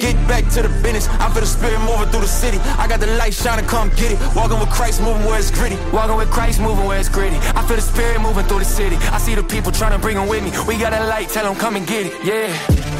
Get 0.00 0.16
back 0.26 0.48
to 0.52 0.62
the 0.62 0.70
business. 0.82 1.06
I 1.08 1.28
feel 1.32 1.42
the 1.42 1.46
spirit 1.46 1.78
moving 1.80 2.08
through 2.08 2.22
the 2.22 2.28
city. 2.28 2.56
I 2.78 2.88
got 2.88 3.00
the 3.00 3.08
light 3.18 3.34
shining, 3.34 3.66
come 3.66 3.90
get 3.90 4.12
it. 4.12 4.18
Walking 4.34 4.58
with 4.58 4.70
Christ, 4.70 5.02
moving 5.02 5.26
where 5.26 5.38
it's 5.38 5.50
gritty. 5.50 5.76
Walking 5.92 6.16
with 6.16 6.30
Christ, 6.30 6.60
moving 6.60 6.86
where 6.86 6.98
it's 6.98 7.10
gritty. 7.10 7.36
I 7.36 7.66
feel 7.66 7.76
the 7.76 7.82
spirit 7.82 8.22
moving 8.22 8.46
through 8.46 8.60
the 8.60 8.64
city. 8.64 8.96
I 9.12 9.18
see 9.18 9.34
the 9.34 9.42
people 9.42 9.70
trying 9.70 9.92
to 9.92 9.98
bring 9.98 10.16
them 10.16 10.28
with 10.28 10.42
me. 10.42 10.50
We 10.66 10.78
got 10.78 10.94
a 10.94 11.04
light, 11.04 11.28
tell 11.28 11.44
them 11.44 11.54
come 11.60 11.76
and 11.76 11.86
get 11.86 12.06
it. 12.06 12.14
Yeah. 12.24 12.48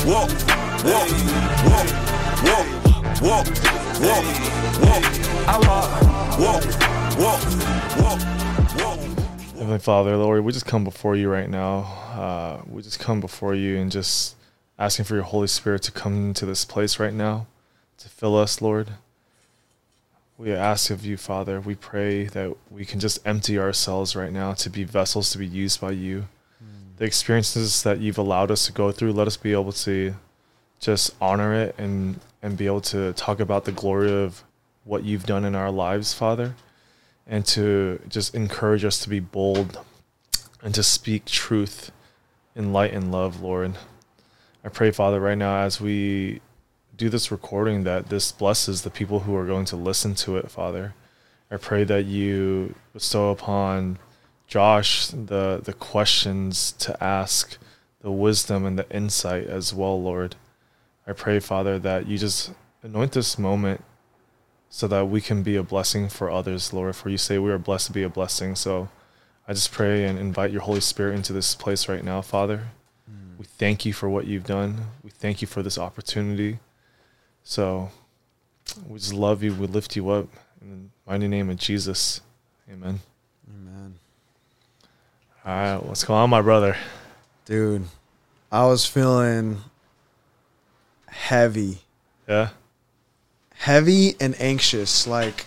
Walk, 0.05 0.29
walk, 0.85 1.09
walk, 1.65 1.89
walk, 2.45 2.69
walk, 3.25 3.47
walk, 4.05 4.25
walk. 4.85 5.05
I 5.49 5.57
walk, 5.65 5.89
walk, 6.39 6.65
walk, 7.17 8.21
walk. 8.21 8.38
Heavenly 9.69 9.85
Father, 9.85 10.17
Lord, 10.17 10.45
we 10.45 10.53
just 10.53 10.65
come 10.65 10.83
before 10.83 11.15
you 11.15 11.29
right 11.29 11.51
now. 11.51 11.81
Uh, 12.17 12.63
we 12.71 12.81
just 12.81 12.99
come 12.99 13.21
before 13.21 13.55
you 13.55 13.77
and 13.77 13.93
just 13.93 14.35
asking 14.79 15.05
for 15.05 15.15
your 15.15 15.25
Holy 15.25 15.47
Spirit 15.47 15.83
to 15.83 15.93
come 15.93 16.29
into 16.29 16.47
this 16.47 16.65
place 16.65 16.99
right 16.99 17.13
now, 17.13 17.47
to 17.99 18.09
fill 18.09 18.35
us, 18.39 18.63
Lord. 18.63 18.93
We 20.39 20.55
ask 20.55 20.89
of 20.89 21.05
you, 21.05 21.19
Father, 21.19 21.61
we 21.61 21.75
pray 21.75 22.25
that 22.25 22.57
we 22.71 22.87
can 22.87 22.99
just 22.99 23.19
empty 23.27 23.59
ourselves 23.59 24.17
right 24.17 24.33
now 24.33 24.55
to 24.55 24.71
be 24.71 24.85
vessels 24.85 25.33
to 25.33 25.39
be 25.39 25.47
used 25.47 25.83
by 25.83 25.91
you. 25.91 26.29
The 26.97 27.05
experiences 27.05 27.83
that 27.83 27.99
you've 27.99 28.17
allowed 28.17 28.51
us 28.51 28.65
to 28.69 28.73
go 28.73 28.91
through, 28.91 29.13
let 29.13 29.27
us 29.27 29.37
be 29.37 29.53
able 29.53 29.73
to 29.73 30.15
just 30.81 31.15
honor 31.21 31.53
it 31.53 31.75
and, 31.77 32.21
and 32.43 32.57
be 32.57 32.65
able 32.65 32.81
to 32.81 33.13
talk 33.13 33.39
about 33.39 33.67
the 33.67 33.73
glory 33.73 34.11
of 34.11 34.43
what 34.85 35.05
you've 35.05 35.27
done 35.27 35.45
in 35.45 35.55
our 35.55 35.71
lives, 35.71 36.15
Father 36.15 36.55
and 37.29 37.45
to 37.45 38.01
just 38.09 38.35
encourage 38.35 38.85
us 38.85 38.99
to 39.01 39.09
be 39.09 39.21
bold 39.21 39.79
and 40.63 40.75
to 40.75 40.83
speak 40.83 41.27
truth 41.27 41.93
in 42.57 42.73
light 42.73 42.93
and 42.93 43.13
love, 43.13 43.41
Lord. 43.43 43.75
I 44.65 44.69
pray, 44.71 44.91
Father, 44.91 45.21
right 45.21 45.39
now 45.39 45.59
as 45.59 45.81
we 45.81 46.41
do 46.97 47.09
this 47.09 47.31
recording, 47.31 47.85
that 47.85 48.09
this 48.09 48.33
blesses 48.33 48.83
the 48.83 48.91
people 48.91 49.21
who 49.21 49.37
are 49.37 49.47
going 49.47 49.67
to 49.67 49.77
listen 49.77 50.15
to 50.17 50.37
it, 50.37 50.51
Father. 50.51 50.95
I 51.51 51.57
pray 51.57 51.85
that 51.85 52.07
you 52.07 52.75
bestow 52.93 53.31
upon 53.31 53.99
Josh 54.49 55.09
the 55.09 55.61
the 55.63 55.75
questions 55.75 56.73
to 56.73 57.03
ask, 57.03 57.57
the 58.01 58.11
wisdom 58.11 58.65
and 58.67 58.79
the 58.79 58.91
insight 58.91 59.47
as 59.47 59.73
well, 59.73 60.03
Lord. 60.03 60.37
I 61.07 61.13
pray, 61.13 61.39
Father, 61.39 61.79
that 61.79 62.07
you 62.07 62.19
just 62.19 62.53
anoint 62.83 63.13
this 63.13 63.39
moment 63.39 63.85
so 64.71 64.87
that 64.89 65.09
we 65.09 65.21
can 65.21 65.43
be 65.43 65.57
a 65.57 65.63
blessing 65.63 66.09
for 66.09 66.31
others, 66.31 66.73
Lord. 66.73 66.97
For 66.97 67.09
you 67.09 67.19
say 67.19 67.39
we 67.39 67.51
are 67.51 67.59
blessed 67.59 67.87
to 67.89 67.93
be 67.93 68.03
a 68.03 68.09
blessing. 68.09 68.55
So 68.55 68.89
I 69.47 69.53
just 69.53 69.73
pray 69.73 70.05
and 70.05 70.19
invite 70.19 70.51
your 70.51 70.63
Holy 70.63 70.81
Spirit 70.81 71.15
into 71.17 71.33
this 71.33 71.55
place 71.55 71.89
right 71.89 72.05
now, 72.05 72.21
Father. 72.23 72.69
We 73.39 73.45
thank 73.45 73.87
you 73.87 73.93
for 73.93 74.09
what 74.09 74.27
you've 74.27 74.45
done. 74.47 74.79
We 75.05 75.11
thank 75.11 75.41
you 75.41 75.47
for 75.47 75.63
this 75.63 75.79
opportunity. 75.79 76.59
So 77.45 77.91
we 78.87 78.99
just 78.99 79.15
love 79.15 79.45
you. 79.45 79.55
We 79.55 79.69
lift 79.69 79.95
you 79.95 80.11
up. 80.11 80.27
In 80.61 80.91
the 81.07 81.11
mighty 81.11 81.29
name 81.29 81.49
of 81.49 81.57
Jesus. 81.57 82.21
Amen. 82.69 82.99
Amen. 83.49 83.95
All 85.45 85.53
right. 85.55 85.83
What's 85.83 86.03
going 86.03 86.21
on, 86.21 86.31
my 86.31 86.43
brother? 86.43 86.77
Dude, 87.45 87.85
I 88.51 88.67
was 88.67 88.85
feeling 88.85 89.59
heavy, 91.07 91.79
Yeah. 92.29 92.51
Heavy 93.59 94.15
and 94.21 94.41
anxious 94.41 95.07
like 95.07 95.45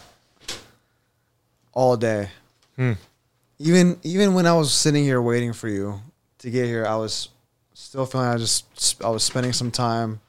all 1.74 1.98
day. 1.98 2.30
Hmm. 2.76 2.94
Even 3.58 3.98
even 4.04 4.34
when 4.34 4.46
I 4.46 4.54
was 4.54 4.74
sitting 4.74 5.04
here 5.04 5.22
waiting 5.22 5.54
for 5.54 5.68
you 5.70 6.02
to 6.40 6.50
get 6.50 6.66
here, 6.66 6.86
I 6.86 6.96
was 6.98 7.30
still 7.74 8.06
feeling 8.06 8.28
I 8.28 8.38
just 8.38 9.02
I 9.04 9.10
was 9.10 9.24
spending 9.24 9.54
some 9.54 9.72
time 9.72 10.20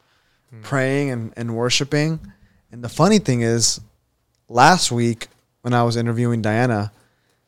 praying 0.62 1.10
and, 1.10 1.32
and 1.36 1.56
worshiping. 1.56 2.20
And 2.70 2.84
the 2.84 2.88
funny 2.88 3.18
thing 3.18 3.40
is, 3.40 3.80
last 4.48 4.92
week 4.92 5.28
when 5.62 5.72
I 5.72 5.82
was 5.82 5.96
interviewing 5.96 6.42
Diana, 6.42 6.92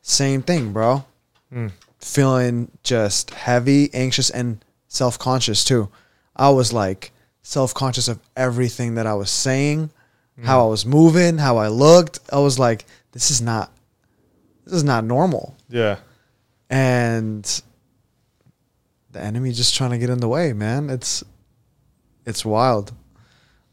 same 0.01 0.43
thing, 0.43 0.73
bro. 0.73 1.05
Hmm. 1.53 1.69
Feeling 1.99 2.71
just 2.83 3.31
heavy, 3.31 3.93
anxious, 3.95 4.31
and 4.31 4.63
self 4.89 5.19
conscious 5.19 5.65
too. 5.65 5.89
I 6.35 6.51
was 6.51 6.73
like 6.73 7.13
self 7.43 7.73
conscious 7.73 8.09
of 8.09 8.19
everything 8.37 8.95
that 8.97 9.07
I 9.07 9.15
was 9.15 9.31
saying, 9.31 9.91
how 10.43 10.67
I 10.67 10.69
was 10.69 10.85
moving, 10.85 11.39
how 11.39 11.59
I 11.59 11.69
looked. 11.69 12.19
I 12.33 12.39
was 12.39 12.59
like, 12.59 12.85
this 13.13 13.31
is 13.31 13.41
not 13.41 13.71
this 14.65 14.75
is 14.75 14.85
not 14.85 15.05
normal. 15.05 15.57
Yeah. 15.69 15.97
And 16.71 17.45
the 19.13 19.21
enemy 19.21 19.53
just 19.53 19.75
trying 19.77 19.91
to 19.91 19.99
get 19.99 20.11
in 20.11 20.19
the 20.21 20.29
way, 20.29 20.53
man. 20.53 20.91
It's 20.91 21.23
it's 22.27 22.45
wild. 22.45 22.93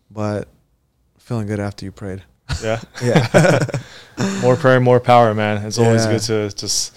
But 0.10 0.48
feeling 1.18 1.48
good 1.48 1.60
after 1.60 1.86
you 1.86 1.92
prayed. 1.92 2.24
Yeah. 2.62 2.82
Yeah. 3.02 3.60
more 4.42 4.56
prayer, 4.56 4.80
more 4.80 5.00
power, 5.00 5.34
man. 5.34 5.66
It's 5.66 5.80
always 5.80 6.06
Yeah. 6.06 6.12
good 6.12 6.22
to 6.52 6.56
just 6.56 6.96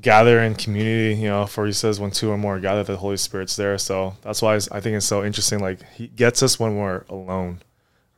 gather 0.00 0.40
in 0.40 0.54
community. 0.54 1.20
You 1.20 1.28
know, 1.28 1.46
for 1.46 1.66
he 1.66 1.72
says, 1.72 1.98
when 2.00 2.12
two 2.12 2.30
or 2.30 2.38
more 2.38 2.58
gather, 2.60 2.84
the 2.84 2.96
Holy 2.96 3.16
Spirit's 3.16 3.56
there. 3.56 3.76
So 3.78 4.14
that's 4.22 4.40
why 4.40 4.54
I 4.54 4.80
think 4.80 4.96
it's 4.96 5.04
so 5.06 5.24
interesting. 5.24 5.58
Like 5.58 5.80
he 5.92 6.06
gets 6.06 6.42
us 6.42 6.58
when 6.58 6.76
we're 6.76 7.02
alone, 7.10 7.60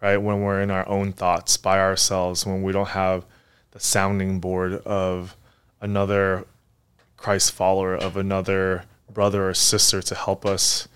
right? 0.02 0.16
When 0.16 0.42
we're 0.42 0.60
in 0.60 0.70
our 0.70 0.86
own 0.88 1.12
thoughts 1.12 1.56
by 1.56 1.78
ourselves, 1.78 2.44
when 2.44 2.62
we 2.62 2.72
don't 2.72 2.88
have 2.88 3.24
the 3.70 3.80
sounding 3.80 4.40
board 4.40 4.74
of 4.84 5.36
another 5.80 6.44
Christ 7.16 7.52
follower, 7.52 7.94
of 7.94 8.16
another 8.16 8.84
brother 9.10 9.48
or 9.48 9.54
sister 9.54 10.02
to 10.02 10.14
help 10.14 10.44
us 10.44 10.88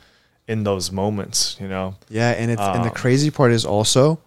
in 0.48 0.64
those 0.64 0.90
moments. 0.92 1.56
You 1.60 1.68
know, 1.68 1.96
Yeah, 2.08 2.30
and 2.30 2.50
it's 2.50 2.60
and 2.60 2.84
the 2.84 2.88
Um, 2.88 2.94
crazy 2.94 3.30
part 3.30 3.52
is 3.52 3.64
also 3.64 4.18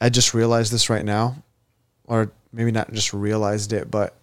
I 0.00 0.08
just 0.08 0.34
realized 0.34 0.72
this 0.72 0.90
right 0.90 1.04
now 1.04 1.36
or 2.04 2.32
maybe 2.52 2.72
not 2.72 2.92
just 2.92 3.12
realized 3.12 3.72
it 3.72 3.88
but 3.90 4.14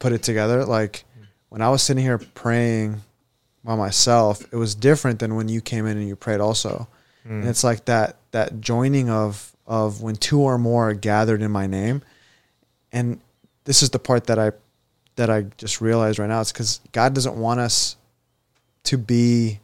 put 0.00 0.12
it 0.12 0.22
together 0.24 0.64
like 0.64 1.04
when 1.50 1.62
I 1.62 1.70
was 1.70 1.82
sitting 1.82 2.02
here 2.02 2.18
praying 2.18 3.00
by 3.62 3.76
myself, 3.76 4.42
it 4.52 4.56
was 4.56 4.74
different 4.74 5.20
than 5.20 5.36
when 5.36 5.48
you 5.48 5.60
came 5.60 5.86
in 5.86 5.96
and 5.96 6.08
you 6.08 6.16
prayed 6.16 6.40
also. 6.40 6.88
Mm. 7.26 7.40
And 7.40 7.48
it's 7.48 7.64
like 7.64 7.84
that 7.86 8.16
that 8.32 8.60
joining 8.60 9.10
of 9.10 9.54
of 9.66 10.02
when 10.02 10.16
two 10.16 10.40
or 10.40 10.58
more 10.58 10.90
are 10.90 10.94
gathered 10.94 11.42
in 11.42 11.50
my 11.50 11.66
name. 11.66 12.02
And 12.92 13.20
this 13.64 13.82
is 13.82 13.90
the 13.90 13.98
part 13.98 14.26
that 14.26 14.38
I 14.38 14.52
that 15.16 15.30
I 15.30 15.42
just 15.58 15.80
realized 15.80 16.18
right 16.18 16.28
now. 16.28 16.40
It's 16.40 16.52
because 16.52 16.80
God 16.92 17.14
doesn't 17.14 17.36
want 17.36 17.60
us 17.60 17.96
to 18.84 18.98
be 18.98 19.60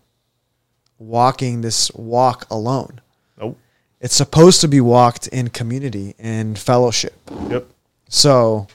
walking 0.98 1.60
this 1.60 1.90
walk 1.92 2.46
alone. 2.50 3.00
Nope. 3.38 3.58
It's 4.00 4.14
supposed 4.14 4.60
to 4.62 4.68
be 4.68 4.80
walked 4.80 5.26
in 5.28 5.48
community 5.48 6.14
and 6.18 6.58
fellowship. 6.58 7.14
Yep. 7.48 7.66
So 8.08 8.68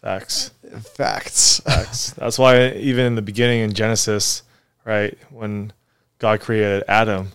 Facts. 0.00 0.52
facts. 0.94 1.60
Facts. 1.60 2.10
That's 2.18 2.38
why 2.38 2.70
even 2.72 3.06
in 3.06 3.14
the 3.16 3.22
beginning 3.22 3.60
in 3.60 3.72
Genesis, 3.72 4.42
right, 4.84 5.16
when 5.30 5.72
God 6.18 6.40
created 6.40 6.84
Adam, 6.86 7.32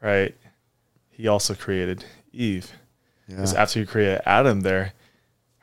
right, 0.00 0.34
he 1.10 1.28
also 1.28 1.54
created 1.54 2.04
Eve. 2.32 2.72
Because 3.28 3.52
Yeah. 3.52 3.62
after 3.62 3.80
he 3.80 3.86
created 3.86 4.22
Adam 4.26 4.60
there, 4.62 4.92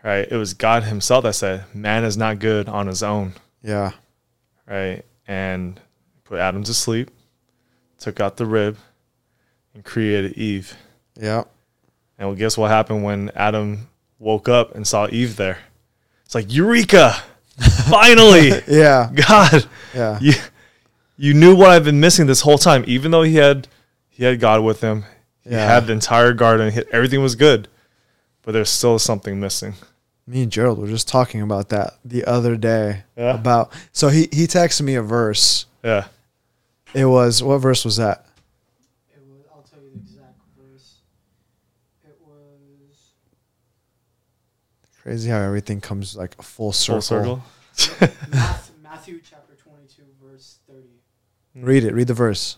right, 0.03 0.27
it 0.29 0.35
was 0.37 0.53
God 0.53 0.83
himself 0.83 1.23
that 1.23 1.33
said, 1.33 1.65
Man 1.73 2.03
is 2.03 2.17
not 2.17 2.39
good 2.39 2.69
on 2.69 2.87
his 2.87 3.03
own, 3.03 3.33
Yeah. 3.63 3.91
right? 4.67 5.03
And 5.27 5.79
put 6.23 6.39
Adam 6.39 6.63
to 6.63 6.73
sleep, 6.73 7.09
took 7.99 8.19
out 8.19 8.37
the 8.37 8.45
rib, 8.45 8.77
and 9.73 9.83
created 9.83 10.33
Eve. 10.33 10.75
Yeah. 11.19 11.43
And 12.17 12.29
well, 12.29 12.35
guess 12.35 12.57
what 12.57 12.69
happened 12.71 13.03
when 13.03 13.31
Adam 13.35 13.89
woke 14.19 14.47
up 14.49 14.73
and 14.75 14.87
saw 14.87 15.07
Eve 15.11 15.35
there? 15.35 15.59
It's 16.25 16.35
like, 16.35 16.51
Eureka! 16.53 17.15
Finally! 17.89 18.51
Yeah. 18.67 19.09
God, 19.13 19.67
Yeah. 19.93 20.19
you 20.21 20.33
you 21.19 21.33
knew 21.33 21.55
what 21.55 21.71
I've 21.71 21.83
been 21.83 21.99
missing 21.99 22.27
this 22.27 22.41
whole 22.41 22.59
time. 22.59 22.83
Even 22.87 23.09
though 23.11 23.23
he 23.23 23.35
had 23.37 23.67
he 24.17 24.23
had 24.25 24.39
God 24.39 24.63
with 24.63 24.81
him, 24.81 25.05
he 25.43 25.51
Yeah. 25.51 25.67
had 25.67 25.85
the 25.87 25.93
entire 25.93 26.33
garden, 26.33 26.71
he- 26.73 26.83
everything 26.91 27.21
was 27.21 27.35
good, 27.35 27.67
but 28.41 28.51
there's 28.51 28.69
still 28.69 28.97
something 28.99 29.39
missing. 29.39 29.75
Me 30.25 30.41
and 30.43 30.51
Gerald 30.51 30.79
were 30.79 30.87
just 30.87 31.07
talking 31.07 31.41
about 31.41 31.69
that 31.69 31.99
the 32.03 32.25
other 32.25 32.57
day. 32.57 33.03
Yeah. 33.15 33.35
About 33.35 33.71
so 33.93 34.09
he 34.09 34.27
he 34.33 34.45
texted 34.47 34.81
me 34.81 34.95
a 34.95 35.01
verse. 35.01 35.65
Yeah, 35.83 36.07
It 36.93 37.05
was 37.05 37.41
what 37.43 37.59
verse 37.59 37.85
was 37.85 37.95
that? 37.97 38.25
It 39.15 39.21
was. 39.25 39.45
I'll 39.53 39.61
tell 39.61 39.79
you 39.81 39.91
the 39.91 39.99
exact 39.99 40.37
verse. 40.59 40.95
It 42.03 42.17
was. 42.25 42.95
Crazy 45.01 45.29
how 45.29 45.39
everything 45.39 45.79
comes 45.79 46.15
like 46.15 46.35
a 46.39 46.43
full 46.43 46.73
circle. 46.73 47.01
full 47.01 47.41
circle. 47.73 48.07
Matthew, 48.31 48.73
Matthew 48.83 49.21
chapter 49.23 49.53
22, 49.55 50.03
verse 50.21 50.57
30. 50.67 50.81
Read 51.55 51.83
it. 51.85 51.93
Read 51.93 52.07
the 52.07 52.13
verse. 52.13 52.57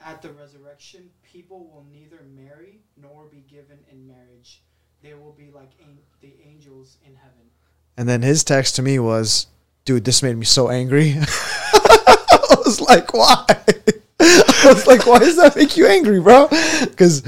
At 0.00 0.22
the 0.22 0.30
resurrection, 0.32 1.10
people 1.22 1.66
will 1.66 1.84
neither 1.92 2.22
marry 2.34 2.80
nor 2.96 3.26
be 3.26 3.44
given 3.50 3.78
in 3.90 4.06
marriage. 4.06 4.62
They 5.02 5.14
will 5.14 5.32
be 5.32 5.50
like 5.54 5.70
an- 5.82 5.98
the 6.20 6.32
angels 6.44 6.96
in 7.04 7.14
heaven. 7.16 7.50
And 7.96 8.08
then 8.08 8.22
his 8.22 8.44
text 8.44 8.76
to 8.76 8.82
me 8.82 8.98
was, 8.98 9.46
dude, 9.84 10.04
this 10.04 10.22
made 10.22 10.36
me 10.36 10.44
so 10.44 10.68
angry. 10.70 11.14
I 11.20 12.56
was 12.64 12.80
like, 12.80 13.12
why? 13.14 13.44
I 14.20 14.62
was 14.66 14.86
like, 14.86 15.06
why 15.06 15.18
does 15.20 15.36
that 15.36 15.56
make 15.56 15.76
you 15.76 15.86
angry, 15.86 16.20
bro? 16.20 16.48
Because 16.80 17.22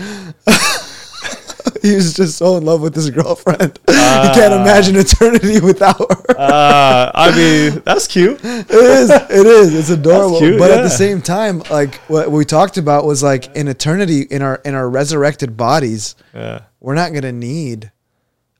he 1.82 1.94
was 1.94 2.14
just 2.14 2.36
so 2.38 2.56
in 2.56 2.64
love 2.64 2.80
with 2.80 2.94
his 2.94 3.08
girlfriend. 3.10 3.78
he 3.86 3.92
can't 3.94 4.52
imagine 4.54 4.96
eternity 4.96 5.60
without 5.60 5.98
her. 5.98 6.38
Uh, 6.38 7.10
I 7.14 7.30
mean, 7.34 7.82
that's 7.84 8.06
cute. 8.06 8.40
it 8.42 8.70
is. 8.70 9.10
It 9.10 9.46
is. 9.46 9.74
It's 9.74 9.90
adorable. 9.90 10.38
cute, 10.38 10.58
but 10.58 10.70
at 10.70 10.82
the 10.82 10.90
same 10.90 11.22
time, 11.22 11.60
like 11.70 11.94
what 12.08 12.30
we 12.30 12.44
talked 12.44 12.76
about 12.78 13.04
was 13.04 13.22
like 13.22 13.54
in 13.56 13.68
eternity, 13.68 14.22
in 14.22 14.42
our 14.42 14.56
in 14.64 14.74
our 14.74 14.88
resurrected 14.88 15.56
bodies, 15.56 16.14
Yeah. 16.34 16.62
we're 16.80 16.94
not 16.94 17.12
gonna 17.12 17.32
need 17.32 17.92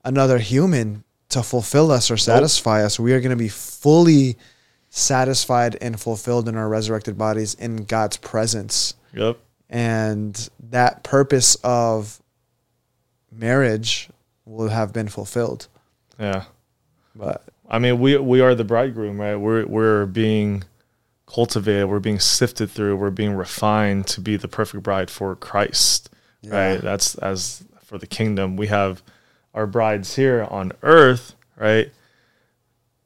another 0.05 0.37
human 0.39 1.03
to 1.29 1.43
fulfill 1.43 1.91
us 1.91 2.09
or 2.11 2.17
satisfy 2.17 2.83
us. 2.83 2.99
We 2.99 3.13
are 3.13 3.21
gonna 3.21 3.35
be 3.35 3.49
fully 3.49 4.37
satisfied 4.89 5.77
and 5.81 5.99
fulfilled 5.99 6.49
in 6.49 6.55
our 6.55 6.67
resurrected 6.67 7.17
bodies 7.17 7.53
in 7.53 7.83
God's 7.85 8.17
presence. 8.17 8.95
Yep. 9.13 9.37
And 9.69 10.49
that 10.71 11.03
purpose 11.03 11.55
of 11.63 12.19
marriage 13.31 14.09
will 14.45 14.69
have 14.69 14.91
been 14.93 15.07
fulfilled. 15.07 15.67
Yeah. 16.19 16.45
But 17.15 17.43
I 17.69 17.79
mean, 17.79 17.99
we 17.99 18.17
we 18.17 18.41
are 18.41 18.55
the 18.55 18.63
bridegroom, 18.63 19.19
right? 19.19 19.35
We're 19.35 19.65
we're 19.65 20.05
being 20.07 20.63
cultivated, 21.27 21.87
we're 21.87 21.99
being 21.99 22.19
sifted 22.19 22.71
through, 22.71 22.95
we're 22.95 23.11
being 23.11 23.33
refined 23.35 24.07
to 24.07 24.21
be 24.21 24.35
the 24.35 24.47
perfect 24.47 24.81
bride 24.81 25.11
for 25.11 25.35
Christ, 25.35 26.09
Yeah. 26.41 26.71
right? 26.71 26.81
That's 26.81 27.13
as 27.15 27.63
for 27.83 27.99
the 27.99 28.07
kingdom. 28.07 28.57
We 28.57 28.67
have 28.67 29.03
our 29.53 29.67
brides 29.67 30.15
here 30.15 30.47
on 30.49 30.71
earth, 30.83 31.35
right? 31.57 31.91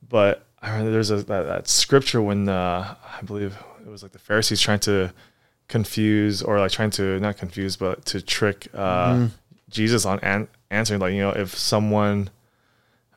But 0.08 0.46
I 0.62 0.70
remember 0.72 0.92
there's 0.92 1.12
a 1.12 1.18
that, 1.24 1.44
that 1.44 1.68
scripture 1.68 2.22
when 2.22 2.48
uh, 2.50 2.96
I 3.20 3.22
believe 3.24 3.58
it 3.86 3.90
was 3.90 4.04
like 4.04 4.12
the 4.12 4.20
Pharisees 4.20 4.62
trying 4.62 4.80
to 4.82 5.14
confuse 5.68 6.42
or 6.42 6.60
like 6.60 6.72
trying 6.72 6.92
to 6.92 7.20
not 7.20 7.38
confuse 7.38 7.76
but 7.78 8.06
to 8.06 8.22
trick 8.22 8.68
uh, 8.74 9.28
Jesus 9.70 10.06
on 10.06 10.20
an- 10.20 10.48
answering 10.70 11.00
like 11.00 11.14
you 11.14 11.22
know 11.22 11.32
if 11.32 11.56
someone 11.58 12.30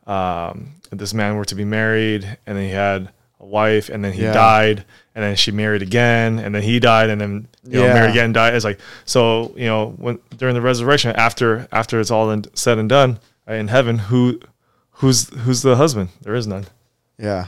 um, 0.06 0.74
if 0.90 0.98
this 0.98 1.12
man 1.12 1.36
were 1.36 1.44
to 1.44 1.54
be 1.54 1.64
married 1.64 2.38
and 2.46 2.56
he 2.58 2.70
had 2.70 3.10
a 3.40 3.44
wife 3.46 3.88
and 3.88 4.04
then 4.04 4.12
he 4.12 4.22
Yeah. 4.22 4.32
died 4.32 4.84
and 5.14 5.22
then 5.24 5.36
she 5.36 5.50
married 5.50 5.82
again 5.82 6.38
and 6.38 6.54
then 6.54 6.62
he 6.62 6.80
died 6.80 7.10
and 7.10 7.20
then 7.20 7.48
you 7.64 7.78
know 7.80 7.86
Yeah. 7.86 7.94
married 7.94 8.10
again 8.10 8.32
died 8.32 8.54
it's 8.54 8.64
like 8.64 8.78
so 9.04 9.52
you 9.56 9.66
know 9.66 9.90
when 9.98 10.18
during 10.36 10.54
the 10.54 10.62
resurrection 10.62 11.14
after 11.16 11.68
after 11.72 12.00
it's 12.00 12.10
all 12.10 12.30
in, 12.30 12.44
said 12.54 12.78
and 12.78 12.88
done 12.88 13.18
right, 13.46 13.56
in 13.56 13.68
heaven 13.68 13.98
who 13.98 14.40
who's 14.92 15.28
who's 15.40 15.60
the 15.62 15.76
husband 15.76 16.08
there 16.22 16.34
is 16.34 16.46
none 16.46 16.66
yeah. 17.18 17.46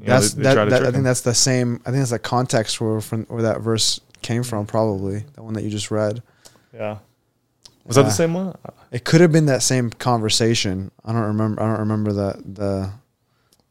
You 0.00 0.08
know, 0.08 0.14
that's 0.20 0.34
they- 0.34 0.42
they 0.42 0.54
that, 0.54 0.68
that 0.70 0.82
I 0.82 0.84
think 0.86 0.96
him. 0.96 1.02
that's 1.04 1.20
the 1.20 1.34
same 1.34 1.80
I 1.86 1.90
think 1.90 2.00
that's 2.00 2.10
the 2.10 2.18
context 2.18 2.80
where 2.80 3.00
from 3.00 3.24
where 3.26 3.42
that 3.42 3.60
verse 3.60 4.00
came 4.22 4.42
from 4.42 4.66
probably 4.66 5.24
the 5.34 5.42
one 5.42 5.54
that 5.54 5.62
you 5.64 5.70
just 5.70 5.90
read 5.90 6.22
yeah 6.74 6.98
was 7.84 7.96
that 7.96 8.02
the 8.02 8.08
ah. 8.08 8.12
same 8.12 8.34
one? 8.34 8.56
It 8.90 9.04
could 9.04 9.20
have 9.20 9.32
been 9.32 9.46
that 9.46 9.62
same 9.62 9.90
conversation. 9.90 10.90
I 11.04 11.12
don't 11.12 11.22
remember 11.22 11.62
I 11.62 11.66
don't 11.66 11.80
remember 11.80 12.12
the 12.12 12.42
the 12.44 12.90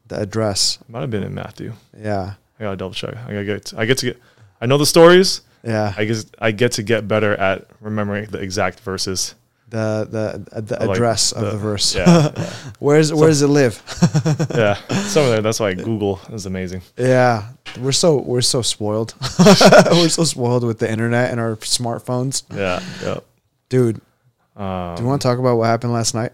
the 0.06 0.20
address. 0.20 0.78
It 0.80 0.88
might 0.88 1.00
have 1.00 1.10
been 1.10 1.22
in 1.22 1.34
Matthew. 1.34 1.72
Yeah. 1.98 2.34
I 2.58 2.62
gotta 2.62 2.76
double 2.76 2.94
check. 2.94 3.16
I 3.16 3.32
gotta 3.32 3.44
get 3.44 3.72
I 3.76 3.84
get 3.86 3.98
to 3.98 4.06
get 4.06 4.20
I 4.60 4.66
know 4.66 4.78
the 4.78 4.86
stories. 4.86 5.42
Yeah. 5.62 5.94
I 5.96 6.04
guess 6.04 6.26
I 6.38 6.50
get 6.52 6.72
to 6.72 6.82
get 6.82 7.08
better 7.08 7.34
at 7.34 7.66
remembering 7.80 8.26
the 8.26 8.38
exact 8.38 8.80
verses. 8.80 9.34
The 9.70 10.06
the 10.08 10.60
the 10.60 10.86
Like 10.86 10.90
address 10.90 11.32
of 11.32 11.50
the 11.50 11.58
verse. 11.58 11.94
yeah 11.96 12.30
yeah. 12.36 12.52
where's 12.78 13.12
where 13.12 13.28
does 13.28 13.42
it 13.42 13.48
live? 13.48 13.82
Yeah, 14.54 14.74
some 15.08 15.32
of. 15.32 15.42
That's 15.42 15.58
why 15.58 15.74
Google 15.88 16.20
is 16.30 16.46
amazing. 16.46 16.82
yeah. 16.96 17.48
We're 17.80 17.92
so 17.92 18.20
we're 18.20 18.42
so 18.42 18.62
spoiled. 18.62 19.14
We're 19.38 20.08
so 20.10 20.24
spoiled 20.24 20.64
with 20.64 20.78
the 20.78 20.88
internet 20.88 21.30
and 21.30 21.40
our 21.40 21.56
smartphones. 21.56 22.44
Yeah, 22.54 22.80
yeah. 23.02 23.18
Dude 23.74 24.00
Um, 24.56 24.94
do 24.94 25.02
you 25.02 25.08
want 25.08 25.20
to 25.20 25.26
talk 25.28 25.38
about 25.38 25.56
what 25.58 25.64
happened 25.66 25.92
last 25.92 26.14
night 26.14 26.32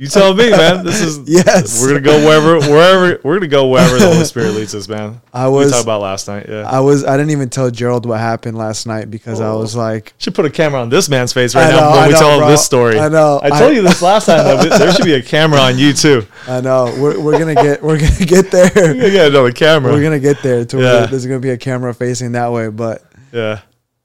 you 0.00 0.06
tell 0.06 0.32
me, 0.32 0.48
man. 0.50 0.84
This 0.84 1.00
is 1.00 1.18
Yes. 1.28 1.82
We're 1.82 1.88
gonna 1.98 2.00
go 2.02 2.18
wherever, 2.24 2.60
wherever 2.72 3.20
we're 3.24 3.34
gonna 3.38 3.48
go 3.48 3.66
wherever 3.66 3.98
the 3.98 4.06
Holy 4.06 4.24
Spirit 4.24 4.52
leads 4.54 4.72
us, 4.72 4.86
man. 4.88 5.20
I 5.34 5.48
we 5.48 5.56
was- 5.56 5.72
talked 5.72 5.82
about 5.82 6.00
last 6.02 6.28
night. 6.28 6.46
Yeah, 6.48 6.70
I 6.70 6.78
was 6.78 7.04
I 7.04 7.16
didn't 7.16 7.32
even 7.32 7.48
tell 7.50 7.68
Gerald 7.72 8.06
what 8.06 8.20
happened 8.20 8.56
last 8.56 8.86
night 8.86 9.10
because 9.10 9.40
I 9.40 9.48
Oh. 9.48 9.58
was 9.58 9.74
like 9.74 10.14
should 10.18 10.36
put 10.36 10.44
a 10.44 10.50
camera 10.50 10.80
on 10.82 10.88
this 10.88 11.08
man's 11.08 11.32
face 11.32 11.52
right 11.56 11.66
I 11.66 11.70
now 11.76 11.90
when 11.90 11.98
I 11.98 12.06
we 12.06 12.12
know, 12.12 12.18
tell 12.20 12.40
him 12.40 12.48
this 12.48 12.64
story. 12.64 12.96
I 13.00 13.08
know. 13.08 13.40
I 13.42 13.48
told 13.48 13.72
I- 13.72 13.74
you 13.74 13.82
this 13.82 14.00
last 14.00 14.26
time. 14.26 14.44
Though. 14.44 14.68
There 14.78 14.92
should 14.92 15.04
be 15.04 15.14
a 15.14 15.22
camera 15.22 15.58
on 15.58 15.78
you 15.78 15.92
too. 15.92 16.24
I 16.46 16.60
know 16.60 16.94
we're, 16.96 17.18
we're 17.20 17.38
gonna 17.40 17.56
get 17.56 17.82
we're 17.82 17.98
gonna 17.98 18.24
get 18.24 18.52
there. 18.52 18.70
get 18.94 19.28
another 19.32 19.50
camera. 19.50 19.90
We're 19.92 20.02
gonna 20.04 20.20
get 20.20 20.42
there 20.44 20.64
to 20.64 20.76
where 20.76 21.00
Yeah. 21.00 21.06
there's 21.06 21.26
gonna 21.26 21.40
be 21.40 21.50
a 21.50 21.58
camera 21.58 21.92
facing 21.92 22.30
that 22.32 22.52
way. 22.52 22.68
But 22.68 23.02
yeah, 23.32 23.62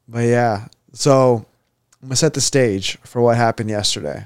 but 0.07 0.21
yeah. 0.25 0.65
So 0.93 1.45
I'm 2.01 2.09
gonna 2.09 2.15
set 2.15 2.33
the 2.33 2.41
stage 2.41 2.97
for 3.03 3.21
what 3.21 3.37
happened 3.37 3.69
yesterday. 3.69 4.25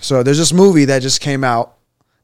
So 0.00 0.22
there's 0.22 0.38
this 0.38 0.52
movie 0.52 0.84
that 0.86 1.02
just 1.02 1.20
came 1.20 1.44
out. 1.44 1.76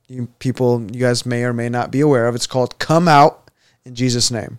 You 0.08 0.28
people, 0.38 0.82
you 0.92 1.00
guys 1.00 1.26
may 1.26 1.44
or 1.44 1.52
may 1.52 1.68
not 1.68 1.90
be 1.90 2.00
aware 2.00 2.28
of. 2.28 2.34
It's 2.34 2.46
called 2.46 2.78
"Come 2.78 3.08
Out 3.08 3.50
in 3.84 3.94
Jesus' 3.94 4.30
Name." 4.30 4.58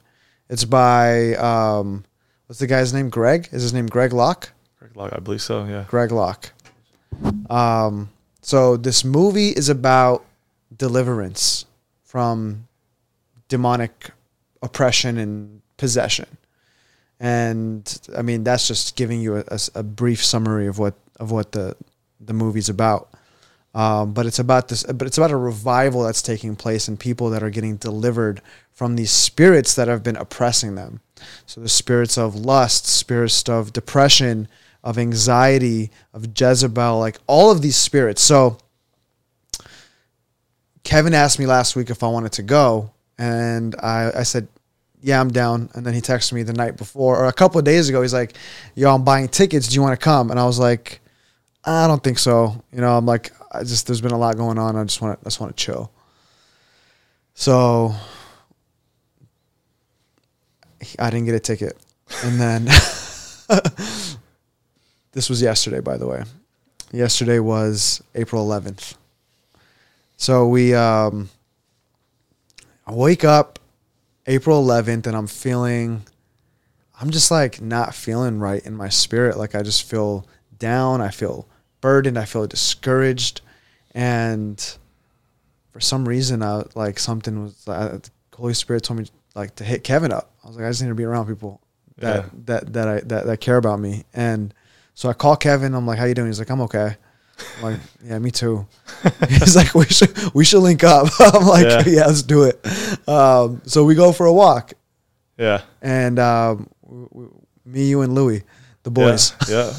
It's 0.50 0.66
by 0.66 1.36
um, 1.36 2.06
what's 2.48 2.60
the 2.60 2.68
guy's 2.68 2.94
name? 2.94 3.10
Greg. 3.10 3.50
Is 3.51 3.62
his 3.62 3.74
name 3.74 3.88
Greg 3.88 4.13
Locke? 4.13 4.51
Greg 4.80 4.95
Locke, 4.95 5.13
I 5.16 5.19
believe 5.19 5.42
so. 5.42 5.66
Yeah, 5.66 5.86
Greg 5.88 6.12
Locke. 6.12 6.51
Um, 7.50 8.10
so 8.42 8.78
this 8.78 9.04
movie 9.04 9.50
is 9.50 9.69
about 9.69 10.25
deliverance 10.75 11.66
from 12.04 12.68
demonic 13.48 14.12
oppression 14.62 15.18
and 15.18 15.62
possession. 15.78 16.28
And 17.19 18.00
I 18.16 18.22
mean, 18.22 18.44
that's 18.44 18.68
just 18.68 18.96
giving 18.96 19.22
you 19.22 19.44
a 19.75 19.84
brief 19.84 20.24
summary 20.24 20.68
of 20.68 20.78
what 20.78 20.96
of 21.19 21.31
what 21.31 21.52
the 21.52 21.75
the 22.19 22.34
movie's 22.34 22.69
about. 22.69 23.10
Um, 23.74 24.14
but 24.14 24.25
it's 24.25 24.40
about 24.40 24.68
this. 24.69 24.84
But 24.84 25.08
it's 25.08 25.18
about 25.18 25.31
a 25.31 25.38
revival 25.38 26.04
that's 26.04 26.22
taking 26.22 26.56
place 26.56 26.88
and 26.88 27.00
people 27.00 27.30
that 27.31 27.44
are 27.44 27.50
getting 27.50 27.78
delivered 27.78 28.42
from 28.72 28.96
these 28.96 29.12
spirits 29.12 29.75
that 29.75 29.88
have 29.88 30.04
been 30.04 30.16
oppressing 30.16 30.75
them. 30.75 31.02
So 31.46 31.62
the 31.62 31.69
spirits 31.69 32.18
of 32.18 32.36
lust, 32.36 32.86
spirits 32.86 33.48
of 33.50 33.74
depression, 33.74 34.48
of 34.84 34.98
anxiety, 34.98 35.92
of 36.13 36.28
Jezebel, 36.40 37.00
like 37.00 37.18
all 37.28 37.52
of 37.52 37.62
these 37.62 37.75
spirits. 37.75 38.22
So 38.22 38.58
Kevin 40.84 41.13
asked 41.13 41.39
me 41.39 41.46
last 41.46 41.75
week 41.75 41.89
if 41.89 42.03
I 42.03 42.08
wanted 42.08 42.32
to 42.34 42.44
go, 42.44 42.91
and 43.18 43.75
I, 43.82 44.12
I 44.15 44.24
said, 44.24 44.48
"Yeah, 45.01 45.20
I'm 45.20 45.30
down." 45.30 45.70
And 45.74 45.86
then 45.86 45.94
he 45.94 46.01
texted 46.01 46.34
me 46.34 46.44
the 46.44 46.54
night 46.54 46.77
before, 46.77 47.18
or 47.18 47.27
a 47.27 47.34
couple 47.34 47.60
of 47.60 47.66
days 47.66 47.89
ago. 47.89 48.01
He's 48.01 48.13
like, 48.13 48.36
"Yo, 48.75 48.94
I'm 48.94 49.04
buying 49.04 49.27
tickets. 49.27 49.68
Do 49.68 49.75
you 49.75 49.82
want 49.82 50.00
to 50.00 50.04
come?" 50.04 50.32
And 50.32 50.39
I 50.39 50.46
was 50.46 50.60
like, 50.60 51.01
"I 51.63 51.88
don't 51.88 52.04
think 52.04 52.20
so." 52.20 52.63
You 52.72 52.82
know, 52.82 52.98
I'm 52.98 53.06
like, 53.06 53.32
I 53.51 53.63
just 53.63 53.88
there's 53.88 54.01
been 54.01 54.12
a 54.12 54.18
lot 54.18 54.38
going 54.38 54.58
on. 54.58 54.75
I 54.75 54.84
just 54.84 55.01
want 55.01 55.20
to, 55.20 55.25
I 55.25 55.27
just 55.27 55.39
want 55.39 55.56
to 55.56 55.63
chill. 55.63 55.92
So 57.34 57.94
I 61.00 61.10
didn't 61.10 61.25
get 61.25 61.36
a 61.36 61.39
ticket, 61.39 61.77
and 62.24 62.39
then 62.39 62.66
this 65.12 65.30
was 65.30 65.42
yesterday, 65.42 65.80
by 65.80 65.98
the 65.98 66.08
way. 66.08 66.24
Yesterday 66.92 67.39
was 67.39 68.01
April 68.16 68.48
11th. 68.48 68.96
So 70.16 70.48
we, 70.48 70.74
um, 70.74 71.30
I 72.86 72.94
wake 72.94 73.25
up 73.25 73.60
April 74.27 74.63
11th 74.63 75.07
and 75.07 75.15
I'm 75.15 75.27
feeling, 75.27 76.03
I'm 77.00 77.10
just 77.10 77.31
like 77.31 77.62
not 77.62 77.96
feeling 77.96 78.39
right 78.39 78.63
in 78.65 78.75
my 78.75 78.89
spirit. 78.89 79.38
Like 79.38 79.55
I 79.55 79.63
just 79.63 79.84
feel 79.84 80.27
down. 80.60 81.01
I 81.01 81.10
feel 81.10 81.48
burdened. 81.81 82.19
I 82.19 82.25
feel 82.25 82.46
discouraged. 82.48 83.41
And 83.91 84.60
for 85.72 85.79
some 85.79 86.07
reason, 86.07 86.43
I 86.43 86.63
like 86.75 87.00
something 87.00 87.43
was, 87.43 87.67
uh, 87.67 88.00
the 88.31 88.38
Holy 88.38 88.53
Spirit 88.53 88.84
told 88.84 89.00
me 89.00 89.07
like 89.36 89.55
to 89.55 89.63
hit 89.63 89.84
Kevin 89.84 90.12
up. 90.12 90.31
I 90.43 90.48
was 90.48 90.57
like, 90.57 90.65
I 90.65 90.69
just 90.69 90.81
need 90.81 90.89
to 90.89 90.96
be 90.96 91.03
around 91.05 91.27
people 91.27 91.62
that, 91.98 92.25
Yeah. 92.25 92.29
that, 92.46 92.74
that 92.74 92.88
I, 92.88 93.00
that, 93.01 93.25
that 93.27 93.41
care 93.41 93.57
about 93.57 93.79
me. 93.79 94.03
And 94.13 94.53
so 94.93 95.10
I 95.10 95.13
call 95.13 95.36
Kevin. 95.38 95.74
I'm 95.74 95.88
like, 95.88 96.00
how 96.00 96.05
you 96.05 96.13
doing? 96.13 96.27
He's 96.27 96.39
like, 96.39 96.50
I'm 96.50 96.62
okay. 96.62 96.98
I'm 97.58 97.63
like, 97.63 97.79
yeah, 98.03 98.20
me 98.20 98.32
too. 98.32 98.67
He's 99.29 99.56
like, 99.56 99.74
we 99.75 99.86
should 99.86 100.17
we 100.34 100.44
should 100.46 100.62
link 100.62 100.84
up. 100.84 101.08
I'm 101.20 101.46
like, 101.48 101.65
Yeah. 101.65 101.84
yeah, 101.86 102.06
let's 102.08 102.24
do 102.24 102.44
it. 102.44 102.60
Um, 103.08 103.62
so 103.65 103.84
we 103.84 103.96
go 103.96 104.12
for 104.12 104.25
a 104.25 104.34
walk, 104.34 104.74
yeah, 105.38 105.62
and 105.82 106.17
um, 106.20 106.70
w- 106.84 107.10
w- 107.10 107.41
me, 107.65 107.84
you, 107.89 108.01
and 108.01 108.15
Louie, 108.15 108.44
the 108.84 108.91
boys. 108.91 109.34
Yeah, 109.50 109.72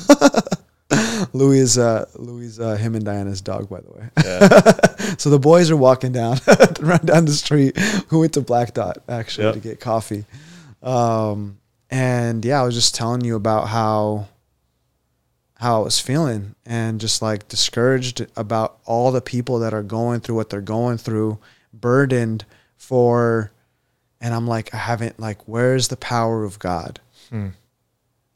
Louis 1.33 1.59
is 1.59 1.79
uh, 1.79 2.07
Louis 2.17 2.47
is 2.47 2.61
uh, 2.61 2.77
him 2.77 2.95
and 2.95 3.05
Diana's 3.05 3.41
dog, 3.41 3.69
by 3.69 3.81
the 3.81 3.91
way. 3.91 4.09
yeah, 4.25 5.17
so 5.17 5.29
the 5.31 5.38
boys 5.38 5.71
are 5.71 5.77
walking 5.77 6.12
down, 6.12 6.38
run 6.81 7.00
down 7.05 7.25
the 7.25 7.33
street. 7.33 7.77
We 8.11 8.19
went 8.19 8.35
to 8.35 8.41
Black 8.41 8.75
Dot 8.75 8.99
actually 9.09 9.45
Yep. 9.47 9.55
to 9.55 9.61
get 9.61 9.81
coffee, 9.81 10.25
um, 10.83 11.59
and 11.91 12.45
yeah, 12.45 12.61
I 12.61 12.65
was 12.65 12.75
just 12.75 12.95
telling 12.95 13.25
you 13.25 13.37
about 13.37 13.69
how 13.69 14.29
how 15.59 15.81
I 15.81 15.85
was 15.85 15.99
feeling 15.99 16.55
and 16.65 17.00
just 17.00 17.21
like 17.21 17.49
discouraged 17.49 18.25
about 18.37 18.79
all 18.85 19.11
the 19.11 19.21
people 19.21 19.59
that 19.59 19.75
are 19.75 19.83
going 19.83 20.21
through 20.21 20.37
what 20.37 20.50
they're 20.50 20.61
going 20.61 20.99
through, 20.99 21.38
burdened 21.73 22.45
for 22.77 23.50
and 24.21 24.35
I'm 24.35 24.47
like 24.47 24.73
I 24.73 24.79
haven't 24.79 25.19
like 25.19 25.47
where's 25.49 25.88
the 25.88 25.97
power 25.97 26.45
of 26.45 26.61
God? 26.61 27.00
Hmm. 27.31 27.49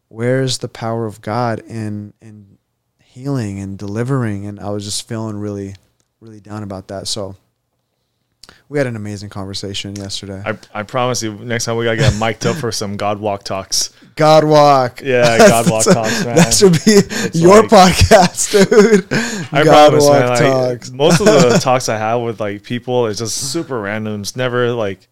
Where's 0.09 0.59
the 0.59 0.69
power 0.69 1.07
of 1.07 1.21
God 1.21 1.61
in 1.61 2.13
in 2.21 2.59
healing 3.01 3.61
and 3.61 3.79
delivering 3.79 4.47
and 4.47 4.59
I 4.59 4.71
was 4.71 4.85
just 4.85 5.07
feeling 5.07 5.37
really 5.37 5.77
really 6.21 6.41
down 6.41 6.65
about 6.65 6.89
that. 6.89 7.07
So 7.07 7.37
we 8.69 8.79
had 8.79 8.87
an 8.87 8.97
amazing 8.97 9.29
conversation 9.29 9.95
yesterday. 9.97 10.43
I, 10.45 10.59
I 10.75 10.83
promise 10.83 11.23
you, 11.23 11.35
next 11.35 11.65
time 11.67 11.77
we 11.77 11.85
gotta 11.85 11.97
get 11.97 12.19
mic'd 12.19 12.47
up 12.47 12.57
for 12.57 12.73
some 12.73 12.97
God 12.97 13.21
walk 13.21 13.45
talks. 13.45 13.93
God 14.17 14.45
walk. 14.45 15.01
Yeah, 15.03 15.39
God 15.49 15.71
walk 15.71 15.85
talks, 15.85 16.25
man. 16.25 16.37
That 16.37 16.53
should 16.55 16.73
be 16.85 17.39
your 17.39 17.63
like- 17.63 17.71
podcast, 17.71 18.53
dude. 18.71 19.07
I 19.53 19.65
God 19.65 19.89
promise, 19.91 20.05
walk 20.05 20.21
man. 20.21 20.29
Like, 20.29 20.41
talks. 20.81 20.91
most 20.91 21.21
of 21.21 21.27
the 21.27 21.59
talks 21.63 21.89
I 21.89 21.97
have 21.99 22.21
with 22.21 22.41
like 22.41 22.63
people 22.63 23.07
is 23.07 23.19
just 23.19 23.53
super 23.53 23.81
random. 23.81 24.21
It's 24.23 24.37
never 24.37 24.73
like 24.73 25.09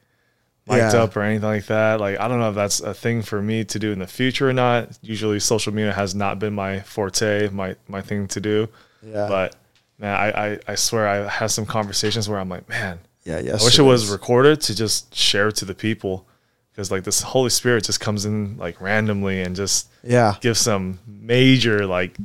mic'd 0.67 0.93
Yeah. 0.95 1.03
up 1.03 1.17
or 1.17 1.23
anything 1.23 1.49
like 1.49 1.67
that. 1.67 2.01
Like 2.01 2.21
I 2.21 2.29
don't 2.29 2.39
know 2.41 2.51
if 2.51 2.55
that's 2.55 2.81
a 2.81 2.93
thing 2.95 3.23
for 3.23 3.41
me 3.41 3.65
to 3.65 3.79
do 3.79 3.93
in 3.93 3.99
the 3.99 4.07
future 4.07 4.49
or 4.49 4.53
not. 4.53 4.99
Usually, 5.03 5.41
social 5.41 5.73
media 5.75 5.93
has 5.93 6.15
not 6.15 6.39
been 6.39 6.55
my 6.55 6.81
forte, 6.81 7.49
my 7.49 7.77
my 7.89 8.01
thing 8.03 8.29
to 8.29 8.41
do. 8.41 8.69
Yeah. 9.03 9.27
But 9.29 9.57
man, 9.99 10.15
I 10.15 10.53
I, 10.53 10.59
I 10.69 10.75
swear 10.75 11.09
I 11.09 11.27
have 11.29 11.51
some 11.51 11.65
conversations 11.67 12.29
where 12.29 12.39
I'm 12.39 12.49
like, 12.51 12.69
man, 12.69 12.99
yeah, 13.25 13.39
yes. 13.41 13.61
I 13.61 13.65
wish 13.65 13.79
it 13.79 13.83
was 13.83 14.11
recorded 14.11 14.61
to 14.63 14.75
just 14.75 15.15
share 15.15 15.51
to 15.53 15.65
the 15.65 15.75
people 15.75 16.27
because 16.73 16.91
like 16.91 17.05
this 17.05 17.21
Holy 17.23 17.51
Spirit 17.51 17.85
just 17.85 18.01
comes 18.01 18.25
in 18.25 18.57
like 18.57 18.81
randomly 18.81 19.43
and 19.43 19.55
just 19.57 19.89
Yeah. 20.03 20.37
gives 20.41 20.61
some 20.61 20.99
major 21.07 21.87
like 21.87 22.17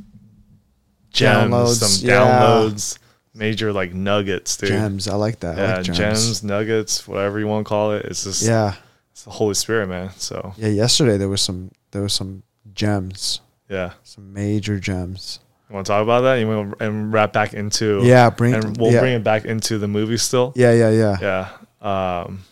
gems, 1.10 1.50
Downloads, 1.52 1.74
some 1.98 2.08
yeah. 2.08 2.14
downloads, 2.20 2.98
major 3.34 3.72
like 3.72 3.92
nuggets, 3.94 4.56
dude. 4.56 4.68
Gems. 4.70 5.08
I 5.08 5.14
like 5.16 5.40
that. 5.40 5.56
Yeah, 5.58 5.74
like 5.76 5.84
gems. 5.84 5.98
gems. 5.98 6.42
nuggets, 6.44 7.06
whatever 7.08 7.38
you 7.38 7.46
want 7.46 7.66
to 7.66 7.68
call 7.68 7.92
it. 7.92 8.04
It's 8.06 8.24
just 8.24 8.42
Yeah. 8.42 8.74
it's 9.12 9.22
the 9.24 9.30
Holy 9.30 9.54
Spirit, 9.54 9.88
man. 9.88 10.10
So 10.16 10.54
Yeah. 10.56 10.68
Yesterday 10.68 11.16
there 11.16 11.28
was 11.28 11.40
some 11.40 11.70
there 11.92 12.02
was 12.02 12.12
some 12.12 12.42
gems, 12.74 13.40
yeah, 13.70 13.92
some 14.02 14.32
major 14.32 14.78
gems. 14.78 15.38
You 15.68 15.74
want 15.74 15.86
to 15.86 15.90
talk 15.92 16.02
about 16.02 16.20
that? 16.22 16.34
You 16.36 16.46
want 16.48 16.78
to 16.78 16.86
and 16.86 17.12
wrap 17.12 17.32
back 17.32 17.54
into 17.54 18.00
Yeah. 18.04 18.30
Bring. 18.30 18.54
and 18.54 18.76
we'll 18.76 18.92
yeah. 18.92 19.00
bring 19.00 19.14
it 19.14 19.24
back 19.24 19.44
into 19.44 19.78
the 19.78 19.88
movie 19.88 20.16
still. 20.18 20.52
Yeah. 20.56 20.72
Yeah. 20.72 20.90
Yeah. 20.90 21.48
Yeah. 21.82 22.22
Um, 22.24 22.44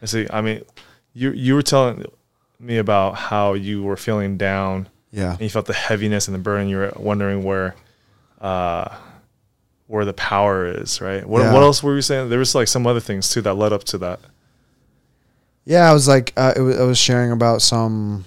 let's 0.00 0.12
see. 0.12 0.26
I 0.30 0.40
mean, 0.40 0.62
you 1.12 1.30
you 1.32 1.54
were 1.54 1.62
telling 1.62 2.04
me 2.60 2.78
about 2.78 3.16
how 3.16 3.52
you 3.54 3.82
were 3.82 3.96
feeling 3.96 4.36
down 4.36 4.88
Yeah. 5.12 5.32
and 5.32 5.40
you 5.40 5.48
felt 5.50 5.66
the 5.66 5.72
heaviness 5.74 6.26
and 6.28 6.34
the 6.34 6.38
burden. 6.38 6.68
You 6.68 6.78
were 6.78 6.92
wondering 6.96 7.42
where, 7.44 7.74
uh, 8.40 8.94
where 9.86 10.04
the 10.04 10.12
power 10.12 10.66
is, 10.66 11.00
right? 11.00 11.26
What 11.26 11.42
Yeah. 11.42 11.52
what 11.52 11.62
else 11.62 11.82
were 11.82 11.94
you 11.94 12.02
saying? 12.02 12.30
There 12.30 12.38
was 12.38 12.54
like 12.54 12.68
some 12.68 12.86
other 12.86 13.00
things 13.00 13.28
too 13.30 13.40
that 13.42 13.54
led 13.54 13.72
up 13.72 13.84
to 13.84 13.98
that. 13.98 14.20
Yeah. 15.64 15.88
I 15.88 15.92
was 15.92 16.08
like, 16.08 16.32
uh, 16.36 16.54
it 16.56 16.60
was, 16.60 16.80
I 16.80 16.82
was 16.84 16.98
sharing 16.98 17.30
about 17.30 17.62
some, 17.62 18.24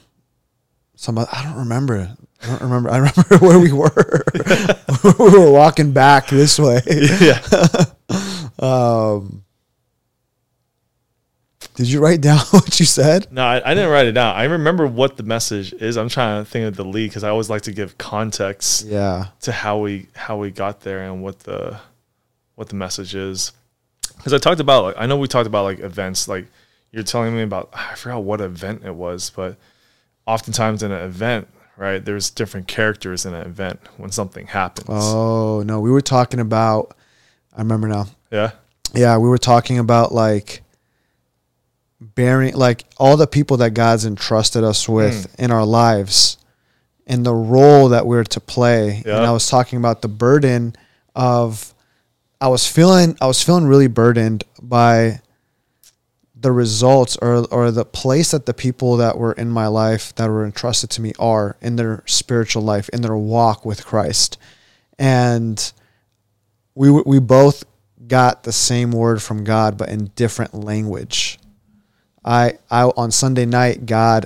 some. 0.96 1.18
I 1.18 1.26
don't 1.44 1.58
remember. 1.58 2.16
I 2.44 2.48
don't 2.48 2.62
remember. 2.62 2.90
I 2.90 2.98
remember 2.98 3.38
where 3.40 3.60
we 3.60 3.72
were. 3.72 4.24
we 5.20 5.30
were 5.40 5.52
walking 5.52 5.92
back 5.92 6.28
this 6.28 6.58
way. 6.60 6.82
yeah. 7.22 7.40
Um, 8.60 9.44
did 11.76 11.90
you 11.90 12.00
write 12.02 12.22
down 12.22 12.40
what 12.52 12.80
you 12.80 12.86
said? 12.86 13.32
No, 13.32 13.44
I, 13.44 13.72
I 13.72 13.74
didn't 13.74 13.90
write 13.92 14.06
it 14.08 14.12
down. 14.12 14.36
I 14.36 14.44
remember 14.44 14.86
what 14.88 15.18
the 15.18 15.24
message 15.24 15.74
is. 15.74 15.98
I'm 15.98 16.10
trying 16.10 16.44
to 16.44 16.50
think 16.50 16.68
of 16.68 16.76
the 16.76 16.84
lead 16.86 17.10
because 17.10 17.24
I 17.24 17.30
always 17.30 17.50
like 17.50 17.62
to 17.64 17.72
give 17.72 17.98
context 17.98 18.86
Yeah. 18.86 19.28
to 19.42 19.52
how 19.52 19.80
we 19.80 20.08
how 20.16 20.38
we 20.38 20.52
got 20.52 20.82
there 20.82 21.04
and 21.04 21.24
what 21.24 21.40
the 21.40 21.80
what 22.56 22.70
the 22.70 22.76
message 22.76 23.16
is. 23.16 23.52
Because 24.18 24.34
I 24.34 24.38
talked 24.38 24.60
about 24.60 24.84
like 24.84 24.96
I 24.98 25.06
know 25.06 25.18
we 25.18 25.28
talked 25.28 25.48
about 25.48 25.64
like 25.64 25.80
events. 25.80 26.28
Like 26.28 26.48
you're 26.92 27.04
telling 27.04 27.36
me 27.36 27.42
about 27.42 27.70
I 27.74 27.96
forgot 27.96 28.24
what 28.24 28.42
event 28.42 28.84
it 28.86 28.94
was, 28.94 29.30
but 29.30 29.56
oftentimes 30.28 30.84
in 30.84 30.92
an 30.92 31.02
event, 31.04 31.48
right, 31.82 32.04
there's 32.04 32.30
different 32.30 32.68
characters 32.68 33.26
in 33.26 33.34
an 33.34 33.46
event 33.46 33.80
when 33.98 34.12
something 34.12 34.48
happens. 34.48 34.88
Oh 34.90 35.64
no, 35.66 35.80
we 35.80 35.92
were 35.92 36.02
talking 36.02 36.40
about. 36.40 36.96
I 37.54 37.62
remember 37.62 37.88
now. 37.88 38.06
Yeah. 38.32 38.52
Yeah, 38.94 39.18
we 39.18 39.28
were 39.28 39.38
talking 39.38 39.80
about 39.80 40.14
like 40.14 40.62
bearing, 42.00 42.56
like 42.56 42.86
all 42.98 43.18
the 43.18 43.28
people 43.28 43.58
that 43.58 43.72
God's 43.74 44.06
entrusted 44.06 44.64
us 44.64 44.88
with 44.88 45.34
hmm. 45.36 45.46
in 45.46 45.52
our 45.52 45.66
lives, 45.66 46.38
and 47.08 47.26
the 47.26 47.34
role 47.34 47.90
that 47.90 48.06
we're 48.06 48.24
to 48.26 48.40
play. 48.40 49.02
And 49.06 49.26
I 49.26 49.32
was 49.32 49.50
talking 49.50 49.78
about 49.80 50.02
the 50.02 50.08
burden 50.08 50.76
of. 51.16 51.74
I 52.40 52.48
was 52.48 52.68
feeling. 52.68 53.18
I 53.22 53.28
was 53.28 53.44
feeling 53.44 53.66
really 53.66 53.88
burdened 53.88 54.44
by 54.62 55.22
the 56.42 56.52
results 56.52 57.18
or 57.22 57.46
or 57.52 57.70
the 57.72 57.86
place 57.86 58.32
that 58.32 58.48
the 58.48 58.54
people 58.54 58.98
that 58.98 59.18
were 59.18 59.34
in 59.34 59.50
my 59.50 59.68
life 59.68 60.14
that 60.16 60.28
were 60.28 60.44
entrusted 60.44 60.90
to 60.90 61.02
me 61.02 61.14
are 61.20 61.56
in 61.62 61.76
their 61.76 62.04
spiritual 62.08 62.64
life 62.64 62.90
in 62.90 63.02
their 63.02 63.16
walk 63.16 63.64
with 63.64 63.86
Christ. 63.86 64.38
And 64.98 65.72
we 66.74 66.90
we 66.90 67.20
both 67.20 67.64
got 68.08 68.44
the 68.44 68.52
same 68.52 68.92
word 68.92 69.22
from 69.22 69.44
God 69.44 69.78
but 69.78 69.90
in 69.90 70.12
different 70.16 70.54
language. 70.56 71.40
I 72.26 72.58
I 72.70 72.84
on 72.84 73.12
Sunday 73.12 73.46
night 73.46 73.86
God 73.86 74.26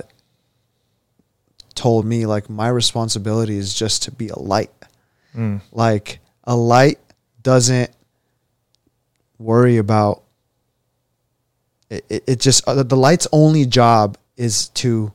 told 1.74 2.06
me 2.06 2.24
like 2.24 2.48
my 2.48 2.68
responsibility 2.68 3.58
is 3.58 3.74
just 3.74 4.04
to 4.04 4.10
be 4.10 4.28
a 4.28 4.38
light. 4.38 4.70
Mm. 5.34 5.60
like 5.70 6.20
a 6.44 6.56
light 6.56 6.98
doesn't 7.42 7.90
worry 9.38 9.76
about 9.76 10.22
it, 11.90 12.24
it, 12.26 12.40
just 12.40 12.66
uh, 12.66 12.82
the 12.82 12.96
light's 12.96 13.28
only 13.32 13.66
job 13.66 14.18
is 14.36 14.68
to 14.70 15.12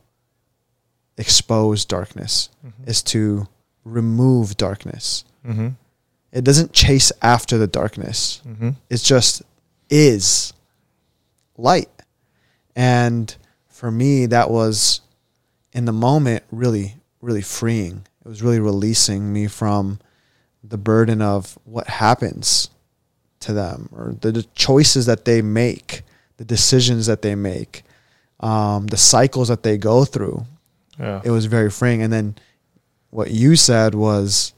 expose 1.17 1.85
darkness 1.85 2.49
is 2.85 3.03
to 3.03 3.47
remove 3.83 4.57
darkness. 4.57 5.25
Mm-hmm. 5.45 5.69
it 6.31 6.43
doesn't 6.43 6.71
chase 6.71 7.11
after 7.21 7.57
the 7.57 7.67
darkness. 7.67 8.41
Mm-hmm. 8.47 8.69
it 8.89 8.97
just 8.97 9.41
is 9.89 10.53
light. 11.57 11.89
And 12.75 13.35
for 13.67 13.91
me 13.91 14.27
that 14.27 14.49
was 14.49 15.01
in 15.73 15.85
the 15.85 15.93
moment 15.93 16.43
really 16.51 16.95
really 17.21 17.41
freeing. 17.41 18.05
It 18.25 18.27
was 18.27 18.41
really 18.41 18.59
releasing 18.59 19.31
me 19.31 19.47
from 19.47 19.99
the 20.63 20.77
burden 20.77 21.21
of 21.21 21.57
what 21.65 21.87
happens 21.87 22.69
to 23.41 23.53
them 23.53 23.89
or 23.91 24.15
the, 24.19 24.31
the 24.31 24.43
choices 24.55 25.07
that 25.07 25.25
they 25.25 25.41
make 25.41 26.03
the 26.41 26.45
decisions 26.45 27.05
that 27.05 27.21
they 27.21 27.35
make 27.35 27.83
um, 28.39 28.87
the 28.87 28.97
cycles 28.97 29.47
that 29.49 29.61
they 29.63 29.77
go 29.77 30.03
through 30.05 30.45
Yeah. 30.99 31.21
it 31.23 31.29
was 31.31 31.45
very 31.45 31.69
freeing 31.69 32.01
and 32.01 32.11
then 32.11 32.35
what 33.11 33.29
you 33.31 33.55
said 33.55 33.93
was 33.93 34.53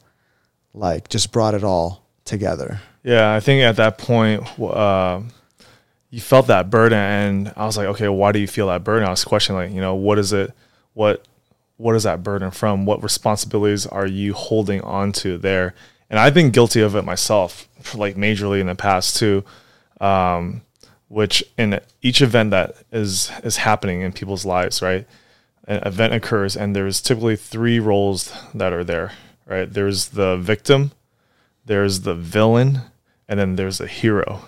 like 0.73 1.09
just 1.09 1.31
brought 1.31 1.53
it 1.55 1.63
all 1.63 2.03
together 2.25 2.79
Yeah, 3.03 3.33
I 3.35 3.39
think 3.41 3.63
at 3.63 3.75
that 3.75 3.97
point, 3.97 4.39
uh, 4.59 5.19
you 6.09 6.21
felt 6.21 6.47
that 6.47 6.69
burden, 6.69 6.97
and 6.99 7.51
I 7.57 7.65
was 7.65 7.75
like, 7.75 7.87
okay, 7.87 8.07
why 8.07 8.31
do 8.31 8.39
you 8.39 8.47
feel 8.47 8.67
that 8.67 8.83
burden? 8.85 9.05
I 9.07 9.09
was 9.11 9.25
questioning, 9.25 9.61
like, 9.61 9.71
you 9.75 9.81
know, 9.81 9.95
what 9.95 10.17
is 10.19 10.31
it? 10.31 10.53
What 10.93 11.25
what 11.77 11.95
is 11.95 12.03
that 12.03 12.21
burden 12.23 12.51
from? 12.51 12.85
What 12.85 13.01
responsibilities 13.03 13.85
are 13.87 14.05
you 14.07 14.33
holding 14.33 14.79
on 14.81 15.11
to 15.23 15.37
there? 15.37 15.73
And 16.09 16.17
I've 16.19 16.33
been 16.35 16.51
guilty 16.51 16.81
of 16.81 16.95
it 16.95 17.03
myself, 17.03 17.67
like 17.95 18.15
majorly 18.15 18.61
in 18.61 18.67
the 18.67 18.75
past 18.75 19.17
too. 19.17 19.43
Um, 19.99 20.61
which 21.13 21.43
in 21.59 21.79
each 22.01 22.23
event 22.23 22.49
that 22.49 22.75
is 22.91 23.31
is 23.43 23.57
happening 23.57 24.01
in 24.01 24.11
people's 24.11 24.45
lives, 24.45 24.81
right? 24.81 25.07
An 25.67 25.81
event 25.85 26.13
occurs, 26.13 26.57
and 26.57 26.75
there's 26.75 27.01
typically 27.01 27.35
three 27.35 27.79
roles 27.79 28.33
that 28.53 28.73
are 28.73 28.83
there, 28.83 29.13
right? 29.45 29.71
There's 29.71 30.09
the 30.09 30.37
victim, 30.37 30.91
there's 31.65 32.01
the 32.01 32.15
villain, 32.15 32.81
and 33.29 33.39
then 33.39 33.55
there's 33.55 33.77
the 33.77 33.87
hero. 33.87 34.41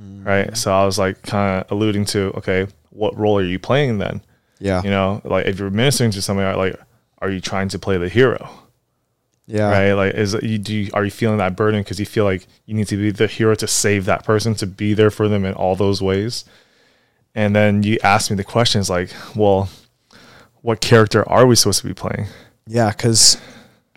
Mm. 0.00 0.26
Right. 0.26 0.56
So 0.56 0.72
I 0.72 0.86
was 0.86 0.98
like 0.98 1.20
kind 1.22 1.60
of 1.60 1.70
alluding 1.70 2.06
to, 2.06 2.32
okay, 2.38 2.66
what 2.90 3.16
role 3.18 3.38
are 3.38 3.44
you 3.44 3.58
playing 3.58 3.98
then? 3.98 4.22
yeah 4.58 4.82
You 4.82 4.90
know, 4.90 5.20
like 5.24 5.46
if 5.46 5.58
you're 5.58 5.70
ministering 5.70 6.10
to 6.12 6.22
somebody, 6.22 6.56
like, 6.56 6.80
are 7.18 7.30
you 7.30 7.40
trying 7.40 7.68
to 7.68 7.78
play 7.78 7.98
the 7.98 8.08
hero? 8.08 8.48
Yeah 9.52 9.70
Right. 9.70 9.92
Like, 9.92 10.14
is 10.14 10.34
you, 10.42 10.58
do 10.58 10.74
you, 10.74 10.90
are 10.94 11.04
you 11.04 11.10
feeling 11.10 11.38
that 11.38 11.56
burden 11.56 11.80
because 11.80 12.00
you 12.00 12.06
feel 12.06 12.24
like 12.24 12.46
you 12.66 12.74
need 12.74 12.88
to 12.88 12.96
be 12.96 13.10
the 13.10 13.26
hero 13.26 13.54
to 13.56 13.66
save 13.66 14.06
that 14.06 14.24
person, 14.24 14.54
to 14.56 14.66
be 14.66 14.94
there 14.94 15.10
for 15.10 15.28
them 15.28 15.44
in 15.44 15.54
all 15.54 15.76
those 15.76 16.00
ways? 16.00 16.44
And 17.34 17.54
then 17.54 17.82
you 17.82 17.98
ask 18.02 18.30
me 18.30 18.36
the 18.36 18.44
questions 18.44 18.88
like, 18.88 19.10
well, 19.36 19.68
what 20.62 20.80
character 20.80 21.28
are 21.28 21.46
we 21.46 21.54
supposed 21.54 21.80
to 21.82 21.86
be 21.86 21.94
playing? 21.94 22.26
Yeah, 22.66 22.90
because 22.90 23.40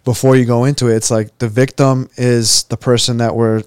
before 0.04 0.36
you 0.36 0.46
go 0.46 0.66
into 0.66 0.90
it, 0.90 0.96
it's 0.96 1.12
like 1.12 1.38
the 1.38 1.50
victim 1.50 2.10
is 2.18 2.64
the 2.64 2.78
person 2.78 3.18
that 3.18 3.36
we're, 3.36 3.64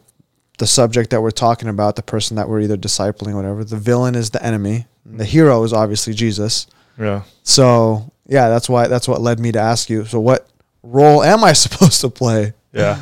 the 0.59 0.67
subject 0.67 1.11
that 1.11 1.23
we're 1.23 1.31
talking 1.31 1.69
about, 1.69 1.97
the 1.97 2.03
person 2.03 2.37
that 2.37 2.49
we're 2.49 2.61
either 2.61 2.77
discipling 2.77 3.33
or 3.33 3.37
whatever. 3.37 3.65
The 3.65 3.77
villain 3.77 4.15
is 4.15 4.31
the 4.31 4.43
enemy. 4.45 4.87
The 5.07 5.25
hero 5.25 5.63
is 5.63 5.73
obviously 5.73 6.13
Jesus. 6.13 6.67
Yeah. 6.99 7.23
So 7.45 8.13
yeah, 8.27 8.49
that's 8.49 8.69
why 8.69 8.89
that's 8.89 9.09
what 9.09 9.21
led 9.21 9.39
me 9.41 9.53
to 9.53 9.59
ask 9.59 9.89
you. 9.89 10.05
So 10.05 10.21
what 10.21 10.49
role 10.89 11.23
am 11.23 11.45
I 11.45 11.53
supposed 11.65 12.01
to 12.01 12.09
play? 12.11 12.55
Yeah. 12.73 13.01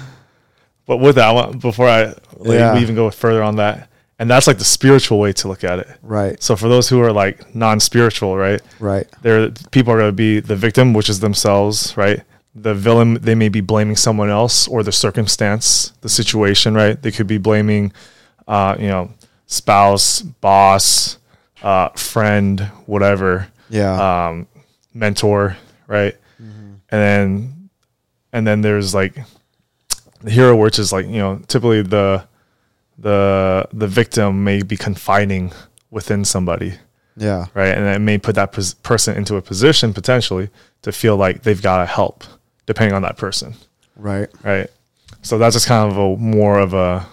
But 0.86 0.98
with 0.98 1.16
that, 1.16 1.28
I 1.28 1.32
want, 1.32 1.60
before 1.60 1.88
I 1.88 2.04
like, 2.36 2.58
Yeah. 2.58 2.74
we 2.74 2.80
even 2.80 2.94
go 2.94 3.10
further 3.10 3.42
on 3.42 3.56
that, 3.56 3.88
and 4.18 4.30
that's 4.30 4.46
like 4.46 4.58
the 4.58 4.64
spiritual 4.64 5.18
way 5.18 5.32
to 5.34 5.48
look 5.48 5.64
at 5.64 5.78
it. 5.80 5.88
Right, 6.02 6.40
So 6.42 6.54
for 6.56 6.68
those 6.68 6.88
who 6.88 7.00
are 7.02 7.12
like 7.12 7.54
non-spiritual, 7.54 8.36
right? 8.36 8.60
right, 8.78 9.06
There, 9.22 9.44
are 9.44 9.50
people 9.72 9.92
are 9.92 9.98
going 9.98 10.08
to 10.08 10.12
be 10.12 10.40
the 10.40 10.54
victim, 10.56 10.94
which 10.94 11.08
is 11.08 11.20
themselves, 11.20 11.96
right? 11.96 12.22
The 12.54 12.72
villain, 12.74 13.14
they 13.14 13.34
may 13.34 13.48
be 13.48 13.60
blaming 13.60 13.96
someone 13.96 14.30
else 14.30 14.68
or 14.68 14.82
the 14.82 14.92
circumstance, 14.92 15.92
the 16.02 16.08
situation, 16.08 16.74
right? 16.74 17.00
They 17.02 17.10
could 17.10 17.26
be 17.26 17.38
blaming, 17.38 17.92
uh, 18.48 18.76
you 18.78 18.86
know, 18.88 19.10
spouse, 19.46 20.22
boss, 20.22 21.18
uh, 21.62 21.88
friend, 21.90 22.60
whatever 22.86 23.48
yeah, 23.68 24.28
um, 24.28 24.46
mentor, 24.94 25.56
right? 25.88 26.14
And 26.88 27.00
then, 27.02 27.55
and 28.36 28.46
then 28.46 28.60
there's 28.60 28.94
like 28.94 29.14
the 30.20 30.30
hero, 30.30 30.54
which 30.56 30.78
is 30.78 30.92
like 30.92 31.06
you 31.06 31.18
know 31.18 31.40
typically 31.48 31.80
the 31.82 32.24
the 32.98 33.66
the 33.72 33.86
victim 33.86 34.44
may 34.44 34.62
be 34.62 34.76
confining 34.76 35.52
within 35.90 36.24
somebody, 36.24 36.74
yeah, 37.16 37.46
right? 37.54 37.68
And 37.76 37.86
it 37.86 37.98
may 38.00 38.18
put 38.18 38.34
that 38.34 38.52
pos- 38.52 38.74
person 38.74 39.16
into 39.16 39.36
a 39.36 39.42
position 39.42 39.94
potentially 39.94 40.50
to 40.82 40.92
feel 40.92 41.16
like 41.16 41.42
they've 41.44 41.62
got 41.62 41.78
to 41.78 41.86
help, 41.86 42.24
depending 42.66 42.94
on 42.94 43.02
that 43.02 43.16
person, 43.16 43.54
right, 43.96 44.28
right? 44.44 44.68
So 45.22 45.38
that's 45.38 45.54
just 45.54 45.66
kind 45.66 45.90
of 45.90 45.96
a 45.98 46.16
more 46.18 46.58
of 46.58 46.74
a 46.74 47.06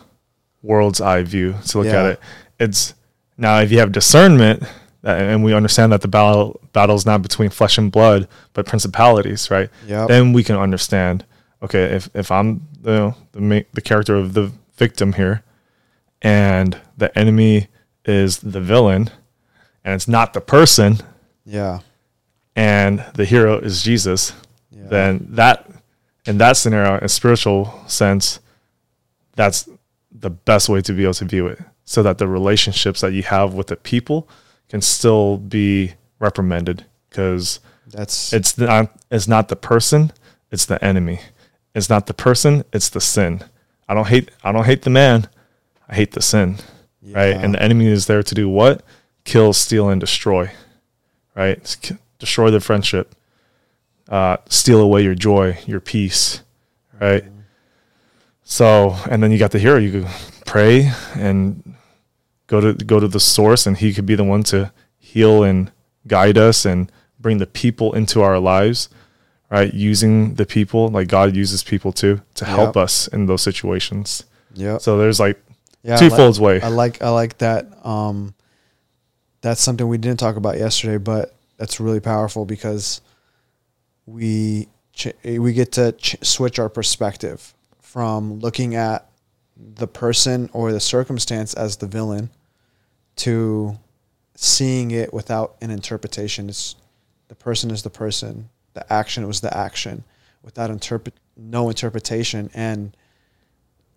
world's 0.61 0.99
eye 1.01 1.23
view 1.23 1.55
to 1.67 1.77
look 1.79 1.87
Yeah. 1.87 1.99
at 2.03 2.05
it. 2.11 2.19
It's 2.59 2.93
now 3.37 3.59
if 3.61 3.71
you 3.71 3.79
have 3.79 3.91
discernment 3.91 4.63
Uh, 5.05 5.09
and 5.09 5.43
we 5.43 5.53
understand 5.53 5.91
that 5.91 6.01
the 6.01 6.07
battle 6.07 6.61
battle 6.71 6.95
is 6.95 7.05
not 7.05 7.21
between 7.21 7.49
flesh 7.49 7.77
and 7.77 7.91
blood 7.91 8.27
but 8.53 8.65
principalities, 8.65 9.51
right? 9.51 9.69
Yep. 9.87 10.07
Then 10.07 10.33
we 10.33 10.43
can 10.43 10.55
understand. 10.55 11.25
Okay, 11.61 11.83
if 11.95 12.09
if 12.13 12.31
I'm 12.31 12.67
the 12.81 13.13
the 13.33 13.41
ma- 13.41 13.67
the 13.73 13.81
character 13.81 14.15
of 14.15 14.33
the 14.33 14.51
victim 14.77 15.13
here, 15.13 15.43
and 16.21 16.79
the 16.97 17.17
enemy 17.17 17.67
is 18.05 18.39
the 18.39 18.61
villain, 18.61 19.09
and 19.83 19.93
it's 19.93 20.07
not 20.07 20.33
the 20.33 20.41
person, 20.41 20.97
yeah, 21.45 21.79
and 22.55 23.03
the 23.15 23.25
hero 23.25 23.59
is 23.59 23.83
Jesus, 23.83 24.33
yeah. 24.71 24.87
then 24.87 25.27
that 25.31 25.69
in 26.25 26.37
that 26.37 26.55
scenario, 26.55 26.97
in 26.97 27.03
a 27.03 27.09
spiritual 27.09 27.73
sense, 27.87 28.39
that's 29.35 29.67
the 30.11 30.29
best 30.29 30.69
way 30.69 30.81
to 30.81 30.93
be 30.93 31.03
able 31.03 31.13
to 31.15 31.25
view 31.25 31.47
it. 31.47 31.59
So 31.85 32.01
that 32.03 32.17
the 32.17 32.27
relationships 32.29 33.01
that 33.01 33.11
you 33.11 33.23
have 33.23 33.53
with 33.53 33.67
the 33.67 33.75
people 33.75 34.29
can 34.73 34.81
still 34.81 35.37
be 35.37 35.93
reprimanded 36.17 36.83
because 37.07 37.59
that's 37.85 38.33
it's 38.33 38.57
not 38.57 38.91
it's 39.11 39.27
not 39.27 39.47
the 39.47 39.55
person, 39.55 40.11
it's 40.49 40.65
the 40.65 40.83
enemy. 40.83 41.19
It's 41.75 41.91
not 41.91 42.07
the 42.07 42.13
person, 42.15 42.63
it's 42.73 42.89
the 42.89 42.99
sin. 42.99 43.43
I 43.87 43.93
don't 43.93 44.07
hate 44.07 44.31
I 44.43 44.51
don't 44.51 44.65
hate 44.65 44.81
the 44.81 44.89
man, 44.89 45.29
I 45.87 45.93
hate 45.93 46.13
the 46.13 46.23
sin. 46.23 46.57
Right? 47.03 47.35
And 47.35 47.53
the 47.53 47.61
enemy 47.61 47.85
is 47.85 48.07
there 48.07 48.23
to 48.23 48.33
do 48.33 48.49
what? 48.49 48.81
Kill, 49.25 49.53
steal, 49.53 49.89
and 49.89 50.01
destroy. 50.01 50.49
Right? 51.35 51.77
Destroy 52.17 52.49
the 52.49 52.59
friendship. 52.59 53.13
Uh, 54.09 54.37
steal 54.49 54.79
away 54.79 55.03
your 55.03 55.13
joy, 55.13 55.59
your 55.67 55.81
peace. 55.81 56.41
Right? 56.99 57.25
So, 58.41 58.97
and 59.07 59.21
then 59.21 59.31
you 59.31 59.37
got 59.37 59.51
the 59.51 59.59
hero. 59.59 59.77
You 59.77 60.07
pray 60.47 60.91
and 61.13 61.75
go 62.53 62.59
to 62.61 62.85
go 62.85 62.99
to 62.99 63.07
the 63.07 63.19
source, 63.19 63.67
and 63.67 63.77
he 63.77 63.93
could 63.95 64.05
be 64.05 64.15
the 64.15 64.23
one 64.35 64.43
to 64.53 64.71
heal 65.11 65.43
and 65.49 65.71
guide 66.05 66.37
us 66.49 66.65
and 66.65 66.91
bring 67.19 67.37
the 67.39 67.47
people 67.47 67.93
into 67.99 68.21
our 68.21 68.39
lives. 68.39 68.89
Right? 69.55 69.71
Using 69.91 70.35
the 70.35 70.45
people 70.45 70.81
like 70.97 71.07
God 71.07 71.35
uses 71.35 71.63
people 71.63 71.91
too 71.91 72.15
to 72.39 72.45
help 72.45 72.75
Yep. 72.75 72.83
us 72.85 73.07
in 73.15 73.27
those 73.27 73.41
situations. 73.49 74.23
yeah. 74.55 74.77
So 74.79 74.97
there's 74.97 75.19
like 75.19 75.37
yeah, 75.83 75.95
I 75.95 75.99
two 75.99 76.09
like- 76.09 76.39
way. 76.39 76.61
I 76.61 76.69
like 76.69 77.01
I 77.01 77.09
like 77.21 77.37
that. 77.37 77.61
Um, 77.85 78.33
that's 79.41 79.61
something 79.61 79.87
we 79.87 79.97
didn't 79.99 80.19
talk 80.19 80.37
about 80.37 80.57
yesterday, 80.57 80.97
but 80.97 81.35
that's 81.57 81.79
really 81.79 81.99
powerful 81.99 82.45
because 82.45 83.01
we 84.05 84.67
ch- 84.93 85.13
we 85.23 85.53
get 85.53 85.71
to 85.73 85.91
ch- 85.93 86.17
switch 86.21 86.57
our 86.59 86.69
perspective 86.69 87.53
from 87.81 88.39
looking 88.39 88.75
at 88.75 89.09
the 89.55 89.87
person 89.87 90.49
or 90.53 90.71
the 90.71 90.79
circumstance 90.79 91.53
as 91.53 91.77
the 91.77 91.87
villain 91.87 92.29
to 93.17 93.77
seeing 94.35 94.91
it 94.91 95.13
without 95.13 95.55
an 95.61 95.69
interpretation. 95.69 96.49
It's 96.49 96.75
the 97.27 97.35
person 97.35 97.71
is 97.71 97.83
the 97.83 97.89
person, 97.89 98.49
the 98.73 98.91
action 98.91 99.27
was 99.27 99.41
the 99.41 99.55
action, 99.55 100.03
without 100.41 100.69
interpret 100.69 101.13
no 101.37 101.69
interpretation 101.69 102.49
and 102.53 102.95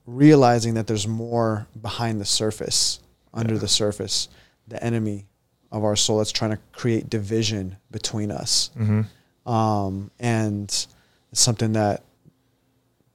realizing 0.07 0.75
that 0.75 0.87
there's 0.87 1.07
more 1.09 1.67
behind 1.81 2.21
the 2.21 2.25
surface, 2.25 3.01
under 3.35 3.55
Yeah. 3.55 3.61
the 3.61 3.69
surface, 3.69 4.29
the 4.69 4.83
enemy 4.83 5.27
of 5.73 5.83
our 5.85 5.97
soul 5.97 6.19
that's 6.19 6.31
trying 6.33 6.53
to 6.53 6.59
create 6.73 7.11
division 7.11 7.77
between 7.91 8.31
us. 8.31 8.71
hmm 8.77 9.03
Um, 9.47 10.11
and 10.19 10.65
it's 10.65 11.41
something 11.41 11.73
that 11.73 12.03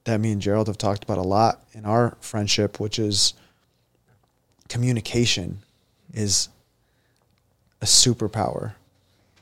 that 0.04 0.20
me 0.20 0.32
and 0.32 0.42
Gerald 0.42 0.66
have 0.66 0.78
talked 0.78 1.04
about 1.04 1.18
a 1.18 1.22
lot 1.22 1.64
in 1.74 1.84
our 1.84 2.16
friendship, 2.20 2.80
which 2.80 2.98
is 2.98 3.34
communication 4.68 5.60
is 6.12 6.48
a 7.80 7.86
superpower. 7.86 8.74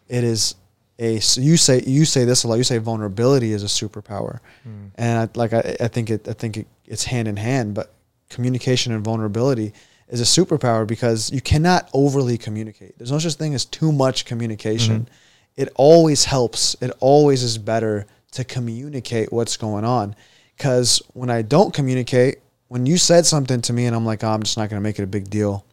It 0.09 0.25
is 0.25 0.55
a 0.99 1.21
so 1.21 1.41
you 1.41 1.57
say 1.57 1.83
you 1.87 2.05
say 2.05 2.25
this 2.25 2.45
a 2.45 2.49
lot. 2.49 2.57
You 2.57 2.65
say 2.65 2.79
vulnerability 2.79 3.53
is 3.53 3.63
a 3.63 3.67
superpower, 3.67 4.41
hmm. 4.63 4.89
and 4.97 5.19
I, 5.19 5.39
like 5.39 5.53
I, 5.53 5.77
I 5.81 5.89
think 5.89 6.11
it 6.11 6.29
I 6.29 6.33
think 6.33 6.57
it, 6.59 6.67
it's 6.87 7.05
hand 7.05 7.29
in 7.29 7.37
hand. 7.37 7.75
But 7.75 7.93
communication 8.29 8.93
and 8.93 9.05
vulnerability 9.05 9.73
is 10.09 10.21
a 10.21 10.25
superpower 10.25 10.87
because 10.87 11.31
you 11.33 11.41
cannot 11.41 11.89
overly 11.95 12.37
communicate. 12.37 12.99
There's 12.99 13.13
no 13.13 13.19
such 13.19 13.35
thing 13.35 13.55
as 13.55 13.65
too 13.65 13.93
much 13.93 14.25
communication. 14.25 15.03
Mm-hmm. 15.03 15.15
It 15.57 15.69
always 15.77 16.25
helps. 16.25 16.77
It 16.81 16.91
always 17.01 17.43
is 17.43 17.59
better 17.59 18.07
to 18.33 18.45
communicate 18.45 19.33
what's 19.33 19.57
going 19.57 19.85
on. 19.85 20.17
Because 20.57 21.03
when 21.15 21.31
I 21.31 21.43
don't 21.43 21.73
communicate, 21.73 22.39
when 22.69 22.87
you 22.87 22.99
said 22.99 23.27
something 23.27 23.61
to 23.63 23.73
me 23.73 23.87
and 23.87 23.97
I'm 23.97 24.05
like, 24.05 24.23
oh, 24.23 24.29
I'm 24.29 24.43
just 24.43 24.57
not 24.57 24.69
going 24.69 24.81
to 24.81 24.83
make 24.83 24.99
it 24.99 25.03
a 25.03 25.09
big 25.09 25.31
deal. 25.31 25.65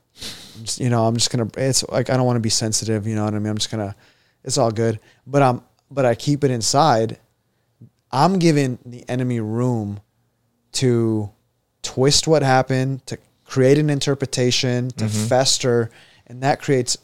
Just, 0.63 0.80
you 0.80 0.89
know, 0.89 1.06
I'm 1.06 1.15
just 1.15 1.32
to, 1.32 1.49
it's 1.58 1.88
like, 1.89 2.10
I 2.10 2.17
don't 2.17 2.25
want 2.25 2.38
to 2.38 2.41
be 2.41 2.49
sensitive. 2.49 3.06
You 3.08 3.15
know 3.15 3.25
what 3.25 3.34
I 3.34 3.39
mean? 3.39 3.51
I'm 3.51 3.58
just 3.58 3.69
to, 3.69 3.95
it's 4.43 4.58
all 4.58 4.71
good. 4.71 4.99
But 5.25 5.41
I'm, 5.41 5.62
but 5.89 6.06
I 6.06 6.15
keep 6.15 6.43
it 6.43 6.51
inside. 6.51 7.19
I'm 8.12 8.39
giving 8.39 8.80
the 8.86 9.08
enemy 9.10 9.39
room 9.39 9.99
to 10.73 11.30
twist 11.84 12.27
what 12.27 12.43
happened, 12.43 13.06
to 13.08 13.17
create 13.45 13.77
an 13.77 13.89
interpretation, 13.89 14.89
to 14.91 15.06
mm-hmm. 15.06 15.27
fester, 15.27 15.89
and 16.25 16.43
that 16.43 16.62
creates 16.62 16.97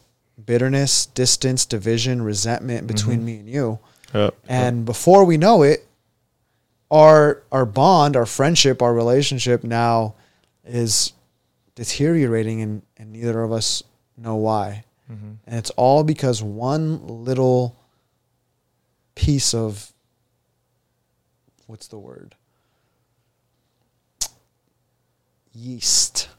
bitterness, 0.45 1.05
distance, 1.05 1.65
division, 1.65 2.21
resentment 2.21 2.87
between 2.87 3.17
mm-hmm. 3.17 3.25
me 3.25 3.35
and 3.37 3.49
you. 3.49 3.79
Yep. 4.13 4.35
And 4.47 4.85
before 4.85 5.25
we 5.25 5.37
know 5.37 5.63
it, 5.63 5.87
our 6.91 7.41
our 7.51 7.65
bond, 7.65 8.15
our 8.15 8.25
friendship, 8.25 8.81
our 8.81 8.93
relationship 8.93 9.63
now 9.63 10.15
is 10.65 11.13
deteriorating 11.75 12.61
and, 12.61 12.81
and 13.03 13.11
neither 13.11 13.41
of 13.43 13.51
us 13.51 13.83
know 14.17 14.37
why. 14.37 14.85
And 15.09 15.37
it's 15.45 15.69
all 15.71 16.03
because 16.03 16.41
one 16.41 17.05
little 17.05 17.75
piece 19.13 19.53
of 19.53 19.91
what's 21.67 21.87
the 21.87 21.99
word? 21.99 22.33
Yeast. 25.53 26.29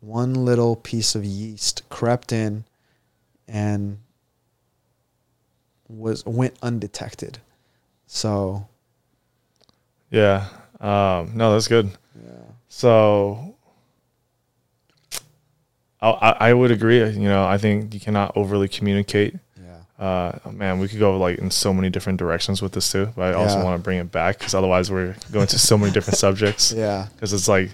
One 0.00 0.34
little 0.34 0.76
piece 0.76 1.14
of 1.14 1.24
yeast 1.24 1.82
crept 1.88 2.30
in 2.30 2.64
and 3.48 3.98
was 5.88 6.24
went 6.26 6.56
undetected. 6.62 7.38
So 8.06 8.68
Yeah. 10.10 10.46
Um, 10.78 11.32
no, 11.34 11.54
that's 11.54 11.66
good. 11.66 11.90
Yeah. 12.22 12.30
So 12.68 13.47
I, 16.00 16.10
I 16.10 16.30
I 16.50 16.52
would 16.54 16.70
agree. 16.70 16.98
You 16.98 17.28
know, 17.28 17.44
I 17.46 17.58
think 17.58 17.92
you 17.94 18.00
cannot 18.00 18.36
overly 18.36 18.68
communicate. 18.68 19.34
yeah. 19.60 20.04
Uh, 20.04 20.38
man, 20.52 20.78
we 20.78 20.86
could 20.88 20.98
go 21.00 21.16
like 21.18 21.38
in 21.38 21.50
so 21.50 21.72
many 21.74 21.90
different 21.90 22.18
directions 22.18 22.62
with 22.62 22.72
this 22.72 22.90
too. 22.92 23.08
But 23.16 23.34
I 23.34 23.36
also 23.36 23.58
Yeah. 23.58 23.64
want 23.64 23.80
to 23.80 23.82
bring 23.84 23.98
it 23.98 24.12
back 24.12 24.38
because 24.38 24.54
otherwise 24.54 24.90
we're 24.90 25.16
going 25.32 25.46
to 25.48 25.58
so 25.58 25.76
many 25.78 25.92
different 25.92 26.18
subjects. 26.18 26.72
Yeah. 26.76 27.08
Because 27.14 27.32
it's 27.32 27.48
like, 27.48 27.70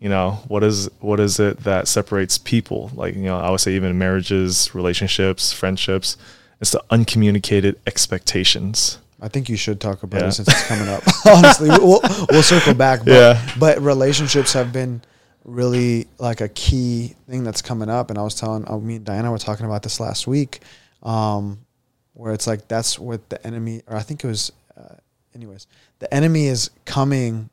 you 0.00 0.08
know, 0.08 0.38
what 0.48 0.62
is 0.62 0.88
what 1.00 1.18
is 1.20 1.40
it 1.40 1.64
that 1.64 1.88
separates 1.88 2.38
people? 2.38 2.90
Like, 2.94 3.14
you 3.16 3.22
know, 3.24 3.38
I 3.38 3.50
would 3.50 3.60
say 3.60 3.72
even 3.74 3.98
marriages, 3.98 4.74
relationships, 4.74 5.52
friendships. 5.52 6.16
It's 6.60 6.70
the 6.70 6.82
uncommunicated 6.90 7.76
expectations. 7.86 8.98
I 9.20 9.28
think 9.28 9.48
you 9.48 9.56
should 9.56 9.80
talk 9.80 10.02
about 10.02 10.20
Yeah. 10.20 10.28
it 10.28 10.32
since 10.32 10.48
it's 10.48 10.66
coming 10.66 10.88
up. 10.88 11.02
Honestly, 11.26 11.68
we'll, 11.70 12.00
we'll 12.30 12.42
circle 12.42 12.74
back. 12.74 13.00
But, 13.04 13.08
Yeah. 13.12 13.50
but 13.58 13.80
relationships 13.82 14.52
have 14.52 14.72
been 14.72 15.00
really 15.44 16.06
like 16.18 16.40
a 16.40 16.48
key 16.48 17.14
thing 17.28 17.44
that's 17.44 17.62
coming 17.62 17.88
up. 17.88 18.10
And 18.10 18.18
I 18.18 18.22
was 18.22 18.34
telling, 18.34 18.68
uh, 18.68 18.78
me 18.78 18.96
and 18.96 19.04
Diana 19.04 19.30
were 19.30 19.38
talking 19.38 19.66
about 19.66 19.82
this 19.82 20.00
last 20.00 20.26
week, 20.26 20.60
um, 21.02 21.58
where 22.14 22.32
it's 22.32 22.46
like 22.46 22.66
that's 22.68 22.98
what 22.98 23.28
the 23.28 23.44
enemy, 23.46 23.82
or 23.86 23.96
I 23.96 24.00
think 24.02 24.24
it 24.24 24.26
was 24.26 24.52
uh, 24.76 24.94
anyways, 25.34 25.66
the 25.98 26.12
enemy 26.12 26.46
is 26.46 26.70
coming 26.84 27.50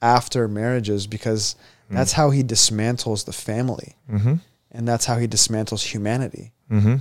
after 0.00 0.46
marriages 0.48 1.06
because 1.06 1.56
that's 1.90 2.12
how 2.12 2.28
he 2.30 2.42
dismantles 2.44 3.24
the 3.24 3.32
family, 3.32 3.96
Mm-hmm. 4.10 4.34
and 4.72 4.86
that's 4.86 5.06
how 5.06 5.16
he 5.16 5.26
dismantles 5.26 5.82
humanity. 5.82 6.52
Mm-hmm. 6.70 6.96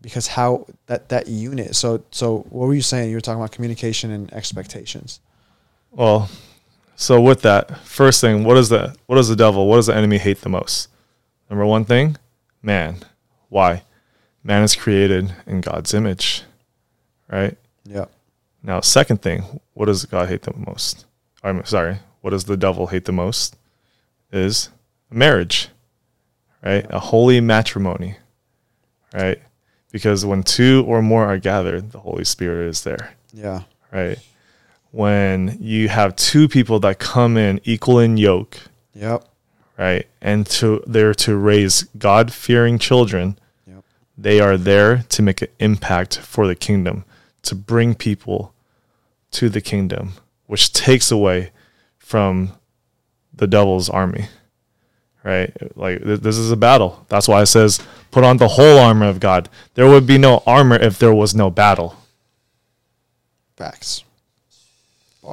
Because 0.00 0.26
how 0.26 0.66
that 0.86 1.08
that 1.10 1.28
unit. 1.28 1.74
So 1.76 2.02
so 2.10 2.38
what 2.50 2.66
were 2.66 2.74
you 2.74 2.82
saying? 2.82 3.10
You 3.10 3.16
were 3.16 3.20
talking 3.20 3.40
about 3.40 3.52
communication 3.52 4.10
and 4.10 4.32
expectations. 4.32 5.20
Well, 5.92 6.28
so 7.00 7.20
with 7.20 7.42
that, 7.42 7.78
first 7.86 8.20
thing, 8.20 8.42
what 8.42 8.56
is 8.56 8.68
the 8.70 8.94
what 9.06 9.14
does 9.16 9.28
the 9.28 9.36
devil, 9.36 9.66
what 9.68 9.76
does 9.76 9.86
the 9.86 9.94
enemy 9.96 10.18
hate 10.18 10.40
the 10.40 10.48
most? 10.48 10.88
Number 11.48 11.64
one 11.64 11.84
thing, 11.84 12.16
man. 12.60 12.96
Why? 13.48 13.82
Man 14.42 14.62
is 14.64 14.74
created 14.74 15.32
in 15.46 15.60
God's 15.60 15.94
image, 15.94 16.42
right? 17.30 17.56
Yep. 17.84 18.10
Now, 18.62 18.80
second 18.80 19.22
thing, 19.22 19.60
what 19.74 19.86
does 19.86 20.04
God 20.06 20.28
hate 20.28 20.42
the 20.42 20.52
most? 20.56 21.06
I'm 21.44 21.64
sorry, 21.64 21.98
what 22.20 22.30
does 22.30 22.44
the 22.44 22.56
devil 22.56 22.88
hate 22.88 23.04
the 23.04 23.12
most? 23.12 23.56
Is 24.32 24.68
marriage, 25.10 25.68
right? 26.62 26.84
A 26.90 26.98
holy 26.98 27.40
matrimony, 27.40 28.16
right? 29.14 29.38
Because 29.92 30.26
when 30.26 30.42
two 30.42 30.84
or 30.86 31.00
more 31.00 31.24
are 31.24 31.38
gathered, 31.38 31.92
the 31.92 32.00
Holy 32.00 32.24
Spirit 32.24 32.68
is 32.68 32.82
there 32.82 33.14
Yeah. 33.32 33.62
right? 33.92 34.18
When 34.90 35.58
you 35.60 35.88
have 35.88 36.16
two 36.16 36.48
people 36.48 36.80
that 36.80 36.98
come 36.98 37.36
in 37.36 37.60
equal 37.64 37.98
in 37.98 38.16
yoke, 38.16 38.56
Yep. 38.94 39.24
right? 39.78 40.06
And 40.22 40.46
to 40.46 40.82
they're 40.86 41.14
to 41.14 41.36
raise 41.36 41.84
God 41.98 42.32
fearing 42.32 42.78
children. 42.78 43.38
Yep. 43.66 43.84
They 44.16 44.40
are 44.40 44.56
there 44.56 45.04
to 45.10 45.22
make 45.22 45.42
an 45.42 45.48
impact 45.58 46.18
for 46.18 46.46
the 46.46 46.54
kingdom, 46.54 47.04
to 47.42 47.54
bring 47.54 47.94
people 47.94 48.54
to 49.32 49.50
the 49.50 49.60
kingdom, 49.60 50.14
which 50.46 50.72
takes 50.72 51.10
away 51.10 51.50
from 51.98 52.52
the 53.34 53.46
devil's 53.46 53.90
army. 53.90 54.26
Right? 55.22 55.52
Like 55.76 56.02
th- 56.02 56.20
this 56.20 56.38
is 56.38 56.50
a 56.50 56.56
battle. 56.56 57.04
That's 57.08 57.28
why 57.28 57.42
it 57.42 57.46
says 57.46 57.78
put 58.10 58.24
on 58.24 58.38
the 58.38 58.48
whole 58.48 58.78
armor 58.78 59.06
of 59.06 59.20
God. 59.20 59.50
There 59.74 59.86
would 59.88 60.06
be 60.06 60.16
no 60.16 60.42
armor 60.46 60.76
if 60.76 60.98
there 60.98 61.12
was 61.12 61.34
no 61.34 61.50
battle. 61.50 61.94
Facts. 63.56 64.04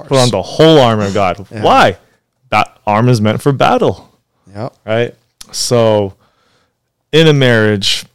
Put 0.04 0.18
on 0.20 0.30
the 0.30 0.42
whole 0.42 0.80
armor 0.80 1.06
of 1.06 1.14
God. 1.14 1.46
Yeah. 1.52 1.64
Why? 1.64 1.98
That 2.50 2.78
arm 2.86 3.10
is 3.10 3.20
meant 3.22 3.42
for 3.42 3.52
battle, 3.52 4.18
Yep. 4.54 4.76
right? 4.86 5.16
So, 5.52 6.14
in 7.12 7.28
a 7.28 7.34
marriage, 7.34 8.06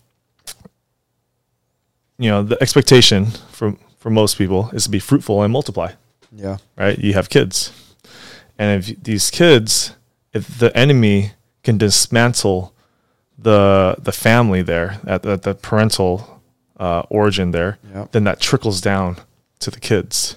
you 2.19 2.31
know, 2.31 2.43
the 2.43 2.61
expectation 2.63 3.27
for 3.51 3.75
for 3.99 4.11
most 4.11 4.39
people 4.39 4.71
is 4.73 4.85
to 4.85 4.91
be 4.91 4.99
fruitful 4.99 5.43
and 5.43 5.53
multiply, 5.53 5.93
Yeah. 6.33 6.57
right? 6.77 6.99
You 6.99 7.13
have 7.15 7.29
kids, 7.29 7.71
and 8.59 8.83
if 8.83 9.03
these 9.03 9.31
kids, 9.31 9.93
if 10.33 10.59
the 10.59 10.75
enemy 10.77 11.33
can 11.63 11.77
dismantle 11.79 12.73
the 13.39 13.97
the 13.99 14.13
family 14.13 14.63
there 14.63 14.99
at, 15.07 15.25
at 15.27 15.43
the 15.43 15.55
parental 15.55 16.41
uh, 16.79 17.03
origin 17.11 17.51
there, 17.51 17.79
Yep. 17.95 18.13
then 18.13 18.25
that 18.25 18.41
trickles 18.41 18.81
down 18.81 19.17
to 19.61 19.71
the 19.71 19.81
kids. 19.81 20.37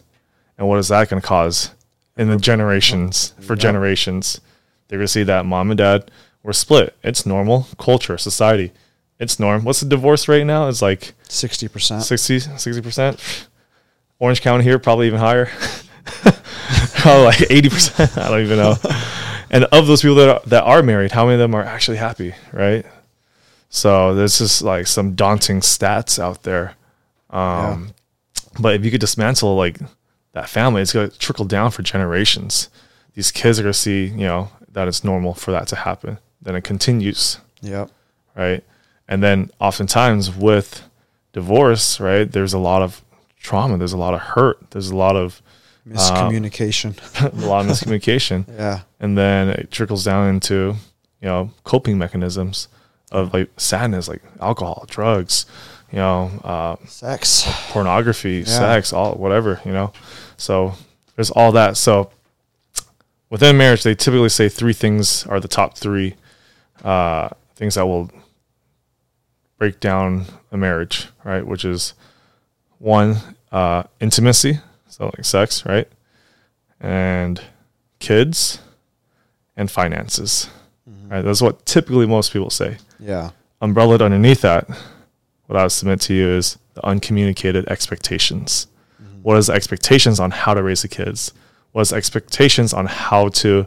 And 0.58 0.68
what 0.68 0.80
is 0.80 0.88
that 0.90 1.10
going 1.10 1.22
to 1.22 1.28
cause 1.28 1.72
in 2.18 2.30
the 2.30 2.38
generations 2.38 3.34
for 3.42 3.54
Yeah. 3.54 3.60
generations? 3.60 4.40
They're 4.88 5.00
going 5.00 5.08
to 5.08 5.12
see 5.12 5.24
that 5.24 5.46
mom 5.46 5.72
and 5.72 5.78
dad 5.78 6.12
were 6.44 6.54
split. 6.54 6.96
It's 7.04 7.26
normal. 7.26 7.68
Culture, 7.80 8.18
society, 8.18 8.72
it's 9.20 9.40
norm. 9.40 9.64
What's 9.64 9.80
the 9.80 9.88
divorce 9.90 10.28
rate 10.28 10.44
now? 10.46 10.68
It's 10.68 10.82
like 10.82 11.14
Sixty 11.30 11.68
percent. 11.68 12.04
60, 12.04 12.40
60%. 12.42 13.46
Orange 14.20 14.42
County 14.42 14.64
here, 14.64 14.78
probably 14.78 15.08
even 15.08 15.20
higher. 15.20 15.46
probably 16.06 17.24
like 17.26 17.38
80%. 17.38 18.18
I 18.24 18.30
don't 18.30 18.42
even 18.42 18.58
know. 18.58 18.76
And 19.50 19.66
of 19.66 19.86
those 19.86 20.02
people 20.02 20.16
that 20.16 20.30
are, 20.30 20.42
that 20.48 20.64
are 20.64 20.82
married, 20.82 21.12
how 21.12 21.26
many 21.26 21.36
of 21.36 21.40
them 21.40 21.54
are 21.54 21.62
actually 21.64 21.98
happy, 21.98 22.34
right? 22.52 22.84
So 23.70 24.16
there's 24.16 24.40
just 24.40 24.64
like 24.64 24.88
some 24.88 25.14
daunting 25.14 25.60
stats 25.60 26.18
out 26.18 26.42
there. 26.42 26.74
Um, 27.30 27.94
But 28.60 28.74
if 28.74 28.84
you 28.84 28.90
could 28.90 29.00
dismantle 29.02 29.56
like 29.56 29.78
that 30.34 30.50
family, 30.50 30.82
it's 30.82 30.94
going 30.94 31.10
to 31.10 31.18
trickle 31.18 31.46
down 31.46 31.72
for 31.72 31.82
generations. 31.84 32.70
These 33.14 33.32
kids 33.32 33.60
are 33.60 33.64
going 33.64 33.74
to 33.74 33.80
see, 33.80 34.06
you 34.08 34.26
know, 34.26 34.50
that 34.72 34.88
it's 34.88 35.04
normal 35.04 35.34
for 35.34 35.52
that 35.52 35.68
to 35.70 35.76
happen. 35.78 36.18
Then 36.42 36.56
it 36.56 36.64
continues 36.64 37.38
Yep. 37.62 37.90
right? 38.36 38.64
And 39.08 39.24
then 39.24 39.52
oftentimes 39.60 40.36
with 40.36 40.84
divorce, 41.32 42.00
right, 42.00 42.30
there's 42.30 42.54
a 42.54 42.60
lot 42.60 42.82
of 42.82 43.02
trauma, 43.40 43.78
there's 43.78 43.94
a 43.94 43.98
lot 43.98 44.14
of 44.14 44.20
hurt, 44.20 44.72
there's 44.72 44.90
a 44.90 44.96
lot 44.96 45.16
of 45.16 45.42
Miscommunication. 45.88 46.98
Um, 47.22 47.44
a 47.44 47.46
lot 47.46 47.66
of 47.66 47.72
miscommunication, 47.72 48.46
yeah. 48.58 48.82
and 49.02 49.18
then 49.18 49.50
it 49.50 49.70
trickles 49.70 50.06
down 50.06 50.30
into 50.30 50.76
you 51.22 51.28
know 51.28 51.52
coping 51.66 51.98
mechanisms 51.98 52.70
of 53.12 53.34
like 53.34 53.50
sadness, 53.58 54.08
like 54.08 54.22
alcohol, 54.40 54.86
drugs, 54.90 55.46
you 55.94 56.00
know, 56.00 56.32
uh, 56.44 56.76
Sex. 56.88 57.44
pornography, 57.70 58.44
sex, 58.46 58.92
all 58.92 59.14
whatever, 59.14 59.62
you 59.64 59.72
know. 59.72 59.94
So 60.38 60.74
there's 61.16 61.30
all 61.30 61.52
that. 61.52 61.78
So 61.78 62.10
within 63.30 63.58
marriage, 63.58 63.84
they 63.84 63.94
typically 63.96 64.30
say 64.30 64.50
three 64.50 64.74
things 64.74 65.26
are 65.28 65.40
the 65.40 65.48
top 65.48 65.78
three 65.78 66.16
uh, 66.84 67.30
things 67.56 67.76
that 67.76 67.86
will 67.86 68.10
break 69.60 69.80
down 69.80 70.26
a 70.52 70.58
marriage, 70.58 71.08
right? 71.24 71.46
Which 71.46 71.64
is 71.64 71.94
one, 72.80 73.18
uh, 73.52 73.84
intimacy, 74.00 74.60
so 74.90 75.06
like 75.06 75.24
sex, 75.24 75.64
right? 75.66 75.88
And 76.82 77.40
kids 78.00 78.60
and 79.56 79.70
finances. 79.70 80.50
Right? 81.08 81.22
That's 81.22 81.42
what 81.42 81.66
typically 81.68 82.08
most 82.08 82.34
people 82.34 82.50
say 82.50 82.78
Yeah. 83.00 83.30
umbrellaed 83.62 84.02
underneath 84.02 84.42
that, 84.42 84.68
what 85.48 85.58
I 85.58 85.64
would 85.64 85.72
submit 85.72 86.02
to 86.02 86.14
you 86.14 86.28
is 86.30 86.58
the 86.74 86.86
uncommunicated 86.86 87.68
expectations. 87.68 88.68
What 89.22 89.38
is 89.38 89.48
the 89.48 89.54
expectations 89.54 90.20
on 90.20 90.32
how 90.32 90.54
to 90.54 90.62
raise 90.62 90.82
the 90.82 90.88
kids? 90.90 91.34
What 91.72 91.84
is 91.84 91.90
the 91.90 91.96
expectations 91.96 92.74
on 92.74 92.88
how 92.88 93.30
to 93.30 93.66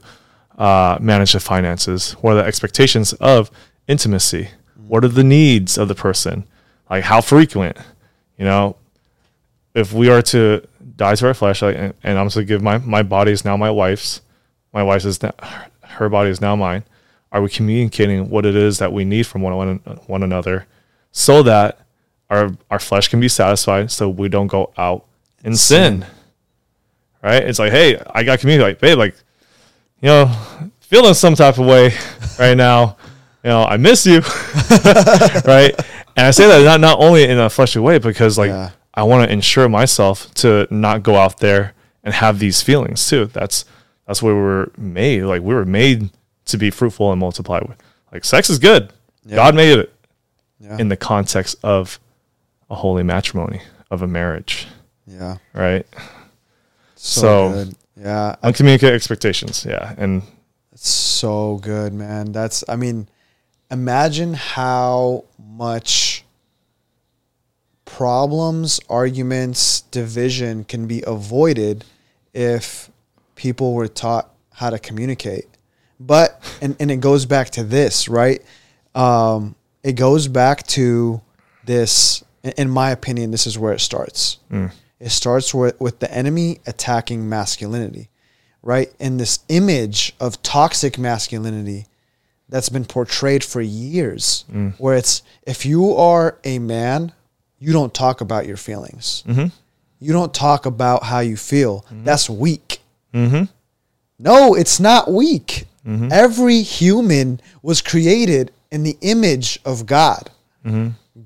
uh, 0.58 0.98
manage 1.00 1.32
the 1.32 1.40
finances? 1.40 2.12
What 2.12 2.32
are 2.32 2.42
the 2.42 2.44
expectations 2.44 3.14
of 3.14 3.50
intimacy? 3.88 4.50
What 4.86 5.04
are 5.04 5.08
the 5.08 5.24
needs 5.24 5.78
of 5.78 5.88
the 5.88 5.94
person? 5.94 6.44
Like 6.90 7.04
how 7.04 7.20
frequent? 7.20 7.76
You 8.38 8.44
know, 8.44 8.76
if 9.74 9.92
we 9.92 10.08
are 10.08 10.22
to 10.22 10.66
die 10.96 11.14
to 11.14 11.26
our 11.26 11.34
flesh, 11.34 11.62
like, 11.62 11.76
and, 11.76 11.94
and 12.02 12.18
I'm 12.18 12.28
to 12.30 12.44
give 12.44 12.62
my 12.62 12.78
my 12.78 13.02
body 13.02 13.32
is 13.32 13.44
now 13.44 13.56
my 13.56 13.70
wife's, 13.70 14.20
my 14.72 14.82
wife's 14.82 15.04
is 15.04 15.22
now, 15.22 15.32
her 15.82 16.08
body 16.08 16.30
is 16.30 16.40
now 16.40 16.54
mine. 16.54 16.84
Are 17.32 17.42
we 17.42 17.48
communicating 17.48 18.30
what 18.30 18.46
it 18.46 18.54
is 18.54 18.78
that 18.78 18.92
we 18.92 19.04
need 19.04 19.26
from 19.26 19.42
one 19.42 19.56
one, 19.56 19.78
one 20.06 20.22
another, 20.22 20.66
so 21.16 21.42
that 21.42 21.80
our 22.28 22.50
our 22.70 22.78
flesh 22.78 23.08
can 23.08 23.20
be 23.20 23.28
satisfied, 23.28 23.90
so 23.90 24.06
we 24.08 24.28
don't 24.28 24.48
go 24.48 24.70
out 24.76 25.06
in 25.42 25.56
sin. 25.56 26.04
Right? 27.22 27.42
It's 27.42 27.58
like, 27.58 27.72
hey, 27.72 27.98
I 28.10 28.22
got 28.22 28.38
community, 28.38 28.68
like, 28.68 28.78
babe, 28.78 28.98
like, 28.98 29.16
you 30.00 30.08
know, 30.08 30.30
feeling 30.80 31.14
some 31.14 31.34
type 31.34 31.58
of 31.58 31.64
way 31.66 31.92
right 32.38 32.54
now. 32.54 32.98
You 33.42 33.50
know, 33.50 33.64
I 33.64 33.78
miss 33.78 34.04
you, 34.06 34.20
right? 35.46 35.72
And 36.16 36.26
I 36.26 36.30
say 36.32 36.46
that 36.48 36.62
not 36.64 36.80
not 36.80 36.98
only 37.00 37.24
in 37.24 37.38
a 37.38 37.48
fleshly 37.48 37.80
way, 37.80 37.98
because 37.98 38.36
like 38.36 38.50
Yeah. 38.50 38.70
I 38.92 39.02
want 39.04 39.26
to 39.26 39.32
ensure 39.32 39.68
myself 39.68 40.32
to 40.34 40.66
not 40.70 41.02
go 41.02 41.16
out 41.16 41.38
there 41.38 41.72
and 42.04 42.12
have 42.12 42.38
these 42.38 42.60
feelings 42.62 43.08
too. 43.08 43.26
That's 43.26 43.64
that's 44.06 44.22
where 44.22 44.34
we 44.34 44.40
were 44.40 44.72
made. 44.76 45.22
Like 45.22 45.40
we 45.42 45.54
were 45.54 45.64
made 45.64 46.10
to 46.46 46.58
be 46.58 46.70
fruitful 46.70 47.10
and 47.10 47.20
multiply. 47.20 47.60
Like 48.12 48.24
sex 48.24 48.50
is 48.50 48.58
good. 48.58 48.92
Yeah. 49.24 49.36
God 49.36 49.54
made 49.54 49.78
it 49.78 49.92
Yeah. 50.58 50.78
in 50.78 50.88
the 50.88 50.96
context 50.96 51.56
of 51.62 52.00
a 52.70 52.74
holy 52.74 53.02
matrimony 53.02 53.60
of 53.90 54.02
a 54.02 54.06
marriage, 54.06 54.66
yeah. 55.06 55.36
right? 55.52 55.86
So, 56.94 57.64
So- 57.64 57.70
Yeah. 57.98 58.36
Uncommunicated 58.42 58.94
expectations, 58.94 59.64
yeah, 59.68 59.94
and 59.96 60.22
It's 60.72 60.88
so 60.90 61.56
good, 61.62 61.94
man. 61.94 62.32
That's 62.32 62.62
I 62.68 62.76
mean, 62.76 63.08
imagine 63.70 64.34
how 64.34 65.24
much 65.38 66.24
problems, 67.84 68.78
arguments, 68.88 69.80
division 69.80 70.64
can 70.64 70.86
be 70.86 71.02
avoided 71.06 71.84
if 72.34 72.90
people 73.34 73.72
were 73.74 73.88
taught 73.88 74.30
how 74.52 74.70
to 74.70 74.78
communicate. 74.78 75.46
But 75.98 76.42
and, 76.60 76.76
and 76.78 76.90
it 76.90 77.00
goes 77.00 77.24
back 77.26 77.50
to 77.50 77.64
this, 77.64 78.08
right? 78.08 78.42
Um, 78.94 79.54
it 79.86 79.92
goes 79.94 80.28
back 80.28 80.66
to 80.68 81.20
this 81.64 82.22
in- 82.42 82.70
my 82.70 82.90
opinion, 82.90 83.30
this 83.30 83.46
is 83.46 83.58
where 83.58 83.72
it 83.72 83.80
starts. 83.80 84.38
Mm. 84.50 84.70
It 85.00 85.10
starts 85.10 85.52
with, 85.52 85.80
with 85.80 85.98
the 85.98 86.12
enemy 86.12 86.60
attacking 86.66 87.28
masculinity 87.28 88.08
right? 88.66 88.92
In 88.98 89.16
this 89.16 89.38
image 89.48 90.12
of 90.18 90.42
toxic 90.42 90.98
masculinity 90.98 91.86
that's 92.48 92.68
been 92.68 92.84
portrayed 92.84 93.44
for 93.44 93.60
years, 93.60 94.44
mm. 94.52 94.74
where 94.78 94.96
it's 94.96 95.22
if 95.46 95.64
you 95.64 95.94
are 95.94 96.36
a 96.42 96.58
man, 96.58 97.12
you 97.60 97.72
don't 97.72 97.94
talk 97.94 98.20
about 98.20 98.44
your 98.44 98.56
feelings. 98.56 99.22
Mm-hmm. 99.26 99.46
You 100.00 100.12
don't 100.12 100.34
talk 100.34 100.66
about 100.66 101.04
how 101.04 101.20
you 101.20 101.36
feel. 101.36 101.82
Mm-hmm. 101.82 102.04
That's 102.04 102.28
weak. 102.28 102.80
Mm-hmm. 103.14 103.44
No, 104.18 104.54
it's 104.54 104.80
not 104.80 105.10
weak. 105.12 105.66
Mm-hmm. 105.86 106.08
Every 106.10 106.62
human 106.62 107.40
was 107.62 107.80
created 107.80 108.50
in 108.70 108.82
the 108.82 108.96
image 109.00 109.58
of 109.64 109.86
God. 109.86 110.30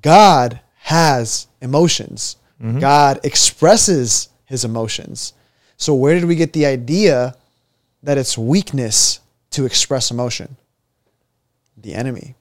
God 0.02 0.60
has 0.82 1.46
emotions. 1.60 2.36
God 2.80 3.20
expresses 3.24 4.28
his 4.44 4.64
emotions. 4.64 5.32
So 5.76 5.94
where 5.94 6.14
did 6.14 6.26
we 6.26 6.36
get 6.36 6.52
the 6.52 6.66
idea 6.66 7.34
that 8.02 8.18
it's 8.18 8.36
weakness 8.36 9.20
to 9.50 9.64
express 9.64 10.10
emotion? 10.10 10.56
The 11.78 11.94
enemy. 11.94 12.34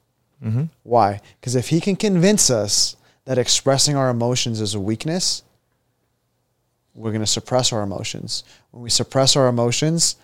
Why? 0.82 1.20
Because 1.40 1.54
if 1.54 1.68
he 1.68 1.80
can 1.80 1.96
convince 1.96 2.50
us 2.50 2.96
that 3.24 3.38
expressing 3.38 3.96
our 3.96 4.10
emotions 4.10 4.60
is 4.60 4.74
a 4.74 4.80
weakness, 4.80 5.42
we're 6.94 7.12
going 7.12 7.20
to 7.22 7.26
suppress 7.26 7.72
our 7.72 7.82
emotions. 7.82 8.44
When 8.72 8.82
we 8.82 8.90
suppress 8.90 9.36
our 9.36 9.48
emotions, 9.48 10.16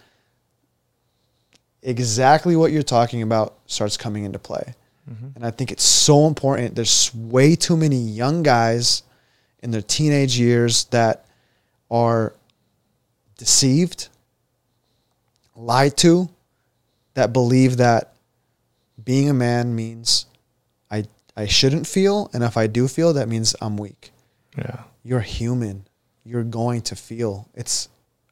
exactly 1.82 2.56
what 2.56 2.72
you're 2.72 2.82
talking 2.82 3.22
about 3.22 3.58
starts 3.66 3.96
coming 3.96 4.24
into 4.24 4.38
play. 4.38 4.74
Mm-hmm. 5.10 5.28
And 5.36 5.46
I 5.46 5.50
think 5.50 5.70
it's 5.70 5.84
so 5.84 6.26
important. 6.26 6.74
There's 6.74 7.14
way 7.14 7.54
too 7.54 7.76
many 7.76 7.96
young 7.96 8.42
guys 8.42 9.02
in 9.62 9.70
their 9.70 9.82
teenage 9.82 10.38
years 10.38 10.84
that 10.86 11.26
are 11.90 12.34
deceived, 13.38 14.08
lied 15.54 15.96
to, 15.98 16.28
that 17.14 17.32
believe 17.32 17.78
that 17.78 18.14
being 19.02 19.30
a 19.30 19.34
man 19.34 19.74
means 19.74 20.26
I 20.90 21.04
I 21.36 21.46
shouldn't 21.46 21.86
feel, 21.86 22.30
and 22.32 22.42
if 22.42 22.56
I 22.56 22.66
do 22.66 22.88
feel, 22.88 23.12
that 23.14 23.28
means 23.28 23.54
I'm 23.60 23.76
weak. 23.76 24.10
Yeah. 24.56 24.82
You're 25.02 25.20
human. 25.20 25.86
You're 26.24 26.44
going 26.44 26.82
to 26.82 26.96
feel. 26.96 27.48
It's 27.54 27.88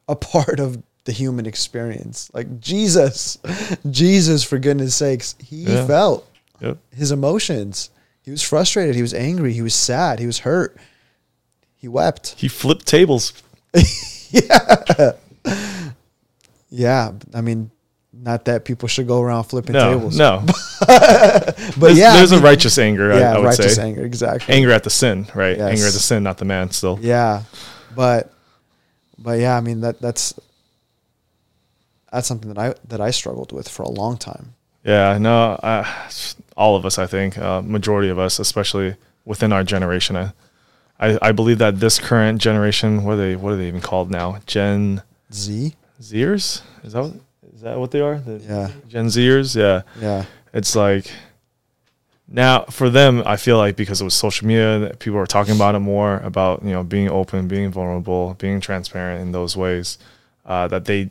a 0.07 0.15
part 0.33 0.59
of 0.59 0.81
the 1.05 1.11
human 1.11 1.45
experience. 1.45 2.29
Like 2.33 2.59
Jesus, 2.59 3.37
Jesus, 3.89 4.43
for 4.43 4.59
goodness 4.59 4.93
sakes, 4.95 5.35
he 5.39 5.63
Yeah. 5.63 5.85
felt 5.87 6.27
Yep. 6.61 6.77
his 6.95 7.11
emotions. 7.11 7.89
He 8.21 8.31
was 8.31 8.41
frustrated. 8.41 8.95
He 8.95 9.01
was 9.01 9.13
angry. 9.13 9.53
He 9.53 9.61
was 9.61 9.73
sad. 9.75 10.19
He 10.19 10.25
was 10.25 10.39
hurt. 10.39 10.77
He 11.75 11.87
wept. 11.87 12.33
He 12.37 12.47
flipped 12.47 12.85
tables. 12.87 13.33
Yeah. 14.31 15.11
Yeah. 16.69 17.11
I 17.33 17.41
mean, 17.41 17.71
not 18.11 18.45
that 18.45 18.65
people 18.65 18.87
should 18.89 19.07
go 19.07 19.21
around 19.21 19.43
flipping 19.45 19.73
No, 19.73 19.93
tables. 19.93 20.17
no. 20.17 20.43
But 20.87 21.55
There's, 21.77 21.97
yeah. 21.97 22.13
I 22.13 22.17
there's 22.17 22.31
a 22.31 22.39
righteous 22.39 22.77
anger. 22.77 23.13
I, 23.13 23.19
yeah, 23.19 23.33
I 23.33 23.37
would 23.37 23.45
righteous 23.45 23.75
say 23.75 23.83
anger. 23.83 24.03
Exactly. 24.03 24.53
anger 24.53 24.71
at 24.71 24.83
the 24.83 24.89
sin, 24.89 25.27
right? 25.35 25.57
Yes. 25.57 25.69
Anger 25.71 25.85
at 25.87 25.93
the 25.93 25.99
sin, 25.99 26.23
not 26.23 26.37
the 26.37 26.45
man. 26.45 26.71
Still. 26.71 26.99
Yeah, 27.01 27.43
but 27.95 28.31
but 29.17 29.39
yeah, 29.39 29.55
I 29.55 29.61
mean 29.61 29.81
that 29.81 30.01
that's 30.01 30.33
that's 32.15 32.27
something 32.27 32.53
that 32.53 32.57
I 32.57 32.73
that 32.87 33.01
I 33.01 33.11
struggled 33.11 33.51
with 33.51 33.67
for 33.67 33.83
a 33.83 33.89
long 33.89 34.17
time. 34.17 34.53
Yeah, 34.83 35.17
no, 35.17 35.53
uh, 35.63 35.83
all 36.55 36.75
of 36.75 36.85
us, 36.85 36.97
I 36.97 37.07
think, 37.07 37.37
uh, 37.37 37.61
majority 37.61 38.07
of 38.09 38.17
us, 38.19 38.39
especially 38.39 38.95
within 39.25 39.51
our 39.51 39.63
generation. 39.63 40.15
I, 40.15 40.31
I, 40.99 41.17
I 41.21 41.31
believe 41.33 41.57
that 41.57 41.79
this 41.79 41.99
current 41.99 42.39
generation, 42.39 43.03
what 43.03 43.13
are 43.13 43.17
they, 43.17 43.35
what 43.35 43.53
are 43.53 43.57
they 43.57 43.67
even 43.67 43.81
called 43.81 44.11
now? 44.11 44.39
Gen 44.45 45.01
Z. 45.33 45.75
Zers? 46.01 46.61
Is 46.83 46.93
that 46.93 47.01
what, 47.03 47.13
is 47.53 47.61
that 47.61 47.79
what 47.79 47.91
they 47.91 47.99
are? 47.99 48.19
The 48.19 48.37
Yeah. 48.47 48.69
Gen 48.87 49.07
Zers, 49.07 49.55
yeah. 49.55 49.81
Yeah. 49.99 50.25
It's 50.53 50.75
like 50.75 51.11
now 52.27 52.65
for 52.65 52.89
them, 52.89 53.23
I 53.25 53.37
feel 53.37 53.57
like 53.57 53.75
because 53.75 54.01
it 54.01 54.03
was 54.05 54.13
social 54.13 54.47
media, 54.47 54.95
people 54.99 55.17
are 55.19 55.25
talking 55.25 55.55
about 55.55 55.73
it 55.75 55.79
more 55.79 56.17
about 56.19 56.63
you 56.63 56.71
know 56.71 56.83
being 56.83 57.09
open, 57.09 57.47
being 57.47 57.71
vulnerable, 57.71 58.35
being 58.37 58.61
transparent 58.61 59.21
in 59.21 59.31
those 59.31 59.57
ways, 59.57 59.97
uh, 60.45 60.67
that 60.67 60.85
they 60.85 61.09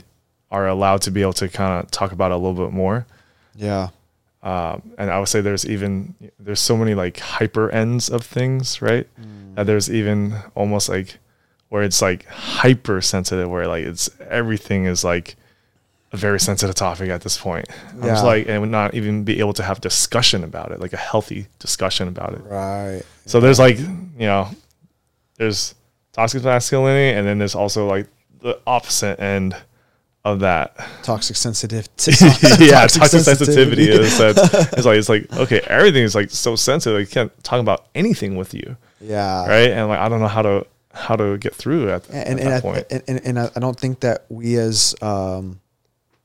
are 0.54 0.68
allowed 0.68 1.02
to 1.02 1.10
be 1.10 1.20
able 1.20 1.32
to 1.32 1.48
kind 1.48 1.82
of 1.82 1.90
talk 1.90 2.12
about 2.12 2.30
it 2.30 2.34
a 2.34 2.38
little 2.38 2.64
bit 2.64 2.72
more. 2.72 3.06
Yeah. 3.56 3.88
Um, 4.42 4.92
and 4.98 5.10
I 5.10 5.18
would 5.18 5.28
say 5.28 5.40
there's 5.40 5.66
even 5.66 6.14
there's 6.38 6.60
so 6.60 6.76
many 6.76 6.94
like 6.94 7.18
hyper 7.18 7.70
ends 7.70 8.08
of 8.08 8.24
things, 8.24 8.80
right? 8.80 9.08
Mm. 9.20 9.56
That 9.56 9.66
there's 9.66 9.90
even 9.90 10.36
almost 10.54 10.88
like 10.88 11.18
where 11.70 11.82
it's 11.82 12.00
like 12.00 12.26
hyper 12.26 13.00
sensitive, 13.00 13.50
where 13.50 13.66
like 13.66 13.84
it's 13.84 14.08
everything 14.30 14.84
is 14.84 15.02
like 15.02 15.34
a 16.12 16.16
very 16.16 16.38
sensitive 16.38 16.76
topic 16.76 17.10
at 17.10 17.22
this 17.22 17.36
point. 17.36 17.66
I'm 17.94 18.02
just 18.02 18.24
like 18.24 18.46
and 18.46 18.60
would 18.60 18.70
not 18.70 18.94
even 18.94 19.24
be 19.24 19.40
able 19.40 19.54
to 19.54 19.62
have 19.64 19.80
discussion 19.80 20.44
about 20.44 20.70
it, 20.70 20.78
like 20.78 20.92
a 20.92 20.98
healthy 20.98 21.48
discussion 21.58 22.06
about 22.06 22.34
it. 22.34 22.42
Right. 22.44 23.02
So 23.26 23.40
there's 23.40 23.58
like 23.58 23.78
you 23.78 24.28
know, 24.30 24.50
there's 25.36 25.74
toxic 26.12 26.44
masculinity, 26.44 27.18
and 27.18 27.26
then 27.26 27.38
there's 27.38 27.56
also 27.56 27.88
like 27.88 28.06
the 28.40 28.60
opposite 28.66 29.18
end 29.18 29.56
of 30.24 30.40
that. 30.40 30.76
Toxic 31.02 31.36
sensitive. 31.36 31.88
yeah, 32.58 32.86
toxic, 32.86 33.20
sensitivity 33.22 33.90
is 33.90 34.16
that 34.18 34.68
it's 34.76 34.86
like 34.86 34.98
it's 34.98 35.08
like 35.14 35.32
okay, 35.34 35.60
everything 35.66 36.02
is 36.02 36.14
like 36.14 36.30
so 36.30 36.56
sensitive. 36.56 37.00
You 37.00 37.06
can't 37.06 37.44
talk 37.44 37.60
about 37.60 37.86
anything 37.94 38.36
with 38.36 38.54
you, 38.54 38.76
Yeah. 39.00 39.46
right? 39.46 39.70
And 39.70 39.88
like 39.88 39.98
I 39.98 40.08
don't 40.08 40.20
know 40.20 40.28
how 40.28 40.42
to 40.42 40.66
how 40.92 41.16
to 41.16 41.36
get 41.38 41.54
through 41.54 41.90
at, 41.90 42.08
And 42.08 42.16
at 42.16 42.28
and, 42.28 42.38
that 42.40 42.52
I, 42.52 42.60
point. 42.60 42.86
and 42.90 43.02
and 43.08 43.20
and 43.24 43.38
I 43.38 43.50
I 43.56 43.60
don't 43.60 43.78
think 43.78 44.00
that 44.00 44.24
we 44.28 44.56
as 44.56 44.94
um, 45.02 45.60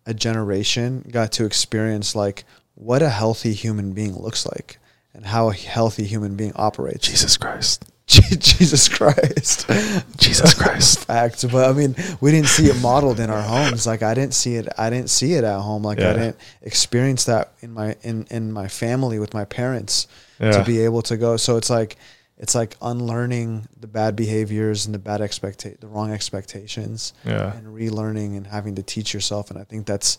a 0.06 0.14
generation 0.14 1.06
got 1.12 1.32
to 1.34 1.46
experience 1.46 2.16
like 2.16 2.46
what 2.76 3.02
a 3.02 3.10
healthy 3.10 3.54
human 3.54 3.92
being 3.94 4.16
looks 4.18 4.46
like 4.46 4.78
and 5.14 5.26
how 5.26 5.50
a 5.50 5.54
healthy 5.54 6.06
human 6.06 6.36
being 6.36 6.54
operates. 6.56 7.08
Jesus 7.08 7.36
Christ, 7.36 7.84
Jesus 8.10 8.89
Christ. 8.89 9.69
Jesus 10.17 10.54
Christ. 10.60 11.06
Facts, 11.06 11.43
but 11.45 11.69
I 11.69 11.74
mean, 11.74 11.95
we 12.22 12.32
didn't 12.32 12.48
see 12.48 12.65
it 12.65 12.82
modeled 12.82 13.19
in 13.19 13.30
our 13.30 13.41
homes. 13.41 13.86
Like 13.86 14.02
I 14.02 14.13
didn't 14.15 14.34
see 14.34 14.56
it. 14.56 14.67
I 14.78 14.89
didn't 14.89 15.10
see 15.12 15.34
it 15.36 15.43
at 15.43 15.60
home. 15.60 15.84
Like 15.84 16.00
Yeah. 16.00 16.10
I 16.10 16.13
didn't 16.13 16.38
experience 16.63 17.26
that 17.26 17.52
in 17.62 17.72
my 17.72 17.95
in 18.02 18.26
in 18.32 18.52
my 18.52 18.67
family 18.67 19.19
with 19.19 19.34
my 19.34 19.45
parents 19.45 20.08
Yeah. 20.39 20.52
to 20.52 20.63
be 20.63 20.80
able 20.80 21.04
to 21.04 21.17
go. 21.17 21.38
So 21.38 21.56
it's 21.58 21.69
like 21.69 21.98
it's 22.38 22.56
like 22.56 22.76
unlearning 22.82 23.67
the 23.80 23.88
bad 23.88 24.15
behaviors 24.15 24.86
and 24.88 24.95
the 24.95 25.00
bad 25.00 25.22
expecta- 25.22 25.80
the 25.80 25.88
wrong 25.88 26.12
expectations, 26.12 27.13
Yeah. 27.26 27.54
and 27.56 27.67
relearning 27.67 28.36
and 28.38 28.48
having 28.48 28.76
to 28.76 28.82
teach 28.84 29.13
yourself. 29.13 29.52
And 29.52 29.60
I 29.60 29.65
think 29.65 29.86
that's 29.86 30.17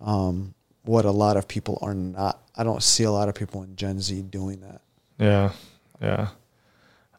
um, 0.00 0.54
what 0.84 1.04
a 1.04 1.10
lot 1.10 1.36
of 1.36 1.46
people 1.46 1.78
are 1.82 1.94
not. 1.94 2.40
I 2.56 2.64
don't 2.64 2.82
see 2.82 3.04
a 3.04 3.10
lot 3.10 3.28
of 3.28 3.34
people 3.34 3.62
in 3.64 3.76
Gen 3.76 4.00
Z 4.00 4.22
doing 4.22 4.60
that. 4.60 4.80
Yeah, 5.18 5.52
yeah. 6.00 6.28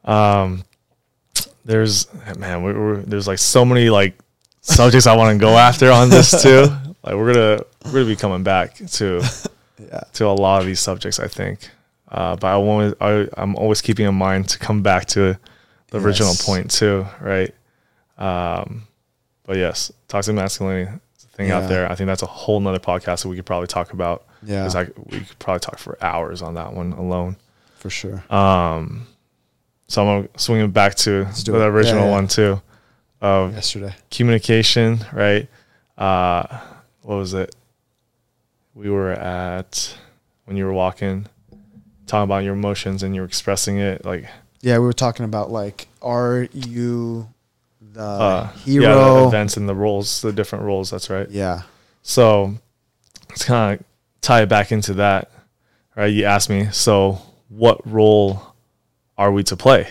Um, 0.06 0.64
there's 1.66 2.08
man, 2.38 2.64
we 2.64 2.74
we're, 2.74 2.98
there's 2.98 3.28
like 3.28 3.40
so 3.40 3.64
many 3.66 3.90
like 3.90 4.18
subjects 4.62 5.08
I 5.08 5.16
want 5.16 5.38
to 5.38 5.42
go 5.44 5.58
after 5.58 5.92
on 5.92 6.10
this 6.10 6.32
too. 6.44 6.68
Like 7.04 7.16
we're 7.16 7.34
gonna 7.34 7.64
we're 7.86 7.92
gonna 7.94 8.06
be 8.06 8.16
coming 8.16 8.44
back 8.44 8.76
to 8.76 9.22
Yeah. 9.80 10.02
to 10.14 10.28
a 10.28 10.30
lot 10.34 10.62
of 10.62 10.68
these 10.68 10.80
subjects, 10.80 11.20
I 11.20 11.28
think. 11.28 11.70
Uh, 12.10 12.36
but 12.36 12.48
I 12.48 12.58
want 12.58 12.96
I, 13.02 13.28
I'm 13.38 13.56
always 13.56 13.82
keeping 13.82 14.06
in 14.06 14.16
mind 14.16 14.50
to 14.50 14.60
come 14.60 14.82
back 14.84 15.06
to 15.08 15.38
the 15.90 16.00
original 16.00 16.34
point 16.40 16.70
too, 16.72 17.06
right? 17.20 17.54
Um, 18.18 18.84
but 19.46 19.58
yes, 19.58 19.92
toxic 20.08 20.36
masculinity 20.36 20.92
is 21.18 21.24
a 21.26 21.28
thing 21.30 21.48
Yeah. 21.50 21.58
out 21.58 21.70
there. 21.70 21.92
I 21.92 21.96
think 21.96 22.08
that's 22.08 22.22
a 22.22 22.28
whole 22.28 22.60
nother 22.60 22.80
podcast 22.80 23.24
that 23.24 23.30
we 23.30 23.36
could 23.36 23.46
probably 23.46 23.68
talk 23.68 23.94
about. 23.94 24.26
Yeah. 24.44 24.70
I, 24.74 24.84
we 25.10 25.20
could 25.22 25.40
probably 25.40 25.60
talk 25.60 25.80
for 25.80 25.98
hours 26.04 26.42
on 26.42 26.54
that 26.54 26.74
one 26.74 26.94
alone. 26.94 27.38
For 27.78 27.90
sure. 27.90 28.24
Um, 28.34 29.08
so 29.94 30.02
I'm 30.02 30.24
gonna 30.24 30.30
swing 30.40 30.62
it 30.62 30.74
back 30.74 30.96
to 30.96 31.26
the 31.46 31.66
original 31.66 32.02
Yeah, 32.06 32.08
yeah. 32.10 32.12
one 32.12 32.28
too, 32.28 32.62
of 33.22 33.54
Yesterday. 33.54 33.94
communication, 34.10 35.06
right? 35.14 35.48
Uh, 35.96 36.62
what 37.04 37.18
was 37.18 37.36
it? 37.36 37.56
We 38.74 38.90
were 38.90 39.12
at 39.12 39.96
when 40.46 40.58
you 40.58 40.66
were 40.66 40.74
walking, 40.74 41.28
talking 42.08 42.24
about 42.24 42.44
your 42.44 42.54
emotions 42.54 43.04
and 43.04 43.14
you 43.14 43.22
were 43.22 43.28
expressing 43.28 43.78
it, 43.78 44.04
like 44.04 44.26
Yeah, 44.62 44.80
we 44.80 44.86
were 44.86 44.94
talking 44.94 45.26
about 45.26 45.52
like, 45.52 45.88
are 46.02 46.48
you 46.52 47.30
the 47.80 48.02
uh, 48.02 48.50
yeah, 48.66 48.80
the 48.80 48.90
hero? 48.90 49.28
events 49.28 49.58
and 49.58 49.70
the 49.70 49.76
roles, 49.76 50.22
the 50.24 50.34
different 50.34 50.66
roles. 50.66 50.90
That's 50.90 51.08
right. 51.12 51.30
Yeah, 51.30 51.62
So 52.02 52.56
let's 53.30 53.46
kind 53.46 53.80
of 53.80 53.86
tie 54.22 54.42
it 54.42 54.50
back 54.50 54.72
into 54.72 54.96
that, 54.96 55.30
right? 55.96 56.08
You 56.12 56.26
asked 56.26 56.50
me, 56.50 56.70
so 56.72 57.22
what 57.50 57.80
role 57.86 58.53
are 59.18 59.32
we 59.32 59.44
to 59.44 59.56
play, 59.56 59.88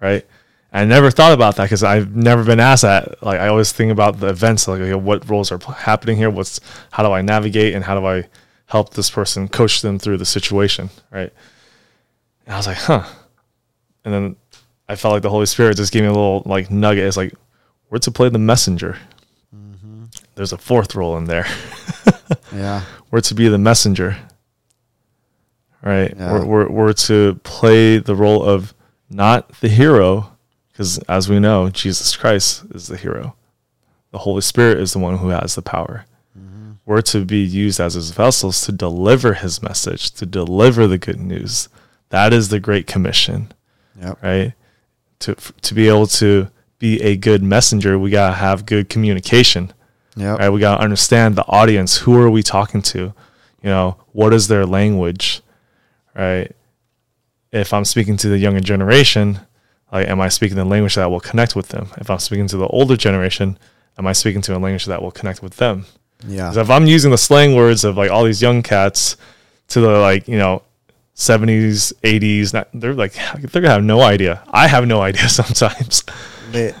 right? 0.00 0.26
I 0.72 0.84
never 0.84 1.10
thought 1.10 1.32
about 1.32 1.56
that 1.56 1.64
because 1.64 1.82
I've 1.82 2.14
never 2.14 2.44
been 2.44 2.60
asked 2.60 2.82
that. 2.82 3.22
Like 3.22 3.40
I 3.40 3.48
always 3.48 3.72
think 3.72 3.90
about 3.90 4.20
the 4.20 4.28
events, 4.28 4.68
like 4.68 4.80
okay, 4.80 4.94
what 4.94 5.28
roles 5.28 5.50
are 5.50 5.58
happening 5.58 6.16
here? 6.16 6.30
What's 6.30 6.60
how 6.90 7.02
do 7.02 7.12
I 7.12 7.22
navigate 7.22 7.74
and 7.74 7.84
how 7.84 7.98
do 7.98 8.06
I 8.06 8.28
help 8.66 8.94
this 8.94 9.08
person 9.08 9.48
coach 9.48 9.80
them 9.80 9.98
through 9.98 10.18
the 10.18 10.26
situation, 10.26 10.90
right? 11.10 11.32
And 12.44 12.54
I 12.54 12.56
was 12.58 12.66
like, 12.66 12.76
huh. 12.76 13.04
And 14.04 14.12
then 14.12 14.36
I 14.88 14.96
felt 14.96 15.12
like 15.12 15.22
the 15.22 15.30
Holy 15.30 15.46
Spirit 15.46 15.76
just 15.76 15.92
gave 15.92 16.02
me 16.02 16.08
a 16.08 16.12
little 16.12 16.42
like 16.44 16.70
nugget. 16.70 17.04
It's 17.04 17.16
like 17.16 17.34
we're 17.88 17.98
to 17.98 18.10
play 18.10 18.28
the 18.28 18.38
messenger. 18.38 18.98
Mm-hmm. 19.54 20.04
There's 20.34 20.52
a 20.52 20.58
fourth 20.58 20.94
role 20.94 21.16
in 21.16 21.24
there. 21.24 21.46
yeah, 22.54 22.84
we're 23.10 23.22
to 23.22 23.34
be 23.34 23.48
the 23.48 23.58
messenger 23.58 24.18
right 25.82 26.14
Yeah. 26.16 26.32
we're, 26.32 26.44
we're, 26.44 26.68
we're 26.70 26.92
to 26.92 27.34
play 27.44 27.98
the 27.98 28.16
role 28.16 28.42
of 28.44 28.74
not 29.10 29.48
the 29.60 29.68
hero 29.68 30.32
Because 30.72 30.98
as 31.08 31.28
we 31.28 31.38
know, 31.40 31.70
Jesus 31.70 32.16
Christ 32.16 32.64
is 32.74 32.86
the 32.88 32.96
hero. 32.96 33.34
The 34.12 34.18
Holy 34.18 34.40
Spirit 34.42 34.78
is 34.80 34.92
the 34.92 34.98
one 35.00 35.18
who 35.18 35.28
has 35.28 35.54
the 35.54 35.62
power. 35.62 36.04
Mm-hmm. 36.38 36.72
We're 36.86 37.02
to 37.02 37.24
be 37.24 37.42
used 37.42 37.80
as 37.80 37.94
his 37.94 38.10
vessels 38.10 38.64
to 38.66 38.72
deliver 38.72 39.34
his 39.34 39.62
message, 39.62 40.10
to 40.12 40.24
deliver 40.26 40.86
the 40.86 40.98
good 40.98 41.20
news. 41.20 41.68
That 42.10 42.32
is 42.32 42.48
the 42.48 42.60
Great 42.60 42.86
Commission, 42.86 43.52
Yep. 44.00 44.22
right? 44.22 44.52
To 45.20 45.34
to 45.34 45.74
be 45.74 45.88
able 45.88 46.06
to 46.06 46.48
be 46.78 47.02
a 47.02 47.16
good 47.16 47.42
messenger, 47.42 47.98
we 47.98 48.10
gotta 48.10 48.36
have 48.36 48.64
good 48.64 48.88
communication. 48.88 49.72
Yep. 50.16 50.38
Right? 50.38 50.48
We 50.50 50.60
gotta 50.60 50.82
understand 50.82 51.34
the 51.36 51.44
audience. 51.48 51.98
Who 51.98 52.16
are 52.16 52.30
we 52.30 52.42
talking 52.42 52.82
to? 52.82 52.98
You 53.62 53.70
know, 53.70 53.96
what 54.12 54.32
is 54.32 54.46
their 54.48 54.64
language? 54.64 55.42
Right? 56.18 56.54
If 57.52 57.72
I'm 57.72 57.84
speaking 57.84 58.16
to 58.18 58.28
the 58.28 58.36
younger 58.36 58.60
generation, 58.60 59.40
like 59.92 60.08
am 60.08 60.20
I 60.20 60.28
speaking 60.28 60.56
the 60.56 60.64
language 60.64 60.96
that 60.96 61.10
will 61.10 61.20
connect 61.20 61.56
with 61.56 61.68
them? 61.68 61.88
If 61.96 62.10
I'm 62.10 62.18
speaking 62.18 62.48
to 62.48 62.56
the 62.56 62.66
older 62.66 62.96
generation, 62.96 63.58
am 63.96 64.06
I 64.06 64.12
speaking 64.12 64.42
to 64.42 64.56
a 64.56 64.58
language 64.58 64.86
that 64.86 65.00
will 65.00 65.12
connect 65.12 65.42
with 65.42 65.56
them? 65.56 65.86
Yeah. 66.26 66.52
if 66.52 66.68
I'm 66.68 66.86
using 66.88 67.12
the 67.12 67.18
slang 67.18 67.54
words 67.54 67.84
of 67.84 67.96
like 67.96 68.10
all 68.10 68.24
these 68.24 68.42
young 68.42 68.62
cats 68.62 69.16
to 69.68 69.80
the 69.80 69.98
like, 70.00 70.26
you 70.26 70.36
know, 70.36 70.62
70s, 71.14 71.92
80s, 72.02 72.52
not, 72.52 72.68
they're 72.74 72.94
like, 72.94 73.12
they're 73.12 73.62
gonna 73.62 73.74
have 73.74 73.84
no 73.84 74.00
idea. 74.00 74.42
I 74.50 74.66
have 74.66 74.86
no 74.86 75.00
idea 75.08 75.28
sometimes. 75.28 76.02
Lit. 76.52 76.74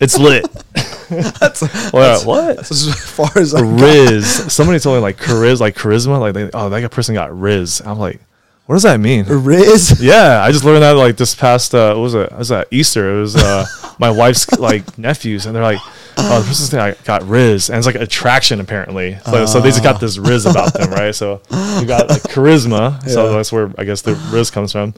It's 0.00 0.18
lit. 0.18 0.46
what? 1.08 2.22
what? 2.26 2.56
That's 2.56 2.70
as 2.70 3.10
far 3.10 3.30
as 3.36 3.54
I 3.54 3.60
got. 3.60 3.80
Riz. 3.80 4.52
Somebody 4.52 4.78
told 4.78 4.96
me 4.96 5.02
like 5.02 5.18
chariz, 5.18 5.60
like 5.60 5.76
charisma, 5.76 6.20
like 6.20 6.34
they, 6.34 6.50
oh, 6.52 6.68
that 6.68 6.90
person 6.90 7.14
got 7.14 7.38
Riz. 7.38 7.80
I'm 7.84 7.98
like, 7.98 8.20
what 8.68 8.74
does 8.74 8.82
that 8.82 9.00
mean? 9.00 9.24
Riz. 9.26 9.98
Yeah, 10.02 10.42
I 10.42 10.52
just 10.52 10.62
learned 10.62 10.82
that 10.82 10.92
like 10.92 11.16
this 11.16 11.34
past 11.34 11.74
uh, 11.74 11.94
what 11.94 12.02
was 12.02 12.14
it? 12.14 12.30
It 12.30 12.36
was 12.36 12.52
at 12.52 12.68
Easter. 12.70 13.16
It 13.16 13.20
was 13.22 13.34
uh, 13.34 13.64
my 13.98 14.10
wife's 14.10 14.58
like 14.58 14.98
nephews, 14.98 15.46
and 15.46 15.56
they're 15.56 15.62
like, 15.62 15.80
"Oh, 16.18 16.42
this 16.46 16.60
is 16.60 16.68
thing 16.70 16.78
I 16.80 16.92
got 17.04 17.22
Riz," 17.26 17.70
and 17.70 17.78
it's 17.78 17.86
like 17.86 17.94
attraction 17.96 18.60
apparently. 18.60 19.16
So, 19.24 19.46
so 19.46 19.60
they 19.60 19.70
just 19.70 19.82
got 19.82 20.00
this 20.00 20.18
Riz 20.18 20.44
about 20.44 20.74
them, 20.74 20.90
right? 20.90 21.14
So 21.14 21.40
you 21.80 21.86
got 21.86 22.10
like 22.10 22.22
charisma. 22.24 23.02
So 23.08 23.32
that's 23.32 23.50
where 23.50 23.72
I 23.78 23.84
guess 23.84 24.02
the 24.02 24.14
Riz 24.30 24.50
comes 24.50 24.72
from. 24.72 24.92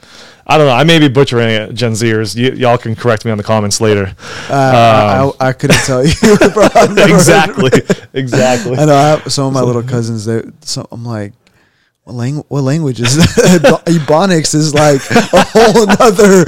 I 0.49 0.59
don't 0.59 0.67
know. 0.67 0.73
I 0.73 0.83
may 0.83 0.99
be 0.99 1.07
butchering 1.09 1.49
it, 1.51 1.75
Gen 1.75 1.93
Zers. 1.93 2.35
Y- 2.37 2.57
y'all 2.57 2.77
can 2.77 2.97
correct 2.97 3.25
me 3.25 3.31
on 3.31 3.39
the 3.39 3.45
comments 3.45 3.81
later. 3.81 4.13
Uh, 4.51 5.33
I, 5.39 5.45
I, 5.47 5.49
I 5.51 5.53
couldn't 5.53 5.77
tell 5.85 6.05
you, 6.05 6.13
bro. 6.53 6.67
I've 6.75 6.93
never 6.93 7.13
heard- 7.13 7.15
exactly, 7.15 7.71
exactly. 8.15 8.77
I 8.77 8.85
know 8.85 8.97
I 8.97 9.09
have 9.11 9.33
some 9.33 9.47
of 9.47 9.53
my 9.53 9.61
little 9.63 9.85
cousins. 9.85 10.25
They, 10.25 10.43
so 10.63 10.89
I'm 10.91 11.05
like, 11.05 11.35
what, 12.05 12.15
langu- 12.17 12.45
what 12.49 12.63
language 12.63 13.01
is 13.01 13.17
that? 13.17 13.83
Ebonics 13.87 14.55
is 14.55 14.75
like 14.75 15.01
a 15.11 15.45
whole 15.51 15.87
nother 15.87 16.45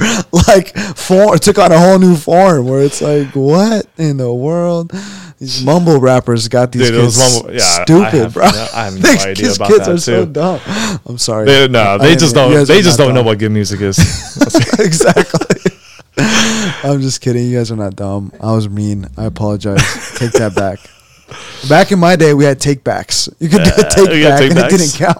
like 0.47 0.75
form. 0.97 1.35
It 1.35 1.41
took 1.41 1.57
on 1.59 1.71
a 1.71 1.79
whole 1.79 1.99
new 1.99 2.15
form 2.15 2.67
where 2.67 2.81
it's 2.81 3.01
like, 3.01 3.27
what 3.35 3.85
in 3.97 4.17
the 4.17 4.33
world? 4.33 4.91
These 5.39 5.63
mumble 5.65 5.99
rappers 5.99 6.47
got 6.47 6.71
these 6.71 6.89
Dude, 6.89 7.01
kids 7.01 7.17
mumble- 7.17 7.53
yeah, 7.53 7.61
I 7.63 7.83
stupid, 7.83 8.13
have 8.13 8.33
bro. 8.33 8.45
no- 8.49 8.67
I 8.73 8.85
have 8.85 8.93
no 8.99 8.99
These 9.01 9.25
idea 9.25 9.35
kids- 9.35 9.55
about 9.57 9.67
kids 9.69 9.85
that, 9.85 9.91
are 9.93 9.97
so 9.97 10.25
dumb. 10.25 10.61
I'm 11.05 11.17
sorry. 11.17 11.45
They, 11.45 11.67
no, 11.67 11.97
they 11.97 12.09
didn't 12.09 12.19
just 12.19 12.35
mean- 12.35 12.51
don't. 12.51 12.67
They 12.67 12.81
just 12.81 12.97
don't 12.97 13.13
know 13.13 13.23
what 13.23 13.39
good 13.39 13.51
music 13.51 13.81
is. 13.81 13.97
exactly. 14.79 15.71
I'm 16.17 17.01
just 17.01 17.21
kidding. 17.21 17.45
You 17.47 17.57
guys 17.57 17.71
are 17.71 17.75
not 17.75 17.95
dumb. 17.95 18.31
I 18.41 18.53
was 18.53 18.69
mean. 18.69 19.07
I 19.17 19.25
apologize. 19.25 19.81
Take 20.17 20.31
that 20.33 20.53
back. 20.55 20.79
Back 21.69 21.91
in 21.91 21.99
my 21.99 22.15
day, 22.15 22.33
we 22.33 22.43
had 22.45 22.59
takebacks. 22.59 23.33
You 23.39 23.49
could 23.49 23.63
do 23.63 23.69
Yeah, 23.77 23.85
a 23.85 23.89
take 23.89 24.09
we 24.09 24.21
got 24.21 24.39
back, 24.39 24.51
and 24.51 24.59
it 24.59 24.69
didn't 24.69 24.93
count. 24.93 25.17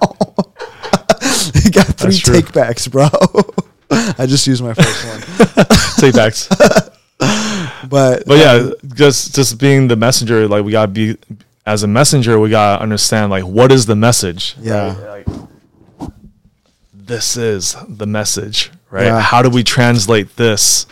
you 1.66 1.72
got 1.72 1.86
three 1.88 2.12
That's 2.12 2.20
true. 2.20 2.42
take 2.42 2.92
bro. 2.92 3.08
I 4.18 4.26
just 4.26 4.46
used 4.48 4.64
my 4.64 4.74
first 4.74 5.06
one, 5.06 5.20
takebacks. 6.02 6.50
but 7.90 8.24
But 8.26 8.38
yeah, 8.38 8.52
um, 8.54 8.74
just 8.96 9.36
just 9.36 9.60
being 9.60 9.88
the 9.88 9.96
messenger, 9.96 10.48
like 10.48 10.64
we 10.66 10.72
gotta 10.72 10.92
be 10.92 11.18
as 11.66 11.84
a 11.84 11.88
messenger, 11.88 12.40
we 12.40 12.50
gotta 12.50 12.82
understand 12.82 13.30
like 13.32 13.44
what 13.44 13.72
is 13.72 13.86
the 13.86 13.96
message. 13.96 14.56
Yeah. 14.60 14.96
right? 15.06 15.28
Like, 15.28 16.12
this 16.94 17.38
is 17.38 17.76
the 17.88 18.08
message, 18.08 18.72
right? 18.90 19.06
Yeah. 19.06 19.20
How 19.22 19.42
do 19.42 19.50
we 19.50 19.64
translate 19.64 20.36
this 20.36 20.86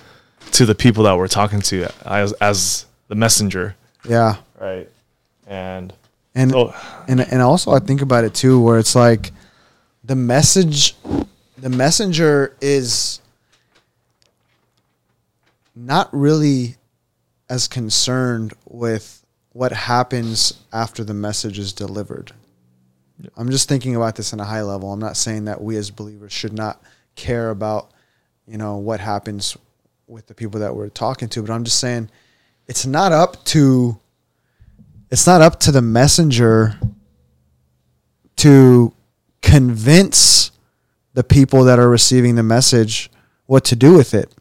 to 0.51 0.65
the 0.65 0.75
people 0.75 1.03
that 1.05 1.17
we're 1.17 1.27
talking 1.27 1.61
to 1.61 1.87
as 2.05 2.33
as 2.33 2.85
the 3.07 3.15
messenger, 3.15 3.75
yeah, 4.07 4.35
right? 4.59 4.89
And 5.51 5.93
and 6.33 6.55
oh, 6.55 6.73
and 7.09 7.19
and 7.19 7.41
also 7.41 7.71
I 7.71 7.79
think 7.79 8.01
about 8.01 8.23
it 8.23 8.33
too, 8.33 8.61
where 8.61 8.79
it's 8.79 8.95
like 8.95 9.33
the 10.01 10.15
message, 10.15 10.95
the 11.57 11.69
messenger 11.69 12.55
is 12.61 13.19
not 15.75 16.07
really 16.13 16.77
as 17.49 17.67
concerned 17.67 18.53
with 18.65 19.25
what 19.51 19.73
happens 19.73 20.53
after 20.71 21.03
the 21.03 21.13
message 21.13 21.59
is 21.59 21.73
delivered. 21.73 22.31
I'm 23.35 23.51
just 23.51 23.67
thinking 23.67 23.97
about 23.97 24.15
this 24.15 24.31
in 24.31 24.39
a 24.39 24.45
high 24.45 24.61
level. 24.61 24.93
I'm 24.93 25.01
not 25.01 25.17
saying 25.17 25.45
that 25.45 25.61
we 25.61 25.75
as 25.75 25.91
believers 25.91 26.31
should 26.31 26.53
not 26.53 26.81
care 27.15 27.49
about, 27.49 27.91
you 28.47 28.57
know, 28.57 28.77
what 28.77 29.01
happens 29.01 29.57
with 30.07 30.27
the 30.27 30.33
people 30.33 30.61
that 30.61 30.73
we're 30.73 30.87
talking 30.87 31.27
to, 31.27 31.41
but 31.41 31.51
I'm 31.51 31.65
just 31.65 31.81
saying 31.81 32.09
it's 32.69 32.85
not 32.85 33.11
up 33.11 33.43
to 33.47 33.99
it's 35.11 35.27
not 35.27 35.41
up 35.41 35.59
to 35.59 35.71
the 35.71 35.81
messenger 35.81 36.79
to 38.37 38.93
convince 39.41 40.51
the 41.13 41.23
people 41.23 41.65
that 41.65 41.77
are 41.77 41.89
receiving 41.89 42.35
the 42.35 42.43
message 42.43 43.11
what 43.45 43.65
to 43.65 43.75
do 43.75 43.93
with 43.93 44.13
it. 44.13 44.33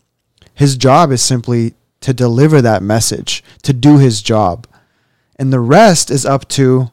His 0.54 0.76
job 0.76 1.11
is 1.11 1.20
simply 1.20 1.74
to 2.00 2.14
deliver 2.14 2.62
that 2.62 2.83
message, 2.83 3.42
to 3.62 3.72
do 3.72 3.98
his 3.98 4.22
job. 4.22 4.66
And 5.37 5.52
the 5.52 5.61
rest 5.61 6.11
is 6.11 6.24
up 6.24 6.48
to 6.50 6.90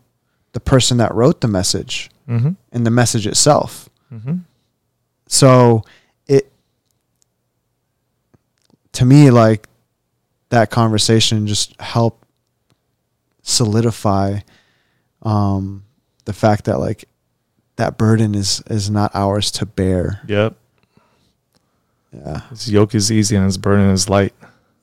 the 0.53 0.59
person 0.59 0.97
that 0.97 1.13
wrote 1.13 1.41
the 1.41 1.47
message 1.47 2.09
mm-hmm, 2.27 2.51
and 2.71 2.85
the 2.85 2.91
message 2.91 3.27
itself. 3.27 3.89
mm-hmm. 4.11 4.37
So 5.27 5.83
it 6.27 6.51
to 8.93 9.05
me 9.05 9.29
like 9.29 9.67
that 10.49 10.71
conversation 10.71 11.45
just 11.45 11.79
helped 11.81 12.26
solidify 13.47 14.39
um 15.23 15.83
the 16.25 16.33
fact 16.33 16.65
that 16.65 16.79
like 16.79 17.05
that 17.77 17.97
burden 17.97 18.35
is 18.35 18.61
is 18.69 18.89
not 18.89 19.11
ours 19.15 19.51
to 19.51 19.65
bear. 19.65 20.21
Yep. 20.27 20.55
Yeah. 22.13 22.41
His 22.49 22.71
yoke 22.71 22.95
is 22.95 23.11
easy 23.11 23.35
and 23.35 23.45
his 23.45 23.57
burden 23.57 23.89
is 23.89 24.09
light. 24.09 24.33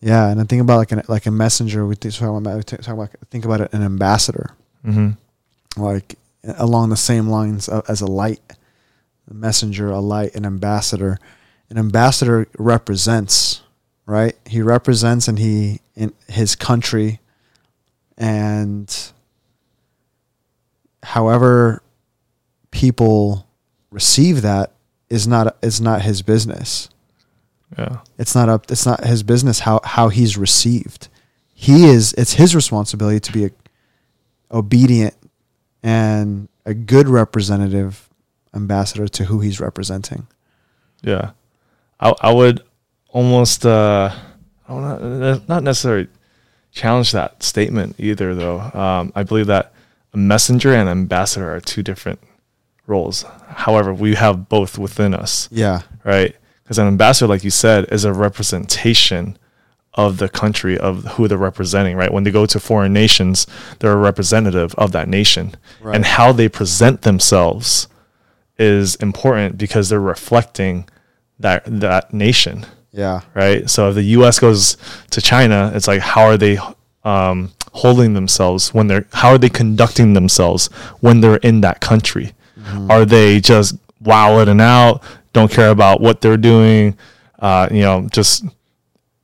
Yeah, 0.00 0.28
and 0.28 0.40
I 0.40 0.44
think 0.44 0.60
about 0.62 0.76
like 0.78 0.92
an 0.92 1.02
like 1.08 1.26
a 1.26 1.30
messenger. 1.30 1.86
We 1.86 1.94
think, 1.94 2.14
talk 2.14 2.36
about, 2.36 2.56
we 2.56 2.62
talk 2.62 2.86
about 2.88 3.10
think 3.30 3.44
about 3.44 3.72
an 3.74 3.82
ambassador, 3.82 4.50
Mm-hmm. 4.84 5.82
like 5.82 6.16
along 6.58 6.90
the 6.90 6.96
same 6.96 7.28
lines 7.28 7.68
as 7.88 8.00
a 8.02 8.06
light, 8.06 8.40
a 9.30 9.34
messenger, 9.34 9.90
a 9.90 10.00
light, 10.00 10.34
an 10.34 10.44
ambassador. 10.44 11.18
An 11.70 11.78
ambassador 11.78 12.46
represents, 12.58 13.62
right? 14.04 14.36
He 14.46 14.60
represents 14.60 15.26
and 15.26 15.38
he 15.38 15.80
in 15.96 16.12
his 16.28 16.54
country, 16.54 17.20
and 18.16 19.12
however 21.02 21.82
people 22.70 23.46
receive 23.90 24.42
that 24.42 24.72
is 25.08 25.26
not 25.26 25.56
is 25.62 25.80
not 25.80 26.02
his 26.02 26.22
business. 26.22 26.88
Yeah. 27.78 27.98
It's 28.18 28.34
not 28.34 28.48
up. 28.48 28.70
It's 28.70 28.86
not 28.86 29.04
his 29.04 29.22
business 29.22 29.60
how 29.60 29.80
how 29.84 30.08
he's 30.08 30.36
received. 30.36 31.08
He 31.52 31.84
is. 31.86 32.12
It's 32.14 32.34
his 32.34 32.54
responsibility 32.54 33.20
to 33.20 33.32
be 33.32 33.44
a, 33.46 33.50
obedient 34.50 35.14
and 35.82 36.48
a 36.66 36.74
good 36.74 37.08
representative 37.08 38.08
ambassador 38.54 39.08
to 39.08 39.24
who 39.24 39.40
he's 39.40 39.60
representing. 39.60 40.26
Yeah, 41.02 41.32
I 42.00 42.14
I 42.20 42.32
would 42.32 42.62
almost 43.08 43.66
uh, 43.66 44.14
I 44.68 44.72
don't 44.72 45.20
know, 45.20 45.42
not 45.48 45.62
necessarily 45.62 46.08
challenge 46.74 47.12
that 47.12 47.42
statement 47.42 47.96
either 47.98 48.34
though. 48.34 48.60
Um, 48.60 49.12
I 49.14 49.22
believe 49.22 49.46
that 49.46 49.72
a 50.12 50.16
messenger 50.16 50.74
and 50.74 50.88
ambassador 50.88 51.54
are 51.54 51.60
two 51.60 51.82
different 51.82 52.20
roles. 52.86 53.24
However, 53.48 53.94
we 53.94 54.14
have 54.16 54.48
both 54.48 54.76
within 54.78 55.14
us, 55.14 55.48
Yeah. 55.50 55.82
right? 56.04 56.36
Because 56.62 56.78
an 56.78 56.86
ambassador, 56.86 57.28
like 57.28 57.44
you 57.44 57.50
said, 57.50 57.86
is 57.90 58.04
a 58.04 58.12
representation 58.12 59.38
of 59.94 60.18
the 60.18 60.28
country 60.28 60.76
of 60.76 61.04
who 61.12 61.28
they're 61.28 61.38
representing, 61.38 61.96
right? 61.96 62.12
When 62.12 62.24
they 62.24 62.30
go 62.32 62.46
to 62.46 62.58
foreign 62.60 62.92
nations, 62.92 63.46
they're 63.78 63.92
a 63.92 63.96
representative 63.96 64.74
of 64.76 64.90
that 64.92 65.08
nation, 65.08 65.54
Right. 65.80 65.94
and 65.94 66.04
how 66.04 66.32
they 66.32 66.48
present 66.48 67.02
themselves 67.02 67.86
is 68.58 68.96
important 68.96 69.56
because 69.56 69.88
they're 69.88 70.00
reflecting 70.00 70.88
that 71.38 71.62
that 71.66 72.12
nation, 72.12 72.66
Yeah. 72.94 73.20
right? 73.34 73.68
So 73.68 73.88
if 73.88 73.96
the 73.96 74.02
U.S. 74.18 74.38
goes 74.38 74.76
to 75.10 75.20
China, 75.20 75.72
it's 75.74 75.88
like 75.88 76.00
how 76.00 76.22
are 76.22 76.36
they 76.38 76.58
um, 77.04 77.50
holding 77.72 78.14
themselves 78.14 78.72
when 78.72 78.86
they're 78.86 79.06
how 79.12 79.30
are 79.30 79.38
they 79.38 79.48
conducting 79.50 80.12
themselves 80.14 80.68
when 81.00 81.20
they're 81.20 81.36
in 81.42 81.60
that 81.62 81.80
country? 81.80 82.32
Are 82.88 83.04
they 83.04 83.40
just 83.40 83.76
wilding 84.00 84.60
out, 84.60 85.02
don't 85.34 85.50
care 85.50 85.68
about 85.70 86.00
what 86.00 86.22
they're 86.22 86.38
doing, 86.38 86.96
uh, 87.38 87.68
you 87.70 87.82
know, 87.82 88.08
just 88.10 88.44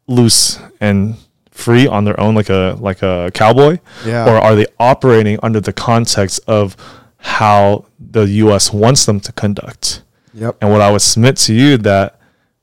loose 0.07 0.59
and 0.81 1.15
free 1.51 1.87
on 1.87 2.05
their 2.05 2.19
own, 2.21 2.35
like 2.35 2.51
a 2.51 2.77
like 2.81 3.03
a 3.03 3.31
cowboy, 3.33 3.79
Yeah. 4.05 4.29
or 4.29 4.37
are 4.37 4.55
they 4.55 4.67
operating 4.79 5.39
under 5.43 5.61
the 5.61 5.73
context 5.73 6.41
of 6.47 6.77
how 7.19 7.87
the 7.99 8.23
U.S. 8.45 8.73
wants 8.73 9.07
them 9.07 9.21
to 9.21 9.33
conduct? 9.33 10.03
Yep. 10.35 10.57
And 10.61 10.71
what 10.71 10.81
I 10.83 10.91
would 10.93 11.03
submit 11.03 11.37
to 11.39 11.55
you 11.55 11.77
that 11.79 12.20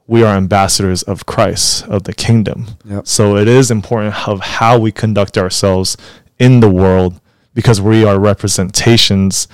we 0.08 0.24
are 0.24 0.36
ambassadors 0.36 1.04
of 1.04 1.26
Christ, 1.26 1.86
of 1.88 2.04
the 2.04 2.14
kingdom. 2.14 2.68
Yep. 2.86 3.08
So 3.08 3.36
it 3.36 3.48
is 3.48 3.70
important 3.70 4.28
of 4.28 4.40
how 4.40 4.80
we 4.80 4.92
conduct 4.92 5.38
ourselves 5.38 5.98
in 6.40 6.62
the 6.62 6.70
world 6.70 7.20
because 7.54 7.82
we 7.82 8.06
are 8.06 8.18
representations 8.20 9.48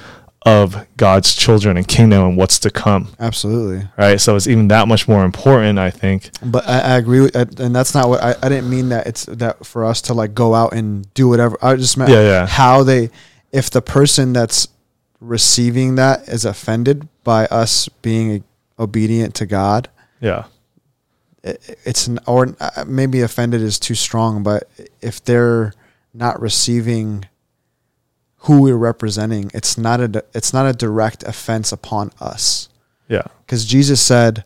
of 0.46 0.86
God's 0.98 1.34
children 1.34 1.78
and 1.78 1.88
kingdom 1.88 2.22
and 2.24 2.38
what's 2.38 2.60
to 2.60 2.70
come. 2.70 3.08
Absolutely. 3.20 3.88
Right. 3.98 4.20
So 4.20 4.36
it's 4.36 4.46
even 4.46 4.68
that 4.68 4.88
much 4.90 5.08
more 5.08 5.24
important, 5.24 5.80
I 5.80 5.90
think. 5.90 6.30
But 6.44 6.68
I, 6.68 6.80
I 6.80 6.98
agree 6.98 7.22
with, 7.22 7.36
and 7.60 7.74
that's 7.74 7.94
not 7.96 8.10
what 8.10 8.22
I, 8.22 8.36
I 8.44 8.50
didn't 8.50 8.70
mean 8.70 8.90
that 8.90 9.08
it's 9.08 9.26
that 9.28 9.66
for 9.66 9.86
us 9.86 10.02
to 10.04 10.14
like 10.14 10.34
go 10.36 10.54
out 10.54 10.74
and 10.74 11.12
do 11.14 11.30
whatever. 11.30 11.58
I 11.62 11.76
just 11.78 11.98
meant 11.98 12.12
Yeah, 12.12 12.22
yeah. 12.22 12.46
how 12.48 12.84
they, 12.84 13.10
if 13.54 13.70
the 13.70 13.82
person 13.82 14.34
that's 14.34 14.68
receiving 15.22 15.96
that 15.96 16.28
is 16.28 16.44
offended 16.44 17.08
by 17.24 17.46
us 17.46 17.88
being 18.02 18.44
obedient 18.78 19.36
to 19.36 19.46
God, 19.46 19.90
Yeah. 20.24 20.46
it, 21.44 21.78
it's 21.86 22.08
n- 22.08 22.20
or 22.26 22.56
uh, 22.60 22.86
maybe 22.88 23.22
offended 23.22 23.62
is 23.62 23.78
too 23.78 23.96
strong, 23.96 24.42
but 24.44 24.70
if 25.02 25.24
they're 25.24 25.74
not 26.14 26.40
receiving 26.42 27.26
who 28.46 28.62
we're 28.62 28.78
representing, 28.78 29.52
it's 29.54 29.78
not 29.78 30.00
a 30.02 30.24
it's 30.34 30.54
not 30.54 30.66
a 30.66 30.74
direct 30.74 31.24
offense 31.24 31.72
upon 31.72 32.12
us 32.22 32.70
Yeah. 33.10 33.24
because 33.46 33.66
Jesus 33.66 34.02
said 34.02 34.44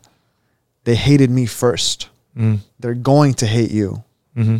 they 0.84 0.94
hated 0.96 1.30
me 1.30 1.46
first. 1.46 2.08
Mm. 2.36 2.58
They're 2.80 2.94
going 2.94 3.34
to 3.34 3.46
hate 3.46 3.70
you. 3.70 4.02
hmm 4.34 4.58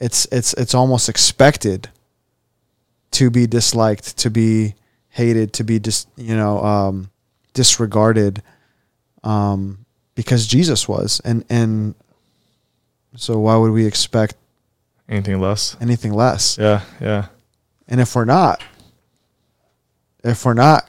It's 0.00 0.26
it's 0.32 0.52
it's 0.54 0.74
almost 0.74 1.08
expected 1.08 1.88
to 3.12 3.30
be 3.30 3.46
disliked, 3.46 4.16
to 4.18 4.30
be 4.30 4.74
hated, 5.10 5.52
to 5.54 5.64
be 5.64 5.78
dis 5.78 6.06
you 6.16 6.34
know 6.34 6.58
um, 6.64 7.10
disregarded, 7.54 8.42
um, 9.24 9.84
because 10.14 10.46
Jesus 10.46 10.88
was, 10.88 11.20
and 11.24 11.44
and 11.48 11.94
so 13.16 13.38
why 13.38 13.56
would 13.56 13.72
we 13.72 13.86
expect 13.86 14.34
Anything 15.08 15.40
less? 15.40 15.76
anything 15.80 16.12
less? 16.14 16.56
Yeah. 16.58 16.82
Yeah. 17.00 17.26
And 17.88 18.00
if 18.00 18.14
we're 18.14 18.24
not, 18.24 18.62
if 20.24 20.44
we're 20.44 20.54
not 20.54 20.88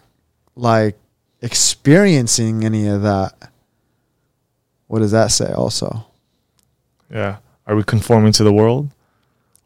like 0.55 0.97
experiencing 1.41 2.63
any 2.63 2.87
of 2.87 3.01
that, 3.01 3.51
what 4.87 4.99
does 4.99 5.11
that 5.11 5.31
say 5.31 5.51
also? 5.51 6.05
Yeah. 7.11 7.37
Are 7.67 7.75
we 7.75 7.83
conforming 7.83 8.31
to 8.33 8.43
the 8.43 8.53
world 8.53 8.89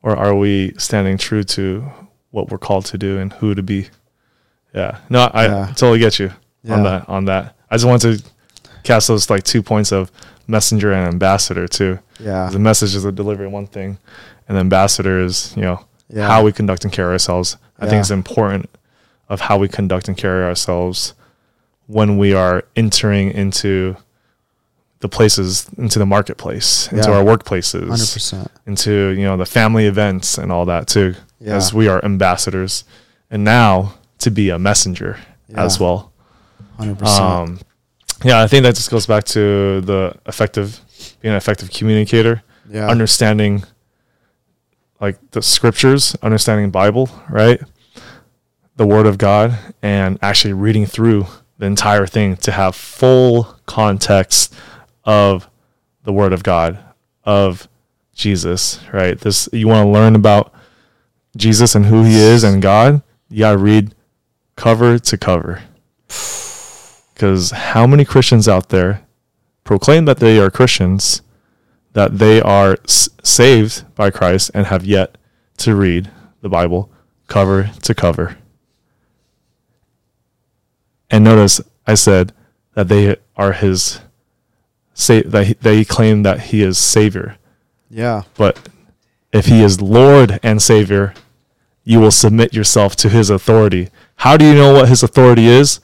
or 0.01 0.15
are 0.15 0.35
we 0.35 0.73
standing 0.77 1.17
true 1.17 1.43
to 1.43 1.89
what 2.31 2.49
we're 2.49 2.57
called 2.57 2.85
to 2.85 2.97
do 2.97 3.19
and 3.19 3.33
who 3.33 3.53
to 3.55 3.61
be? 3.63 3.87
Yeah. 4.73 4.99
No, 5.09 5.29
I 5.33 5.45
Yeah. 5.47 5.65
totally 5.75 5.99
get 5.99 6.19
you 6.19 6.31
on 6.69 6.83
that 6.83 7.07
on 7.09 7.25
that. 7.25 7.55
I 7.69 7.75
just 7.75 7.85
want 7.85 8.01
to 8.03 8.21
cast 8.87 9.07
those 9.07 9.29
like 9.29 9.43
two 9.43 9.61
points 9.61 9.91
of 9.91 10.11
messenger 10.47 10.91
and 10.93 11.07
ambassador 11.07 11.67
too. 11.67 11.99
Yeah. 12.19 12.49
The 12.49 12.59
message 12.59 12.95
is 12.95 13.03
a 13.05 13.11
delivery 13.11 13.47
one 13.47 13.67
thing 13.67 13.97
and 14.47 14.55
the 14.55 14.61
ambassador 14.61 15.19
is, 15.19 15.53
you 15.55 15.61
know, 15.63 15.85
Yeah. 16.09 16.27
how 16.27 16.43
we 16.43 16.51
conduct 16.53 16.83
and 16.85 16.93
carry 16.93 17.11
ourselves. 17.11 17.57
I 17.79 17.83
Yeah. 17.85 17.89
think 17.89 17.99
it's 18.01 18.11
important 18.11 18.69
of 19.29 19.41
how 19.41 19.57
we 19.57 19.67
conduct 19.67 20.07
and 20.07 20.15
carry 20.17 20.43
ourselves 20.43 21.13
when 21.87 22.17
we 22.17 22.33
are 22.33 22.63
entering 22.75 23.31
into 23.31 23.95
the 24.99 25.09
places, 25.09 25.67
into 25.77 25.99
the 25.99 26.05
marketplace, 26.05 26.87
into 26.91 27.09
Yeah. 27.09 27.17
our 27.17 27.23
workplaces, 27.23 27.87
100%. 27.89 28.49
into 28.65 28.91
you 29.19 29.25
know 29.25 29.37
the 29.37 29.45
family 29.45 29.85
events 29.85 30.37
and 30.37 30.51
all 30.51 30.65
that 30.65 30.87
too, 30.87 31.13
Yeah. 31.39 31.55
as 31.57 31.73
we 31.73 31.87
are 31.87 32.03
ambassadors, 32.03 32.83
and 33.29 33.43
now 33.43 33.93
to 34.19 34.31
be 34.31 34.49
a 34.49 34.57
messenger 34.57 35.17
as 35.53 35.79
well. 35.79 36.11
100%. 36.77 37.21
Um, 37.21 37.59
yeah, 38.23 38.41
I 38.41 38.47
think 38.47 38.63
that 38.63 38.75
just 38.75 38.89
goes 38.89 39.05
back 39.05 39.23
to 39.25 39.81
the 39.81 40.15
effective, 40.25 40.81
being 41.21 41.33
an 41.33 41.37
effective 41.37 41.71
communicator, 41.71 42.43
yeah. 42.69 42.87
understanding 42.87 43.63
like 44.99 45.17
the 45.31 45.41
scriptures, 45.41 46.15
understanding 46.21 46.71
Bible, 46.71 47.09
right? 47.29 47.61
The 48.75 48.87
Word 48.87 49.05
of 49.05 49.17
God, 49.17 49.57
and 49.81 50.17
actually 50.21 50.53
reading 50.53 50.85
through 50.85 51.27
the 51.57 51.65
entire 51.65 52.05
thing 52.05 52.37
to 52.37 52.51
have 52.51 52.75
full 52.75 53.55
context 53.65 54.53
of 55.03 55.49
the 56.03 56.13
Word 56.13 56.33
of 56.33 56.43
God, 56.43 56.79
of 57.23 57.67
Jesus, 58.13 58.79
right? 58.91 59.19
This 59.19 59.47
you 59.53 59.67
want 59.67 59.85
to 59.85 59.91
learn 59.91 60.15
about 60.15 60.53
Jesus 61.35 61.75
and 61.75 61.85
who 61.85 62.03
He 62.03 62.15
is 62.15 62.43
and 62.43 62.61
God. 62.61 63.01
You 63.29 63.39
gotta 63.39 63.57
read 63.57 63.93
cover 64.55 64.97
to 64.97 65.17
cover. 65.17 65.63
Because 67.17 67.49
how 67.49 67.87
many 67.87 68.05
Christians 68.05 68.47
out 68.47 68.69
there 68.69 69.01
proclaim 69.63 70.05
that 70.05 70.19
they 70.19 70.37
are 70.39 70.51
Christians, 70.51 71.23
that 71.93 72.19
they 72.19 72.39
are 72.39 72.77
s- 72.85 73.09
saved 73.23 73.83
by 73.95 74.11
Christ, 74.11 74.51
and 74.53 74.67
have 74.67 74.85
yet 74.85 75.17
to 75.57 75.73
read 75.75 76.11
the 76.41 76.47
Bible 76.49 76.91
cover 77.27 77.71
to 77.81 77.95
cover? 77.95 78.37
And 81.09 81.23
notice 81.23 81.59
I 81.87 81.95
said 81.95 82.33
that 82.75 82.87
they 82.87 83.15
are 83.35 83.53
His, 83.53 83.99
sa- 84.93 85.23
that 85.25 85.47
he, 85.47 85.53
they 85.55 85.83
claim 85.83 86.21
that 86.21 86.39
He 86.51 86.61
is 86.61 86.77
Savior. 86.77 87.37
yeah. 87.89 88.23
But 88.35 88.69
if 89.33 89.47
he 89.47 89.63
is 89.63 89.81
Lord 89.81 90.39
and 90.43 90.61
Savior, 90.61 91.15
you 91.83 91.99
will 91.99 92.11
submit 92.11 92.53
yourself 92.53 92.95
to 92.97 93.09
his 93.09 93.29
authority. 93.31 93.89
How 94.17 94.37
do 94.37 94.45
you 94.45 94.53
know 94.53 94.73
what 94.73 94.87
his 94.89 95.01
authority 95.03 95.47
is? 95.47 95.79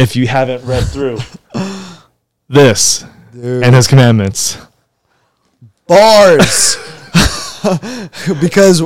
If 0.00 0.16
you 0.16 0.26
haven't 0.26 0.64
read 0.64 0.84
through 0.84 1.18
this 2.48 3.04
Dude. 3.32 3.62
and 3.62 3.74
his 3.74 3.86
commandments. 3.86 4.56
bars 5.86 6.76
because 8.40 8.82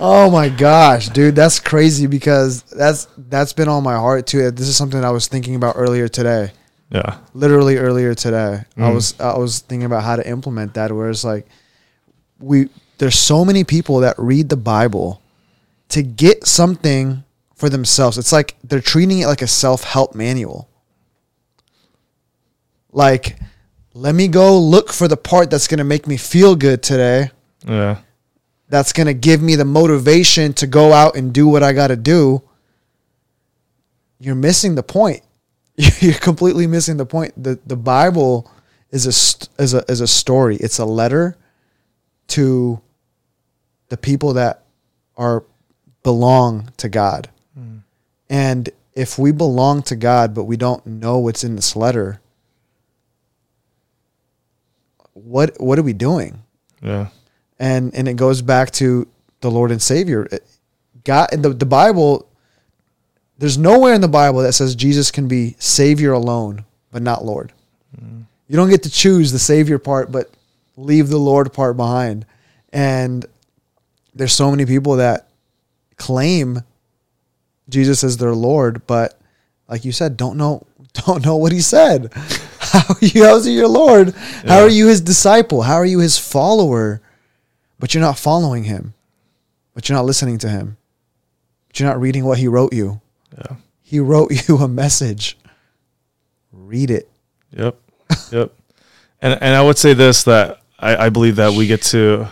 oh 0.00 0.30
my 0.30 0.48
gosh 0.48 1.08
dude 1.08 1.34
that's 1.34 1.58
crazy 1.58 2.06
because 2.06 2.62
that's 2.64 3.06
that's 3.16 3.52
been 3.54 3.68
on 3.68 3.82
my 3.82 3.94
heart 3.94 4.26
too 4.26 4.50
this 4.50 4.68
is 4.68 4.76
something 4.76 5.02
i 5.02 5.10
was 5.10 5.28
thinking 5.28 5.54
about 5.54 5.74
earlier 5.78 6.06
today 6.08 6.50
Yeah. 6.90 7.16
literally 7.32 7.78
earlier 7.78 8.14
today 8.14 8.64
i 8.76 8.80
Mm. 8.80 8.94
was 8.94 9.14
i 9.20 9.36
was 9.38 9.60
thinking 9.60 9.86
about 9.86 10.02
how 10.04 10.16
to 10.16 10.28
implement 10.28 10.74
that 10.74 10.92
where 10.92 11.08
it's 11.08 11.24
like 11.24 11.46
we 12.38 12.68
there's 12.98 13.18
so 13.18 13.44
many 13.44 13.64
people 13.64 14.00
that 14.00 14.14
read 14.18 14.48
the 14.50 14.56
bible 14.56 15.22
to 15.88 16.02
get 16.02 16.46
something 16.46 17.24
for 17.56 17.68
themselves 17.68 18.16
it's 18.18 18.32
like 18.32 18.54
they're 18.62 18.80
treating 18.80 19.18
it 19.18 19.26
like 19.26 19.42
a 19.42 19.46
self-help 19.46 20.14
manual 20.14 20.68
like 22.92 23.36
let 23.94 24.14
me 24.14 24.28
go 24.28 24.58
look 24.58 24.92
for 24.92 25.08
the 25.08 25.16
part 25.16 25.50
that's 25.50 25.66
going 25.68 25.78
to 25.78 25.84
make 25.84 26.06
me 26.06 26.16
feel 26.16 26.54
good 26.54 26.82
today 26.82 27.30
Yeah. 27.66 27.98
that's 28.68 28.92
going 28.92 29.06
to 29.06 29.14
give 29.14 29.40
me 29.42 29.54
the 29.56 29.64
motivation 29.64 30.52
to 30.54 30.66
go 30.66 30.92
out 30.92 31.16
and 31.16 31.32
do 31.32 31.48
what 31.48 31.62
I 31.62 31.72
got 31.72 31.88
to 31.88 31.96
do, 31.96 32.42
you're 34.18 34.34
missing 34.34 34.74
the 34.74 34.82
point. 34.82 35.22
You're 36.00 36.14
completely 36.14 36.66
missing 36.66 36.96
the 36.96 37.04
point. 37.04 37.34
The 37.42 37.58
the 37.66 37.76
Bible 37.76 38.50
is 38.90 39.04
a 39.06 39.62
is 39.62 39.74
a 39.74 39.84
is 39.92 40.00
a 40.00 40.06
story. 40.06 40.56
It's 40.56 40.78
a 40.78 40.86
letter 40.86 41.36
to 42.28 42.80
the 43.90 43.98
people 43.98 44.32
that 44.34 44.64
are 45.18 45.44
belong 46.02 46.70
to 46.78 46.88
God. 46.88 47.28
And 48.28 48.68
if 48.94 49.18
we 49.18 49.32
belong 49.32 49.82
to 49.84 49.96
God 49.96 50.34
but 50.34 50.44
we 50.44 50.56
don't 50.56 50.84
know 50.86 51.18
what's 51.18 51.44
in 51.44 51.56
this 51.56 51.76
letter, 51.76 52.20
what 55.12 55.60
what 55.60 55.78
are 55.78 55.82
we 55.82 55.92
doing? 55.92 56.42
Yeah. 56.82 57.08
and 57.58 57.94
and 57.94 58.06
it 58.06 58.14
goes 58.14 58.42
back 58.42 58.70
to 58.72 59.08
the 59.40 59.50
Lord 59.50 59.70
and 59.70 59.80
Savior. 59.80 60.28
God 61.04 61.32
in 61.32 61.42
the, 61.42 61.50
the 61.50 61.66
Bible, 61.66 62.28
there's 63.38 63.56
nowhere 63.58 63.94
in 63.94 64.00
the 64.00 64.08
Bible 64.08 64.40
that 64.40 64.52
says 64.52 64.74
Jesus 64.74 65.10
can 65.10 65.28
be 65.28 65.56
Savior 65.58 66.12
alone, 66.12 66.64
but 66.90 67.02
not 67.02 67.24
Lord. 67.24 67.52
Mm. 67.98 68.24
You 68.48 68.56
don't 68.56 68.70
get 68.70 68.82
to 68.84 68.90
choose 68.90 69.32
the 69.32 69.38
Savior 69.38 69.78
part, 69.78 70.12
but 70.12 70.30
leave 70.76 71.08
the 71.08 71.18
Lord 71.18 71.52
part 71.52 71.76
behind. 71.76 72.26
And 72.72 73.24
there's 74.14 74.32
so 74.32 74.50
many 74.50 74.66
people 74.66 74.96
that 74.96 75.28
claim 75.96 76.62
Jesus 77.68 78.04
as 78.04 78.16
their 78.16 78.34
Lord, 78.34 78.86
but 78.86 79.18
like 79.68 79.84
you 79.84 79.92
said, 79.92 80.16
don't 80.16 80.36
know 80.36 80.66
don't 81.06 81.24
know 81.24 81.36
what 81.36 81.52
he 81.52 81.60
said. 81.60 82.12
How 82.58 82.80
are 82.94 82.96
you 83.00 83.24
how's 83.24 83.44
he 83.44 83.54
your 83.54 83.68
Lord? 83.68 84.14
How 84.14 84.58
Yeah. 84.58 84.62
are 84.62 84.68
you 84.68 84.86
his 84.88 85.00
disciple? 85.00 85.62
How 85.62 85.74
are 85.74 85.84
you 85.86 85.98
his 86.00 86.18
follower? 86.18 87.00
But 87.78 87.92
you're 87.94 88.00
not 88.02 88.18
following 88.18 88.64
him. 88.64 88.94
But 89.74 89.88
you're 89.88 89.96
not 89.98 90.06
listening 90.06 90.38
to 90.38 90.48
him. 90.48 90.76
But 91.68 91.78
you're 91.80 91.88
not 91.88 92.00
reading 92.00 92.24
what 92.24 92.38
he 92.38 92.48
wrote 92.48 92.72
you. 92.72 93.00
Yeah. 93.36 93.56
He 93.82 94.00
wrote 94.00 94.30
you 94.48 94.56
a 94.58 94.68
message. 94.68 95.36
Read 96.52 96.90
it. 96.90 97.08
Yep. 97.50 97.76
yep. 98.32 98.52
And 99.20 99.38
and 99.42 99.54
I 99.54 99.62
would 99.62 99.78
say 99.78 99.92
this 99.94 100.22
that 100.24 100.60
I, 100.78 101.06
I 101.06 101.08
believe 101.10 101.36
that 101.36 101.52
we 101.52 101.66
get 101.66 101.82
to 101.82 102.28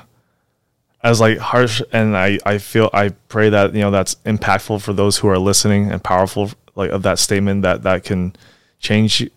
as 1.04 1.20
like 1.20 1.36
harsh 1.36 1.82
and 1.92 2.16
I, 2.16 2.38
I 2.46 2.56
feel 2.58 2.88
I 2.92 3.10
pray 3.28 3.50
that 3.50 3.74
you 3.74 3.82
know 3.82 3.90
that's 3.90 4.16
impactful 4.24 4.80
for 4.80 4.94
those 4.94 5.18
who 5.18 5.28
are 5.28 5.38
listening 5.38 5.92
and 5.92 6.02
powerful 6.02 6.50
like 6.74 6.90
of 6.90 7.02
that 7.02 7.18
statement 7.18 7.62
that 7.62 7.82
that 7.82 8.04
can 8.04 8.34
change 8.80 9.28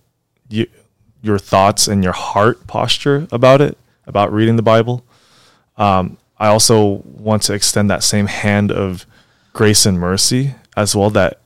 you, 0.49 0.65
your 1.21 1.37
thoughts 1.37 1.87
and 1.87 2.03
your 2.03 2.13
heart 2.13 2.65
posture 2.67 3.27
about 3.31 3.59
it 3.59 3.77
about 4.07 4.31
reading 4.31 4.55
the 4.55 4.63
Bible. 4.63 5.03
Um, 5.75 6.17
I 6.39 6.47
also 6.47 7.01
want 7.03 7.43
to 7.43 7.53
extend 7.53 7.89
that 7.89 8.01
same 8.01 8.27
hand 8.27 8.71
of 8.71 9.05
grace 9.51 9.85
and 9.85 9.99
mercy 9.99 10.55
as 10.77 10.95
well 10.95 11.09
that 11.09 11.41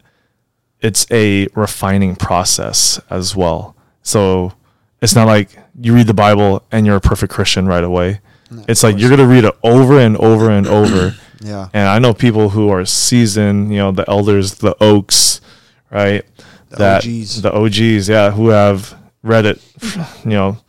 it's 0.82 1.08
a 1.10 1.48
refining 1.56 2.16
process 2.16 3.00
as 3.10 3.36
well. 3.36 3.76
So 4.04 4.54
it's 5.02 5.16
not 5.16 5.26
like 5.26 5.58
you 5.80 5.96
read 5.96 6.08
the 6.08 6.14
Bible 6.14 6.64
and 6.72 6.86
you're 6.86 6.98
a 6.98 7.02
perfect 7.02 7.34
Christian 7.34 7.68
right 7.68 7.84
away. 7.84 8.20
No, 8.52 8.64
it's 8.68 8.84
like 8.84 8.98
you're 9.00 9.10
going 9.10 9.20
to 9.22 9.28
read 9.28 9.46
it 9.46 9.56
over 9.64 9.98
and 10.00 10.18
over 10.18 10.50
and 10.52 10.68
over. 10.68 11.16
Yeah. 11.44 11.70
And 11.74 11.88
I 11.90 11.98
know 11.98 12.14
people 12.14 12.50
who 12.50 12.70
are 12.70 12.86
seasoned, 12.86 13.72
you 13.72 13.80
know, 13.80 13.92
the 13.92 14.08
elders, 14.08 14.54
the 14.60 14.76
oaks, 14.80 15.42
right? 15.90 16.24
The 16.70 16.98
OGs. 16.98 17.42
The 17.42 17.52
OGs, 17.52 18.08
yeah, 18.10 18.30
who 18.30 18.50
have 18.50 18.96
read 19.24 19.48
it, 19.48 19.60
you 20.24 20.30
know, 20.38 20.60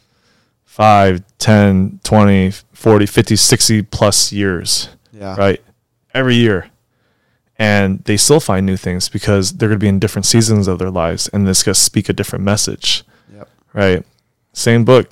5, 0.64 1.22
10, 1.36 2.00
20, 2.02 2.50
40, 2.72 3.04
50, 3.06 3.36
60 3.36 3.82
plus 3.82 4.32
years, 4.32 4.88
Yeah. 5.12 5.36
right? 5.36 5.60
Every 6.14 6.36
year. 6.36 6.70
And 7.58 8.02
they 8.04 8.16
still 8.16 8.40
find 8.40 8.64
new 8.64 8.78
things 8.78 9.10
because 9.10 9.52
they're 9.52 9.68
going 9.68 9.78
to 9.78 9.84
be 9.84 9.88
in 9.88 9.98
different 9.98 10.24
seasons 10.24 10.68
of 10.68 10.78
their 10.78 10.90
lives 10.90 11.28
and 11.34 11.46
it's 11.46 11.62
going 11.62 11.74
to 11.74 11.80
speak 11.80 12.08
a 12.08 12.14
different 12.14 12.46
message, 12.46 13.04
Yep. 13.30 13.48
right? 13.74 14.06
Same 14.54 14.86
book, 14.86 15.10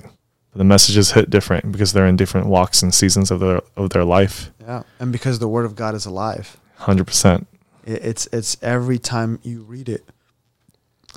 but 0.51 0.57
the 0.57 0.63
messages 0.63 1.11
hit 1.11 1.29
different 1.29 1.71
because 1.71 1.93
they're 1.93 2.07
in 2.07 2.15
different 2.17 2.47
walks 2.47 2.81
and 2.83 2.93
seasons 2.93 3.31
of 3.31 3.39
their 3.39 3.61
of 3.75 3.89
their 3.91 4.03
life. 4.03 4.51
Yeah. 4.61 4.83
And 4.99 5.11
because 5.11 5.39
the 5.39 5.47
word 5.47 5.65
of 5.65 5.75
God 5.75 5.95
is 5.95 6.05
alive, 6.05 6.57
100%. 6.79 7.45
it's 7.85 8.27
it's 8.33 8.57
every 8.61 8.99
time 8.99 9.39
you 9.43 9.61
read 9.61 9.87
it, 9.89 10.03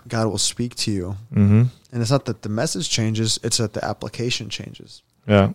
God 0.08 0.26
will 0.28 0.38
speak 0.38 0.74
to 0.76 0.90
you. 0.92 1.16
Mhm. 1.34 1.68
And 1.92 2.02
it's 2.02 2.10
not 2.10 2.24
that 2.26 2.42
the 2.42 2.48
message 2.48 2.88
changes, 2.90 3.38
it's 3.42 3.58
that 3.58 3.72
the 3.72 3.84
application 3.84 4.48
changes. 4.48 5.02
Yeah. 5.26 5.52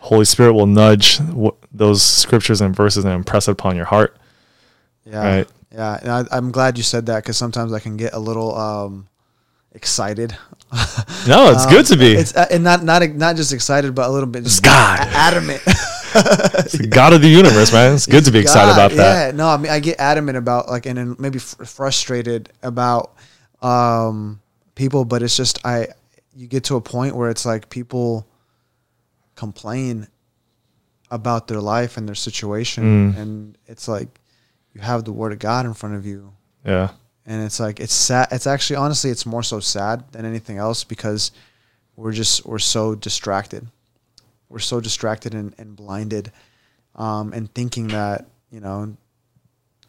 Holy 0.00 0.24
Spirit 0.24 0.54
will 0.54 0.66
nudge 0.66 1.18
w- 1.18 1.54
those 1.72 2.02
scriptures 2.02 2.60
and 2.60 2.74
verses 2.74 3.04
and 3.04 3.14
impress 3.14 3.46
it 3.48 3.52
upon 3.52 3.76
your 3.76 3.84
heart. 3.84 4.16
Yeah. 5.04 5.36
Right. 5.36 5.48
Yeah. 5.72 5.98
And 6.02 6.10
I, 6.10 6.24
I'm 6.36 6.50
glad 6.50 6.76
you 6.76 6.82
said 6.82 7.06
that 7.06 7.22
because 7.22 7.36
sometimes 7.36 7.72
I 7.72 7.78
can 7.78 7.96
get 7.96 8.12
a 8.12 8.18
little 8.18 8.54
um, 8.56 9.08
excited. 9.74 10.36
No, 11.28 11.52
it's 11.52 11.64
Um, 11.64 11.70
good 11.70 11.86
to 11.86 11.96
be. 11.96 12.12
It's 12.14 12.34
uh, 12.34 12.46
and 12.50 12.64
not 12.64 12.82
not 12.82 13.02
not 13.14 13.36
just 13.36 13.52
excited, 13.52 13.94
but 13.94 14.08
a 14.08 14.12
little 14.12 14.28
bit 14.28 14.42
just 14.44 14.62
God. 14.62 14.98
adamant. 15.12 15.60
It's 16.14 16.76
the 16.76 16.88
God 16.88 17.12
of 17.14 17.22
the 17.22 17.28
universe, 17.28 17.72
man. 17.72 17.94
It's 17.94 18.06
good 18.06 18.24
to 18.26 18.30
be 18.32 18.38
excited 18.38 18.72
about 18.72 18.90
that. 18.92 19.26
Yeah, 19.28 19.36
no, 19.36 19.48
I 19.48 19.56
mean 19.56 19.70
I 19.72 19.80
get 19.80 19.98
adamant 20.00 20.36
about 20.36 20.68
like 20.68 20.84
and 20.86 20.98
then 20.98 21.16
maybe 21.18 21.38
fr- 21.38 21.64
frustrated 21.64 22.50
about 22.62 23.14
um 23.62 24.40
people, 24.74 25.04
but 25.06 25.22
it's 25.22 25.36
just 25.36 25.64
I 25.64 25.88
you 26.34 26.46
get 26.48 26.64
to 26.64 26.76
a 26.76 26.80
point 26.82 27.14
where 27.16 27.30
it's 27.30 27.46
like 27.46 27.68
people 27.70 28.26
complain 29.36 30.08
about 31.10 31.48
their 31.48 31.60
life 31.60 31.96
and 31.96 32.06
their 32.08 32.14
situation 32.14 33.12
Mm. 33.12 33.18
and 33.18 33.58
it's 33.66 33.86
like 33.88 34.08
you 34.74 34.80
have 34.80 35.04
the 35.04 35.12
word 35.12 35.32
of 35.32 35.38
God 35.38 35.66
in 35.66 35.74
front 35.74 35.94
of 35.96 36.04
you 36.06 36.32
Yeah. 36.64 36.90
And 37.26 37.42
it's 37.44 37.60
like 37.60 37.80
it's 37.80 37.94
sad 37.94 38.28
it's 38.32 38.46
actually 38.46 38.76
honestly 38.76 39.10
it's 39.10 39.26
more 39.26 39.42
so 39.42 39.60
sad 39.60 40.10
than 40.12 40.24
anything 40.24 40.58
else 40.58 40.84
because 40.84 41.32
we're 41.96 42.12
just 42.12 42.46
we're 42.46 42.58
so 42.58 42.94
distracted. 42.94 43.66
We're 44.48 44.58
so 44.58 44.80
distracted 44.80 45.34
and, 45.34 45.54
and 45.56 45.76
blinded 45.76 46.32
um, 46.94 47.32
and 47.32 47.52
thinking 47.54 47.88
that 47.88 48.26
you 48.50 48.60
know 48.60 48.96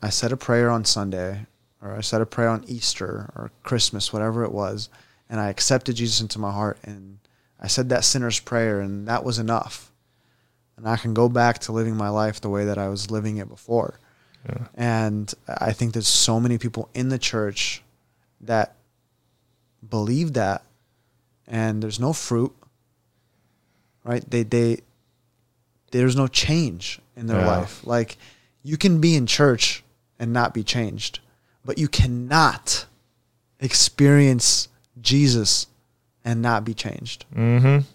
i 0.02 0.10
said 0.10 0.32
a 0.32 0.38
prayer 0.38 0.70
on 0.70 0.86
sunday 0.86 1.46
or 1.82 1.96
i 1.96 2.02
said 2.02 2.22
a 2.22 2.26
prayer 2.26 2.50
on 2.50 2.64
easter 2.68 3.32
or 3.36 3.52
christmas 3.64 4.14
whatever 4.14 4.44
it 4.44 4.52
was 4.52 4.90
and 5.30 5.40
i 5.40 5.50
accepted 5.50 5.96
jesus 5.96 6.22
into 6.22 6.40
my 6.40 6.52
heart 6.52 6.78
and 6.84 7.20
i 7.60 7.68
said 7.68 7.90
that 7.90 8.04
sinner's 8.04 8.40
prayer 8.40 8.80
and 8.80 9.08
that 9.08 9.24
was 9.24 9.40
enough. 9.40 9.92
And 10.76 10.88
i 10.88 10.98
can 10.98 11.14
go 11.14 11.30
back 11.30 11.60
to 11.60 11.72
living 11.72 11.96
my 11.96 12.10
life 12.10 12.42
the 12.42 12.50
way 12.50 12.66
that 12.66 12.78
i 12.78 12.90
was 12.90 13.12
living 13.12 13.38
it 13.38 13.48
before 13.48 14.00
Yeah. 14.48 14.68
and 14.76 15.34
I 15.48 15.72
think 15.72 15.94
there's 15.94 16.08
so 16.08 16.40
many 16.40 16.58
people 16.58 16.90
in 16.94 17.10
the 17.10 17.18
church 17.20 17.82
that 18.42 18.76
believe 19.90 20.34
that 20.34 20.64
and 21.48 21.82
there's 21.82 22.00
no 22.00 22.14
fruit. 22.14 22.54
Right? 24.04 24.30
They 24.30 24.44
they 24.44 24.80
there's 25.92 26.16
no 26.16 26.28
change 26.28 27.00
in 27.16 27.28
their 27.28 27.40
Yeah. 27.40 27.48
life. 27.60 27.86
Like 27.86 28.18
you 28.64 28.78
can 28.78 29.00
be 29.00 29.16
in 29.16 29.28
church 29.28 29.84
and 30.20 30.34
not 30.34 30.54
be 30.54 30.64
changed, 30.64 31.20
but 31.64 31.78
you 31.78 31.88
cannot 31.88 32.86
experience 33.60 34.68
Jesus 35.02 35.68
and 36.26 36.42
not 36.42 36.66
be 36.66 36.74
changed. 36.74 37.26
Mm-hmm. 37.34 37.86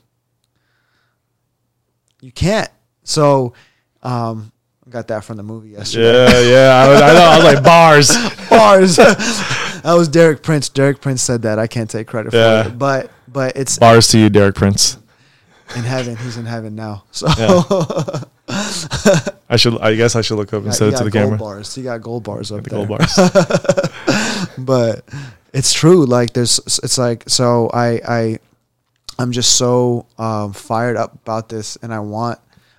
You 2.21 2.33
can't. 2.33 2.71
So 3.05 3.53
um 4.03 4.53
got 4.91 5.09
that 5.09 5.25
from 5.25 5.37
the 5.37 5.43
movie 5.43 5.71
yesterday. 5.71 6.05
Yeah, 6.51 6.51
yeah. 6.51 6.85
I, 6.85 6.89
was, 6.89 7.01
I 7.03 7.13
know. 7.15 7.21
I 7.25 7.37
was 7.37 7.45
like 7.55 7.65
bars. 7.65 8.09
bars. 8.51 8.97
that 8.97 9.95
was 9.97 10.09
Derek 10.09 10.43
Prince. 10.43 10.69
Derek 10.69 11.01
Prince 11.01 11.23
said 11.23 11.43
that. 11.43 11.59
I 11.59 11.67
can't 11.67 11.89
take 11.91 12.07
credit 12.07 12.33
Yeah. 12.33 12.63
for 12.65 12.69
it, 12.71 12.79
but 12.79 13.11
but 13.29 13.57
it's 13.57 13.79
Bars 13.79 14.09
to 14.09 14.19
you, 14.19 14.31
Derek 14.31 14.55
Prince. 14.55 14.97
in 15.77 15.83
heaven. 15.83 16.17
He's 16.17 16.37
in 16.39 16.47
heaven 16.47 16.75
now. 16.75 17.05
So 17.11 17.27
Yeah. 17.39 18.23
I 19.51 19.57
should. 19.57 19.79
I 19.81 19.95
guess 19.95 20.17
I 20.17 20.21
should 20.23 20.37
look 20.37 20.53
up 20.55 20.65
and 20.65 20.75
set 20.75 20.89
it 20.93 20.97
to 20.99 21.05
the 21.05 21.11
gold 21.11 21.25
camera. 21.25 21.39
bars. 21.39 21.75
He 21.75 21.83
got 21.83 22.01
gold 22.03 22.25
bars 22.25 22.51
up 22.53 22.65
The 22.65 22.71
there. 22.71 22.87
gold 22.87 22.99
bars. 22.99 24.55
but 24.59 25.05
it's 25.53 25.73
true. 25.73 26.05
Like 26.07 26.33
there's, 26.33 26.59
it's 26.83 26.99
like 26.99 27.25
so. 27.29 27.71
I 27.73 28.01
I 28.07 28.39
I'm 29.19 29.33
just 29.33 29.57
so 29.57 30.07
um, 30.19 30.53
fired 30.53 30.97
up 30.97 31.15
about 31.15 31.49
this, 31.49 31.77
and 31.83 31.93
I 31.93 32.01
want, 32.01 32.39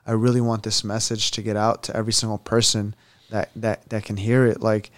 I 0.10 0.14
really 0.14 0.42
want 0.42 0.64
this 0.64 0.84
message 0.84 1.30
to 1.32 1.44
get 1.44 1.56
out 1.56 1.84
to 1.84 1.96
every 1.96 2.14
single 2.14 2.40
person 2.40 2.96
that 3.30 3.52
that 3.56 3.88
that 3.90 4.06
can 4.06 4.18
hear 4.18 4.48
it. 4.48 4.60
Like 4.60 4.90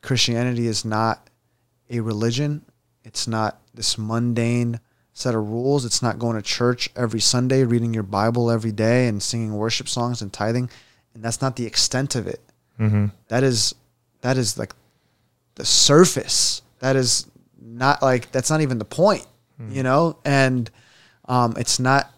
Christianity 0.00 0.66
is 0.66 0.82
not 0.82 1.28
a 1.90 2.00
religion. 2.00 2.64
It's 3.04 3.28
not 3.28 3.60
this 3.74 3.98
mundane 3.98 4.80
set 5.12 5.34
of 5.34 5.46
rules. 5.50 5.84
It's 5.84 6.00
not 6.00 6.18
going 6.18 6.36
to 6.36 6.42
church 6.42 6.88
every 6.96 7.20
Sunday, 7.20 7.64
reading 7.64 7.92
your 7.92 8.02
Bible 8.02 8.50
every 8.50 8.72
day, 8.72 9.08
and 9.08 9.22
singing 9.22 9.54
worship 9.54 9.90
songs 9.90 10.22
and 10.22 10.32
tithing. 10.32 10.70
And 11.12 11.22
that's 11.22 11.42
not 11.42 11.56
the 11.56 11.66
extent 11.66 12.14
of 12.14 12.26
it. 12.26 12.40
mm-hmm. 12.80 13.06
That 13.28 13.44
is 13.44 13.74
that 14.22 14.38
is 14.38 14.56
like 14.56 14.72
the 15.56 15.66
surface. 15.66 16.62
That 16.78 16.96
is 16.96 17.26
not 17.60 18.00
like 18.00 18.32
that's 18.32 18.48
not 18.48 18.62
even 18.62 18.78
the 18.78 18.86
point, 18.86 19.26
you 19.70 19.82
know. 19.82 20.16
And 20.24 20.70
um, 21.26 21.56
it's 21.58 21.78
not 21.78 22.10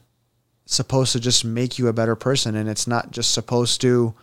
supposed 0.72 1.12
to 1.12 1.20
just 1.20 1.44
make 1.44 1.78
you 1.78 1.88
a 1.88 1.92
better 1.92 2.14
person, 2.14 2.54
and 2.54 2.68
it's 2.68 2.86
not 2.86 3.10
just 3.10 3.34
supposed 3.34 3.80
to 3.80 4.14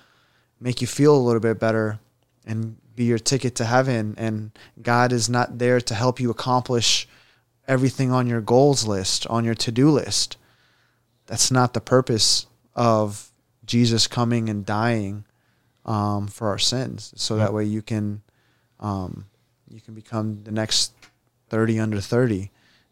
make 0.61 0.79
you 0.79 0.87
feel 0.87 1.15
a 1.15 1.19
little 1.19 1.41
bit 1.41 1.59
better 1.59 1.99
and 2.45 2.77
be 2.95 3.03
your 3.03 3.19
ticket 3.19 3.53
to 3.55 3.65
heaven. 3.65 4.15
And 4.17 4.51
God 4.81 5.11
is 5.11 5.29
not 5.29 5.59
there 5.59 5.81
to 5.81 5.93
help 5.93 6.19
you 6.19 6.31
accomplish 6.31 7.07
everything 7.67 8.13
on 8.13 8.27
your 8.27 8.39
goals 8.39 8.87
list, 8.87 9.27
on 9.27 9.43
your 9.43 9.55
to 9.55 9.71
do 9.71 9.91
list. 9.91 10.37
That's 11.25 11.51
not 11.51 11.73
the 11.73 11.81
purpose 11.81 12.47
of 12.73 13.29
Jesus 13.65 14.07
coming 14.07 14.47
and 14.47 14.65
dying 14.65 15.25
um, 15.85 16.27
for 16.27 16.47
our 16.47 16.57
sins, 16.57 17.13
so 17.17 17.35
that 17.35 17.53
way 17.53 17.65
you 17.65 17.81
can 17.81 18.21
um, 18.79 19.25
you 19.69 19.81
can 19.81 19.93
become 19.93 20.43
the 20.43 20.51
next 20.51 20.93
thirty 21.49 21.77
under 21.77 21.99
thirty, 21.99 22.51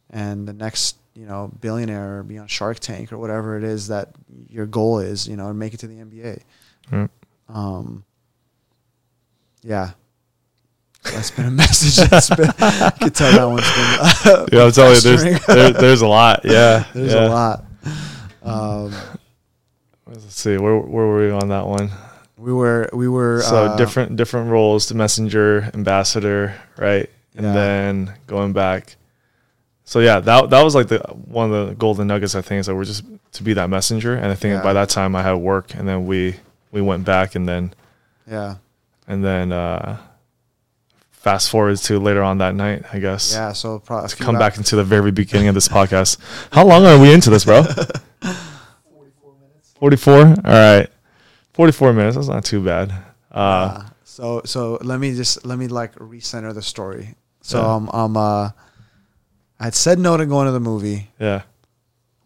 and 0.09 0.45
the 0.45 0.53
next 0.53 0.97
you 1.15 1.25
know 1.25 1.51
billionaire 1.61 2.19
or 2.19 2.23
be 2.23 2.37
on 2.37 2.47
Shark 2.47 2.79
Tank 2.79 3.11
or 3.13 3.17
whatever 3.17 3.57
it 3.57 3.63
is 3.63 3.87
that 3.87 4.09
your 4.49 4.65
goal 4.65 4.99
is, 4.99 5.27
you 5.27 5.35
know, 5.35 5.47
and 5.49 5.57
make 5.57 5.73
it 5.73 5.77
to 5.81 5.87
the 5.87 5.95
NBA. 5.95 6.41
Mm. 6.91 7.09
Um, 7.49 8.03
yeah, 9.63 9.91
that's 11.03 11.31
been 11.31 11.45
a 11.45 11.51
message. 11.63 12.09
That's 12.09 12.29
been 12.29 12.45
you 12.47 12.51
can 12.99 13.11
tell 13.11 13.31
that 13.31 13.45
one's 13.45 13.61
been. 13.61 14.33
Uh, 14.33 14.45
Yeah, 14.51 14.65
I'm 14.65 14.71
telling 14.71 14.95
you, 14.95 15.01
there's 15.01 15.45
there, 15.45 15.71
there's 15.71 16.01
a 16.01 16.07
lot. 16.07 16.41
Yeah, 16.45 16.85
There's 16.93 17.13
yeah. 17.13 17.27
a 17.27 17.29
lot. 17.29 17.65
Um, 18.43 18.93
Let's 20.07 20.35
see, 20.35 20.57
where 20.57 20.77
where 20.77 21.05
were 21.07 21.19
we 21.25 21.31
on 21.31 21.49
that 21.49 21.65
one? 21.65 21.89
we 22.37 22.51
were 22.53 22.89
we 22.93 23.07
were 23.07 23.41
So 23.41 23.65
uh, 23.65 23.75
different 23.77 24.17
different 24.17 24.49
roles: 24.51 24.87
the 24.87 24.93
messenger, 24.95 25.69
ambassador, 25.73 26.53
right? 26.77 27.09
And 27.35 27.45
Yeah. 27.45 27.53
then 27.53 28.13
going 28.27 28.53
back. 28.53 28.97
So 29.87 29.99
yeah, 29.99 30.19
that 30.19 30.49
that 30.49 30.63
was 30.63 30.73
like 30.75 30.87
the 30.87 30.99
one 30.99 31.53
of 31.53 31.67
the 31.69 31.75
golden 31.75 32.07
nuggets 32.07 32.33
I 32.35 32.41
think 32.41 32.59
is 32.61 32.65
that 32.65 32.75
we're 32.75 32.85
just 32.85 33.03
to 33.33 33.43
be 33.43 33.53
that 33.53 33.69
messenger. 33.69 34.15
And 34.15 34.25
I 34.31 34.35
think 34.35 34.53
Yeah. 34.53 34.63
by 34.63 34.73
that 34.73 34.89
time 34.89 35.15
I 35.15 35.21
had 35.21 35.33
work, 35.35 35.73
and 35.75 35.87
then 35.87 36.05
we 36.07 36.35
we 36.71 36.81
went 36.81 37.05
back, 37.05 37.35
and 37.35 37.47
then 37.47 37.73
Yeah, 38.29 38.55
and 39.07 39.23
then 39.23 39.51
uh, 39.51 39.97
fast 41.11 41.49
forward 41.51 41.77
to 41.77 41.99
later 41.99 42.23
on 42.23 42.39
that 42.39 42.55
night, 42.55 42.83
I 42.91 42.99
guess. 42.99 43.33
Yeah, 43.33 43.53
so 43.53 43.77
probably 43.79 44.03
Let's 44.03 44.15
come 44.15 44.37
back 44.39 44.57
into 44.57 44.75
the 44.75 44.83
very 44.83 45.11
beginning 45.11 45.47
of 45.49 45.55
this 45.55 45.67
podcast. 45.77 46.17
How 46.51 46.65
long 46.65 46.83
are 46.85 46.97
we 46.99 47.13
into 47.13 47.29
this, 47.29 47.45
bro? 47.45 47.61
44 48.83 49.33
minutes. 49.39 49.73
44? 49.79 50.15
All 50.15 50.33
right. 50.45 50.89
44 51.53 51.93
minutes. 51.93 52.15
That's 52.15 52.27
not 52.27 52.43
too 52.45 52.61
bad. 52.63 52.91
Uh, 53.31 53.37
Uh, 53.37 53.85
so 54.03 54.41
so 54.45 54.77
let 54.81 54.99
me 54.99 55.13
just 55.13 55.45
let 55.45 55.57
me 55.59 55.67
like 55.67 55.93
recenter 55.95 56.53
the 56.53 56.61
story. 56.61 57.15
So 57.41 57.59
Yeah. 57.61 57.75
I'm 57.75 57.89
I'm 57.93 58.17
uh 58.17 58.49
I 59.59 59.65
had 59.65 59.75
said 59.75 59.99
no 59.99 60.17
to 60.17 60.25
going 60.25 60.45
to 60.47 60.51
the 60.51 60.59
movie. 60.59 61.09
yeah. 61.19 61.43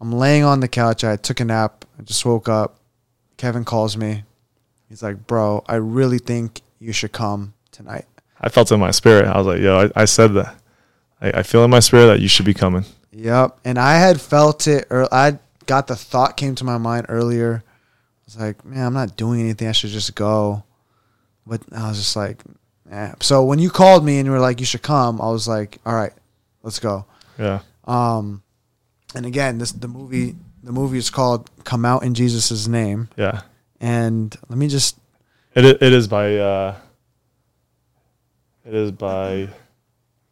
I'm 0.00 0.12
laying 0.12 0.44
on 0.44 0.60
the 0.60 0.68
couch. 0.68 1.04
I 1.04 1.16
took 1.16 1.40
a 1.40 1.44
nap. 1.44 1.84
I 1.98 2.02
just 2.02 2.24
woke 2.24 2.48
up. 2.48 2.78
Kevin 3.36 3.66
calls 3.66 3.98
me. 3.98 4.24
He's 4.88 5.02
like, 5.02 5.26
"Bro, 5.26 5.64
I 5.68 5.74
really 5.74 6.18
think 6.18 6.62
you 6.78 6.92
should 6.92 7.12
come 7.12 7.52
tonight." 7.70 8.06
I 8.40 8.48
felt 8.48 8.72
in 8.72 8.80
my 8.80 8.92
spirit. 8.92 9.26
I 9.26 9.36
was 9.36 9.46
like, 9.46 9.60
yo, 9.60 9.90
I, 9.94 10.02
I 10.02 10.04
said 10.06 10.32
that. 10.34 10.56
I, 11.20 11.30
I 11.32 11.42
feel 11.42 11.62
in 11.64 11.70
my 11.70 11.80
spirit 11.80 12.06
that 12.06 12.20
you 12.20 12.28
should 12.28 12.46
be 12.46 12.54
coming. 12.54 12.86
Yep. 13.12 13.58
And 13.64 13.78
I 13.78 13.96
had 13.96 14.20
felt 14.20 14.66
it, 14.66 14.86
or 14.88 15.06
I 15.12 15.38
got 15.66 15.86
the 15.86 15.96
thought 15.96 16.38
came 16.38 16.54
to 16.54 16.64
my 16.64 16.78
mind 16.78 17.06
earlier. 17.10 17.62
I 17.62 18.22
was 18.24 18.38
like, 18.38 18.64
man, 18.64 18.86
I'm 18.86 18.94
not 18.94 19.18
doing 19.18 19.40
anything. 19.40 19.68
I 19.68 19.72
should 19.72 19.90
just 19.90 20.14
go. 20.14 20.64
But 21.46 21.60
I 21.76 21.88
was 21.88 21.98
just 21.98 22.16
like, 22.16 22.42
eh. 22.90 23.12
So 23.20 23.44
when 23.44 23.58
you 23.58 23.68
called 23.68 24.02
me 24.02 24.16
and 24.18 24.24
you 24.24 24.32
were 24.32 24.40
like, 24.40 24.60
you 24.60 24.66
should 24.66 24.82
come, 24.82 25.20
I 25.20 25.30
was 25.30 25.46
like, 25.46 25.78
all 25.84 25.94
right, 25.94 26.12
let's 26.62 26.78
go. 26.78 27.04
Yeah. 27.40 27.60
Um, 27.84 28.42
and 29.14 29.26
again, 29.26 29.58
this 29.58 29.72
the 29.72 29.88
movie. 29.88 30.36
The 30.62 30.72
movie 30.72 30.98
is 30.98 31.08
called 31.10 31.50
"Come 31.64 31.84
Out 31.86 32.02
in 32.04 32.12
Jesus' 32.14 32.68
Name." 32.68 33.08
Yeah. 33.16 33.40
And 33.80 34.36
let 34.50 34.58
me 34.58 34.68
just 34.68 34.98
It, 35.54 35.64
it 35.64 35.82
is 35.94 36.06
by, 36.06 36.36
uh, 36.36 36.76
it 38.66 38.74
is 38.74 38.90
by 38.92 39.48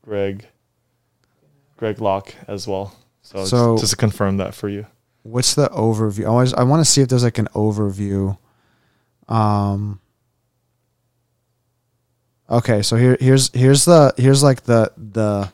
Greg, 0.02 0.46
Greg 1.78 1.98
Locke 2.00 2.34
as 2.46 2.68
well. 2.68 2.94
So, 3.22 3.38
just- 3.38 3.50
So- 3.50 3.78
just 3.78 3.90
to 3.92 3.96
confirm 3.96 4.36
that 4.36 4.54
for 4.54 4.68
you. 4.68 4.84
what's 5.22 5.54
the 5.54 5.68
overview? 5.70 6.24
I 6.24 6.28
always 6.28 6.52
I 6.54 6.62
want 6.64 6.80
to 6.84 6.90
see 6.90 7.00
if 7.00 7.08
there's 7.08 7.24
like 7.24 7.38
an 7.38 7.48
overview. 7.54 8.36
Um. 9.28 10.00
Okay, 12.50 12.80
so 12.82 12.96
here 12.96 13.16
here's 13.20 13.50
here's 13.52 13.84
the 13.84 14.14
here's 14.16 14.42
like 14.42 14.62
the 14.64 14.90
the 14.96 15.50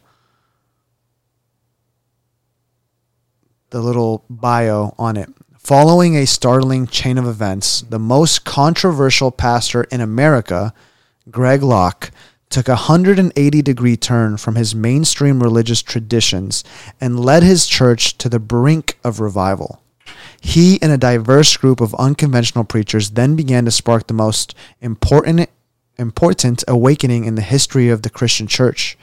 the 3.74 3.82
little 3.82 4.24
bio 4.30 4.94
on 5.00 5.16
it. 5.16 5.28
Following 5.58 6.14
a 6.14 6.28
startling 6.28 6.86
chain 6.86 7.18
of 7.18 7.26
events, 7.26 7.80
the 7.80 7.98
most 7.98 8.44
controversial 8.44 9.32
pastor 9.32 9.82
in 9.90 10.00
America, 10.00 10.72
Greg 11.28 11.60
Locke, 11.60 12.12
took 12.50 12.68
a 12.68 12.86
180 12.86 13.62
degree 13.62 13.96
turn 13.96 14.36
from 14.36 14.54
his 14.54 14.76
mainstream 14.76 15.42
religious 15.42 15.82
traditions 15.82 16.62
and 17.00 17.18
led 17.18 17.42
his 17.42 17.66
church 17.66 18.16
to 18.18 18.28
the 18.28 18.38
brink 18.38 18.96
of 19.02 19.18
revival. 19.18 19.82
He 20.40 20.80
and 20.80 20.92
a 20.92 20.96
diverse 20.96 21.56
group 21.56 21.80
of 21.80 21.96
unconventional 21.96 22.62
preachers 22.62 23.10
then 23.10 23.34
began 23.34 23.64
to 23.64 23.72
spark 23.72 24.06
the 24.06 24.14
most 24.14 24.54
important 24.80 25.50
important 25.98 26.62
awakening 26.68 27.24
in 27.24 27.34
the 27.34 27.42
history 27.42 27.88
of 27.88 28.02
the 28.02 28.10
Christian 28.10 28.46
church 28.46 28.96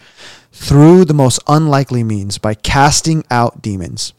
through 0.53 1.03
the 1.03 1.13
most 1.13 1.39
unlikely 1.47 2.05
means 2.05 2.37
by 2.37 2.53
casting 2.53 3.25
out 3.29 3.61
demons. 3.61 4.13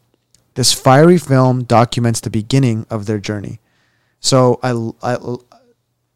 This 0.54 0.72
fiery 0.72 1.18
film 1.18 1.64
documents 1.64 2.20
the 2.20 2.30
beginning 2.30 2.86
of 2.90 3.06
their 3.06 3.18
journey. 3.18 3.60
So 4.20 4.60
I, 4.62 4.70
I, 5.02 5.16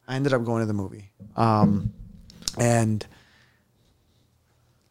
I 0.06 0.14
ended 0.16 0.32
up 0.32 0.44
going 0.44 0.60
to 0.60 0.66
the 0.66 0.74
movie. 0.74 1.10
Um, 1.36 1.92
and 2.58 3.06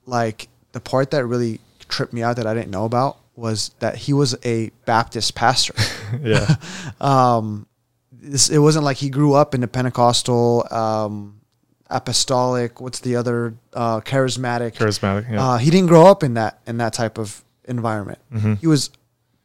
like 0.06 0.48
the 0.72 0.80
part 0.80 1.12
that 1.12 1.26
really 1.26 1.60
tripped 1.88 2.14
me 2.14 2.22
out 2.24 2.36
that 2.38 2.48
I 2.48 2.54
didn't 2.54 2.72
know 2.72 2.86
about 2.86 3.18
was 3.36 3.72
that 3.80 3.96
he 3.96 4.14
was 4.14 4.36
a 4.46 4.72
Baptist 4.86 5.36
pastor. 5.36 5.74
Yeah. 6.22 6.56
um, 7.02 7.66
this, 8.12 8.50
it 8.50 8.60
wasn't 8.60 8.86
like 8.86 8.98
he 8.98 9.10
grew 9.10 9.34
up 9.34 9.56
in 9.56 9.62
the 9.62 9.68
Pentecostal, 9.68 10.66
um, 10.72 11.42
apostolic. 11.90 12.80
What's 12.80 13.00
the 13.00 13.16
other 13.16 13.56
uh, 13.74 14.02
charismatic? 14.02 14.76
Charismatic. 14.76 15.30
Yeah. 15.32 15.44
Uh, 15.44 15.58
he 15.58 15.72
didn't 15.72 15.88
grow 15.88 16.06
up 16.06 16.22
in 16.24 16.36
that 16.36 16.60
in 16.68 16.78
that 16.78 16.94
type 16.94 17.18
of 17.18 17.44
environment. 17.68 18.20
Mhm. 18.32 18.60
He 18.60 18.68
was 18.68 18.92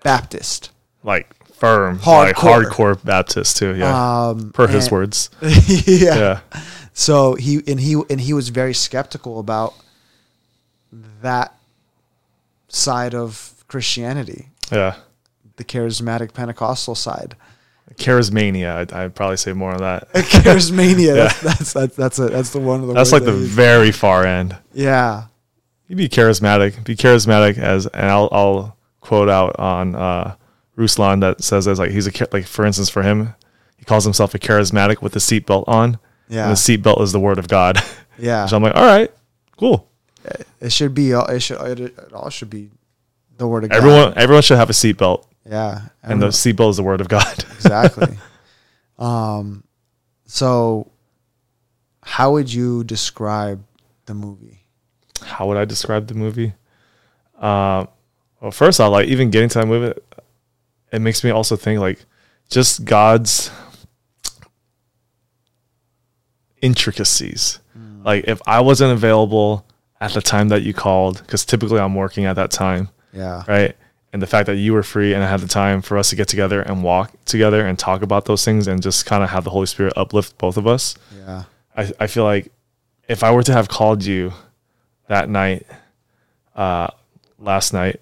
Baptist. 0.02 0.70
like 1.02 1.32
firm, 1.54 1.98
like 2.06 2.36
Hardcore. 2.36 2.64
hardcore 2.64 3.04
Baptist 3.04 3.56
too. 3.58 3.74
Yeah. 3.76 4.28
Um, 4.28 4.50
per 4.52 4.66
his 4.66 4.84
and- 4.86 4.92
words. 4.92 5.30
yeah. 5.42 6.16
Yeah. 6.16 6.40
So 6.92 7.34
he 7.34 7.62
and 7.66 7.78
he 7.80 8.00
and 8.10 8.20
he 8.20 8.32
was 8.32 8.48
very 8.50 8.74
skeptical 8.74 9.38
about 9.38 9.74
that 11.22 11.54
side 12.68 13.14
of 13.14 13.64
Christianity, 13.68 14.48
Yeah. 14.72 14.96
the 15.56 15.64
charismatic 15.64 16.32
Pentecostal 16.34 16.94
side. 16.94 17.36
Charismania. 17.96 18.76
I'd, 18.76 18.92
I'd 18.92 19.14
probably 19.14 19.36
say 19.36 19.52
more 19.52 19.72
on 19.72 19.78
that. 19.78 20.10
Charismania. 20.14 21.16
Yeah. 21.16 21.32
that's, 21.42 21.72
that's 21.72 21.72
that's 21.72 21.96
that's 21.96 22.18
a, 22.18 22.28
that's 22.28 22.50
the 22.50 22.60
one 22.60 22.80
of 22.82 22.86
the. 22.88 22.94
That's 22.94 23.12
like 23.12 23.22
I 23.22 23.26
the 23.26 23.32
very 23.32 23.92
far 23.92 24.24
end. 24.24 24.56
yeah. 24.72 25.24
You 25.88 25.96
be 25.96 26.08
charismatic. 26.08 26.84
Be 26.84 26.94
charismatic 26.94 27.58
as, 27.58 27.88
and 27.88 28.06
I'll, 28.06 28.28
I'll 28.30 28.76
quote 29.00 29.28
out 29.28 29.58
on 29.58 29.94
uh, 29.94 30.36
Ruslan 30.76 31.20
that 31.20 31.42
says 31.42 31.66
as 31.68 31.78
like 31.78 31.90
he's 31.90 32.06
a 32.06 32.12
like 32.32 32.46
for 32.46 32.64
instance 32.64 32.88
for 32.88 33.02
him, 33.02 33.34
he 33.76 33.84
calls 33.84 34.04
himself 34.04 34.34
a 34.34 34.38
charismatic 34.38 35.02
with 35.02 35.12
the 35.12 35.20
seatbelt 35.20 35.64
on. 35.68 35.98
Yeah. 36.28 36.48
And 36.48 36.50
the 36.52 36.54
seatbelt 36.56 37.00
is 37.02 37.12
the 37.12 37.20
word 37.20 37.38
of 37.38 37.48
God. 37.48 37.78
Yeah. 38.18 38.44
so 38.44 38.54
I'm 38.56 38.62
like, 38.62 38.76
all 38.76 38.84
right, 38.84 39.10
cool. 39.56 39.88
It 40.60 40.70
should 40.72 40.92
be. 40.92 41.12
It 41.12 41.40
should. 41.40 41.80
It, 41.80 42.12
all 42.12 42.28
should 42.28 42.50
be 42.50 42.70
the 43.38 43.46
word 43.48 43.64
of 43.64 43.70
God. 43.70 43.76
Everyone 43.78 44.12
everyone 44.14 44.42
should 44.42 44.58
have 44.58 44.68
a 44.68 44.74
seatbelt, 44.74 45.24
Yeah. 45.46 45.80
and 46.02 46.20
the 46.20 46.26
seatbelt 46.26 46.68
is 46.70 46.76
the 46.76 46.82
word 46.82 47.00
of 47.00 47.08
God. 47.08 47.38
exactly. 47.54 48.18
um, 48.98 49.64
so 50.26 50.90
how 52.02 52.32
would 52.32 52.52
you 52.52 52.84
describe 52.84 53.64
the 54.04 54.12
movie? 54.12 54.64
How 55.22 55.46
would 55.48 55.56
I 55.56 55.64
describe 55.64 56.06
the 56.06 56.14
movie? 56.14 56.52
Uh, 57.38 57.86
well, 58.40 58.50
first 58.50 58.80
off, 58.80 58.90
like 58.92 59.06
even 59.08 59.30
getting 59.30 59.48
to 59.50 59.58
that 59.60 59.66
movie, 59.66 59.98
it 60.92 61.00
makes 61.00 61.22
me 61.24 61.30
also 61.30 61.56
think 61.56 61.80
like 61.80 62.04
just 62.48 62.84
God's 62.84 63.50
intricacies. 66.60 67.58
Like 68.04 68.24
if 68.26 68.40
I 68.46 68.60
wasn't 68.60 68.92
available 68.92 69.66
at 70.00 70.12
the 70.12 70.22
time 70.22 70.48
that 70.48 70.62
you 70.62 70.72
called, 70.72 71.20
because 71.20 71.44
typically 71.44 71.78
I'm 71.78 71.94
working 71.94 72.24
at 72.24 72.36
that 72.36 72.50
time, 72.50 72.88
Yeah. 73.12 73.44
right? 73.46 73.76
And 74.12 74.20
the 74.22 74.26
fact 74.26 74.46
that 74.46 74.56
you 74.56 74.72
were 74.72 74.82
free 74.82 75.12
and 75.14 75.22
I 75.22 75.28
had 75.28 75.40
the 75.40 75.46
time 75.48 75.82
for 75.82 75.96
us 75.98 76.10
to 76.10 76.16
get 76.16 76.26
together 76.26 76.62
and 76.62 76.82
walk 76.82 77.12
together 77.26 77.64
and 77.66 77.78
talk 77.78 78.02
about 78.02 78.24
those 78.24 78.44
things 78.44 78.66
and 78.66 78.82
just 78.82 79.06
kind 79.06 79.22
of 79.22 79.30
have 79.30 79.44
the 79.44 79.50
Holy 79.50 79.66
Spirit 79.66 79.92
uplift 79.96 80.36
both 80.38 80.56
of 80.56 80.66
us. 80.66 80.96
Yeah. 81.16 81.44
I, 81.76 81.92
I 82.00 82.06
feel 82.06 82.24
like 82.24 82.50
if 83.08 83.22
I 83.22 83.30
were 83.32 83.42
to 83.44 83.52
have 83.52 83.68
called 83.68 84.04
you 84.04 84.32
that 85.08 85.28
night, 85.28 85.66
uh, 86.56 86.88
last 87.38 87.72
night, 87.72 88.00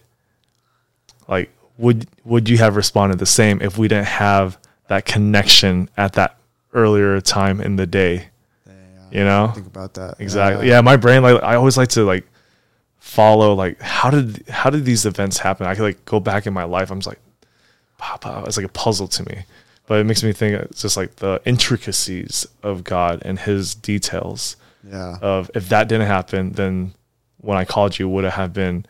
like 1.28 1.50
would 1.76 2.06
would 2.24 2.48
you 2.48 2.58
have 2.58 2.74
responded 2.76 3.18
the 3.18 3.26
same 3.26 3.60
if 3.62 3.78
we 3.78 3.86
didn't 3.88 4.06
have 4.06 4.58
that 4.88 5.04
connection 5.04 5.88
at 5.96 6.14
that 6.14 6.36
earlier 6.74 7.20
time 7.20 7.60
in 7.60 7.76
the 7.76 7.86
day? 7.86 8.28
You 9.10 9.24
know, 9.24 9.52
Think 9.54 9.66
about 9.68 9.94
that. 9.94 10.16
exactly. 10.18 10.68
Yeah, 10.68 10.80
my 10.82 10.96
brain 10.96 11.22
like 11.22 11.42
I 11.42 11.54
always 11.54 11.76
like 11.78 11.88
to 11.90 12.04
like 12.04 12.26
follow 12.98 13.54
like 13.54 13.80
how 13.80 14.10
did 14.10 14.46
how 14.48 14.68
did 14.70 14.84
these 14.84 15.06
events 15.06 15.38
happen? 15.38 15.66
I 15.66 15.74
could 15.74 15.82
like 15.84 16.04
go 16.04 16.20
back 16.20 16.46
in 16.46 16.52
my 16.52 16.64
life. 16.64 16.90
I'm 16.90 16.98
just 16.98 17.06
like, 17.08 17.20
Papa, 17.96 18.44
it's 18.46 18.56
like 18.56 18.66
a 18.66 18.70
puzzle 18.70 19.08
to 19.08 19.24
me. 19.24 19.44
But 19.86 20.00
it 20.00 20.04
makes 20.04 20.22
me 20.22 20.32
think 20.32 20.60
it's 20.60 20.82
just 20.82 20.98
like 20.98 21.16
the 21.16 21.40
intricacies 21.46 22.46
of 22.62 22.84
God 22.84 23.22
and 23.24 23.38
His 23.38 23.74
details 23.74 24.56
Yeah. 24.86 25.16
of 25.22 25.50
if 25.54 25.68
that 25.70 25.88
didn't 25.88 26.06
happen, 26.06 26.52
then 26.52 26.92
when 27.38 27.56
I 27.56 27.64
called 27.64 27.98
you 27.98 28.08
would 28.10 28.24
it 28.24 28.32
have 28.32 28.52
been 28.52 28.84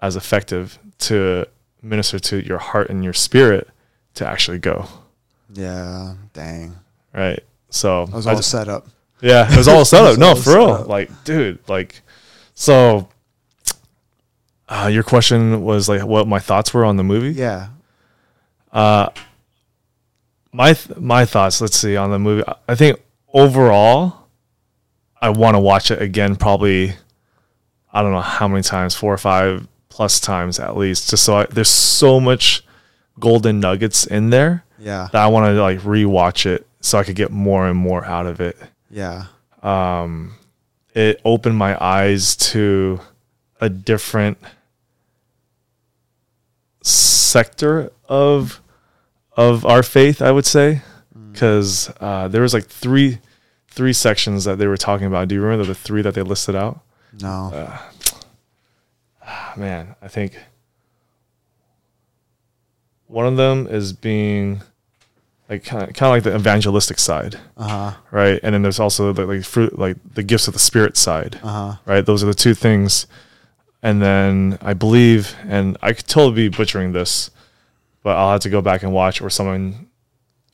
as 0.00 0.16
effective 0.16 0.78
to 1.00 1.46
minister 1.82 2.18
to 2.18 2.44
your 2.46 2.58
heart 2.58 2.90
and 2.90 3.02
your 3.04 3.12
spirit 3.12 3.68
to 4.14 4.26
actually 4.26 4.58
go. 4.58 4.86
Yeah. 5.52 6.14
Dang. 6.32 6.76
Right. 7.14 7.42
So 7.70 8.06
That 8.06 8.14
was 8.16 8.26
all 8.26 8.36
just- 8.36 8.50
set 8.50 8.68
up. 8.68 8.86
yeah, 9.20 9.50
it 9.50 9.56
was 9.56 9.68
all 9.68 9.84
set 9.84 10.04
up. 10.04 10.18
No, 10.18 10.34
for 10.34 10.54
real. 10.56 10.70
up. 10.70 10.88
Like, 10.88 11.10
dude, 11.24 11.58
like, 11.68 12.02
so. 12.54 13.08
Uh, 14.68 14.86
your 14.86 15.02
question 15.02 15.62
was 15.64 15.88
like 15.88 16.04
what 16.04 16.28
my 16.28 16.38
thoughts 16.38 16.72
were 16.72 16.84
on 16.84 16.96
the 16.96 17.02
movie. 17.02 17.32
Yeah. 17.32 17.68
Uh, 18.72 19.08
my 20.52 20.74
th- 20.74 20.96
my 20.96 21.24
thoughts. 21.24 21.60
Let's 21.60 21.76
see 21.76 21.96
on 21.96 22.12
the 22.12 22.20
movie. 22.20 22.44
I 22.68 22.76
think 22.76 23.00
overall, 23.32 24.28
I 25.20 25.30
want 25.30 25.56
to 25.56 25.58
watch 25.58 25.90
it 25.90 26.00
again. 26.00 26.36
Probably, 26.36 26.92
I 27.92 28.00
don't 28.02 28.12
know 28.12 28.20
how 28.20 28.46
many 28.46 28.62
times, 28.62 28.94
four 28.94 29.12
or 29.12 29.18
five 29.18 29.66
plus 30.00 30.18
times 30.18 30.58
at 30.58 30.78
least. 30.78 31.10
Just 31.10 31.24
so 31.24 31.36
I, 31.36 31.44
there's 31.44 31.68
so 31.68 32.18
much 32.20 32.64
golden 33.18 33.60
nuggets 33.60 34.06
in 34.06 34.30
there 34.30 34.64
Yeah. 34.78 35.08
that 35.12 35.22
I 35.22 35.26
want 35.26 35.44
to 35.44 35.60
like 35.60 35.80
rewatch 35.80 36.46
it 36.46 36.66
so 36.80 36.96
I 36.98 37.04
could 37.04 37.16
get 37.16 37.30
more 37.30 37.68
and 37.68 37.76
more 37.76 38.02
out 38.02 38.24
of 38.24 38.40
it. 38.40 38.56
Yeah. 38.90 39.26
Um, 39.62 40.36
it 40.94 41.20
opened 41.22 41.58
my 41.58 41.76
eyes 41.84 42.34
to 42.52 43.00
a 43.60 43.68
different 43.68 44.38
sector 46.82 47.92
of 48.08 48.60
of 49.36 49.66
our 49.66 49.82
faith 49.82 50.22
i 50.22 50.30
would 50.32 50.46
say 50.46 50.80
because 51.30 51.92
uh, 52.00 52.26
there 52.28 52.40
was 52.42 52.54
like 52.54 52.64
three 52.66 53.18
three 53.68 53.92
sections 53.92 54.44
that 54.44 54.56
they 54.58 54.66
were 54.66 54.78
talking 54.78 55.06
about 55.06 55.28
do 55.28 55.34
you 55.34 55.42
remember 55.42 55.64
the 55.66 55.74
three 55.74 56.00
that 56.02 56.14
they 56.14 56.22
listed 56.22 56.56
out 56.56 56.80
No. 57.20 57.50
Ah, 57.54 57.90
man 59.56 59.94
i 60.02 60.08
think 60.08 60.38
one 63.06 63.26
of 63.26 63.36
them 63.36 63.66
is 63.66 63.92
being 63.92 64.62
like 65.48 65.64
kind 65.64 65.82
of, 65.82 65.94
kind 65.94 66.08
of 66.08 66.14
like 66.14 66.22
the 66.22 66.34
evangelistic 66.34 66.98
side 66.98 67.36
Uh 67.56 67.68
huh. 67.68 67.92
right 68.10 68.38
and 68.42 68.54
then 68.54 68.62
there's 68.62 68.78
also 68.80 69.12
the 69.12 69.26
like 69.26 69.44
fruit 69.44 69.78
like 69.78 69.96
the 70.14 70.22
gifts 70.22 70.46
of 70.46 70.52
the 70.54 70.60
spirit 70.60 70.96
side 70.96 71.40
Uh 71.42 71.48
huh. 71.48 71.76
right? 71.86 72.06
Those 72.06 72.22
are 72.22 72.26
the 72.26 72.34
two 72.34 72.54
things. 72.54 73.06
And 73.82 74.02
then 74.02 74.58
I 74.60 74.74
believe, 74.74 75.34
and 75.48 75.78
I 75.80 75.94
could 75.94 76.06
totally 76.06 76.48
be 76.50 76.54
butchering 76.54 76.92
this, 76.92 77.30
but 78.02 78.14
I'll 78.14 78.32
have 78.32 78.42
to 78.42 78.50
go 78.50 78.60
back 78.60 78.82
and 78.82 78.92
watch, 78.92 79.22
or 79.22 79.30
someone 79.30 79.86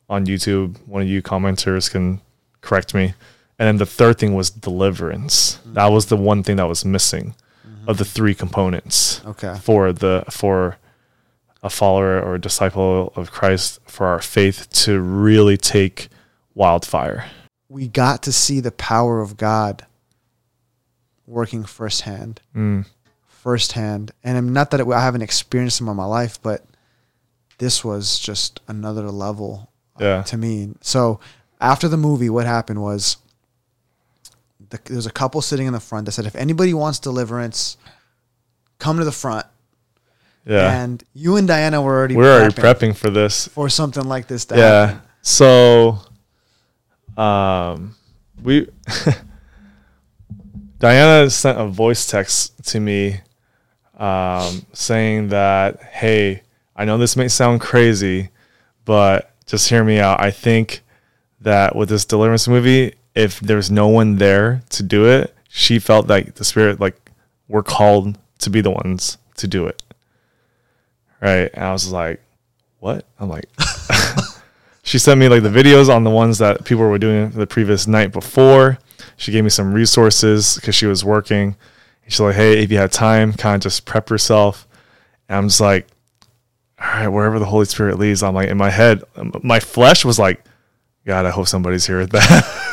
on 0.07 0.25
YouTube, 0.25 0.77
one 0.87 1.01
of 1.01 1.09
you 1.09 1.21
commenters 1.21 1.91
can 1.91 2.21
correct 2.61 2.93
me. 2.93 3.15
And 3.59 3.67
then 3.67 3.77
the 3.77 3.85
third 3.85 4.17
thing 4.17 4.33
was 4.33 4.49
deliverance. 4.49 5.59
That 5.65 5.87
was 5.87 6.05
the 6.05 6.15
one 6.15 6.41
thing 6.41 6.55
that 6.55 6.69
was 6.69 6.85
missing 6.85 7.35
of 7.87 7.97
the 7.97 8.05
three 8.05 8.35
components 8.35 9.21
Okay. 9.25 9.55
for 9.61 9.91
the 9.91 10.23
for 10.29 10.77
a 11.63 11.69
follower 11.69 12.21
or 12.21 12.35
a 12.35 12.39
disciple 12.41 13.11
of 13.15 13.31
Christ 13.31 13.79
for 13.87 14.05
our 14.05 14.21
faith 14.21 14.69
to 14.85 14.99
really 15.01 15.57
take 15.57 16.09
wildfire. 16.53 17.25
We 17.69 17.87
got 17.87 18.21
to 18.23 18.31
see 18.31 18.59
the 18.59 18.71
power 18.71 19.19
of 19.21 19.37
God 19.37 19.85
working 21.25 21.63
firsthand. 21.63 22.41
Mm. 22.55 22.85
firsthand. 23.27 24.11
And 24.23 24.37
I'm 24.37 24.51
not 24.53 24.71
that 24.71 24.79
it, 24.81 24.87
I 24.87 25.01
haven't 25.01 25.21
experienced 25.21 25.79
them 25.79 25.87
in 25.89 25.95
my 25.95 26.05
life, 26.05 26.41
but 26.41 26.65
this 27.59 27.83
was 27.83 28.19
just 28.19 28.59
another 28.67 29.09
level 29.09 29.69
uh, 29.99 30.23
to 30.23 30.37
me. 30.37 30.69
So 30.81 31.19
after 31.59 31.87
the 31.87 31.97
movie, 31.97 32.29
what 32.29 32.45
happened 32.45 32.81
was 32.81 33.17
the, 34.69 34.79
there 34.85 34.95
was 34.95 35.05
a 35.05 35.11
couple 35.11 35.41
sitting 35.41 35.67
in 35.67 35.73
the 35.73 35.79
front 35.79 36.05
that 36.05 36.11
said, 36.13 36.25
if 36.25 36.35
anybody 36.35 36.73
wants 36.73 36.99
deliverance, 36.99 37.77
come 38.79 38.97
to 38.97 39.05
the 39.05 39.11
front. 39.11 39.45
Yeah. 40.45 40.81
And 40.83 41.03
you 41.13 41.35
and 41.35 41.47
Diana 41.47 41.81
were 41.81 41.97
already 41.97 42.15
We're 42.15 42.39
already 42.39 42.53
prepping 42.55 42.91
prepping 42.91 42.95
for 42.95 43.09
this. 43.09 43.47
for 43.49 43.67
something 43.69 44.03
like 44.05 44.27
this 44.27 44.45
to 44.45 44.55
yeah 44.57 44.85
happen. 44.87 45.01
so 45.21 45.99
um 47.17 47.95
we 48.41 48.69
diana 50.79 51.29
sent 51.29 51.59
a 51.59 51.65
voice 51.67 52.05
text 52.07 52.53
to 52.65 52.79
me 52.79 53.19
um 53.97 54.65
saying 54.73 55.29
that 55.29 55.81
hey 55.81 56.43
i 56.75 56.85
know 56.85 56.97
this 56.97 57.17
may 57.17 57.27
sound 57.27 57.59
crazy 57.59 58.29
but 58.85 59.33
just 59.47 59.67
hear 59.69 59.83
me 59.83 59.99
out 59.99 60.21
i 60.21 60.29
think 60.31 60.81
that 61.41 61.75
with 61.75 61.89
this 61.89 62.05
deliverance 62.05 62.47
movie 62.47 62.93
if 63.17 63.39
there's 63.39 63.71
no 63.71 63.87
one 63.87 64.17
there 64.17 64.61
to 64.69 64.83
do 64.83 65.05
it 65.05 65.35
she 65.49 65.79
felt 65.79 66.07
like 66.07 66.35
the 66.35 66.45
spirit 66.45 66.79
like 66.79 66.95
we're 67.47 67.63
called 67.63 68.17
to 68.39 68.49
be 68.49 68.61
the 68.61 68.71
ones 68.71 69.17
to 69.35 69.47
do 69.47 69.65
it 69.65 69.81
right 71.21 71.49
and 71.53 71.63
i 71.63 71.71
was 71.71 71.91
like 71.91 72.21
what 72.79 73.05
i'm 73.19 73.29
like 73.29 73.49
she 74.87 74.97
sent 74.97 75.19
me 75.19 75.27
like 75.27 75.43
the 75.43 75.49
videos 75.49 75.93
on 75.93 76.05
the 76.05 76.09
ones 76.09 76.37
that 76.37 76.63
people 76.63 76.87
were 76.87 76.97
doing 76.97 77.29
the 77.31 77.45
previous 77.45 77.87
night 77.87 78.13
before. 78.13 78.77
She 79.17 79.33
gave 79.33 79.43
me 79.43 79.49
some 79.49 79.73
resources 79.73 80.55
because 80.55 80.75
she 80.75 80.85
was 80.85 81.03
working. 81.03 81.57
She's 82.07 82.21
like, 82.21 82.35
hey, 82.35 82.63
if 82.63 82.71
you 82.71 82.77
have 82.77 82.91
time, 82.91 83.33
kind 83.33 83.55
of 83.55 83.61
just 83.61 83.85
prep 83.85 84.09
yourself. 84.09 84.65
And 85.27 85.39
I'm 85.39 85.47
just 85.49 85.59
like, 85.59 85.87
all 86.79 86.87
right, 86.87 87.07
wherever 87.09 87.37
the 87.37 87.45
Holy 87.45 87.65
Spirit 87.65 87.99
leads, 87.99 88.23
I'm 88.23 88.33
like, 88.33 88.47
in 88.47 88.57
my 88.57 88.69
head, 88.69 89.03
my 89.43 89.59
flesh 89.59 90.05
was 90.05 90.17
like, 90.17 90.41
God, 91.05 91.25
I 91.25 91.31
hope 91.31 91.49
somebody's 91.49 91.85
here 91.85 91.99
with 91.99 92.11
that. 92.11 92.63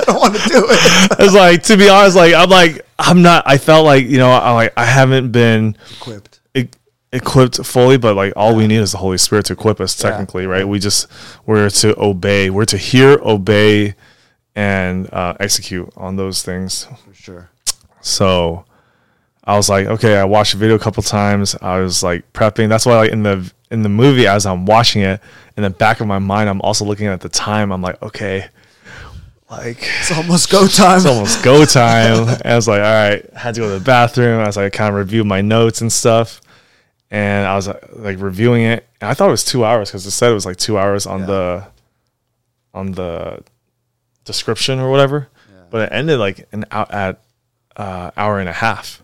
I 0.00 0.04
don't 0.04 0.18
want 0.20 0.34
to 0.36 0.48
do 0.48 0.66
it. 0.68 1.16
it's 1.20 1.34
like, 1.34 1.62
to 1.64 1.76
be 1.76 1.88
honest, 1.88 2.16
like, 2.16 2.34
I'm 2.34 2.48
like, 2.50 2.86
I'm 2.98 3.22
not, 3.22 3.44
I 3.46 3.58
felt 3.58 3.84
like, 3.84 4.06
you 4.06 4.18
know, 4.18 4.30
I 4.30 4.52
like, 4.52 4.72
I 4.76 4.84
haven't 4.84 5.32
been 5.32 5.76
Equipped. 6.00 6.40
e- 6.54 6.68
equipped 7.12 7.64
fully, 7.64 7.96
but 7.96 8.14
like 8.16 8.32
all 8.36 8.54
we 8.54 8.66
need 8.66 8.76
is 8.78 8.92
the 8.92 8.98
Holy 8.98 9.18
Spirit 9.18 9.46
to 9.46 9.52
equip 9.54 9.80
us 9.80 10.02
Yeah. 10.02 10.10
technically, 10.10 10.46
right? 10.46 10.66
We 10.66 10.78
just 10.78 11.06
we're 11.46 11.70
to 11.70 12.00
obey, 12.00 12.50
we're 12.50 12.64
to 12.66 12.78
hear, 12.78 13.18
obey, 13.22 13.94
and 14.54 15.12
uh, 15.12 15.34
execute 15.40 15.92
on 15.96 16.16
those 16.16 16.42
things. 16.42 16.84
For 17.06 17.14
sure. 17.14 17.50
So 18.00 18.64
I 19.44 19.56
was 19.56 19.68
like, 19.68 19.86
okay, 19.86 20.16
I 20.16 20.24
watched 20.24 20.52
the 20.52 20.58
video 20.58 20.76
a 20.76 20.78
couple 20.78 21.02
times. 21.02 21.56
I 21.60 21.78
was 21.80 22.02
like 22.02 22.32
prepping. 22.32 22.68
That's 22.68 22.86
why 22.86 22.96
like 22.96 23.10
in 23.12 23.22
the 23.22 23.52
in 23.70 23.82
the 23.82 23.88
movie 23.88 24.26
as 24.28 24.46
I'm 24.46 24.66
watching 24.66 25.02
it, 25.02 25.20
in 25.56 25.62
the 25.64 25.70
back 25.70 26.00
of 26.00 26.06
my 26.06 26.18
mind, 26.20 26.48
I'm 26.48 26.60
also 26.62 26.84
looking 26.84 27.06
at 27.08 27.20
the 27.20 27.28
time. 27.28 27.72
I'm 27.72 27.82
like, 27.82 28.00
okay, 28.02 28.46
like 29.50 29.78
It's 30.00 30.12
almost 30.12 30.50
go 30.50 30.66
time. 30.68 30.96
it's 30.98 31.06
almost 31.06 31.42
go 31.44 31.64
time. 31.64 32.36
I 32.44 32.54
was 32.56 32.66
like, 32.68 32.78
all 32.80 32.84
right, 33.10 33.24
I 33.34 33.38
had 33.38 33.54
to 33.56 33.60
go 33.62 33.68
to 33.72 33.78
the 33.78 33.84
bathroom. 33.84 34.40
I 34.40 34.46
was 34.46 34.56
like, 34.56 34.72
kind 34.72 34.88
of 34.90 34.96
review 34.98 35.24
my 35.24 35.40
notes 35.40 35.80
and 35.80 35.92
stuff. 35.92 36.40
And 37.10 37.46
I 37.46 37.54
was 37.54 37.68
uh, 37.68 37.78
like 37.92 38.18
reviewing 38.20 38.62
it. 38.64 38.86
And 39.00 39.10
I 39.10 39.14
thought 39.14 39.28
it 39.28 39.32
was 39.32 39.44
two 39.44 39.64
hours 39.64 39.90
because 39.90 40.04
it 40.06 40.10
said 40.10 40.30
it 40.30 40.34
was 40.34 40.46
like 40.46 40.56
two 40.56 40.78
hours 40.78 41.06
on 41.06 41.20
Yeah. 41.20 41.26
the 41.26 41.66
on 42.72 42.92
the 42.92 43.42
description 44.24 44.80
or 44.80 44.90
whatever. 44.90 45.28
But 45.70 45.88
it 45.90 45.94
ended 45.94 46.18
like 46.18 46.46
an 46.52 46.64
out 46.70 46.92
at 46.92 47.20
uh, 47.76 48.10
hour 48.16 48.38
and 48.40 48.48
a 48.48 48.52
half. 48.52 49.02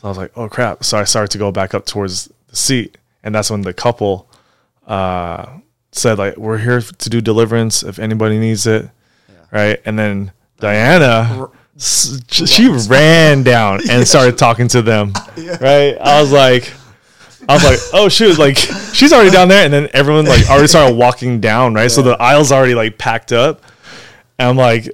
So 0.00 0.08
I 0.08 0.10
was 0.10 0.18
like, 0.18 0.32
oh 0.36 0.48
crap. 0.48 0.82
So 0.84 0.98
I 0.98 1.04
started 1.04 1.30
to 1.32 1.38
go 1.38 1.50
back 1.52 1.74
up 1.74 1.86
towards 1.86 2.30
the 2.48 2.56
seat. 2.56 2.96
And 3.22 3.34
that's 3.34 3.50
when 3.50 3.62
the 3.62 3.72
couple 3.74 4.28
uh, 4.86 5.46
said, 5.92 6.16
like, 6.18 6.36
we're 6.36 6.58
here 6.58 6.80
to 6.80 7.10
do 7.10 7.20
deliverance 7.20 7.82
if 7.82 7.98
anybody 7.98 8.38
needs 8.38 8.66
it. 8.66 8.88
Right. 9.52 9.80
And 9.84 9.98
then 9.98 10.32
uh, 10.58 10.60
Diana, 10.60 11.48
s- 11.76 12.20
she 12.30 12.68
ran 12.88 13.42
down 13.42 13.80
and 13.90 14.06
started 14.08 14.38
talking 14.38 14.68
to 14.68 14.82
them. 14.82 15.12
Right. 15.60 15.96
I 16.00 16.20
was 16.20 16.32
like, 16.32 16.72
I 17.48 17.54
was 17.54 17.62
like, 17.64 17.78
oh 17.92 18.08
shoot, 18.08 18.38
like 18.38 18.56
she's 18.56 19.12
already 19.12 19.30
down 19.30 19.48
there, 19.48 19.64
and 19.64 19.72
then 19.72 19.88
everyone 19.92 20.24
like 20.24 20.48
already 20.50 20.66
started 20.66 20.96
walking 20.96 21.40
down, 21.40 21.74
right? 21.74 21.90
So 21.90 22.02
the 22.02 22.20
aisle's 22.20 22.50
already 22.50 22.74
like 22.74 22.98
packed 22.98 23.30
up, 23.32 23.62
and 24.38 24.48
I'm 24.48 24.56
like, 24.56 24.88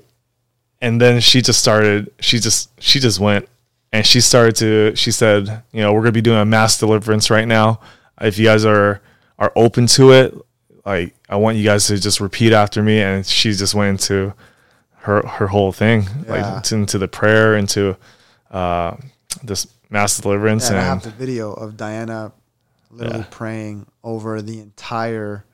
and 0.82 1.00
then 1.00 1.20
she 1.20 1.40
just 1.40 1.60
started, 1.60 2.12
she 2.20 2.38
just 2.38 2.68
she 2.82 2.98
just 3.00 3.18
went, 3.20 3.48
and 3.92 4.04
she 4.06 4.20
started 4.20 4.56
to, 4.56 4.94
she 4.96 5.10
said, 5.10 5.62
you 5.72 5.80
know, 5.80 5.94
we're 5.94 6.00
gonna 6.02 6.12
be 6.12 6.20
doing 6.20 6.38
a 6.40 6.44
mass 6.44 6.78
deliverance 6.78 7.30
right 7.30 7.48
now. 7.48 7.80
If 8.20 8.38
you 8.38 8.44
guys 8.44 8.66
are 8.66 9.00
are 9.38 9.52
open 9.56 9.86
to 9.86 10.12
it, 10.12 10.34
like 10.84 11.14
I 11.28 11.36
want 11.36 11.56
you 11.56 11.64
guys 11.64 11.86
to 11.88 11.98
just 11.98 12.20
repeat 12.20 12.52
after 12.52 12.82
me, 12.82 13.00
and 13.00 13.24
she 13.26 13.52
just 13.52 13.74
went 13.74 13.90
into 13.90 14.34
her 14.98 15.26
her 15.26 15.46
whole 15.48 15.72
thing, 15.72 16.04
Yeah. 16.26 16.54
like 16.56 16.72
into 16.72 16.98
the 16.98 17.08
prayer, 17.08 17.56
into 17.56 17.96
uh, 18.50 18.96
this 19.42 19.66
mass 19.90 20.18
deliverance, 20.18 20.68
And 20.68 20.78
I 20.78 20.82
have 20.82 21.02
the 21.02 21.10
video 21.10 21.52
of 21.52 21.76
Diana 21.76 22.32
literally 22.90 23.20
Yeah. 23.20 23.26
praying 23.30 23.86
over 24.04 24.42
the 24.42 24.60
entire, 24.60 25.44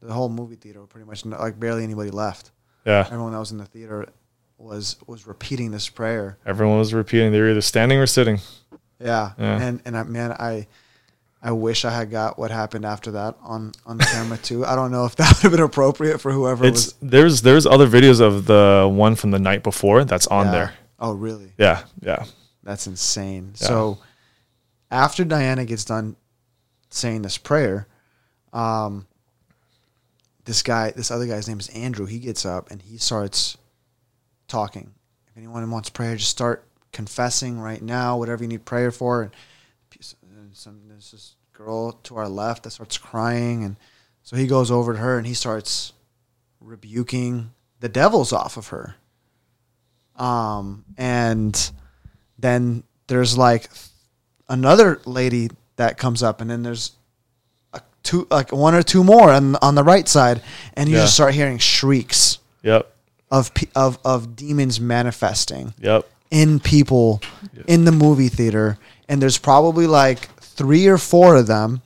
the 0.00 0.12
whole 0.12 0.28
movie 0.28 0.56
theater. 0.56 0.80
Pretty 0.86 1.06
much, 1.06 1.24
like 1.24 1.58
barely 1.58 1.82
anybody 1.84 2.10
left. 2.10 2.50
yeah. 2.84 3.06
Everyone 3.10 3.32
that 3.32 3.38
was 3.38 3.50
in 3.52 3.58
the 3.58 3.64
theater 3.66 4.06
was 4.58 4.96
was 5.06 5.26
repeating 5.26 5.70
this 5.72 5.88
prayer. 5.88 6.38
Everyone 6.46 6.78
was 6.78 6.94
repeating. 6.94 7.32
They 7.32 7.40
were 7.40 7.50
either 7.50 7.60
standing 7.60 7.98
or 7.98 8.06
sitting. 8.06 8.38
Yeah, 9.00 9.32
Yeah. 9.38 9.60
and 9.60 9.80
and 9.84 9.96
I, 9.96 10.02
man, 10.04 10.32
I 10.32 10.66
I 11.46 11.52
wish 11.52 11.84
I 11.84 11.90
had 11.90 12.10
got 12.10 12.38
what 12.38 12.50
happened 12.50 12.86
after 12.86 13.10
that 13.12 13.36
on 13.42 13.72
on 13.84 13.98
camera 13.98 14.38
too. 14.38 14.64
I 14.64 14.74
don't 14.74 14.90
know 14.90 15.04
if 15.04 15.14
that 15.16 15.28
would 15.36 15.42
have 15.42 15.52
been 15.52 15.60
appropriate 15.60 16.18
for 16.18 16.32
whoever 16.32 16.64
It's 16.64 16.86
was 16.86 16.94
there's 17.02 17.42
there's 17.42 17.66
other 17.66 17.86
videos 17.86 18.20
of 18.22 18.46
the 18.46 18.90
one 18.90 19.14
from 19.14 19.30
the 19.30 19.38
night 19.38 19.62
before 19.62 20.04
that's 20.04 20.26
on 20.28 20.46
Yeah. 20.46 20.52
there. 20.52 20.74
Oh, 20.98 21.12
really? 21.12 21.52
Yeah, 21.58 21.82
yeah, 22.00 22.24
That's 22.62 22.86
insane. 22.86 23.52
Yeah. 23.60 23.66
So 23.66 23.98
after 24.90 25.22
Diana 25.24 25.66
gets 25.66 25.84
done 25.84 26.16
saying 26.88 27.20
this 27.22 27.36
prayer, 27.36 27.88
um, 28.54 29.06
this 30.46 30.62
guy, 30.62 30.92
this 30.92 31.10
other 31.10 31.26
guy's 31.26 31.46
name 31.46 31.58
is 31.60 31.68
Andrew. 31.70 32.06
He 32.06 32.20
gets 32.20 32.46
up 32.46 32.70
and 32.70 32.80
he 32.80 32.96
starts 32.96 33.58
talking. 34.48 34.92
If 35.28 35.36
anyone 35.36 35.70
wants 35.70 35.90
prayer, 35.90 36.16
just 36.16 36.30
start 36.30 36.64
confessing 36.92 37.58
right 37.60 37.82
now, 37.82 38.16
whatever 38.16 38.44
you 38.44 38.48
need 38.48 38.64
prayer 38.64 38.90
for. 38.90 39.22
And 39.24 39.32
some 40.52 40.80
there's 40.94 41.10
this 41.10 41.34
girl 41.52 41.90
to 42.04 42.16
our 42.16 42.28
left 42.28 42.62
that 42.62 42.70
starts 42.70 42.96
crying, 42.96 43.64
and 43.64 43.74
so 44.22 44.36
he 44.36 44.46
goes 44.46 44.70
over 44.70 44.92
to 44.92 44.98
her 45.00 45.18
and 45.18 45.26
he 45.26 45.34
starts 45.34 45.92
rebuking 46.60 47.50
the 47.80 47.88
devils 47.88 48.32
off 48.32 48.56
of 48.56 48.68
her. 48.68 48.94
Um, 50.14 50.84
and 50.96 51.70
then 52.38 52.84
there's 53.08 53.36
like 53.36 53.68
another 54.48 55.00
lady 55.04 55.50
that 55.74 55.98
comes 55.98 56.22
up, 56.22 56.40
and 56.40 56.48
then 56.48 56.62
there's 56.62 56.92
a 57.72 57.80
two, 58.04 58.28
like 58.30 58.52
one 58.52 58.76
or 58.76 58.84
two 58.84 59.02
more 59.02 59.32
on 59.32 59.56
on 59.56 59.74
the 59.74 59.82
right 59.82 60.06
side, 60.06 60.42
and 60.74 60.88
you 60.88 60.94
Yeah. 60.94 61.02
just 61.02 61.14
start 61.14 61.34
hearing 61.34 61.58
shrieks 61.58 62.38
yep, 62.62 62.94
of 63.32 63.50
of 63.74 63.98
of 64.04 64.36
demons 64.36 64.78
manifesting 64.78 65.74
yep, 65.80 66.08
in 66.30 66.60
people 66.60 67.20
in 67.66 67.84
the 67.84 67.90
movie 67.92 68.28
theater, 68.28 68.78
and 69.08 69.20
there's 69.20 69.38
probably 69.38 69.88
like 69.88 70.28
three 70.56 70.86
or 70.86 70.98
four 70.98 71.36
of 71.36 71.46
them 71.46 71.82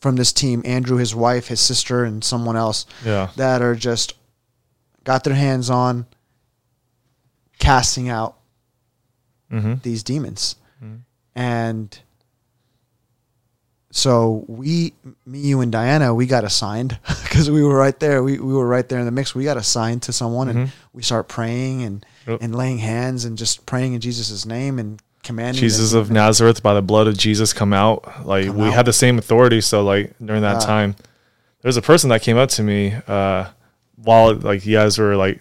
from 0.00 0.16
this 0.16 0.32
team 0.32 0.62
Andrew, 0.64 0.96
his 0.98 1.14
wife, 1.14 1.48
his 1.48 1.60
sister, 1.60 2.04
and 2.04 2.22
someone 2.24 2.56
else 2.56 2.86
Yeah. 3.04 3.30
that 3.36 3.62
are 3.62 3.74
just 3.74 4.14
got 5.04 5.24
their 5.24 5.34
hands 5.34 5.70
on 5.70 6.06
casting 7.58 8.08
out 8.08 8.36
Mm-hmm. 9.52 9.74
these 9.82 10.02
demons. 10.02 10.56
And 11.34 11.98
so 13.90 14.44
we, 14.48 14.94
me, 15.26 15.40
you, 15.40 15.60
and 15.60 15.70
Diana, 15.70 16.14
we 16.14 16.24
got 16.26 16.44
assigned 16.44 16.98
because 17.22 17.50
we 17.50 17.62
were 17.62 17.76
right 17.76 17.98
there. 18.00 18.22
We, 18.22 18.38
we 18.38 18.54
were 18.54 18.66
right 18.66 18.88
there 18.88 18.98
in 18.98 19.04
the 19.04 19.10
mix. 19.10 19.34
We 19.34 19.44
got 19.44 19.56
assigned 19.58 20.02
to 20.04 20.12
someone 20.12 20.48
and 20.48 20.72
we 20.94 21.02
start 21.02 21.28
praying 21.28 21.82
and, 21.82 22.06
Yep. 22.26 22.38
and 22.40 22.54
laying 22.54 22.78
hands 22.78 23.24
and 23.26 23.36
just 23.36 23.66
praying 23.66 23.92
in 23.94 24.00
Jesus' 24.00 24.46
name 24.46 24.78
and 24.78 25.02
commanding. 25.22 25.60
Jesus 25.60 25.92
of 25.92 26.10
Nazareth, 26.10 26.62
by 26.62 26.74
the 26.74 26.82
blood 26.82 27.06
of 27.06 27.16
Jesus, 27.16 27.52
come 27.52 27.72
out. 27.72 28.26
Like 28.26 28.46
Come 28.46 28.56
we 28.58 28.66
out. 28.68 28.74
had 28.74 28.86
the 28.86 28.92
same 28.92 29.18
authority. 29.18 29.60
So 29.60 29.82
like 29.84 30.12
during 30.24 30.42
that 30.42 30.60
Yeah. 30.60 30.66
time, 30.66 30.96
there's 31.62 31.76
a 31.76 31.82
person 31.82 32.10
that 32.10 32.22
came 32.22 32.36
up 32.36 32.48
to 32.50 32.62
me 32.62 32.94
uh, 33.06 33.46
while 33.96 34.34
like 34.34 34.66
you 34.66 34.74
guys 34.76 34.98
were 34.98 35.16
like 35.16 35.40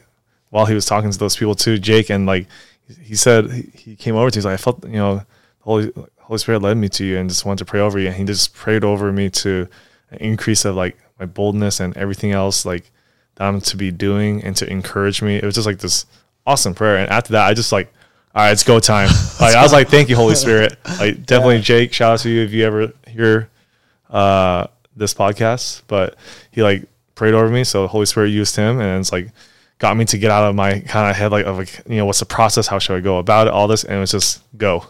while 0.49 0.65
he 0.65 0.75
was 0.75 0.85
talking 0.85 1.09
to 1.11 1.17
those 1.17 1.35
people 1.35 1.55
too, 1.55 1.77
Jake, 1.79 2.09
and 2.09 2.25
like 2.25 2.47
he 3.01 3.15
said 3.15 3.49
he, 3.73 3.95
came 3.95 4.15
over 4.15 4.29
to 4.29 4.37
me. 4.37 4.39
He's 4.39 4.45
like, 4.45 4.53
I 4.53 4.57
felt 4.57 4.83
you 4.85 4.91
know, 4.93 5.15
the 5.17 5.25
Holy 5.61 5.91
Holy 6.19 6.37
Spirit 6.37 6.61
led 6.61 6.77
me 6.77 6.87
to 6.89 7.05
you 7.05 7.17
and 7.17 7.29
just 7.29 7.45
wanted 7.45 7.59
to 7.59 7.65
pray 7.65 7.79
over 7.79 7.97
you. 7.99 8.07
And 8.07 8.15
he 8.15 8.23
just 8.23 8.53
prayed 8.53 8.83
over 8.83 9.11
me 9.11 9.29
to 9.29 9.67
an 10.11 10.17
increase 10.19 10.63
of 10.65 10.75
like 10.75 10.97
my 11.19 11.25
boldness 11.25 11.79
and 11.79 11.95
everything 11.97 12.31
else 12.31 12.65
like 12.65 12.91
that 13.35 13.45
I'm 13.47 13.61
to 13.61 13.77
be 13.77 13.91
doing 13.91 14.43
and 14.43 14.55
to 14.57 14.69
encourage 14.69 15.21
me. 15.21 15.37
It 15.37 15.43
was 15.45 15.55
just 15.55 15.65
like 15.67 15.79
this 15.79 16.05
awesome 16.45 16.73
prayer. 16.75 16.97
And 16.97 17.09
after 17.09 17.31
that, 17.33 17.47
I 17.47 17.53
just 17.53 17.71
like, 17.71 17.91
all 18.33 18.43
right, 18.43 18.51
it's 18.51 18.63
go 18.63 18.79
time. 18.79 19.09
Like 19.41 19.55
I 19.55 19.63
was 19.63 19.73
like, 19.73 19.89
thank 19.89 20.07
you, 20.07 20.15
Holy 20.15 20.35
Spirit. 20.35 20.77
Like 20.99 21.25
definitely, 21.25 21.61
Jake. 21.61 21.93
Shout 21.93 22.13
out 22.13 22.19
to 22.19 22.29
you 22.29 22.43
if 22.43 22.51
you 22.51 22.63
ever 22.63 22.93
hear 23.07 23.49
uh, 24.11 24.67
this 24.95 25.15
podcast. 25.15 25.81
But 25.87 26.15
he 26.51 26.61
like 26.61 26.83
prayed 27.15 27.33
over 27.33 27.49
me, 27.49 27.63
so 27.63 27.87
Holy 27.87 28.05
Spirit 28.05 28.29
used 28.29 28.55
him, 28.55 28.79
and 28.79 28.99
it's 28.99 29.11
like 29.11 29.29
got 29.79 29.97
me 29.97 30.05
to 30.05 30.17
get 30.19 30.29
out 30.29 30.47
of 30.47 30.53
my 30.53 30.79
kind 30.81 31.09
of 31.09 31.15
head 31.15 31.31
like 31.31 31.47
of 31.47 31.57
like 31.57 31.81
you 31.87 31.97
know 31.97 32.05
what's 32.05 32.19
the 32.19 32.25
process, 32.25 32.67
how 32.67 32.77
should 32.77 32.95
I 32.95 32.99
go 32.99 33.17
about 33.17 33.47
it, 33.47 33.53
all 33.53 33.67
this, 33.67 33.83
and 33.83 33.95
it 33.95 33.99
was 33.99 34.11
just 34.11 34.43
go. 34.57 34.85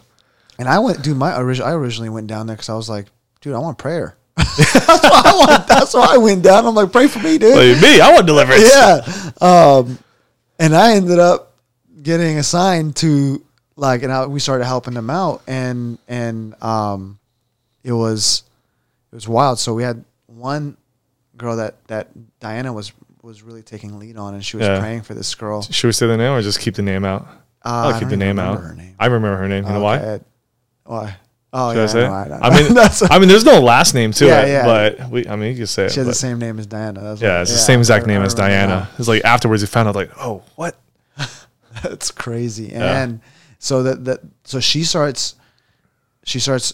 And 0.60 0.68
I 0.68 0.80
went, 0.80 1.02
dude. 1.02 1.16
My 1.18 1.36
origin, 1.38 1.66
I 1.66 1.72
originally 1.72 2.10
went 2.10 2.28
down 2.28 2.48
there 2.48 2.58
because 2.58 2.70
I 2.70 2.76
was 2.76 2.90
like, 2.90 3.08
dude, 3.40 3.56
I 3.56 3.60
want 3.60 3.78
prayer. 3.78 4.18
that's 4.36 4.76
why 5.04 5.22
I 5.26 5.34
want. 5.48 5.68
That's 5.68 5.94
why 5.94 6.08
I 6.12 6.18
went 6.18 6.44
down. 6.44 6.66
I'm 6.66 6.76
like, 6.76 6.92
pray 6.92 7.08
for 7.08 7.20
me, 7.20 7.38
dude. 7.38 7.56
Like, 7.56 7.82
me, 7.82 8.02
I 8.02 8.12
want 8.12 8.28
deliverance. 8.28 8.70
yeah. 8.70 9.32
Um, 9.40 9.98
and 10.60 10.76
I 10.76 10.96
ended 10.96 11.20
up 11.20 11.51
getting 12.02 12.38
assigned 12.38 12.96
to 12.98 13.44
like, 13.76 14.04
and 14.04 14.12
I, 14.12 14.26
we 14.26 14.40
started 14.40 14.66
helping 14.66 14.94
them 14.94 15.10
out, 15.10 15.42
and 15.48 15.98
and 16.08 16.62
um, 16.64 17.20
it 17.84 17.94
was 17.94 18.44
it 19.12 19.16
was 19.16 19.28
wild. 19.28 19.60
So 19.60 19.74
we 19.74 19.84
had 19.84 20.04
one 20.28 20.78
girl 21.38 21.56
that 21.58 21.76
that 21.88 22.10
Diana 22.40 22.72
was 22.74 22.92
was 23.22 23.42
really 23.44 23.62
taking 23.64 24.00
lead 24.00 24.18
on, 24.18 24.34
and 24.34 24.44
she 24.44 24.58
was 24.58 24.66
Yeah. 24.68 24.80
praying 24.80 25.02
for 25.04 25.14
this 25.14 25.34
girl. 25.36 25.62
Should 25.62 25.88
we 25.88 25.92
say 25.94 26.08
the 26.08 26.18
name 26.18 26.32
or 26.32 26.42
just 26.42 26.60
keep 26.60 26.76
the 26.76 26.82
name 26.82 27.06
out? 27.06 27.24
Uh, 27.64 27.92
I'll 27.94 28.00
keep 28.00 28.10
the 28.10 28.18
name 28.18 28.40
out. 28.40 28.60
her 28.60 28.74
name. 28.74 28.96
I 29.00 29.06
remember 29.06 29.38
her 29.38 29.48
name. 29.48 29.66
You 29.66 29.74
know 29.74 29.82
why? 29.82 29.98
Okay. 30.00 30.24
Why? 30.86 31.16
Oh 31.54 31.72
Should 31.74 31.78
yeah, 31.78 31.84
I 31.84 31.86
say? 31.88 32.02
no, 32.08 32.14
I. 32.14 32.48
I 32.50 32.62
mean, 32.64 32.74
That's- 32.74 33.04
I 33.12 33.20
mean, 33.20 33.28
there's 33.28 33.44
no 33.46 33.60
last 33.60 33.94
name 33.94 34.12
to 34.14 34.26
Yeah, 34.26 34.42
it, 34.46 34.50
yeah. 34.50 34.66
but 34.66 35.10
we, 35.12 35.28
I 35.28 35.36
mean, 35.36 35.52
you 35.52 35.58
can 35.58 35.68
say 35.68 35.86
it. 35.86 35.92
she 35.92 36.00
has 36.00 36.08
the 36.08 36.14
same 36.14 36.40
name 36.40 36.58
as 36.60 36.66
Diana. 36.66 37.00
That's 37.02 37.22
yeah, 37.22 37.34
what- 37.36 37.42
it's 37.44 37.52
the 37.52 37.58
same 37.58 37.80
exact 37.80 38.08
name 38.08 38.22
as 38.22 38.34
Diana. 38.34 38.90
It's 38.98 39.08
like 39.08 39.24
afterwards 39.26 39.62
we 39.62 39.68
found 39.68 39.88
out, 39.90 39.96
like, 39.96 40.12
oh, 40.18 40.44
what? 40.56 40.76
That's 41.84 42.12
crazy. 42.12 42.66
Yeah. 42.66 43.04
And 43.04 43.22
so 43.60 43.84
that 43.84 44.06
that 44.06 44.20
so 44.44 44.60
she 44.60 44.84
starts 44.84 45.36
she 46.24 46.40
starts 46.40 46.74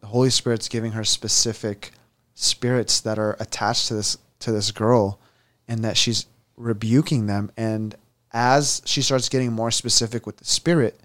the 0.00 0.06
Holy 0.06 0.30
Spirit's 0.30 0.68
giving 0.68 0.92
her 0.92 1.04
specific 1.04 1.92
spirits 2.34 3.00
that 3.00 3.18
are 3.18 3.36
attached 3.40 3.88
to 3.88 3.94
this 3.94 4.18
to 4.40 4.52
this 4.52 4.70
girl 4.70 5.18
and 5.66 5.82
that 5.84 5.96
she's 5.96 6.26
rebuking 6.56 7.26
them 7.26 7.50
and 7.56 7.94
as 8.32 8.82
she 8.84 9.00
starts 9.02 9.28
getting 9.28 9.52
more 9.52 9.70
specific 9.70 10.26
with 10.26 10.36
the 10.36 10.44
spirit 10.44 11.00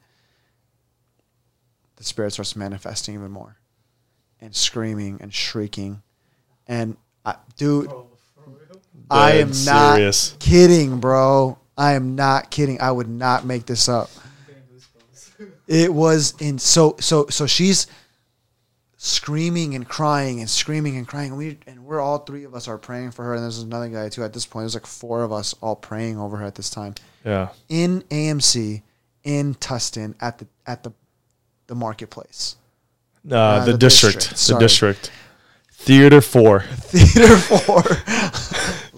the 1.95 2.03
spirit 2.03 2.31
starts 2.31 2.55
manifesting 2.55 3.15
even 3.15 3.31
more 3.31 3.57
and 4.41 4.55
screaming 4.55 5.17
and 5.21 5.33
shrieking 5.33 6.01
and 6.67 6.97
I, 7.25 7.35
dude 7.57 7.91
I 9.09 9.31
am 9.33 9.49
Dead 9.51 9.65
not 9.65 9.95
serious. 9.95 10.35
kidding, 10.39 10.99
bro. 10.99 11.57
I 11.77 11.93
am 11.93 12.15
not 12.15 12.51
kidding. 12.51 12.79
I 12.81 12.91
would 12.91 13.09
not 13.09 13.45
make 13.45 13.65
this 13.65 13.87
up. 13.89 14.09
It 15.67 15.93
was 15.93 16.33
in 16.39 16.59
so 16.59 16.95
so 16.99 17.27
so 17.29 17.47
she's 17.47 17.87
screaming 18.97 19.73
and 19.73 19.87
crying 19.87 20.39
and 20.39 20.49
screaming 20.49 20.97
and 20.97 21.07
crying. 21.07 21.29
And 21.29 21.37
we 21.37 21.57
and 21.65 21.83
we're 21.85 22.01
all 22.01 22.19
three 22.19 22.43
of 22.43 22.53
us 22.53 22.67
are 22.67 22.77
praying 22.77 23.11
for 23.11 23.23
her. 23.25 23.33
And 23.35 23.43
there's 23.43 23.59
another 23.59 23.87
guy 23.87 24.09
too. 24.09 24.23
At 24.23 24.33
this 24.33 24.45
point, 24.45 24.63
there's 24.63 24.75
like 24.75 24.85
four 24.85 25.23
of 25.23 25.31
us 25.31 25.55
all 25.61 25.75
praying 25.75 26.19
over 26.19 26.37
her 26.37 26.45
at 26.45 26.55
this 26.55 26.69
time 26.69 26.95
Yeah. 27.25 27.49
in 27.69 28.01
AMC 28.11 28.81
in 29.23 29.55
Tustin 29.55 30.15
at 30.19 30.37
the 30.39 30.47
at 30.67 30.83
the 30.83 30.91
the 31.67 31.75
marketplace. 31.75 32.57
Uh, 33.29 33.35
Uh, 33.35 33.65
the, 33.65 33.71
the 33.73 33.77
district. 33.77 34.29
district, 34.29 34.47
The 34.47 34.59
district. 34.59 35.11
Theater 35.73 36.21
four. 36.21 36.59
Theater 36.91 37.37
four, 37.37 37.81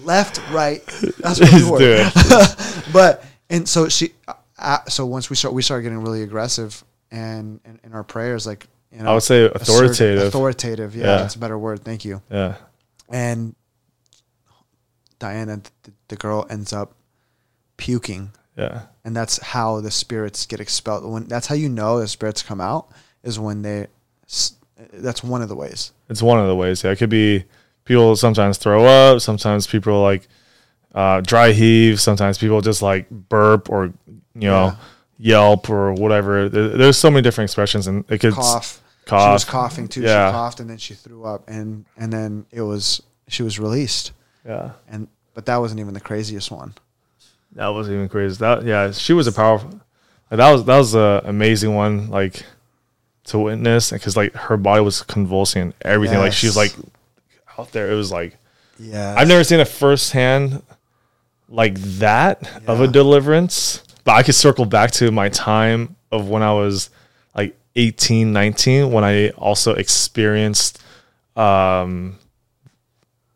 left, 0.05 0.39
right. 0.51 0.85
That's 1.19 1.39
what 1.39 1.53
we 1.53 1.69
were. 1.69 2.09
but 2.93 3.23
and 3.49 3.67
so 3.67 3.89
she 3.89 4.11
uh, 4.57 4.79
so 4.87 5.05
once 5.05 5.29
we 5.29 5.35
start 5.35 5.53
we 5.53 5.61
started 5.61 5.83
getting 5.83 6.01
really 6.01 6.23
aggressive 6.23 6.83
and 7.11 7.59
in, 7.65 7.79
in 7.83 7.93
our 7.93 8.03
prayers 8.03 8.45
like 8.47 8.65
you 8.91 8.99
know 9.03 9.11
I 9.11 9.13
would 9.13 9.23
say 9.23 9.45
assert- 9.45 9.61
authoritative. 9.61 10.23
authoritative 10.27 10.95
yeah, 10.95 11.03
Yeah. 11.05 11.17
that's 11.17 11.35
a 11.35 11.39
better 11.39 11.57
word 11.57 11.83
thank 11.83 12.05
you 12.05 12.21
Yeah. 12.31 12.55
and 13.09 13.55
Diana 15.19 15.61
the, 15.83 15.91
the 16.09 16.15
girl 16.15 16.45
ends 16.49 16.73
up 16.73 16.93
puking 17.77 18.31
Yeah. 18.57 18.83
and 19.03 19.15
that's 19.15 19.37
how 19.41 19.81
the 19.81 19.91
spirits 19.91 20.45
get 20.45 20.59
expelled 20.59 21.09
when 21.11 21.25
that's 21.25 21.47
how 21.47 21.55
you 21.55 21.69
know 21.69 21.99
the 21.99 22.07
spirits 22.07 22.41
come 22.41 22.61
out 22.61 22.87
is 23.23 23.39
when 23.39 23.61
they 23.61 23.87
that's 24.93 25.23
one 25.23 25.41
of 25.41 25.49
the 25.49 25.55
ways 25.55 25.91
It's 26.09 26.21
one 26.21 26.39
of 26.39 26.47
the 26.47 26.55
ways. 26.55 26.83
Yeah. 26.83 26.91
It 26.91 26.97
could 26.97 27.09
be 27.09 27.45
people 27.86 28.15
sometimes 28.15 28.57
throw 28.57 28.86
up. 28.86 29.21
Sometimes 29.21 29.67
people 29.67 30.01
like 30.01 30.27
uh, 30.95 31.21
dry 31.21 31.51
heave. 31.51 31.99
Sometimes 31.99 32.38
people 32.38 32.61
just 32.61 32.81
like 32.81 33.09
burp 33.09 33.69
or, 33.69 33.86
you 34.36 34.47
know, 34.47 34.75
yelp 35.17 35.69
or 35.69 35.93
whatever. 35.93 36.49
There, 36.49 36.69
there's 36.69 36.97
so 36.97 37.09
many 37.11 37.21
different 37.21 37.49
expressions 37.49 37.88
and 37.88 38.05
it 38.09 38.19
could 38.19 38.34
cough 38.34 38.79
she 39.05 39.13
was 39.15 39.43
coughing 39.43 39.89
too 39.89 40.01
Yeah. 40.01 40.29
she 40.29 40.31
coughed 40.31 40.59
and 40.61 40.69
then 40.69 40.77
she 40.77 40.93
threw 40.93 41.25
up 41.25 41.43
and 41.49 41.84
and 41.97 42.11
then 42.13 42.45
it 42.51 42.61
was 42.61 43.03
she 43.27 43.43
was 43.43 43.59
released 43.59 44.13
Yeah. 44.45 44.71
and 44.88 45.09
but 45.34 45.45
that 45.47 45.57
wasn't 45.57 45.81
even 45.81 45.93
the 45.93 45.99
craziest 45.99 46.51
one. 46.51 46.73
That 47.53 47.67
was 47.67 47.89
even 47.89 48.07
crazy. 48.07 48.38
That 48.38 48.63
yeah, 48.63 48.91
she 48.91 49.13
was 49.13 49.27
a 49.27 49.31
powerful. 49.34 49.69
Like, 50.31 50.38
that 50.38 50.51
was 50.51 50.63
that 50.65 50.77
was 50.77 50.95
a 50.95 51.21
amazing 51.25 51.75
one. 51.75 52.09
Like 52.09 52.43
to 53.25 53.39
witness 53.39 53.91
because 53.91 54.15
like 54.17 54.34
her 54.36 54.57
body 54.57 54.81
was 54.81 55.01
convulsing 55.01 55.61
and 55.63 55.73
everything. 55.81 56.17
Like 56.19 56.34
she's 56.34 56.55
like 56.55 56.71
Yes. 56.77 56.86
Out 57.57 57.71
there. 57.71 57.91
It 57.91 57.95
was 57.95 58.11
like 58.11 58.37
Yeah, 58.79 59.15
I've 59.17 59.27
never 59.27 59.43
seen 59.43 59.59
a 59.59 59.65
firsthand 59.65 60.63
like 61.49 61.75
that 61.75 62.47
of 62.67 62.81
a 62.81 62.87
deliverance. 62.87 63.83
But 64.03 64.13
I 64.13 64.23
could 64.23 64.35
circle 64.35 64.65
back 64.65 64.91
to 64.91 65.11
my 65.11 65.29
time 65.29 65.95
of 66.11 66.29
when 66.29 66.43
I 66.43 66.53
was 66.53 66.89
like 67.35 67.55
18, 67.75 68.33
19, 68.33 68.91
when 68.91 69.03
I 69.03 69.29
also 69.29 69.73
experienced 69.73 70.81
um 71.35 72.19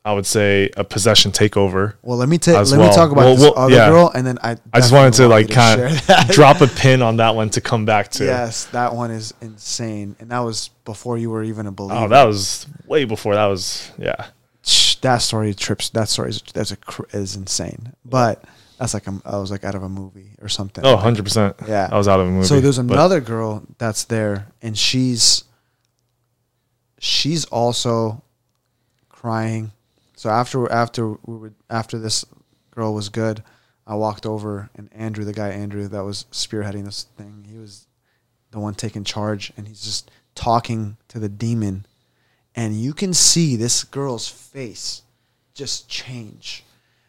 I 0.08 0.14
would 0.14 0.26
say 0.26 0.70
a 0.78 0.86
possession 0.86 1.34
takeover. 1.34 1.96
Well, 2.02 2.18
let 2.18 2.30
me 2.30 2.38
take 2.38 2.56
let 2.56 2.70
well. 2.72 2.88
me 2.88 2.96
talk 2.96 3.12
about 3.12 3.26
Well, 3.26 3.36
this 3.36 3.42
well, 3.44 3.54
other 3.58 3.76
yeah. 3.76 3.90
girl, 3.90 4.10
and 4.16 4.26
then 4.26 4.40
I. 4.42 4.56
I 4.72 4.80
just 4.80 4.94
wanted 4.94 5.16
to 5.16 5.28
like 5.28 5.50
kind 5.50 5.82
you 5.82 5.90
to 5.90 5.96
share 5.98 6.22
of 6.22 6.28
drop 6.30 6.62
a 6.62 6.68
pin 6.68 7.02
on 7.02 7.18
that 7.18 7.36
one 7.36 7.50
to 7.50 7.60
come 7.60 7.84
back 7.84 8.10
to. 8.12 8.24
Yes, 8.24 8.66
that 8.68 8.96
one 8.96 9.12
is 9.12 9.34
insane, 9.42 10.16
and 10.22 10.32
that 10.32 10.40
was 10.40 10.70
before 10.86 11.18
you 11.18 11.30
were 11.30 11.44
even 11.44 11.66
a 11.66 11.72
oh, 11.72 11.74
believer. 11.74 12.06
Oh, 12.06 12.08
that 12.08 12.24
was 12.24 12.68
way 12.86 13.04
before 13.04 13.36
that 13.36 13.48
was 13.48 13.92
yeah. 13.98 14.28
That 15.02 15.18
story 15.18 15.54
trips. 15.54 15.90
That 15.90 16.08
story 16.08 16.30
is 16.30 16.42
that's 16.54 16.72
a 16.72 16.78
is 17.12 17.36
insane, 17.36 17.92
but 18.06 18.46
that's 18.80 18.94
like 18.94 19.10
um, 19.10 19.22
I 19.26 19.38
was 19.40 19.52
like 19.52 19.66
out 19.66 19.76
of 19.76 19.84
a 19.84 19.90
movie 19.90 20.38
or 20.42 20.48
something. 20.48 20.86
Oh, 20.86 20.96
100 20.96 21.24
percent. 21.24 21.56
Yeah. 21.68 21.90
I 21.92 21.98
was 21.98 22.08
out 22.08 22.22
of 22.22 22.28
a 22.28 22.32
movie. 22.32 22.48
So 22.48 22.62
there's 22.62 22.78
another 22.78 23.20
girl 23.20 23.62
that's 23.78 24.06
there, 24.06 24.48
and 24.62 24.78
she's 24.78 25.44
she's 26.98 27.44
also 27.44 28.24
crying. 29.10 29.74
So 30.18 30.32
after 30.32 30.70
after 30.72 31.12
we 31.12 31.38
were 31.38 31.54
after 31.70 32.00
this 32.00 32.26
girl 32.72 32.96
was 32.96 33.10
good, 33.10 33.44
I 33.86 33.94
walked 33.96 34.26
over 34.26 34.72
and 34.76 34.90
Andrew, 34.92 35.24
the 35.24 35.32
guy 35.32 35.50
Andrew 35.50 35.88
that 35.88 36.04
was 36.04 36.26
spearheading 36.32 36.86
this 36.86 37.04
thing, 37.16 37.46
he 37.48 37.58
was 37.58 37.88
the 38.50 38.60
one 38.60 38.74
taking 38.74 39.04
charge, 39.04 39.54
and 39.56 39.68
he's 39.68 39.82
just 39.82 40.10
talking 40.34 40.98
to 41.10 41.20
the 41.20 41.30
demon, 41.30 41.86
and 42.56 42.74
you 42.74 42.94
can 42.94 43.14
see 43.14 43.56
this 43.56 43.84
girl's 43.84 44.28
face 44.28 45.04
just 45.54 45.88
change 45.88 46.64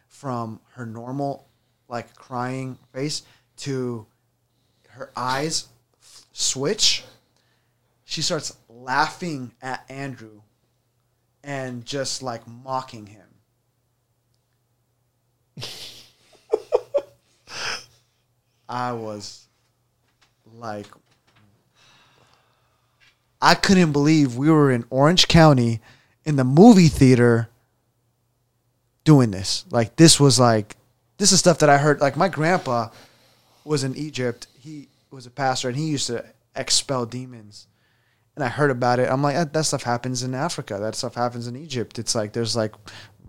from 0.07 0.59
her 0.73 0.85
normal 0.85 1.47
like 1.87 2.13
crying 2.15 2.77
face 2.93 3.23
to 3.57 4.05
her 4.89 5.11
eyes 5.15 5.67
switch. 6.31 7.03
She 8.05 8.21
starts 8.21 8.55
laughing 8.69 9.53
at 9.63 9.83
Andrew 9.89 10.41
and 11.49 11.83
just 11.83 12.21
like 12.21 12.47
mocking 12.47 13.07
him. 13.07 13.25
I 18.69 18.93
was 18.93 19.47
like, 20.53 20.85
I 23.41 23.55
couldn't 23.55 23.93
believe 23.93 24.35
we 24.35 24.51
were 24.51 24.69
in 24.69 24.85
Orange 24.91 25.27
County 25.27 25.81
in 26.23 26.35
the 26.35 26.43
movie 26.43 26.87
theater 26.87 27.49
doing 29.03 29.31
this. 29.31 29.65
Like, 29.71 29.95
this 29.95 30.19
was 30.19 30.39
like, 30.39 30.75
this 31.17 31.31
is 31.31 31.39
stuff 31.39 31.57
that 31.59 31.69
I 31.69 31.79
heard. 31.79 31.99
Like, 31.99 32.15
my 32.15 32.29
grandpa 32.29 32.89
was 33.65 33.83
in 33.83 33.95
Egypt. 33.95 34.45
He 34.59 34.87
was 35.09 35.25
a 35.25 35.31
pastor 35.31 35.69
and 35.69 35.77
he 35.77 35.87
used 35.87 36.05
to 36.07 36.23
expel 36.55 37.07
demons. 37.07 37.65
And 38.39 38.45
I 38.45 38.47
heard 38.47 38.71
about 38.71 38.99
it. 38.99 39.09
I'm 39.11 39.21
like, 39.21 39.35
that, 39.35 39.51
that 39.51 39.65
stuff 39.65 39.83
happens 39.83 40.23
in 40.23 40.33
Africa. 40.33 40.77
That 40.79 40.95
stuff 40.95 41.15
happens 41.15 41.45
in 41.45 41.57
Egypt. 41.57 41.99
It's 41.99 42.15
like, 42.15 42.31
there's 42.31 42.55
like 42.55 42.73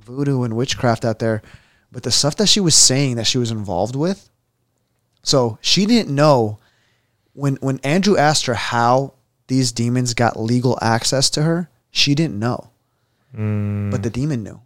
voodoo 0.05 0.45
and 0.45 0.57
witchcraft 0.57 1.05
out 1.05 1.19
there. 1.19 1.43
But 1.91 2.05
the 2.05 2.13
stuff 2.13 2.37
that 2.37 2.47
she 2.47 2.61
was 2.61 2.77
saying 2.77 3.17
that 3.17 3.27
she 3.27 3.37
was 3.37 3.51
involved 3.51 3.97
with, 3.97 4.31
so 5.25 5.59
she 5.61 5.85
didn't 5.85 6.15
know 6.15 6.61
when 7.33 7.57
when 7.57 7.81
Andrew 7.83 8.17
asked 8.17 8.47
her 8.47 8.55
how 8.55 9.15
these 9.49 9.73
demons 9.73 10.15
got 10.15 10.39
legal 10.39 10.79
access 10.81 11.29
to 11.31 11.43
her, 11.43 11.69
she 11.91 12.15
didn't 12.15 12.39
know. 12.39 12.71
Mm. 13.37 13.91
But 13.91 14.05
the 14.05 14.11
demon 14.11 14.45
knew. 14.45 14.61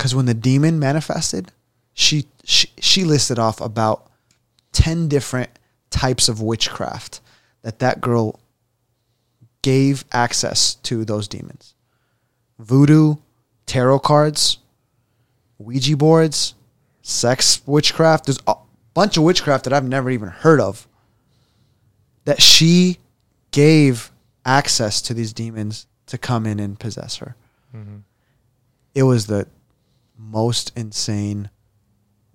Cuz 0.00 0.16
when 0.16 0.26
the 0.26 0.34
demon 0.34 0.80
manifested, 0.80 1.52
she, 1.94 2.26
she 2.42 2.72
she 2.80 3.04
listed 3.04 3.38
off 3.38 3.60
about 3.60 4.10
10 4.72 5.06
different 5.06 5.50
types 5.90 6.28
of 6.28 6.42
witchcraft 6.42 7.20
that 7.62 7.78
that 7.78 8.00
girl 8.00 8.40
gave 9.68 10.06
access 10.12 10.76
to 10.76 11.04
those 11.04 11.28
demons. 11.28 11.74
Voodoo, 12.58 13.16
tarot 13.66 13.98
cards, 13.98 14.56
Ouija 15.58 15.94
boards, 15.94 16.54
sex 17.02 17.60
witchcraft. 17.66 18.24
There's 18.24 18.38
a 18.46 18.54
bunch 18.94 19.18
of 19.18 19.24
witchcraft 19.24 19.64
that 19.64 19.74
I've 19.74 19.86
never 19.86 20.08
even 20.08 20.30
heard 20.30 20.58
of. 20.58 20.88
That 22.24 22.40
she 22.40 22.96
gave 23.50 24.10
access 24.46 25.02
to 25.02 25.12
these 25.12 25.34
demons 25.34 25.86
to 26.06 26.16
come 26.16 26.46
in 26.46 26.60
and 26.60 26.80
possess 26.80 27.16
her. 27.16 27.36
Mm-hmm. 27.76 27.98
It 28.94 29.02
was 29.02 29.26
the 29.26 29.48
most 30.16 30.72
insane 30.74 31.50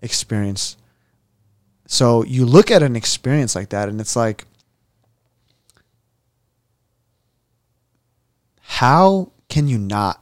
experience. 0.03 0.77
So 1.87 2.23
you 2.25 2.45
look 2.45 2.69
at 2.69 2.83
an 2.83 2.95
experience 2.95 3.55
like 3.55 3.69
that 3.69 3.89
and 3.89 3.99
it's 3.99 4.15
like, 4.15 4.45
how 8.73 9.31
can 9.49 9.67
you 9.67 9.77
not 9.77 10.19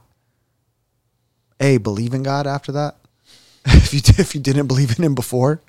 a 1.58 1.78
believe 1.78 2.12
in 2.12 2.22
God 2.22 2.46
after 2.46 2.70
that? 2.72 2.96
if 3.64 3.94
you 3.94 4.00
if 4.18 4.34
you 4.34 4.42
didn't 4.42 4.66
believe 4.66 4.98
in 4.98 5.02
him 5.02 5.14
before, 5.14 5.62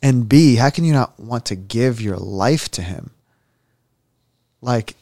and 0.00 0.28
B, 0.28 0.54
how 0.54 0.70
can 0.70 0.84
you 0.84 0.92
not 0.92 1.18
want 1.18 1.46
to 1.46 1.56
give 1.56 2.00
your 2.00 2.16
life 2.16 2.70
to 2.70 2.82
him? 2.82 3.10
Like 4.60 4.94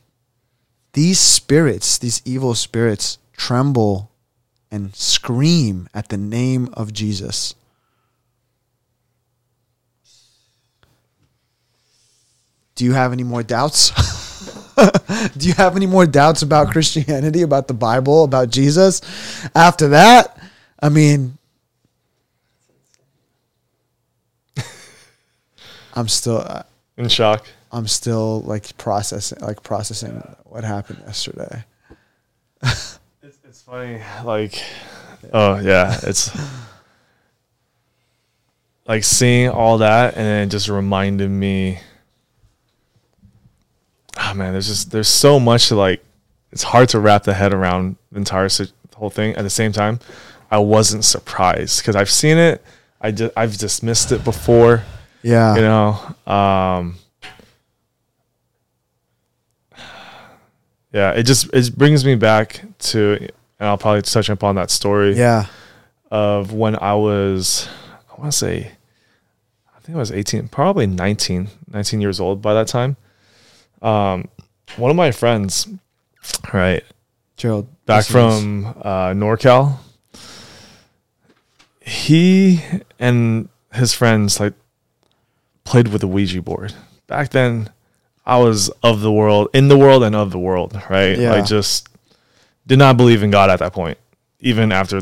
these 0.94 1.20
spirits, 1.20 1.98
these 1.98 2.22
evil 2.24 2.54
spirits 2.54 3.18
tremble 3.36 4.10
and 4.70 4.96
scream 4.96 5.90
at 5.92 6.08
the 6.08 6.16
name 6.16 6.70
of 6.72 6.94
Jesus. 6.94 7.54
Do 12.76 12.86
you 12.86 12.94
have 12.94 13.12
any 13.12 13.24
more 13.24 13.42
doubts? 13.42 13.92
Do 15.36 15.48
you 15.48 15.54
have 15.54 15.76
any 15.76 15.86
more 15.86 16.06
doubts 16.06 16.42
about 16.42 16.70
Christianity, 16.70 17.42
about 17.42 17.68
the 17.68 17.74
Bible, 17.74 18.24
about 18.24 18.50
Jesus? 18.50 19.00
After 19.54 19.88
that, 19.88 20.38
I 20.82 20.88
mean, 20.88 21.36
I'm 25.94 26.08
still, 26.08 26.38
uh, 26.38 26.62
In 26.96 27.08
shock. 27.08 27.46
I'm 27.72 27.86
still 27.86 28.40
like 28.42 28.76
processing, 28.76 29.38
like 29.40 29.62
processing 29.62 30.22
what 30.44 30.64
happened 30.64 31.02
yesterday. 31.06 31.64
It's, 32.62 32.98
it's 33.22 33.62
funny, 33.62 34.00
like, 34.24 34.62
oh 35.32 35.58
yeah, 35.60 35.98
it's 36.02 36.30
like 38.86 39.04
seeing 39.04 39.50
all 39.50 39.78
that, 39.78 40.16
and 40.16 40.24
then 40.26 40.48
it 40.48 40.50
just 40.50 40.68
reminded 40.68 41.30
me. 41.30 41.78
Oh 44.22 44.34
man, 44.34 44.52
there's 44.52 44.66
just 44.68 44.90
there's 44.90 45.08
so 45.08 45.40
much 45.40 45.68
to 45.68 45.76
like. 45.76 46.04
It's 46.52 46.62
hard 46.64 46.88
to 46.90 47.00
wrap 47.00 47.22
the 47.24 47.34
head 47.34 47.52
around 47.54 47.96
the 48.12 48.18
entire 48.18 48.48
si- 48.48 48.72
whole 48.96 49.08
thing. 49.10 49.34
At 49.36 49.42
the 49.42 49.50
same 49.50 49.72
time, 49.72 50.00
I 50.50 50.58
wasn't 50.58 51.04
surprised 51.04 51.80
because 51.80 51.94
I've 51.96 52.10
seen 52.10 52.38
it. 52.38 52.62
I 53.00 53.12
just 53.12 53.32
I've 53.36 53.56
dismissed 53.56 54.12
it 54.12 54.24
before. 54.24 54.82
Yeah. 55.22 55.54
You 55.54 55.60
know, 55.62 56.32
um, 56.32 56.96
yeah, 60.92 61.12
it 61.12 61.22
just 61.24 61.52
it 61.54 61.76
brings 61.76 62.04
me 62.04 62.14
back 62.16 62.62
to, 62.90 63.16
and 63.20 63.68
I'll 63.68 63.78
probably 63.78 64.02
touch 64.02 64.28
upon 64.28 64.56
that 64.56 64.70
story 64.70 65.14
Yeah. 65.14 65.46
of 66.10 66.52
when 66.52 66.76
I 66.76 66.94
was, 66.94 67.68
I 68.10 68.20
want 68.20 68.32
to 68.32 68.36
say, 68.38 68.72
I 69.76 69.80
think 69.80 69.94
I 69.96 69.98
was 69.98 70.10
18, 70.12 70.48
probably 70.48 70.86
19, 70.86 71.48
19 71.72 72.00
years 72.00 72.18
old 72.20 72.42
by 72.42 72.54
that 72.54 72.66
time. 72.66 72.96
Um, 73.82 74.28
one 74.76 74.90
of 74.90 74.96
my 74.96 75.10
friends, 75.10 75.66
right, 76.52 76.84
Gerald. 77.36 77.68
back 77.86 78.08
listen 78.08 78.14
to 78.14 78.66
this. 78.66 78.72
from 78.74 78.82
uh, 78.82 79.08
NorCal, 79.10 79.78
he 81.80 82.62
and 82.98 83.48
his 83.72 83.94
friends 83.94 84.38
like 84.40 84.52
played 85.64 85.88
with 85.88 86.00
the 86.02 86.08
Ouija 86.08 86.42
board. 86.42 86.74
Back 87.06 87.30
then, 87.30 87.70
I 88.26 88.38
was 88.38 88.68
of 88.82 89.00
the 89.00 89.10
world, 89.12 89.48
in 89.52 89.68
the 89.68 89.78
world, 89.78 90.02
and 90.04 90.14
of 90.14 90.30
the 90.30 90.38
world. 90.38 90.80
Right, 90.88 91.18
Yeah. 91.18 91.34
I 91.34 91.42
just 91.42 91.88
did 92.66 92.78
not 92.78 92.96
believe 92.96 93.22
in 93.22 93.30
God 93.30 93.50
at 93.50 93.58
that 93.60 93.72
point. 93.72 93.98
Even 94.40 94.72
after 94.72 95.00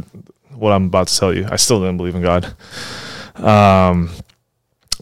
what 0.55 0.73
I'm 0.73 0.87
about 0.87 1.09
to 1.09 1.19
tell 1.19 1.35
you, 1.35 1.47
I 1.51 1.57
still 1.57 1.81
didn't 1.81 1.97
believe 1.99 2.15
in 2.15 2.23
God. 2.23 2.55
Um, 3.37 4.11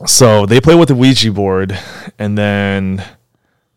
so 0.04 0.44
they 0.44 0.60
played 0.60 0.78
with 0.78 0.88
the 0.88 0.94
Ouija 0.94 1.32
board, 1.32 1.78
and 2.18 2.36
then 2.36 3.02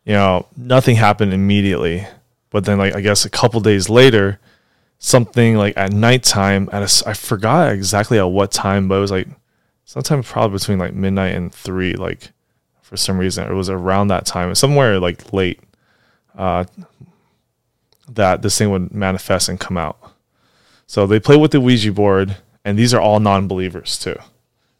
you 0.09 0.15
know 0.15 0.47
nothing 0.57 0.95
happened 0.95 1.35
immediately. 1.35 2.07
But 2.49 2.65
then, 2.65 2.79
like 2.79 2.95
I 2.95 3.01
guess 3.01 3.25
a 3.25 3.29
couple 3.29 3.61
days 3.61 3.89
later, 3.89 4.39
something 4.97 5.55
like 5.55 5.77
at 5.77 5.93
nighttime 5.93 6.67
at 6.71 6.81
a 6.81 7.07
I 7.07 7.13
forgot 7.13 7.71
exactly 7.71 8.17
at 8.17 8.23
what 8.23 8.51
time, 8.51 8.87
but 8.87 8.95
it 8.95 9.01
was 9.01 9.11
like 9.11 9.27
sometime 9.85 10.23
probably 10.23 10.57
between 10.57 10.79
like 10.79 10.95
midnight 10.95 11.35
and 11.35 11.53
three. 11.53 11.93
Like 11.93 12.31
for 12.81 12.97
some 12.97 13.19
reason, 13.19 13.47
it 13.47 13.53
was 13.53 13.69
around 13.69 14.07
that 14.07 14.25
time, 14.25 14.55
somewhere 14.55 14.99
like 14.99 15.31
late. 15.31 15.59
Uh, 16.35 16.63
that 18.07 18.41
this 18.41 18.57
thing 18.57 18.71
would 18.71 18.91
manifest 18.91 19.47
and 19.47 19.59
come 19.59 19.77
out. 19.77 19.99
So 20.87 21.05
they 21.05 21.19
play 21.19 21.37
with 21.37 21.51
the 21.51 21.61
Ouija 21.61 21.91
board, 21.91 22.37
and 22.65 22.79
these 22.79 22.95
are 22.95 23.01
all 23.01 23.19
non-believers 23.19 23.99
too. 23.99 24.15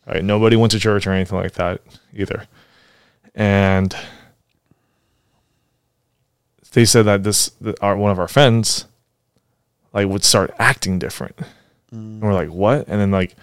Right? 0.07 0.23
Nobody 0.23 0.55
went 0.55 0.71
to 0.71 0.79
church 0.79 1.05
or 1.05 1.11
anything 1.11 1.37
like 1.37 1.53
that 1.53 1.81
either. 2.15 2.47
And 3.35 3.95
they 6.71 6.85
said 6.85 7.03
that 7.05 7.23
this 7.23 7.49
that 7.61 7.81
our 7.81 7.95
one 7.97 8.11
of 8.11 8.19
our 8.19 8.27
friends 8.27 8.85
like 9.93 10.07
would 10.07 10.23
start 10.23 10.53
acting 10.59 10.99
different. 10.99 11.35
And 11.91 12.21
we're 12.21 12.33
like, 12.33 12.49
what? 12.49 12.87
And 12.87 13.01
then 13.01 13.11
like 13.11 13.35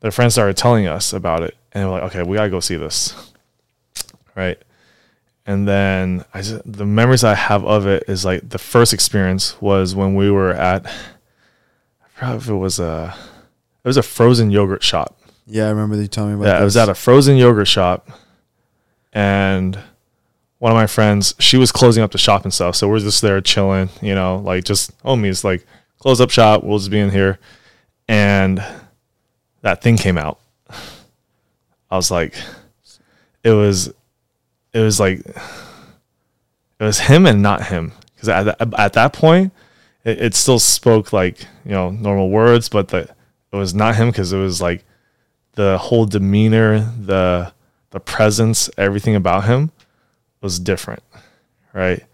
their 0.00 0.10
friends 0.12 0.34
started 0.34 0.56
telling 0.56 0.86
us 0.86 1.12
about 1.12 1.42
it, 1.42 1.56
and 1.72 1.88
we're 1.88 2.00
like, 2.00 2.02
okay, 2.14 2.22
we 2.22 2.36
gotta 2.36 2.50
go 2.50 2.60
see 2.60 2.76
this, 2.76 3.14
right? 4.36 4.60
And 5.44 5.66
then 5.66 6.24
I 6.32 6.42
just, 6.42 6.62
the 6.64 6.86
memories 6.86 7.24
I 7.24 7.34
have 7.34 7.64
of 7.64 7.86
it 7.88 8.04
is 8.06 8.24
like 8.24 8.48
the 8.48 8.58
first 8.58 8.92
experience 8.92 9.60
was 9.60 9.94
when 9.94 10.14
we 10.14 10.30
were 10.30 10.52
at 10.52 10.86
I 10.86 12.08
forgot 12.14 12.36
if 12.36 12.48
it 12.48 12.54
was 12.54 12.78
a 12.78 13.14
it 13.84 13.88
was 13.88 13.96
a 13.96 14.02
frozen 14.04 14.52
yogurt 14.52 14.84
shop. 14.84 15.18
Yeah, 15.46 15.66
I 15.66 15.70
remember 15.70 15.96
you 15.96 16.06
telling 16.06 16.34
me 16.34 16.36
about 16.36 16.44
Yeah, 16.46 16.52
this. 16.54 16.62
it 16.62 16.64
was 16.64 16.76
at 16.76 16.88
a 16.88 16.94
frozen 16.94 17.36
yogurt 17.36 17.66
shop, 17.66 18.08
and 19.12 19.76
one 20.62 20.70
of 20.70 20.76
my 20.76 20.86
friends, 20.86 21.34
she 21.40 21.56
was 21.56 21.72
closing 21.72 22.04
up 22.04 22.12
the 22.12 22.18
shop 22.18 22.44
and 22.44 22.54
stuff. 22.54 22.76
So 22.76 22.88
we're 22.88 23.00
just 23.00 23.20
there 23.20 23.40
chilling, 23.40 23.88
you 24.00 24.14
know, 24.14 24.36
like 24.36 24.62
just 24.62 24.92
oh, 25.04 25.16
homies, 25.16 25.42
like 25.42 25.66
close 25.98 26.20
up 26.20 26.30
shop. 26.30 26.62
We'll 26.62 26.78
just 26.78 26.88
be 26.88 27.00
in 27.00 27.10
here, 27.10 27.40
and 28.06 28.64
that 29.62 29.82
thing 29.82 29.96
came 29.96 30.16
out. 30.16 30.38
I 31.90 31.96
was 31.96 32.12
like, 32.12 32.36
it 33.42 33.50
was, 33.50 33.88
it 34.72 34.78
was 34.78 35.00
like, 35.00 35.26
it 35.26 35.34
was 36.78 37.00
him 37.00 37.26
and 37.26 37.42
not 37.42 37.64
him 37.66 37.90
because 38.14 38.28
at 38.28 38.44
that, 38.44 38.78
at 38.78 38.92
that 38.92 39.12
point, 39.12 39.52
it, 40.04 40.22
it 40.22 40.34
still 40.36 40.60
spoke 40.60 41.12
like 41.12 41.40
you 41.64 41.72
know 41.72 41.90
normal 41.90 42.30
words, 42.30 42.68
but 42.68 42.86
the 42.86 43.00
it 43.52 43.56
was 43.56 43.74
not 43.74 43.96
him 43.96 44.10
because 44.10 44.32
it 44.32 44.38
was 44.38 44.62
like 44.62 44.84
the 45.54 45.76
whole 45.78 46.06
demeanor, 46.06 46.78
the 47.00 47.52
the 47.90 47.98
presence, 47.98 48.70
everything 48.78 49.16
about 49.16 49.46
him 49.46 49.72
was 50.42 50.58
different, 50.58 51.02
right? 51.72 52.04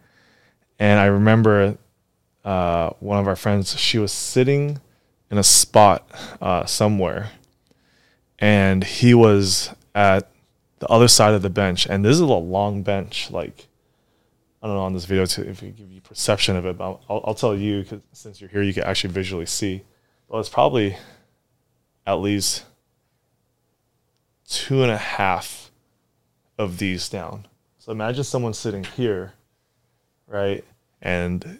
And 0.78 1.00
I 1.00 1.06
remember 1.06 1.76
uh, 2.44 2.90
one 3.00 3.18
of 3.18 3.26
our 3.26 3.36
friends, 3.36 3.76
she 3.78 3.98
was 3.98 4.12
sitting 4.12 4.80
in 5.30 5.38
a 5.38 5.42
spot 5.42 6.08
uh, 6.40 6.64
somewhere, 6.66 7.30
and 8.38 8.84
he 8.84 9.14
was 9.14 9.74
at 9.94 10.30
the 10.78 10.86
other 10.86 11.08
side 11.08 11.34
of 11.34 11.42
the 11.42 11.50
bench. 11.50 11.86
And 11.86 12.04
this 12.04 12.14
is 12.14 12.20
a 12.20 12.26
long 12.26 12.82
bench, 12.82 13.30
like 13.30 13.66
I 14.62 14.66
don't 14.66 14.76
know 14.76 14.82
on 14.82 14.94
this 14.94 15.04
video 15.04 15.26
to 15.26 15.48
if 15.48 15.62
it 15.62 15.76
give 15.76 15.90
you 15.90 16.00
perception 16.00 16.56
of 16.56 16.66
it, 16.66 16.76
but 16.78 17.00
I'll, 17.08 17.22
I'll 17.26 17.34
tell 17.34 17.56
you 17.56 17.82
because 17.82 18.00
since 18.12 18.40
you're 18.40 18.50
here, 18.50 18.62
you 18.62 18.74
can 18.74 18.84
actually 18.84 19.12
visually 19.12 19.46
see. 19.46 19.82
Well, 20.28 20.40
it's 20.40 20.48
probably 20.48 20.96
at 22.06 22.14
least 22.14 22.64
two 24.48 24.82
and 24.82 24.90
a 24.90 24.98
half 24.98 25.70
of 26.58 26.78
these 26.78 27.08
down. 27.08 27.47
So 27.88 27.92
imagine 27.92 28.22
someone 28.22 28.52
sitting 28.52 28.84
here, 28.84 29.32
right? 30.26 30.62
And 31.00 31.58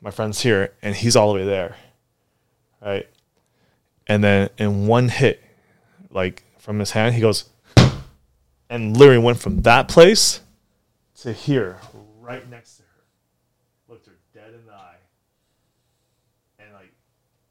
my 0.00 0.12
friend's 0.12 0.40
here, 0.40 0.72
and 0.82 0.94
he's 0.94 1.16
all 1.16 1.32
the 1.32 1.40
way 1.40 1.44
there, 1.44 1.74
right? 2.80 3.08
And 4.06 4.22
then 4.22 4.50
in 4.56 4.86
one 4.86 5.08
hit, 5.08 5.42
like 6.10 6.44
from 6.58 6.78
his 6.78 6.92
hand, 6.92 7.16
he 7.16 7.20
goes, 7.20 7.50
and 8.70 8.96
literally 8.96 9.18
went 9.18 9.40
from 9.40 9.62
that 9.62 9.88
place 9.88 10.42
to 11.22 11.32
here, 11.32 11.80
right 12.20 12.48
next 12.48 12.76
to 12.76 12.84
her. 12.84 13.02
Looked 13.88 14.06
her 14.06 14.16
dead 14.32 14.54
in 14.54 14.64
the 14.64 14.74
eye. 14.74 14.94
And 16.60 16.72
like, 16.72 16.92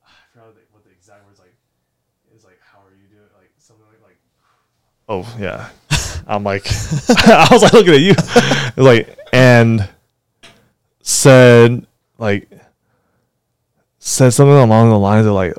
I 0.05 0.11
forgot 0.31 0.55
what 0.71 0.85
the, 0.85 0.91
exact 0.91 1.25
words 1.25 1.39
like. 1.39 1.53
Is 2.33 2.45
like, 2.45 2.59
how 2.61 2.79
are 2.79 2.95
you 2.95 3.09
doing? 3.09 3.27
Like 3.37 3.51
something 3.57 3.85
like, 3.91 4.01
like 4.01 4.17
oh 5.09 5.27
yeah. 5.37 5.67
I'm 6.27 6.43
like, 6.43 6.67
I 7.09 7.47
was 7.49 7.63
like 7.63 7.73
looking 7.73 7.93
at 7.93 8.01
you, 8.01 8.13
like, 8.75 9.17
and 9.31 9.87
said 11.01 11.87
like, 12.17 12.49
said 13.99 14.31
something 14.31 14.55
along 14.55 14.89
the 14.89 14.99
lines 14.99 15.25
of 15.25 15.33
like, 15.33 15.53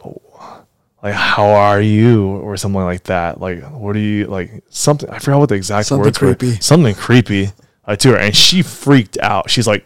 like 1.03 1.14
how 1.14 1.47
are 1.47 1.81
you 1.81 2.27
or 2.27 2.57
something 2.57 2.83
like 2.83 3.05
that. 3.05 3.41
Like, 3.41 3.62
what 3.71 3.95
are 3.97 4.01
you 4.01 4.27
like? 4.27 4.64
Something 4.69 5.09
I 5.11 5.19
forgot 5.19 5.39
what 5.39 5.49
the 5.49 5.55
exact 5.55 5.89
Something 5.89 6.05
words 6.05 6.21
were. 6.21 6.35
creepy. 6.35 6.61
Something 6.61 6.95
creepy 6.95 7.51
uh, 7.85 7.97
to 7.97 8.11
her, 8.11 8.19
and 8.19 8.37
she 8.37 8.62
freaked 8.62 9.19
out. 9.19 9.51
She's 9.51 9.66
like, 9.66 9.85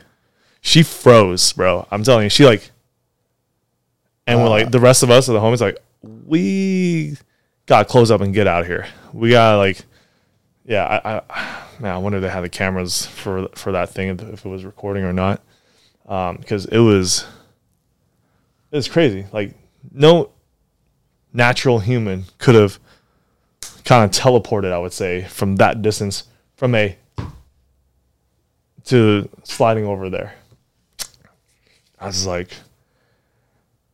she 0.60 0.82
froze, 0.82 1.52
bro. 1.52 1.86
I'm 1.90 2.02
telling 2.02 2.24
you, 2.24 2.30
she 2.30 2.44
like, 2.44 2.70
and 4.26 4.40
we're 4.40 4.48
like 4.48 4.70
the 4.70 4.80
rest 4.80 5.02
of 5.02 5.10
us 5.10 5.28
are 5.28 5.32
the 5.32 5.40
homies 5.40 5.60
like, 5.60 5.78
we 6.02 7.16
gotta 7.66 7.84
close 7.84 8.10
up 8.10 8.20
and 8.20 8.32
get 8.32 8.46
out 8.46 8.62
of 8.62 8.66
here. 8.66 8.86
We 9.12 9.30
gotta 9.30 9.58
like, 9.58 9.84
yeah. 10.64 11.00
I, 11.04 11.16
I 11.18 11.62
man, 11.80 11.94
I 11.94 11.98
wonder 11.98 12.18
if 12.18 12.22
they 12.22 12.28
had 12.28 12.42
the 12.42 12.48
cameras 12.48 13.06
for 13.06 13.48
for 13.54 13.72
that 13.72 13.90
thing 13.90 14.08
if 14.08 14.44
it 14.44 14.48
was 14.48 14.64
recording 14.64 15.04
or 15.04 15.12
not, 15.12 15.42
um, 16.06 16.36
because 16.36 16.66
it 16.66 16.78
was 16.78 17.26
it 18.70 18.76
was 18.76 18.88
crazy. 18.88 19.26
Like 19.32 19.54
no 19.90 20.30
natural 21.32 21.78
human 21.78 22.24
could 22.38 22.54
have 22.54 22.78
kind 23.84 24.04
of 24.04 24.10
teleported, 24.10 24.72
I 24.72 24.78
would 24.78 24.92
say, 24.92 25.24
from 25.24 25.56
that 25.56 25.82
distance 25.82 26.24
from 26.56 26.74
a 26.74 26.96
to 28.84 29.28
sliding 29.44 29.84
over 29.84 30.10
there. 30.10 30.34
I 31.98 32.06
was 32.06 32.26
like 32.26 32.52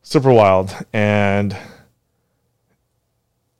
super 0.01 0.31
wild 0.31 0.75
and 0.93 1.55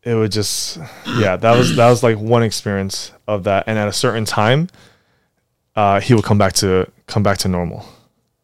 it 0.03 0.15
would 0.15 0.31
just 0.31 0.77
yeah, 1.17 1.35
that 1.35 1.57
was 1.57 1.75
that 1.75 1.89
was 1.89 2.03
like 2.03 2.17
one 2.17 2.43
experience 2.43 3.11
of 3.27 3.43
that. 3.43 3.65
And 3.67 3.77
at 3.77 3.87
a 3.87 3.93
certain 3.93 4.25
time, 4.25 4.69
uh, 5.75 5.99
he 5.99 6.13
would 6.13 6.23
come 6.23 6.37
back 6.37 6.53
to 6.53 6.89
come 7.07 7.23
back 7.23 7.37
to 7.39 7.47
normal 7.47 7.85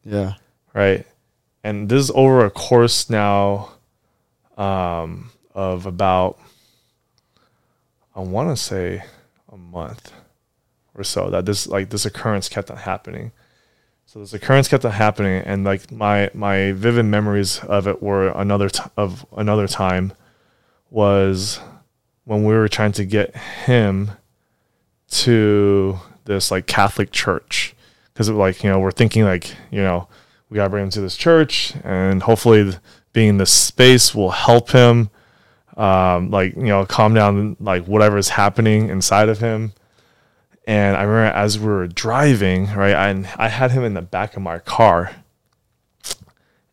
Yeah. 0.03 0.33
right? 0.73 1.05
And 1.63 1.89
this 1.89 1.99
is 2.03 2.11
over 2.13 2.45
a 2.45 2.51
course 2.51 3.09
now 3.09 3.71
um, 4.57 5.31
of 5.53 5.85
about, 5.87 6.37
I 8.15 8.19
want 8.19 8.55
to 8.55 8.61
say, 8.61 9.03
a 9.51 9.57
month 9.57 10.11
or 10.93 11.03
so 11.03 11.29
that 11.29 11.45
this 11.45 11.67
like 11.67 11.89
this 11.89 12.05
occurrence 12.05 12.47
kept 12.49 12.69
on 12.71 12.77
happening. 12.77 13.31
So 14.05 14.19
this 14.19 14.33
occurrence 14.33 14.67
kept 14.67 14.85
on 14.85 14.91
happening, 14.91 15.41
and 15.43 15.63
like 15.63 15.91
my 15.91 16.29
my 16.33 16.71
vivid 16.73 17.05
memories 17.05 17.59
of 17.63 17.87
it 17.87 18.01
were 18.01 18.29
another 18.29 18.69
t- 18.69 18.83
of 18.95 19.25
another 19.35 19.67
time 19.67 20.13
was 20.89 21.59
when 22.25 22.43
we 22.43 22.53
were 22.53 22.67
trying 22.67 22.91
to 22.93 23.05
get 23.05 23.35
him 23.35 24.11
to 25.09 25.99
this 26.25 26.51
like 26.51 26.67
Catholic 26.67 27.11
church. 27.11 27.75
Because 28.13 28.29
like 28.29 28.63
you 28.63 28.69
know 28.69 28.79
we're 28.79 28.91
thinking 28.91 29.23
like 29.23 29.53
you 29.71 29.81
know 29.81 30.07
we 30.49 30.55
gotta 30.55 30.69
bring 30.69 30.85
him 30.85 30.89
to 30.91 31.01
this 31.01 31.17
church 31.17 31.73
and 31.83 32.23
hopefully 32.23 32.73
being 33.13 33.29
in 33.29 33.37
this 33.37 33.51
space 33.51 34.15
will 34.15 34.31
help 34.31 34.71
him 34.71 35.09
um, 35.77 36.31
like 36.31 36.55
you 36.55 36.63
know 36.63 36.85
calm 36.85 37.13
down 37.13 37.57
like 37.59 37.85
whatever 37.85 38.17
is 38.17 38.29
happening 38.29 38.89
inside 38.89 39.29
of 39.29 39.39
him. 39.39 39.73
And 40.67 40.97
i 40.97 41.03
remember 41.03 41.37
as 41.37 41.59
we 41.59 41.67
were 41.67 41.87
driving 41.87 42.73
right 42.73 42.95
I, 42.95 43.09
I 43.37 43.49
had 43.49 43.71
him 43.71 43.83
in 43.83 43.93
the 43.93 44.01
back 44.01 44.35
of 44.35 44.41
my 44.41 44.59
car. 44.59 45.11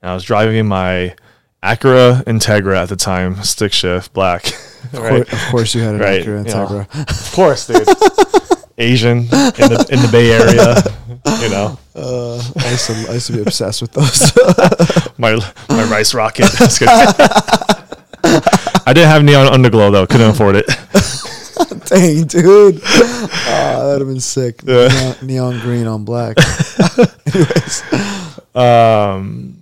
And 0.00 0.10
i 0.10 0.14
was 0.14 0.24
driving 0.24 0.56
in 0.56 0.66
my 0.66 1.14
acura 1.62 2.22
integra 2.24 2.76
at 2.82 2.88
the 2.88 2.96
time 2.96 3.42
stick 3.42 3.72
shift 3.72 4.12
black 4.12 4.46
Of, 4.46 4.94
right? 4.94 5.26
course, 5.28 5.32
of 5.32 5.50
course, 5.50 5.74
you 5.74 5.80
had 5.82 5.94
an 5.94 6.00
Right, 6.00 6.24
Acura. 6.24 6.44
Integra. 6.44 7.10
of 7.28 7.32
course 7.34 7.66
dude 7.66 7.86
asian 8.78 9.18
in 9.18 9.24
the 9.28 9.86
in 9.92 10.00
the 10.02 10.08
bay 10.10 10.32
area 10.32 10.82
you 11.42 11.48
know 11.50 11.78
Uh, 11.94 12.36
I, 12.56 12.70
used 12.70 12.86
to, 12.86 12.92
I 13.10 13.12
used 13.14 13.26
to 13.28 13.32
be 13.34 13.42
obsessed 13.46 13.82
with 13.82 13.92
those. 13.92 14.32
my 15.18 15.34
my 15.68 15.84
rice 15.84 16.14
rocket. 16.14 16.48
I 18.86 18.92
didn't 18.94 19.08
have 19.10 19.22
neon 19.24 19.46
underglow 19.52 19.92
though. 19.92 20.06
Couldn't 20.06 20.30
afford 20.30 20.56
it. 20.56 20.66
Dang, 21.86 22.24
dude. 22.26 22.80
Oh, 22.82 23.86
that'd 23.86 24.00
have 24.00 24.08
been 24.08 24.20
sick. 24.20 24.62
Yeah. 24.64 24.88
Neon, 24.88 25.54
neon 25.54 25.60
green 25.60 25.86
on 25.86 26.04
black. 26.04 26.36
Anyways, 27.26 27.82
Um, 28.54 29.58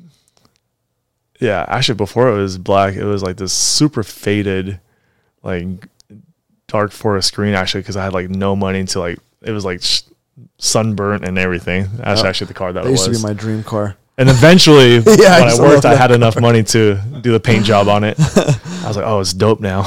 yeah, 1.41 1.65
actually, 1.69 1.97
before 1.97 2.29
it 2.29 2.37
was 2.37 2.59
black, 2.59 2.95
it 2.95 3.05
was 3.05 3.23
like 3.23 3.37
this 3.37 3.53
super 3.53 4.03
faded, 4.03 4.79
like 5.43 5.67
dark 6.69 6.93
forest 6.93 7.35
green. 7.35 7.55
Actually, 7.55 7.81
because 7.81 7.97
I 7.97 8.05
had 8.05 8.13
like 8.13 8.29
no 8.31 8.55
money 8.55 8.85
to 8.85 9.01
like 9.01 9.19
it 9.43 9.51
was 9.53 9.65
like 9.65 9.83
sh- 9.83 10.03
sunburnt 10.59 11.25
and 11.25 11.39
everything. 11.39 11.89
That's 11.97 12.23
Yeah. 12.23 12.29
actually 12.29 12.49
the 12.49 12.55
car 12.55 12.73
that 12.73 12.83
that 12.85 12.89
it 12.89 12.93
used 12.93 13.09
was. 13.09 13.21
to 13.21 13.27
be 13.27 13.29
my 13.29 13.35
dream 13.35 13.63
car. 13.65 13.97
and 14.19 14.29
eventually, 14.29 14.97
I 14.99 15.01
when 15.01 15.49
I 15.49 15.57
to 15.57 15.63
worked, 15.63 15.85
I 15.87 15.95
had 15.97 16.11
enough 16.11 16.39
money 16.41 16.63
to 16.65 16.97
do 17.23 17.33
the 17.33 17.41
paint 17.41 17.65
job 17.65 17.89
on 17.89 18.05
it. 18.05 18.19
I 18.21 18.89
was 18.89 18.97
like, 18.97 19.07
oh, 19.07 19.21
it's 19.21 19.33
dope 19.33 19.61
now. 19.61 19.81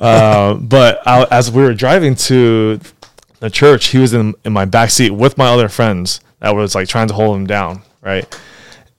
uh, 0.00 0.54
but 0.54 1.06
I, 1.06 1.26
as 1.30 1.50
we 1.50 1.62
were 1.62 1.74
driving 1.74 2.14
to 2.16 2.80
the 3.40 3.50
church, 3.50 3.86
he 3.88 3.98
was 3.98 4.14
in 4.14 4.34
in 4.44 4.52
my 4.52 4.64
back 4.64 4.90
seat 4.90 5.10
with 5.10 5.36
my 5.38 5.48
other 5.48 5.68
friends 5.68 6.20
that 6.40 6.54
was 6.54 6.74
like 6.74 6.88
trying 6.88 7.08
to 7.08 7.14
hold 7.14 7.36
him 7.36 7.46
down, 7.46 7.82
right? 8.00 8.26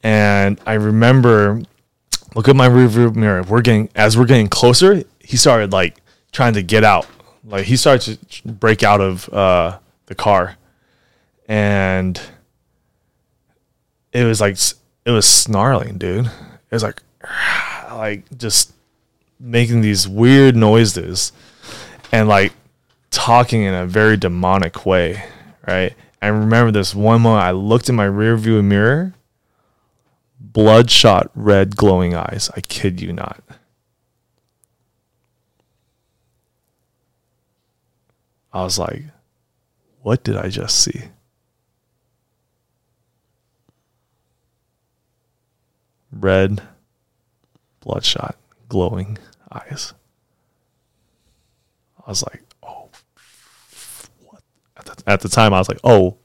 And 0.03 0.59
I 0.65 0.73
remember 0.73 1.61
look 2.35 2.47
at 2.47 2.55
my 2.55 2.67
rearview 2.67 3.15
mirror. 3.15 3.43
We're 3.43 3.61
getting 3.61 3.89
as 3.95 4.17
we're 4.17 4.25
getting 4.25 4.47
closer, 4.47 5.03
he 5.19 5.37
started 5.37 5.71
like 5.71 5.97
trying 6.31 6.53
to 6.53 6.63
get 6.63 6.83
out. 6.83 7.07
Like 7.45 7.65
he 7.65 7.75
started 7.77 8.19
to 8.29 8.47
break 8.47 8.83
out 8.83 9.01
of 9.01 9.29
uh, 9.33 9.79
the 10.05 10.15
car, 10.15 10.57
and 11.47 12.19
it 14.11 14.23
was 14.23 14.39
like 14.39 14.57
it 15.05 15.11
was 15.11 15.27
snarling, 15.27 15.97
dude. 15.97 16.25
It 16.25 16.71
was 16.71 16.83
like 16.83 17.01
like 17.91 18.37
just 18.37 18.73
making 19.39 19.81
these 19.81 20.07
weird 20.07 20.55
noises 20.55 21.33
and 22.11 22.29
like 22.29 22.53
talking 23.11 23.63
in 23.63 23.73
a 23.73 23.85
very 23.85 24.15
demonic 24.15 24.85
way, 24.85 25.23
right? 25.67 25.93
I 26.21 26.27
remember 26.27 26.71
this 26.71 26.95
one 26.95 27.21
moment 27.21 27.43
I 27.43 27.51
looked 27.51 27.89
in 27.89 27.95
my 27.95 28.07
rearview 28.07 28.63
mirror, 28.63 29.13
bloodshot 30.53 31.31
red 31.35 31.75
glowing 31.75 32.15
eyes. 32.15 32.49
I 32.55 32.61
kid 32.61 33.01
you 33.01 33.11
not. 33.11 33.43
I 38.53 38.63
was 38.63 38.77
like, 38.77 39.03
what 40.03 40.23
did 40.23 40.37
I 40.37 40.49
just 40.49 40.79
see? 40.79 41.01
Red, 46.11 46.61
bloodshot, 47.79 48.35
glowing 48.69 49.17
eyes. 49.51 49.93
I 52.05 52.11
was 52.11 52.23
like, 52.23 52.43
oh, 52.61 52.89
what? 54.19 54.43
At 54.77 54.85
the, 54.85 55.03
at 55.07 55.21
the 55.21 55.29
time, 55.29 55.53
I 55.53 55.57
was 55.57 55.69
like, 55.69 55.79
oh, 55.83 56.17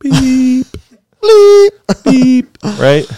beep, 0.00 0.66
beep, 1.22 1.72
beep, 2.02 2.58
right? 2.78 3.08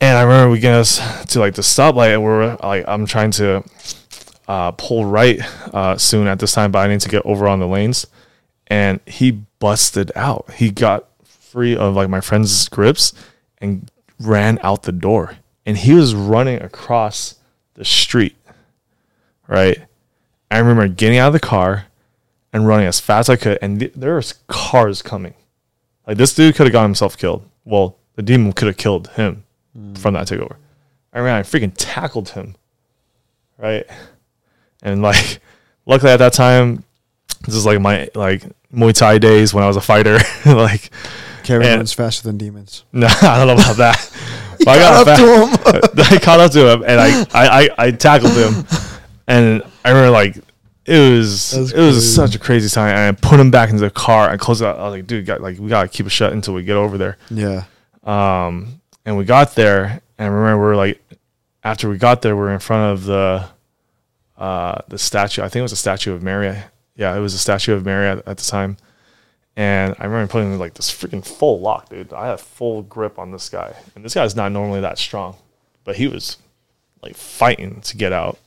And 0.00 0.16
I 0.16 0.22
remember 0.22 0.50
we 0.52 0.60
get 0.60 0.74
us 0.74 1.26
to 1.32 1.40
like 1.40 1.54
the 1.54 1.62
stoplight, 1.62 2.22
we're 2.22 2.56
like, 2.62 2.84
I'm 2.86 3.04
trying 3.04 3.32
to 3.32 3.64
uh, 4.46 4.72
pull 4.72 5.04
right 5.04 5.40
uh, 5.74 5.96
soon 5.96 6.28
at 6.28 6.38
this 6.38 6.52
time, 6.52 6.70
but 6.70 6.78
I 6.78 6.86
need 6.86 7.00
to 7.00 7.08
get 7.08 7.26
over 7.26 7.48
on 7.48 7.58
the 7.58 7.66
lanes. 7.66 8.06
And 8.68 9.00
he 9.06 9.32
busted 9.58 10.12
out. 10.14 10.52
He 10.52 10.70
got 10.70 11.08
free 11.24 11.76
of 11.76 11.96
like 11.96 12.08
my 12.08 12.20
friend's 12.20 12.68
grips 12.68 13.12
and 13.58 13.90
ran 14.20 14.60
out 14.62 14.84
the 14.84 14.92
door. 14.92 15.38
And 15.66 15.76
he 15.76 15.94
was 15.94 16.14
running 16.14 16.62
across 16.62 17.34
the 17.74 17.84
street. 17.84 18.36
Right. 19.48 19.78
I 20.50 20.58
remember 20.58 20.86
getting 20.88 21.18
out 21.18 21.28
of 21.28 21.32
the 21.32 21.40
car 21.40 21.86
and 22.52 22.66
running 22.66 22.86
as 22.86 23.00
fast 23.00 23.28
as 23.28 23.34
I 23.34 23.36
could. 23.36 23.58
And 23.60 23.80
th- 23.80 23.92
there 23.96 24.14
was 24.14 24.34
cars 24.46 25.02
coming. 25.02 25.34
Like 26.06 26.18
this 26.18 26.34
dude 26.34 26.54
could 26.54 26.66
have 26.66 26.72
got 26.72 26.84
himself 26.84 27.18
killed. 27.18 27.48
Well, 27.64 27.96
the 28.14 28.22
demon 28.22 28.52
could 28.52 28.68
have 28.68 28.76
killed 28.76 29.08
him 29.08 29.44
from 29.98 30.14
that 30.14 30.26
takeover. 30.26 30.56
I 31.12 31.20
ran, 31.20 31.36
I 31.36 31.42
freaking 31.42 31.72
tackled 31.76 32.30
him. 32.30 32.56
Right. 33.56 33.86
And 34.82 35.02
like, 35.02 35.40
luckily 35.86 36.12
at 36.12 36.18
that 36.18 36.32
time, 36.32 36.84
this 37.46 37.54
is 37.54 37.66
like 37.66 37.80
my 37.80 38.08
like 38.14 38.44
Muay 38.72 38.92
Thai 38.92 39.18
days 39.18 39.54
when 39.54 39.64
I 39.64 39.66
was 39.66 39.76
a 39.76 39.80
fighter. 39.80 40.18
like, 40.46 40.90
runs 41.48 41.92
faster 41.92 42.26
than 42.26 42.36
demons. 42.36 42.84
no, 42.92 43.06
I 43.06 43.38
don't 43.38 43.46
know 43.46 43.54
about 43.54 43.76
that. 43.76 44.12
I 44.66 44.78
got 44.78 45.08
up 45.08 45.16
fa- 45.16 45.22
to 45.22 46.06
him. 46.06 46.14
I 46.14 46.18
caught 46.18 46.40
up 46.40 46.52
to 46.52 46.72
him 46.72 46.82
and 46.82 47.00
I, 47.00 47.20
I, 47.32 47.62
I, 47.62 47.68
I 47.78 47.90
tackled 47.92 48.32
him. 48.32 48.66
And 49.26 49.62
I 49.84 49.90
remember 49.90 50.10
like 50.10 50.36
it 50.84 51.12
was 51.16 51.50
That's 51.50 51.72
it 51.72 51.80
was 51.80 52.14
such 52.14 52.34
a 52.34 52.38
crazy 52.38 52.68
time. 52.68 52.96
And 52.96 53.16
I 53.16 53.20
put 53.20 53.38
him 53.38 53.50
back 53.50 53.70
into 53.70 53.82
the 53.82 53.90
car. 53.90 54.30
I 54.30 54.36
closed 54.36 54.62
it 54.62 54.66
out. 54.66 54.78
I 54.78 54.84
was 54.84 54.92
like, 54.92 55.06
dude, 55.06 55.26
got, 55.26 55.40
like 55.40 55.58
we 55.58 55.68
gotta 55.68 55.88
keep 55.88 56.06
it 56.06 56.10
shut 56.10 56.32
until 56.32 56.54
we 56.54 56.64
get 56.64 56.76
over 56.76 56.96
there. 56.96 57.18
Yeah. 57.30 57.64
Um, 58.04 58.80
and 59.08 59.16
we 59.16 59.24
got 59.24 59.54
there, 59.54 60.02
and 60.18 60.34
remember 60.34 60.62
we 60.62 60.68
were 60.68 60.76
like, 60.76 61.00
after 61.64 61.88
we 61.88 61.96
got 61.96 62.20
there, 62.20 62.36
we 62.36 62.42
are 62.42 62.50
in 62.50 62.58
front 62.58 62.92
of 62.92 63.04
the, 63.06 63.48
uh, 64.36 64.82
the 64.88 64.98
statue. 64.98 65.40
I 65.40 65.48
think 65.48 65.60
it 65.60 65.62
was 65.62 65.72
a 65.72 65.76
statue 65.76 66.12
of 66.12 66.22
Mary. 66.22 66.54
Yeah, 66.94 67.16
it 67.16 67.20
was 67.20 67.32
a 67.32 67.38
statue 67.38 67.72
of 67.72 67.86
Mary 67.86 68.06
at, 68.06 68.18
at 68.28 68.36
the 68.36 68.44
time. 68.44 68.76
And 69.56 69.96
I 69.98 70.04
remember 70.04 70.30
putting 70.30 70.58
like 70.58 70.74
this 70.74 70.90
freaking 70.90 71.24
full 71.26 71.58
lock, 71.58 71.88
dude. 71.88 72.12
I 72.12 72.26
had 72.26 72.38
full 72.38 72.82
grip 72.82 73.18
on 73.18 73.30
this 73.30 73.48
guy, 73.48 73.74
and 73.94 74.04
this 74.04 74.12
guy's 74.12 74.36
not 74.36 74.52
normally 74.52 74.82
that 74.82 74.98
strong, 74.98 75.36
but 75.84 75.96
he 75.96 76.06
was 76.06 76.36
like 77.02 77.16
fighting 77.16 77.80
to 77.80 77.96
get 77.96 78.12
out. 78.12 78.38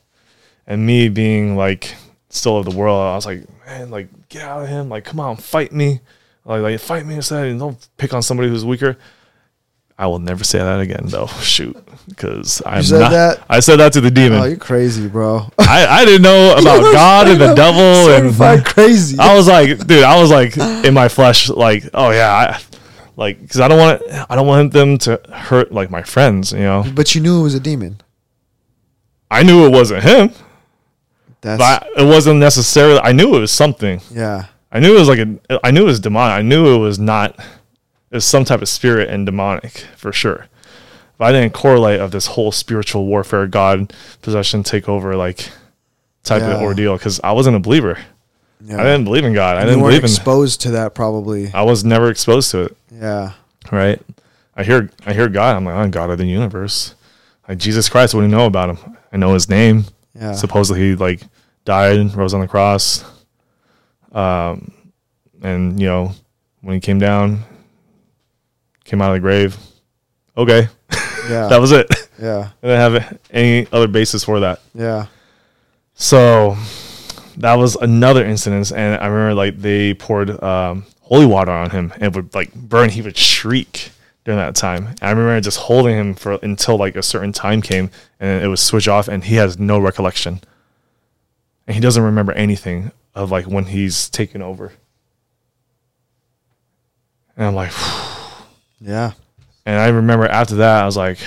And 0.68 0.86
me 0.86 1.10
being 1.10 1.58
like 1.58 1.96
still 2.30 2.58
of 2.58 2.66
the 2.66 2.78
world, 2.78 3.00
I 3.00 3.16
was 3.16 3.26
like, 3.26 3.48
man, 3.66 3.90
like 3.90 4.30
get 4.30 4.44
out 4.44 4.62
of 4.62 4.70
him, 4.70 4.90
like 4.90 5.06
come 5.06 5.20
on, 5.20 5.38
fight 5.38 5.72
me, 5.72 6.02
like 6.46 6.62
like 6.62 6.80
fight 6.80 7.08
me 7.08 7.16
instead, 7.16 7.48
and 7.48 7.60
don't 7.60 7.90
pick 7.98 8.14
on 8.14 8.22
somebody 8.22 8.48
who's 8.48 8.64
weaker. 8.64 8.96
I 10.02 10.08
will 10.08 10.18
never 10.18 10.44
say 10.44 10.58
that 10.58 10.80
again, 10.80 11.04
though. 11.06 11.28
Shoot, 11.42 11.78
because 12.10 12.60
I 12.66 12.82
said 12.82 13.02
not, 13.02 13.12
that? 13.12 13.46
I 13.48 13.60
said 13.60 13.76
that 13.76 13.94
to 13.94 14.02
the 14.02 14.10
demon. 14.10 14.40
Oh, 14.40 14.46
you're 14.46 14.58
crazy, 14.58 15.08
bro. 15.08 15.48
I, 15.60 15.86
I 15.86 16.06
didn't 16.06 16.24
know 16.24 16.54
about 16.60 16.82
God 16.92 17.28
and 17.28 17.40
the 17.40 17.54
devil, 17.64 18.10
and 18.12 18.66
crazy. 18.66 19.20
I 19.20 19.36
was 19.36 19.48
like, 19.48 19.86
dude, 19.86 20.02
I 20.04 20.20
was 20.20 20.32
like 20.32 20.58
in 20.58 20.96
my 20.96 21.08
flesh, 21.08 21.50
like, 21.50 21.88
oh 21.94 22.10
yeah, 22.10 22.34
I, 22.34 22.62
like, 23.16 23.40
because 23.42 23.60
I 23.60 23.68
don't 23.68 23.78
want 23.78 24.02
I 24.28 24.36
don't 24.36 24.48
want 24.48 24.74
them 24.74 24.98
to 25.00 25.22
hurt 25.32 25.72
like 25.72 25.92
my 25.92 26.02
friends, 26.02 26.52
you 26.52 26.62
know. 26.62 26.84
but 26.96 27.14
you 27.14 27.22
knew 27.22 27.40
it 27.40 27.44
was 27.44 27.54
a 27.54 27.60
demon. 27.60 28.02
I 29.30 29.44
knew 29.44 29.68
it 29.68 29.72
wasn't 29.72 30.02
him, 30.02 30.32
That's 31.42 31.60
but 31.60 31.88
it 31.96 32.08
wasn't 32.08 32.40
necessarily. 32.40 33.00
I 33.02 33.12
knew 33.12 33.36
it 33.36 33.40
was 33.40 33.52
something. 33.52 34.02
yeah. 34.10 34.48
I 34.72 34.80
knew 34.80 34.96
it 34.96 35.00
was 35.00 35.10
like 35.10 35.20
a. 35.20 35.60
I 35.64 35.70
knew 35.70 35.84
it 35.84 35.86
was 35.86 36.00
demonic. 36.00 36.34
I 36.34 36.42
knew 36.42 36.74
it 36.74 36.80
was 36.80 36.98
not. 36.98 37.38
Was 38.12 38.26
some 38.26 38.46
type 38.46 38.62
of 38.62 38.70
spirit 38.70 39.10
and 39.10 39.26
demonic 39.26 39.86
for 39.96 40.12
sure. 40.12 40.48
But 41.18 41.26
I 41.26 41.32
didn't 41.40 41.54
correlate 41.54 42.00
of 42.00 42.12
this 42.12 42.28
whole 42.28 42.52
spiritual 42.52 43.06
warfare, 43.06 43.48
God 43.48 43.94
possession 44.22 44.64
takeover 44.64 45.16
like 45.16 45.50
type 46.24 46.42
of 46.42 46.62
ordeal 46.62 46.98
because 46.98 47.20
I 47.24 47.32
wasn't 47.32 47.56
a 47.56 47.60
believer. 47.60 47.98
Yeah. 48.64 48.80
I 48.80 48.84
didn't 48.84 49.06
believe 49.06 49.24
in 49.24 49.34
God. 49.34 49.58
I 49.58 49.66
didn't 49.66 49.80
believe 49.80 50.00
in. 50.00 50.06
exposed 50.06 50.62
to 50.62 50.72
that 50.72 50.94
probably. 50.94 51.52
I 51.54 51.64
was 51.64 51.84
never 51.84 52.10
exposed 52.10 52.52
to 52.52 52.64
it. 52.64 52.78
Yeah. 52.92 53.34
Right. 53.72 54.02
I 54.56 54.64
hear. 54.64 54.90
I 55.06 55.14
hear 55.14 55.30
God. 55.30 55.56
I'm 55.56 55.66
like, 55.66 55.76
I'm 55.76 55.92
God 55.92 56.10
of 56.10 56.18
the 56.18 56.26
universe. 56.26 56.96
Like 57.48 57.58
Jesus 57.58 57.90
Christ. 57.90 58.14
What 58.14 58.22
do 58.22 58.28
you 58.28 58.32
know 58.32 58.46
about 58.46 58.70
him? 58.70 58.98
I 59.12 59.18
know 59.18 59.34
his 59.34 59.50
name. 59.50 59.86
Yeah. 60.14 60.34
supposedly 60.34 60.82
he 60.82 60.96
like 60.96 61.22
died, 61.66 61.98
and 61.98 62.14
rose 62.14 62.34
on 62.34 62.42
the 62.42 62.48
cross. 62.48 63.04
Um, 64.12 64.74
and 65.42 65.80
you 65.80 65.88
know 65.88 66.12
when 66.62 66.76
he 66.76 66.80
came 66.80 67.00
down, 67.00 67.44
came 68.92 69.02
out 69.02 69.12
of 69.12 69.16
the 69.16 69.20
grave. 69.22 69.58
Okay, 70.38 70.68
yeah. 71.30 71.48
that 71.50 71.62
was 71.62 71.72
it. 71.72 71.88
yeah. 72.22 72.50
I 72.62 72.68
didn't 72.68 72.94
have 72.94 73.20
any 73.32 73.66
other 73.72 73.88
basis 73.88 74.26
for 74.26 74.42
that. 74.42 74.60
Yeah. 74.76 75.08
So 75.94 76.58
that 77.38 77.56
was 77.56 77.76
another 77.78 78.26
incident, 78.26 78.72
and 78.72 79.02
I 79.02 79.08
remember 79.08 79.34
like 79.34 79.58
they 79.58 79.94
poured 79.94 80.44
um, 80.44 80.86
holy 81.00 81.26
water 81.26 81.52
on 81.52 81.70
him, 81.70 81.94
and 81.94 82.04
it 82.04 82.16
would 82.16 82.36
like 82.36 82.54
burn. 82.54 82.90
He 82.90 83.02
would 83.02 83.16
shriek 83.16 83.92
during 84.26 84.38
that 84.40 84.56
time. 84.56 84.88
And 84.88 85.04
I 85.04 85.10
remember 85.12 85.40
just 85.40 85.58
holding 85.58 85.96
him 85.96 86.14
for 86.14 86.34
until 86.44 86.78
like 86.78 86.98
a 86.98 87.04
certain 87.04 87.32
time 87.32 87.62
came, 87.62 87.92
and 88.20 88.44
it 88.44 88.48
would 88.50 88.60
switch 88.60 88.90
off, 88.90 89.08
and 89.08 89.24
he 89.24 89.36
has 89.36 89.58
no 89.58 89.80
recollection, 89.80 90.42
and 91.66 91.76
he 91.76 91.82
doesn't 91.82 92.04
remember 92.04 92.34
anything 92.34 92.92
of 93.16 93.32
like 93.32 93.46
when 93.46 93.66
he's 93.66 94.10
taken 94.10 94.42
over. 94.42 94.74
And 97.38 97.46
I'm 97.46 97.56
like, 97.56 97.72
Yeah. 98.82 99.12
and 99.66 99.80
I 99.80 99.90
remember 99.90 100.26
after 100.28 100.56
that, 100.56 100.82
I 100.82 100.86
was 100.86 100.98
like, 100.98 101.20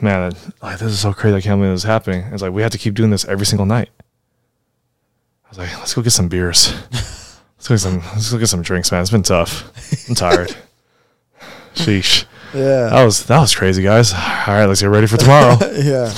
man, 0.00 0.32
like 0.62 0.78
this 0.78 0.92
is 0.92 1.00
so 1.00 1.12
crazy. 1.12 1.36
I 1.36 1.40
can't 1.40 1.60
believe 1.60 1.72
this 1.72 1.80
is 1.80 1.84
happening. 1.84 2.24
It's 2.32 2.42
like 2.42 2.52
we 2.52 2.62
have 2.62 2.72
to 2.72 2.78
keep 2.78 2.94
doing 2.94 3.10
this 3.10 3.24
every 3.24 3.46
single 3.46 3.66
night. 3.66 3.90
I 5.44 5.48
was 5.48 5.58
like, 5.58 5.78
let's 5.78 5.94
go 5.94 6.02
get 6.02 6.10
some 6.10 6.28
beers. 6.28 6.72
let's 6.92 7.68
go 7.68 7.74
get 7.74 7.80
some. 7.80 7.98
Let's 7.98 8.30
go 8.32 8.38
get 8.38 8.46
some 8.48 8.62
drinks, 8.62 8.90
man. 8.90 9.02
It's 9.02 9.10
been 9.10 9.22
tough. 9.22 10.08
I'm 10.08 10.14
tired. 10.14 10.56
Sheesh. 11.74 12.24
Yeah. 12.54 12.88
That 12.90 13.04
was 13.04 13.24
that 13.26 13.40
was 13.40 13.54
crazy, 13.54 13.82
guys. 13.82 14.12
All 14.12 14.18
right, 14.18 14.66
let's 14.66 14.80
get 14.80 14.88
ready 14.88 15.06
for 15.06 15.16
tomorrow. 15.16 15.56
yeah. 15.74 16.12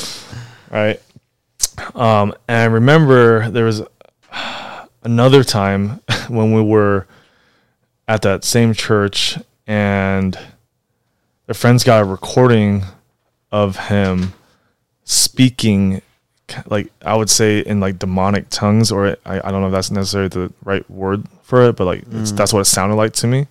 right? 0.71 1.01
Um, 1.95 2.35
and 2.49 2.59
I 2.59 2.65
remember 2.65 3.51
there 3.51 3.65
was 3.65 3.83
another 5.03 5.45
time 5.45 6.01
when 6.29 6.53
we 6.53 6.63
were 6.63 7.07
at 8.09 8.23
that 8.23 8.45
same 8.45 8.75
church, 8.75 9.39
and 9.67 10.39
their 11.47 11.55
friends 11.55 11.85
got 11.85 12.03
a 12.03 12.05
recording 12.05 12.85
of 13.53 13.77
him 13.77 14.33
speaking, 15.05 16.03
like 16.67 16.91
I 17.05 17.15
would 17.15 17.31
say 17.31 17.61
in 17.61 17.81
like 17.81 17.99
demonic 17.99 18.47
tongues, 18.51 18.91
or 18.91 19.17
I, 19.25 19.39
I 19.45 19.51
don't 19.51 19.61
know 19.61 19.67
if 19.67 19.73
that's 19.73 19.91
necessarily 19.91 20.29
the 20.29 20.53
right 20.65 20.89
word 20.91 21.25
for 21.43 21.69
it, 21.69 21.77
but 21.77 21.85
like 21.85 22.05
it's, 22.11 22.33
that's 22.33 22.53
what 22.53 22.61
it 22.61 22.65
sounded 22.67 22.95
like 22.97 23.13
to 23.15 23.27
me. 23.27 23.47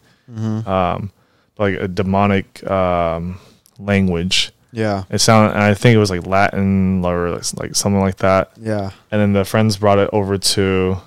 Um, 0.67 1.11
like 1.57 1.75
a 1.75 1.87
demonic 1.87 2.65
um, 2.69 3.39
language. 3.77 4.51
Yeah. 4.71 5.03
It 5.11 5.19
sounded, 5.19 5.53
and 5.53 5.63
I 5.63 5.75
think 5.75 5.95
it 5.95 5.99
was 5.99 6.09
like 6.09 6.25
Latin 6.25 7.05
or 7.05 7.29
like 7.29 7.43
like 7.59 7.75
something 7.75 8.01
like 8.01 8.17
that. 8.17 8.51
Yeah. 8.59 8.91
And 9.11 9.21
then 9.21 9.33
the 9.33 9.45
friends 9.45 9.77
brought 9.77 9.99
it 9.99 10.09
over 10.11 10.37
to 10.37 10.97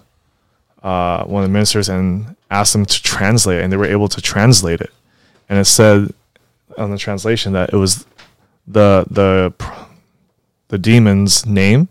uh, 0.86 1.24
one 1.24 1.42
of 1.42 1.48
the 1.48 1.52
ministers 1.52 1.88
and 1.88 2.36
asked 2.50 2.72
them 2.72 2.86
to 2.86 3.02
translate, 3.02 3.62
and 3.62 3.72
they 3.72 3.76
were 3.76 3.86
able 3.86 4.08
to 4.08 4.20
translate 4.20 4.80
it. 4.80 4.92
And 5.48 5.58
it 5.58 5.64
said 5.64 6.12
on 6.78 6.90
the 6.90 6.98
translation 6.98 7.52
that 7.52 7.72
it 7.72 7.76
was 7.76 8.06
the 8.66 9.04
the 9.10 9.52
the 10.68 10.78
demon's 10.78 11.46
name. 11.46 11.88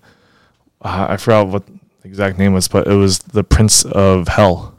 Uh, 0.81 1.07
I 1.09 1.17
forgot 1.17 1.47
what 1.47 1.65
the 1.67 1.73
exact 2.03 2.38
name 2.38 2.53
was, 2.53 2.67
but 2.67 2.88
it 2.88 2.95
was 2.95 3.19
the 3.19 3.43
prince 3.43 3.84
of 3.85 4.27
hell. 4.27 4.76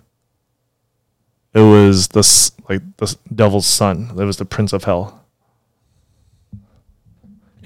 It 1.54 1.60
was 1.60 2.08
the 2.08 2.52
like 2.68 2.82
the 2.96 3.16
devil's 3.34 3.66
son. 3.66 4.10
It 4.18 4.24
was 4.24 4.36
the 4.36 4.44
prince 4.44 4.72
of 4.72 4.84
hell 4.84 5.26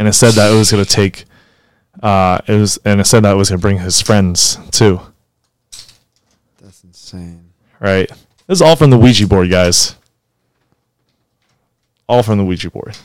and 0.01 0.09
it 0.09 0.14
said 0.14 0.32
that 0.32 0.51
it 0.51 0.56
was 0.56 0.72
going 0.72 0.82
to 0.82 0.90
take 0.90 1.27
uh 2.02 2.39
it 2.48 2.55
was 2.55 2.78
and 2.86 3.01
it 3.01 3.05
said 3.05 3.22
that 3.22 3.32
it 3.32 3.36
was 3.36 3.51
going 3.51 3.59
to 3.59 3.62
bring 3.62 3.78
his 3.78 4.01
friends 4.01 4.59
too 4.70 4.98
insane. 7.12 7.51
right? 7.81 8.09
This 8.47 8.59
is 8.59 8.62
all 8.62 8.77
from 8.77 8.91
the 8.91 8.99
ouija 8.99 9.27
board 9.27 9.51
guys. 9.51 9.97
All 12.09 12.23
from 12.23 12.39
the 12.39 12.45
ouija 12.45 12.70
board. 12.70 12.97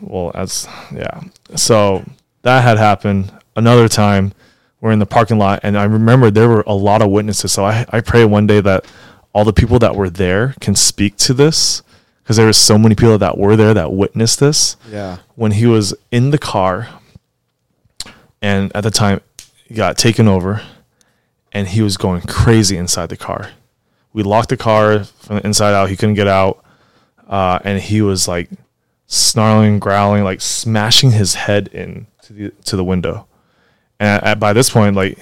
Well 0.00 0.30
that's 0.34 0.66
yeah. 0.94 1.20
So 1.56 2.04
that 2.42 2.62
had 2.62 2.78
happened 2.78 3.32
another 3.56 3.88
time. 3.88 4.32
We're 4.80 4.92
in 4.92 4.98
the 4.98 5.06
parking 5.06 5.36
lot 5.38 5.60
and 5.62 5.76
i 5.76 5.84
remember 5.84 6.30
there 6.30 6.48
were 6.48 6.64
a 6.66 6.72
lot 6.74 7.02
of 7.02 7.10
witnesses. 7.10 7.52
So 7.52 7.64
i, 7.64 7.84
I 7.90 8.00
pray 8.00 8.24
one 8.24 8.46
day 8.46 8.60
that 8.60 8.84
all 9.34 9.44
the 9.44 9.52
people 9.52 9.78
that 9.80 9.94
were 9.94 10.08
there 10.10 10.54
can 10.60 10.74
speak 10.74 11.16
to 11.18 11.34
this 11.34 11.82
because 12.22 12.36
there 12.36 12.46
were 12.46 12.52
so 12.54 12.78
many 12.78 12.94
people 12.94 13.18
that 13.18 13.36
were 13.38 13.56
there 13.56 13.74
that 13.74 13.92
witnessed 13.92 14.40
this. 14.40 14.76
Yeah. 14.90 15.18
when 15.34 15.52
he 15.52 15.66
was 15.66 15.94
in 16.10 16.30
the 16.30 16.38
car 16.38 16.88
and 18.40 18.74
at 18.74 18.82
the 18.82 18.90
time 18.90 19.20
he 19.66 19.74
got 19.74 19.98
taken 19.98 20.26
over 20.26 20.62
and 21.52 21.68
he 21.68 21.82
was 21.82 21.96
going 21.96 22.22
crazy 22.22 22.76
inside 22.76 23.08
the 23.08 23.16
car 23.16 23.50
we 24.12 24.22
locked 24.22 24.48
the 24.48 24.56
car 24.56 25.04
from 25.04 25.36
the 25.36 25.46
inside 25.46 25.74
out 25.74 25.88
he 25.88 25.96
couldn't 25.96 26.14
get 26.14 26.28
out 26.28 26.64
uh, 27.28 27.58
and 27.64 27.80
he 27.80 28.02
was 28.02 28.26
like 28.26 28.50
snarling 29.06 29.78
growling 29.78 30.22
like 30.22 30.40
smashing 30.40 31.10
his 31.10 31.34
head 31.34 31.68
in 31.68 32.06
to 32.22 32.32
the 32.32 32.50
to 32.64 32.76
the 32.76 32.84
window. 32.84 33.26
And 33.98 34.22
at, 34.22 34.40
by 34.40 34.52
this 34.52 34.70
point, 34.70 34.96
like 34.96 35.18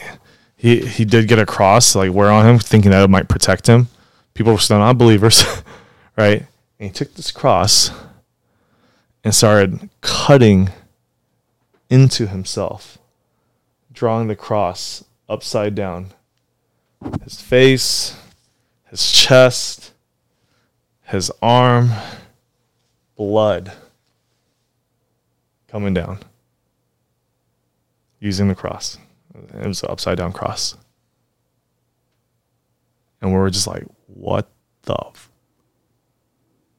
he 0.56 0.86
he 0.86 1.04
did 1.04 1.28
get 1.28 1.38
a 1.38 1.46
cross 1.46 1.94
like 1.94 2.12
wear 2.12 2.30
on 2.30 2.46
him, 2.46 2.58
thinking 2.58 2.90
that 2.90 3.02
it 3.02 3.10
might 3.10 3.28
protect 3.28 3.66
him. 3.66 3.88
People 4.34 4.52
were 4.52 4.58
still 4.58 4.78
not 4.78 4.98
believers, 4.98 5.44
right? 6.16 6.44
And 6.78 6.88
he 6.88 6.90
took 6.90 7.14
this 7.14 7.32
cross 7.32 7.90
and 9.24 9.34
started 9.34 9.88
cutting 10.00 10.70
into 11.90 12.26
himself, 12.26 12.98
drawing 13.92 14.28
the 14.28 14.36
cross 14.36 15.04
upside 15.28 15.74
down. 15.74 16.12
His 17.22 17.40
face, 17.40 18.16
his 18.90 19.10
chest, 19.12 19.92
his 21.04 21.30
arm, 21.40 21.90
blood 23.16 23.72
coming 25.68 25.94
down 25.94 26.18
using 28.20 28.48
the 28.48 28.54
cross. 28.54 28.98
It 29.54 29.66
was 29.66 29.82
an 29.82 29.90
upside 29.90 30.18
down 30.18 30.32
cross. 30.32 30.76
And 33.20 33.32
we 33.32 33.38
were 33.38 33.50
just 33.50 33.66
like, 33.66 33.84
what 34.06 34.48
the 34.82 34.96
f- 34.98 35.30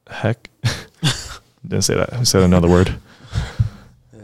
heck? 0.08 0.48
Didn't 1.66 1.84
say 1.84 1.94
that. 1.94 2.12
I 2.12 2.22
said 2.24 2.42
another 2.42 2.68
word. 2.68 2.98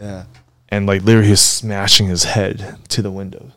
Yeah. 0.00 0.24
And 0.68 0.86
like 0.86 1.02
literally, 1.02 1.26
he 1.28 1.32
was 1.32 1.40
smashing 1.40 2.06
his 2.08 2.24
head 2.24 2.78
to 2.88 3.02
the 3.02 3.10
window. 3.10 3.52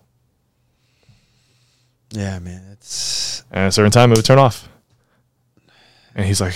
Yeah, 2.12 2.40
man. 2.40 2.64
It's 2.74 3.44
And 3.52 3.62
at 3.66 3.68
a 3.68 3.72
certain 3.72 3.92
time, 3.92 4.12
it 4.12 4.18
would 4.18 4.26
turn 4.26 4.40
off. 4.40 4.68
And 6.16 6.26
he's 6.26 6.42
like, 6.42 6.56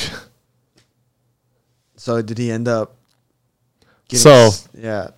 so. 1.96 2.22
Did 2.22 2.38
he 2.38 2.52
end 2.52 2.68
up? 2.68 2.96
So- 4.12 4.48
s- 4.48 4.68
yeah, 4.74 5.10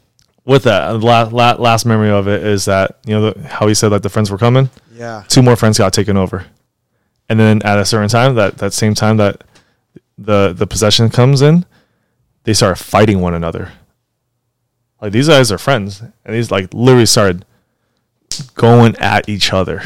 with 0.46 0.64
that, 0.64 0.84
uh, 0.84 0.98
the 0.98 1.06
last, 1.06 1.60
last 1.60 1.86
memory 1.86 2.10
of 2.12 2.28
it 2.28 2.44
is 2.46 2.66
that, 2.66 3.00
you 3.06 3.14
know, 3.16 3.32
the, 3.32 3.48
how 3.48 3.68
he 3.68 3.74
said 3.74 3.90
that 3.90 4.04
the 4.04 4.10
friends 4.10 4.30
were 4.32 4.38
coming? 4.38 4.70
yeah, 4.94 5.24
two 5.28 5.42
more 5.42 5.56
friends 5.56 5.78
got 5.78 5.92
taken 5.92 6.16
over. 6.18 6.46
And 7.28 7.40
then 7.40 7.62
at 7.64 7.80
a 7.80 7.86
certain 7.86 8.08
time, 8.10 8.36
that, 8.36 8.60
that 8.60 8.72
same 8.72 8.94
time 8.94 9.18
that 9.18 9.44
the 10.18 10.54
the 10.54 10.68
possession 10.68 11.10
comes 11.10 11.42
in, 11.42 11.66
they 12.44 12.54
start 12.54 12.78
fighting 12.78 13.20
one 13.20 13.34
another. 13.34 13.72
Like 15.02 15.12
these 15.12 15.28
guys 15.28 15.52
are 15.52 15.58
friends, 15.58 16.02
and 16.02 16.36
these 16.36 16.52
like 16.52 16.74
literally 16.74 17.06
started 17.08 17.44
going 18.54 18.96
at 18.98 19.28
each 19.28 19.52
other, 19.52 19.82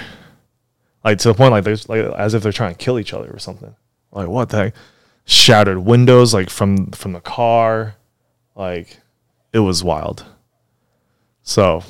like 1.04 1.18
to 1.20 1.30
the 1.30 1.34
point 1.34 1.52
like 1.52 1.64
there's 1.64 1.88
like 1.88 2.04
as 2.04 2.34
if 2.34 2.44
they're 2.44 2.52
trying 2.52 2.76
to 2.76 2.84
kill 2.84 3.00
each 3.00 3.14
other 3.14 3.30
or 3.32 3.40
something. 3.40 3.76
Like 4.12 4.28
what 4.28 4.50
the 4.50 4.58
heck? 4.58 4.76
Shattered 5.26 5.80
windows 5.80 6.34
like 6.34 6.50
from 6.50 6.92
from 6.92 7.14
the 7.14 7.22
car, 7.22 7.96
like 8.56 9.00
it 9.54 9.60
was 9.60 9.84
wild. 9.84 10.26
So 11.44 11.84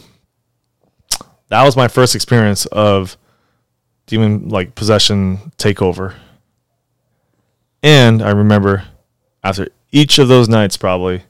that 1.48 1.64
was 1.64 1.76
my 1.76 1.88
first 1.88 2.16
experience 2.16 2.66
of 2.68 3.18
demon 4.06 4.50
like 4.50 4.76
possession 4.76 5.52
takeover. 5.58 6.16
And 7.82 8.22
I 8.22 8.32
remember 8.32 8.84
after 9.44 9.70
each 9.92 10.20
of 10.20 10.28
those 10.28 10.50
nights 10.50 10.76
probably 10.76 11.24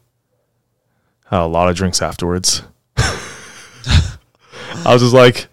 had 1.27 1.41
a 1.41 1.45
lot 1.45 1.69
of 1.69 1.76
drinks 1.76 2.01
afterwards. 2.01 2.64
I 2.97 4.18
was 4.85 5.01
just 5.01 5.14
like, 5.14 5.47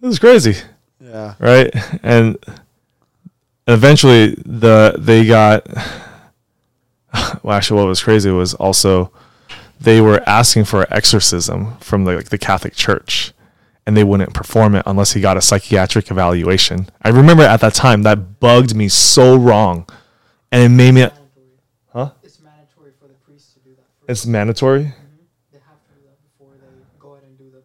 this 0.00 0.10
is 0.10 0.18
crazy 0.18 0.56
yeah. 1.08 1.34
right? 1.38 1.74
And 2.02 2.36
eventually, 3.66 4.34
the 4.44 4.94
they 4.98 5.26
got. 5.26 5.66
Well, 7.42 7.56
actually, 7.56 7.80
what 7.80 7.88
was 7.88 8.02
crazy 8.02 8.30
was 8.30 8.54
also 8.54 9.10
they 9.80 10.00
were 10.00 10.22
asking 10.26 10.64
for 10.64 10.82
an 10.82 10.88
exorcism 10.90 11.76
from 11.78 12.04
the, 12.04 12.16
like 12.16 12.28
the 12.28 12.38
Catholic 12.38 12.74
Church, 12.74 13.32
and 13.86 13.96
they 13.96 14.04
wouldn't 14.04 14.34
perform 14.34 14.74
it 14.74 14.82
unless 14.86 15.12
he 15.12 15.20
got 15.20 15.36
a 15.36 15.40
psychiatric 15.40 16.10
evaluation. 16.10 16.88
I 17.02 17.08
remember 17.08 17.44
at 17.44 17.60
that 17.60 17.74
time 17.74 18.02
that 18.02 18.40
bugged 18.40 18.74
me 18.74 18.88
so 18.88 19.36
wrong, 19.36 19.86
and 20.52 20.62
it 20.62 20.68
made 20.68 20.92
me. 20.92 21.08
Huh? 21.92 22.10
It's 22.22 22.40
mandatory 22.40 22.92
for 23.00 23.08
the 23.08 23.14
priest 23.14 23.54
to 23.54 23.60
do 23.60 23.70
that. 23.76 24.12
It's 24.12 24.26
mandatory. 24.26 24.84
Mhm. 24.84 24.92
They 25.52 25.58
have 25.66 25.80
to 25.88 25.94
do 25.94 26.02
that 26.06 26.18
before 26.22 26.52
they 26.60 26.68
go 27.00 27.12
ahead 27.14 27.24
and 27.24 27.38
do 27.38 27.50
the 27.50 27.62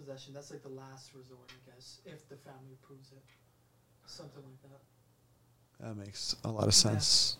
possession. 0.00 0.32
That's 0.34 0.50
like 0.50 0.62
the 0.62 0.70
last 0.70 1.10
resort, 1.14 1.50
I 1.52 1.70
guess, 1.70 1.98
if 2.06 2.26
the 2.30 2.36
family 2.36 2.74
approves 2.82 3.12
it. 3.12 3.22
Something 4.06 4.42
like 4.44 4.62
that. 4.70 4.80
That 5.86 5.96
makes 6.24 6.44
a 6.44 6.48
lot 6.48 6.66
of 6.66 6.74
sense. 6.74 7.36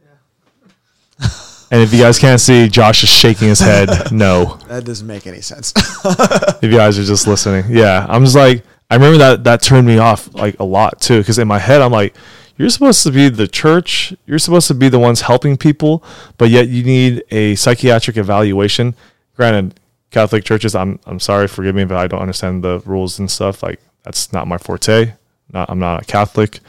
Yeah. 0.00 1.28
And 1.70 1.82
if 1.82 1.92
you 1.92 2.00
guys 2.00 2.18
can't 2.18 2.40
see, 2.40 2.68
Josh 2.68 3.02
is 3.02 3.10
shaking 3.10 3.48
his 3.48 3.60
head. 3.60 3.88
No. 4.12 4.58
That 4.68 4.84
doesn't 4.84 5.06
make 5.06 5.26
any 5.26 5.40
sense. 5.40 5.72
if 6.04 6.62
you 6.62 6.70
guys 6.70 6.98
are 6.98 7.04
just 7.04 7.26
listening. 7.26 7.64
Yeah, 7.68 8.06
I'm 8.08 8.24
just 8.24 8.36
like 8.36 8.64
I 8.90 8.94
remember 8.94 9.18
that 9.18 9.44
that 9.44 9.62
turned 9.62 9.86
me 9.86 9.98
off 9.98 10.32
like 10.34 10.58
a 10.60 10.64
lot 10.64 11.00
too 11.00 11.18
because 11.18 11.38
in 11.38 11.46
my 11.46 11.58
head 11.58 11.82
I'm 11.82 11.92
like 11.92 12.14
you're 12.56 12.70
supposed 12.70 13.02
to 13.04 13.12
be 13.12 13.28
the 13.28 13.46
church, 13.46 14.14
you're 14.26 14.38
supposed 14.38 14.66
to 14.68 14.74
be 14.74 14.88
the 14.88 14.98
ones 14.98 15.20
helping 15.20 15.56
people, 15.56 16.02
but 16.38 16.50
yet 16.50 16.68
you 16.68 16.82
need 16.82 17.22
a 17.30 17.54
psychiatric 17.54 18.16
evaluation. 18.16 18.96
Granted, 19.36 19.78
Catholic 20.10 20.44
churches, 20.44 20.74
I'm 20.74 20.98
I'm 21.06 21.20
sorry, 21.20 21.48
forgive 21.48 21.74
me, 21.74 21.84
but 21.84 21.98
I 21.98 22.06
don't 22.06 22.20
understand 22.20 22.64
the 22.64 22.80
rules 22.80 23.18
and 23.18 23.30
stuff. 23.30 23.62
Like 23.62 23.80
that's 24.04 24.32
not 24.32 24.48
my 24.48 24.58
forte. 24.58 25.12
Not 25.52 25.70
I'm 25.70 25.78
not 25.78 26.02
a 26.02 26.04
Catholic. 26.06 26.60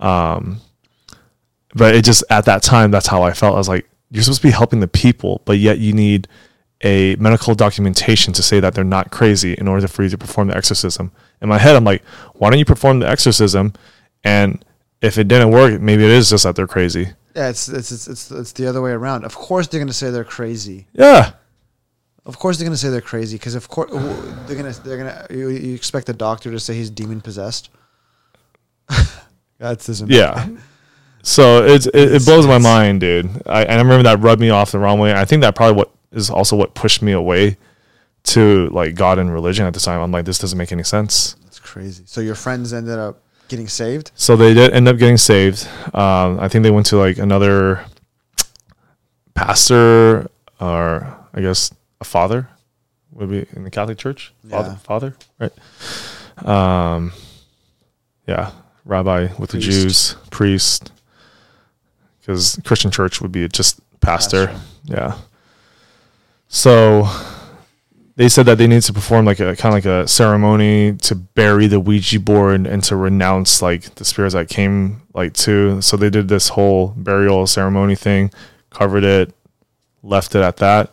Um, 0.00 0.60
but 1.74 1.94
it 1.94 2.04
just 2.04 2.24
at 2.30 2.46
that 2.46 2.62
time 2.62 2.90
that's 2.90 3.06
how 3.06 3.22
I 3.22 3.32
felt. 3.32 3.54
I 3.54 3.58
was 3.58 3.68
like, 3.68 3.88
you're 4.10 4.22
supposed 4.24 4.42
to 4.42 4.48
be 4.48 4.52
helping 4.52 4.80
the 4.80 4.88
people, 4.88 5.42
but 5.44 5.58
yet 5.58 5.78
you 5.78 5.92
need 5.92 6.26
a 6.82 7.14
medical 7.16 7.54
documentation 7.54 8.32
to 8.32 8.42
say 8.42 8.58
that 8.58 8.74
they're 8.74 8.84
not 8.84 9.10
crazy 9.10 9.54
in 9.54 9.68
order 9.68 9.86
for 9.86 10.02
you 10.02 10.08
to 10.08 10.18
perform 10.18 10.48
the 10.48 10.56
exorcism. 10.56 11.12
In 11.42 11.48
my 11.48 11.58
head, 11.58 11.76
I'm 11.76 11.84
like, 11.84 12.02
why 12.34 12.50
don't 12.50 12.58
you 12.58 12.64
perform 12.64 13.00
the 13.00 13.08
exorcism? 13.08 13.74
And 14.24 14.64
if 15.02 15.18
it 15.18 15.28
didn't 15.28 15.50
work, 15.50 15.80
maybe 15.80 16.04
it 16.04 16.10
is 16.10 16.30
just 16.30 16.44
that 16.44 16.56
they're 16.56 16.66
crazy. 16.66 17.08
yeah, 17.36 17.48
it's, 17.48 17.68
it's 17.68 17.92
it's 17.92 18.08
it's 18.08 18.30
it's 18.30 18.52
the 18.52 18.66
other 18.66 18.82
way 18.82 18.90
around. 18.90 19.24
Of 19.24 19.34
course, 19.34 19.68
they're 19.68 19.80
gonna 19.80 19.92
say 19.92 20.10
they're 20.10 20.24
crazy. 20.24 20.86
Yeah. 20.92 21.32
Of 22.26 22.38
course, 22.38 22.58
they're 22.58 22.66
gonna 22.66 22.76
say 22.76 22.90
they're 22.90 23.00
crazy 23.00 23.36
because 23.36 23.54
of 23.54 23.68
course 23.68 23.90
they're 24.46 24.56
gonna 24.56 24.72
they're 24.72 24.98
gonna. 24.98 25.26
You, 25.30 25.48
you 25.48 25.74
expect 25.74 26.06
the 26.06 26.12
doctor 26.14 26.50
to 26.50 26.60
say 26.60 26.74
he's 26.74 26.90
demon 26.90 27.20
possessed? 27.20 27.70
That 29.60 29.78
doesn't. 29.78 30.10
Yeah. 30.10 30.48
So 31.22 31.64
it's, 31.64 31.86
it, 31.86 31.94
it 32.14 32.24
blows 32.24 32.46
my 32.46 32.58
mind, 32.58 33.00
dude. 33.02 33.26
I, 33.46 33.62
and 33.62 33.72
I 33.72 33.82
remember 33.82 34.02
that 34.04 34.20
rubbed 34.20 34.40
me 34.40 34.50
off 34.50 34.72
the 34.72 34.78
wrong 34.78 34.98
way. 34.98 35.12
I 35.12 35.24
think 35.24 35.42
that 35.42 35.54
probably 35.54 35.76
what 35.76 35.90
is 36.12 36.30
also 36.30 36.56
what 36.56 36.74
pushed 36.74 37.02
me 37.02 37.12
away 37.12 37.56
to 38.24 38.68
like 38.70 38.94
God 38.94 39.18
and 39.18 39.32
religion 39.32 39.64
at 39.66 39.74
the 39.74 39.80
time. 39.80 40.00
I'm 40.00 40.10
like, 40.10 40.24
this 40.24 40.38
doesn't 40.38 40.56
make 40.58 40.72
any 40.72 40.82
sense. 40.82 41.34
That's 41.44 41.58
crazy. 41.60 42.04
So 42.06 42.20
your 42.20 42.34
friends 42.34 42.72
ended 42.72 42.98
up 42.98 43.22
getting 43.48 43.68
saved. 43.68 44.12
So 44.14 44.34
they 44.36 44.54
did 44.54 44.72
end 44.72 44.88
up 44.88 44.96
getting 44.96 45.18
saved. 45.18 45.68
Um, 45.94 46.40
I 46.40 46.48
think 46.48 46.62
they 46.62 46.70
went 46.70 46.86
to 46.86 46.96
like 46.96 47.18
another 47.18 47.84
pastor 49.34 50.30
or 50.60 51.16
I 51.34 51.40
guess 51.40 51.70
a 52.00 52.04
father 52.04 52.48
would 53.12 53.28
be 53.30 53.46
in 53.54 53.64
the 53.64 53.70
Catholic 53.70 53.98
Church. 53.98 54.32
Father, 54.48 54.70
Yeah. 54.70 54.76
father, 54.76 55.16
right? 55.38 55.52
Um, 56.46 57.12
yeah, 58.26 58.52
rabbi 58.84 59.28
with 59.38 59.50
the 59.50 59.58
Jews, 59.58 60.16
priest, 60.30 60.92
because 62.20 62.60
Christian 62.64 62.90
Church 62.90 63.20
would 63.20 63.32
be 63.32 63.46
just 63.48 63.80
pastor. 64.00 64.48
Pastor. 64.48 64.60
Yeah. 64.84 65.18
So 66.48 67.08
they 68.16 68.28
said 68.28 68.44
that 68.46 68.58
they 68.58 68.66
need 68.66 68.82
to 68.82 68.92
perform 68.92 69.24
like 69.24 69.40
a 69.40 69.56
kind 69.56 69.74
of 69.74 69.84
like 69.84 69.84
a 69.86 70.06
ceremony 70.06 70.94
to 70.94 71.14
bury 71.14 71.66
the 71.66 71.80
Ouija 71.80 72.20
board 72.20 72.66
and 72.66 72.82
to 72.84 72.96
renounce 72.96 73.62
like 73.62 73.94
the 73.94 74.04
spirits 74.04 74.34
that 74.34 74.48
came 74.48 75.02
like 75.14 75.32
to. 75.34 75.80
So 75.80 75.96
they 75.96 76.10
did 76.10 76.28
this 76.28 76.50
whole 76.50 76.88
burial 76.96 77.46
ceremony 77.46 77.94
thing, 77.94 78.30
covered 78.70 79.04
it, 79.04 79.32
left 80.02 80.34
it 80.34 80.42
at 80.42 80.56
that, 80.58 80.92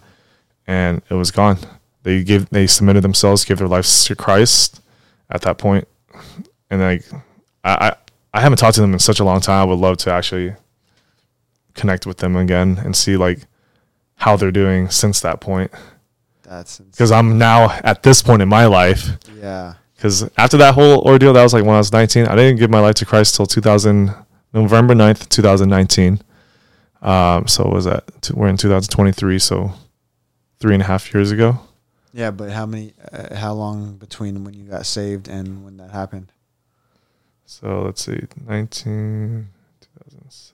and 0.68 1.02
it 1.10 1.16
was 1.16 1.32
gone. 1.32 1.58
They 2.04 2.24
gave 2.24 2.50
they 2.50 2.68
submitted 2.68 3.04
themselves, 3.04 3.44
gave 3.44 3.58
their 3.58 3.68
lives 3.68 4.06
to 4.06 4.16
Christ 4.16 4.82
at 5.30 5.42
that 5.42 5.58
point, 5.58 5.88
and 6.70 6.82
like 6.82 7.04
I 7.68 7.88
I, 7.88 7.96
I 8.38 8.42
haven't 8.42 8.58
talked 8.60 8.76
to 8.76 8.82
them 8.82 8.94
in 8.94 9.00
such 9.00 9.20
a 9.20 9.24
long 9.24 9.42
time. 9.42 9.62
I 9.62 9.66
would 9.70 9.80
love 9.80 9.98
to 9.98 10.12
actually 10.12 10.54
connect 11.74 12.06
with 12.06 12.18
them 12.18 12.36
again 12.36 12.80
and 12.84 12.96
see 12.96 13.18
like 13.18 13.40
how 14.16 14.36
they're 14.36 14.52
doing 14.52 14.90
since 14.90 15.20
that 15.22 15.40
point 15.40 15.72
That's 16.44 16.80
because 16.80 17.12
I'm 17.12 17.38
now 17.38 17.70
at 17.84 18.02
this 18.04 18.22
point 18.22 18.42
in 18.42 18.50
my 18.50 18.66
life. 18.66 19.10
yeah. 19.40 19.76
Because 19.96 20.30
after 20.38 20.58
that 20.58 20.76
whole 20.76 21.02
ordeal, 21.02 21.34
that 21.34 21.42
was 21.44 21.54
like 21.54 21.64
when 21.64 21.74
I 21.74 21.80
was 21.80 21.92
19. 21.92 22.28
I 22.28 22.36
didn't 22.36 22.60
give 22.60 22.70
my 22.70 22.80
life 22.80 22.96
to 22.96 23.06
Christ 23.06 23.36
till 23.36 23.48
2000, 23.48 24.14
November 24.54 24.94
9th, 24.94 25.28
2019. 25.30 26.22
Um, 27.02 27.48
so 27.48 27.68
was 27.68 27.86
that? 27.86 28.04
We're 28.34 28.48
in 28.48 28.58
2023, 28.58 29.40
so 29.40 29.72
three 30.60 30.76
and 30.76 30.84
a 30.84 30.86
half 30.86 31.12
years 31.14 31.32
ago. 31.32 31.60
Yeah, 32.14 32.32
but 32.32 32.52
how 32.52 32.66
many? 32.68 32.94
Uh, 33.12 33.36
how 33.36 33.54
long 33.54 33.98
between 33.98 34.44
when 34.44 34.54
you 34.54 34.66
got 34.66 34.86
saved 34.86 35.28
and 35.28 35.64
when 35.64 35.78
that 35.78 35.92
happened? 35.92 36.32
So 37.50 37.84
let's 37.84 38.04
see, 38.06 38.20
19, 38.46 39.48
2007. 39.80 40.54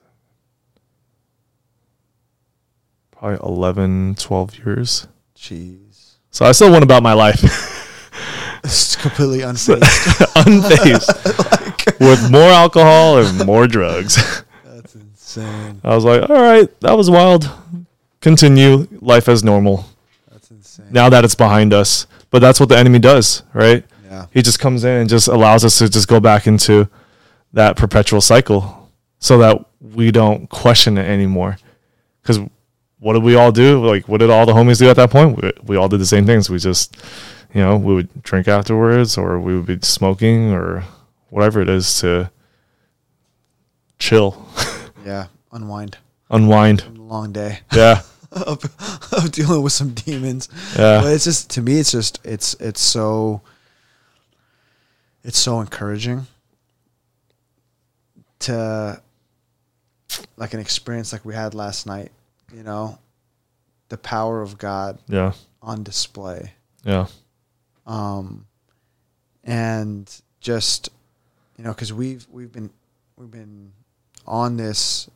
Probably 3.10 3.38
11, 3.42 4.14
12 4.14 4.58
years. 4.58 5.08
Jeez. 5.36 6.12
So 6.30 6.44
I 6.46 6.52
still 6.52 6.70
went 6.70 6.84
about 6.84 7.02
my 7.02 7.12
life 7.12 7.42
It's 8.64 8.94
completely 8.96 9.40
unfazed. 9.40 9.80
unfazed 10.46 11.98
with 12.00 12.30
more 12.30 12.48
alcohol 12.48 13.18
and 13.18 13.44
more 13.44 13.66
drugs. 13.66 14.42
That's 14.64 14.94
insane. 14.94 15.80
I 15.82 15.96
was 15.96 16.04
like, 16.04 16.30
all 16.30 16.36
right, 16.40 16.80
that 16.80 16.92
was 16.96 17.10
wild. 17.10 17.50
Continue 18.20 18.86
life 19.00 19.28
as 19.28 19.42
normal 19.42 19.84
That's 20.30 20.50
insane. 20.50 20.86
now 20.92 21.08
that 21.10 21.24
it's 21.24 21.34
behind 21.34 21.74
us. 21.74 22.06
But 22.30 22.38
that's 22.38 22.60
what 22.60 22.68
the 22.68 22.78
enemy 22.78 23.00
does, 23.00 23.42
right? 23.52 23.84
Yeah. 24.14 24.26
He 24.30 24.42
just 24.42 24.58
comes 24.60 24.84
in 24.84 24.90
and 25.00 25.08
just 25.08 25.26
allows 25.28 25.64
us 25.64 25.78
to 25.78 25.88
just 25.88 26.06
go 26.08 26.20
back 26.20 26.46
into 26.46 26.88
that 27.52 27.76
perpetual 27.76 28.20
cycle 28.20 28.90
so 29.18 29.38
that 29.38 29.64
we 29.80 30.10
don't 30.12 30.48
question 30.50 30.96
it 30.98 31.06
anymore. 31.08 31.56
Because 32.22 32.38
what 33.00 33.14
did 33.14 33.22
we 33.24 33.34
all 33.34 33.50
do? 33.52 33.84
Like, 33.84 34.08
what 34.08 34.18
did 34.20 34.30
all 34.30 34.46
the 34.46 34.52
homies 34.52 34.78
do 34.78 34.88
at 34.88 34.96
that 34.96 35.10
point? 35.10 35.42
We, 35.42 35.52
we 35.64 35.76
all 35.76 35.88
did 35.88 35.98
the 36.00 36.06
same 36.06 36.26
things. 36.26 36.48
We 36.48 36.58
just, 36.58 36.96
you 37.52 37.60
know, 37.60 37.76
we 37.76 37.94
would 37.94 38.22
drink 38.22 38.46
afterwards 38.48 39.18
or 39.18 39.40
we 39.40 39.56
would 39.56 39.66
be 39.66 39.78
smoking 39.82 40.52
or 40.52 40.84
whatever 41.30 41.60
it 41.60 41.68
is 41.68 41.98
to 42.00 42.30
chill, 43.98 44.46
Yeah. 45.04 45.26
Unwind. 45.52 45.98
unwind. 46.30 46.98
Long 46.98 47.32
day 47.32 47.60
Yeah. 47.72 48.02
of, 48.32 48.64
of 49.12 49.30
dealing 49.32 49.62
with 49.62 49.72
some 49.72 49.90
demons. 49.94 50.48
Yeah. 50.76 51.00
But 51.02 51.12
it's 51.12 51.24
just 51.24 51.50
to 51.50 51.62
me, 51.62 51.78
it's 51.78 51.92
just 51.92 52.20
it's 52.24 52.54
it's 52.54 52.80
so 52.80 53.40
it's 55.24 55.38
so 55.38 55.60
encouraging 55.60 56.26
to 58.40 59.00
like 60.36 60.54
an 60.54 60.60
experience 60.60 61.12
like 61.12 61.24
we 61.24 61.34
had 61.34 61.54
last 61.54 61.86
night. 61.86 62.12
You 62.52 62.62
know, 62.62 62.98
the 63.88 63.96
power 63.98 64.42
of 64.42 64.58
God 64.58 64.98
Yeah. 65.08 65.32
on 65.62 65.82
display. 65.82 66.52
Yeah. 66.84 67.06
um, 67.86 68.46
and 69.42 70.10
just 70.40 70.88
you 71.58 71.64
know 71.64 71.70
because 71.72 71.92
we've 71.92 72.26
we've 72.30 72.52
been 72.52 72.70
we've 73.16 73.30
been 73.30 73.72
on 74.26 74.56
this 74.56 75.08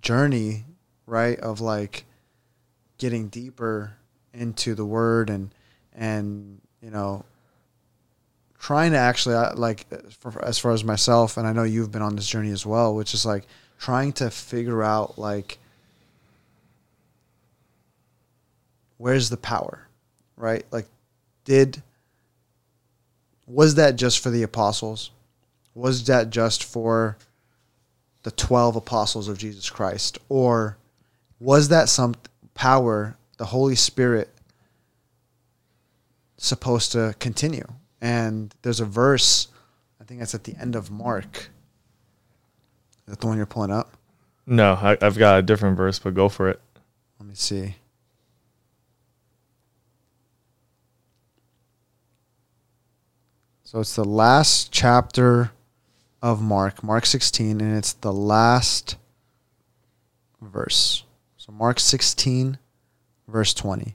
journey 0.00 0.64
right 1.06 1.38
of 1.40 1.60
like 1.60 2.04
getting 2.98 3.28
deeper 3.28 3.96
into 4.32 4.74
the 4.74 4.84
word 4.84 5.28
and 5.30 5.52
and 5.92 6.60
you 6.80 6.90
know 6.90 7.24
trying 8.64 8.92
to 8.92 8.98
actually 8.98 9.34
uh, 9.34 9.54
like 9.56 9.86
for, 10.10 10.44
as 10.44 10.58
far 10.58 10.72
as 10.72 10.82
myself 10.82 11.36
and 11.36 11.46
i 11.46 11.52
know 11.52 11.64
you've 11.64 11.92
been 11.92 12.02
on 12.02 12.16
this 12.16 12.26
journey 12.26 12.50
as 12.50 12.64
well 12.64 12.94
which 12.94 13.12
is 13.12 13.26
like 13.26 13.44
trying 13.78 14.12
to 14.12 14.30
figure 14.30 14.82
out 14.82 15.18
like 15.18 15.58
where's 18.96 19.28
the 19.28 19.36
power 19.36 19.84
right? 20.36 20.64
Like 20.70 20.86
did 21.44 21.82
was 23.46 23.74
that 23.74 23.96
just 23.96 24.20
for 24.20 24.30
the 24.30 24.42
apostles? 24.42 25.10
Was 25.74 26.04
that 26.06 26.30
just 26.30 26.64
for 26.64 27.18
the 28.22 28.30
12 28.30 28.76
apostles 28.76 29.28
of 29.28 29.38
jesus 29.38 29.68
christ? 29.68 30.18
Or 30.28 30.78
was 31.40 31.68
that 31.68 31.88
some 31.88 32.14
power 32.54 33.16
the 33.36 33.46
holy 33.46 33.74
spirit 33.74 34.28
supposed 36.36 36.92
to 36.92 37.14
continue 37.18 37.66
and 38.04 38.54
there's 38.62 38.80
a 38.80 38.84
verse 38.84 39.48
i 40.00 40.04
think 40.04 40.20
that's 40.20 40.34
at 40.34 40.44
the 40.44 40.54
end 40.60 40.76
of 40.76 40.90
mark 40.90 41.36
is 43.06 43.06
that 43.06 43.20
the 43.20 43.26
one 43.26 43.36
you're 43.36 43.46
pulling 43.46 43.70
up 43.72 43.96
No, 44.46 44.74
I, 44.74 44.96
I've 45.00 45.16
got 45.18 45.38
a 45.38 45.42
different 45.42 45.76
verse, 45.76 45.98
but 45.98 46.14
go 46.14 46.28
for 46.28 46.48
it. 46.50 46.60
let 47.18 47.26
me 47.28 47.34
see 47.34 47.76
So 53.64 53.80
it's 53.80 53.96
the 53.96 54.04
last 54.04 54.70
chapter 54.70 55.50
of 56.22 56.40
Mark, 56.40 56.84
Mark 56.84 57.06
16, 57.06 57.60
and 57.60 57.76
it's 57.76 57.92
the 57.94 58.12
last 58.12 58.96
verse. 60.40 61.04
So 61.36 61.50
Mark 61.50 61.80
16, 61.80 62.58
verse 63.26 63.52
20 63.54 63.82
It 63.82 63.94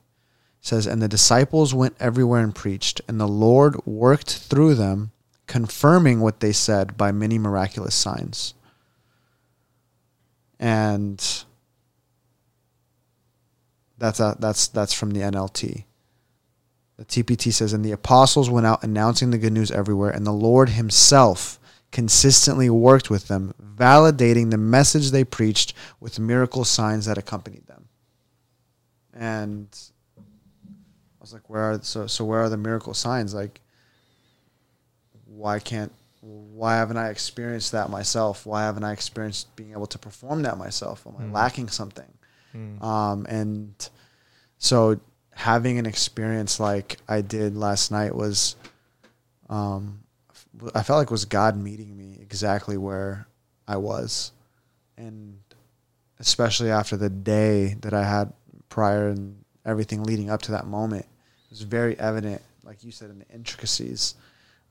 says, 0.69 0.87
And 0.87 1.01
the 1.01 1.07
disciples 1.07 1.73
went 1.73 1.95
everywhere 1.99 2.41
and 2.41 2.55
preached, 2.55 3.01
and 3.07 3.19
the 3.19 3.27
Lord 3.27 3.85
worked 3.85 4.37
through 4.37 4.75
them, 4.75 5.11
confirming 5.47 6.21
what 6.21 6.39
they 6.39 6.51
said 6.51 6.95
by 6.95 7.11
many 7.11 7.37
miraculous 7.37 7.95
signs. 7.95 8.53
And 10.59 11.17
that's 13.97 14.19
a, 14.19 14.35
that's 14.39 14.67
that's 14.67 14.93
from 14.93 15.11
the 15.11 15.21
NLT. 15.21 15.85
The 16.97 17.05
TPT 17.05 17.53
says, 17.53 17.71
and 17.71 17.83
the 17.83 17.93
apostles 17.93 18.49
went 18.49 18.65
out 18.65 18.83
announcing 18.83 19.31
the 19.31 19.37
good 19.37 19.53
news 19.53 19.71
everywhere, 19.71 20.09
and 20.11 20.27
the 20.27 20.33
Lord 20.33 20.69
Himself 20.69 21.57
consistently 21.91 22.69
worked 22.69 23.09
with 23.09 23.27
them, 23.27 23.53
validating 23.63 24.51
the 24.51 24.57
message 24.57 25.11
they 25.11 25.23
preached 25.23 25.73
with 25.99 26.19
miracle 26.19 26.65
signs 26.65 27.05
that 27.05 27.17
accompanied 27.17 27.65
them. 27.67 27.87
And 29.13 29.67
was 31.29 31.33
like, 31.33 31.49
where 31.49 31.71
are 31.71 31.79
so 31.83 32.07
so 32.07 32.25
where 32.25 32.41
are 32.41 32.49
the 32.49 32.57
miracle 32.57 32.93
signs? 32.93 33.33
Like, 33.33 33.61
why 35.25 35.59
can't 35.59 35.91
why 36.21 36.75
haven't 36.75 36.97
I 36.97 37.09
experienced 37.09 37.71
that 37.71 37.89
myself? 37.89 38.45
Why 38.45 38.63
haven't 38.63 38.83
I 38.83 38.91
experienced 38.91 39.55
being 39.55 39.71
able 39.71 39.87
to 39.87 39.97
perform 39.99 40.41
that 40.43 40.57
myself? 40.57 41.05
Am 41.07 41.15
I 41.17 41.23
Mm. 41.23 41.31
lacking 41.33 41.69
something? 41.69 42.11
Mm. 42.53 42.81
Um, 42.83 43.25
and 43.29 43.89
so 44.57 44.99
having 45.31 45.77
an 45.79 45.85
experience 45.85 46.59
like 46.59 46.97
I 47.07 47.21
did 47.21 47.55
last 47.55 47.91
night 47.91 48.13
was, 48.15 48.55
um, 49.49 50.01
I 50.75 50.83
felt 50.83 50.97
like 50.97 51.09
was 51.11 51.23
God 51.25 51.55
meeting 51.55 51.95
me 51.95 52.17
exactly 52.19 52.75
where 52.75 53.27
I 53.67 53.77
was, 53.77 54.33
and 54.97 55.39
especially 56.19 56.69
after 56.71 56.97
the 56.97 57.09
day 57.09 57.75
that 57.81 57.93
I 57.93 58.03
had 58.03 58.33
prior 58.67 59.07
and 59.07 59.45
everything 59.65 60.03
leading 60.03 60.29
up 60.29 60.41
to 60.43 60.51
that 60.51 60.67
moment, 60.67 61.05
was 61.49 61.61
very 61.61 61.97
evident, 61.99 62.41
like 62.63 62.83
you 62.83 62.91
said, 62.91 63.09
in 63.09 63.19
the 63.19 63.25
intricacies 63.33 64.15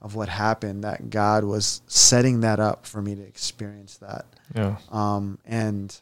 of 0.00 0.14
what 0.14 0.28
happened, 0.28 0.84
that 0.84 1.10
God 1.10 1.44
was 1.44 1.82
setting 1.88 2.40
that 2.40 2.60
up 2.60 2.86
for 2.86 3.02
me 3.02 3.14
to 3.16 3.22
experience 3.22 3.96
that 3.96 4.26
Yeah. 4.54 4.76
um, 4.90 5.38
and 5.44 5.98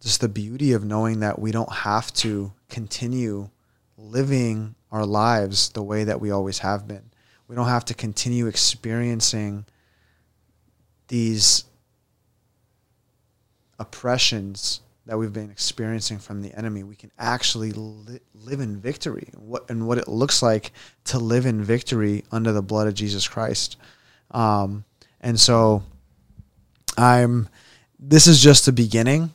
just 0.00 0.20
the 0.20 0.28
beauty 0.28 0.72
of 0.72 0.84
knowing 0.84 1.20
that 1.20 1.38
we 1.38 1.50
don't 1.50 1.72
have 1.72 2.12
to 2.14 2.52
continue 2.68 3.50
living 3.98 4.74
our 4.92 5.04
lives 5.04 5.68
the 5.70 5.82
way 5.82 6.04
that 6.04 6.20
we 6.20 6.30
always 6.30 6.60
have 6.60 6.86
been. 6.88 7.10
We 7.48 7.56
don't 7.56 7.66
have 7.68 7.84
to 7.86 7.94
continue 7.94 8.46
experiencing 8.46 9.66
these 11.08 11.64
oppressions 13.78 14.80
that 15.06 15.18
we've 15.18 15.32
been 15.32 15.50
experiencing 15.50 16.18
from 16.18 16.42
the 16.42 16.52
enemy. 16.56 16.82
We 16.84 16.94
can 16.96 17.10
actually 17.18 17.72
li- 17.72 18.20
live 18.34 18.60
in 18.60 18.80
victory. 18.80 19.28
What 19.36 19.68
and 19.70 19.86
what 19.88 19.98
it 19.98 20.08
looks 20.08 20.42
like 20.42 20.72
to 21.04 21.18
live 21.18 21.46
in 21.46 21.62
victory 21.64 22.24
under 22.30 22.52
the 22.52 22.62
blood 22.62 22.86
of 22.86 22.94
Jesus 22.94 23.26
Christ. 23.26 23.76
Um, 24.30 24.84
and 25.20 25.38
so 25.40 25.82
I'm 26.96 27.48
this 27.98 28.26
is 28.26 28.42
just 28.42 28.66
the 28.66 28.72
beginning 28.72 29.32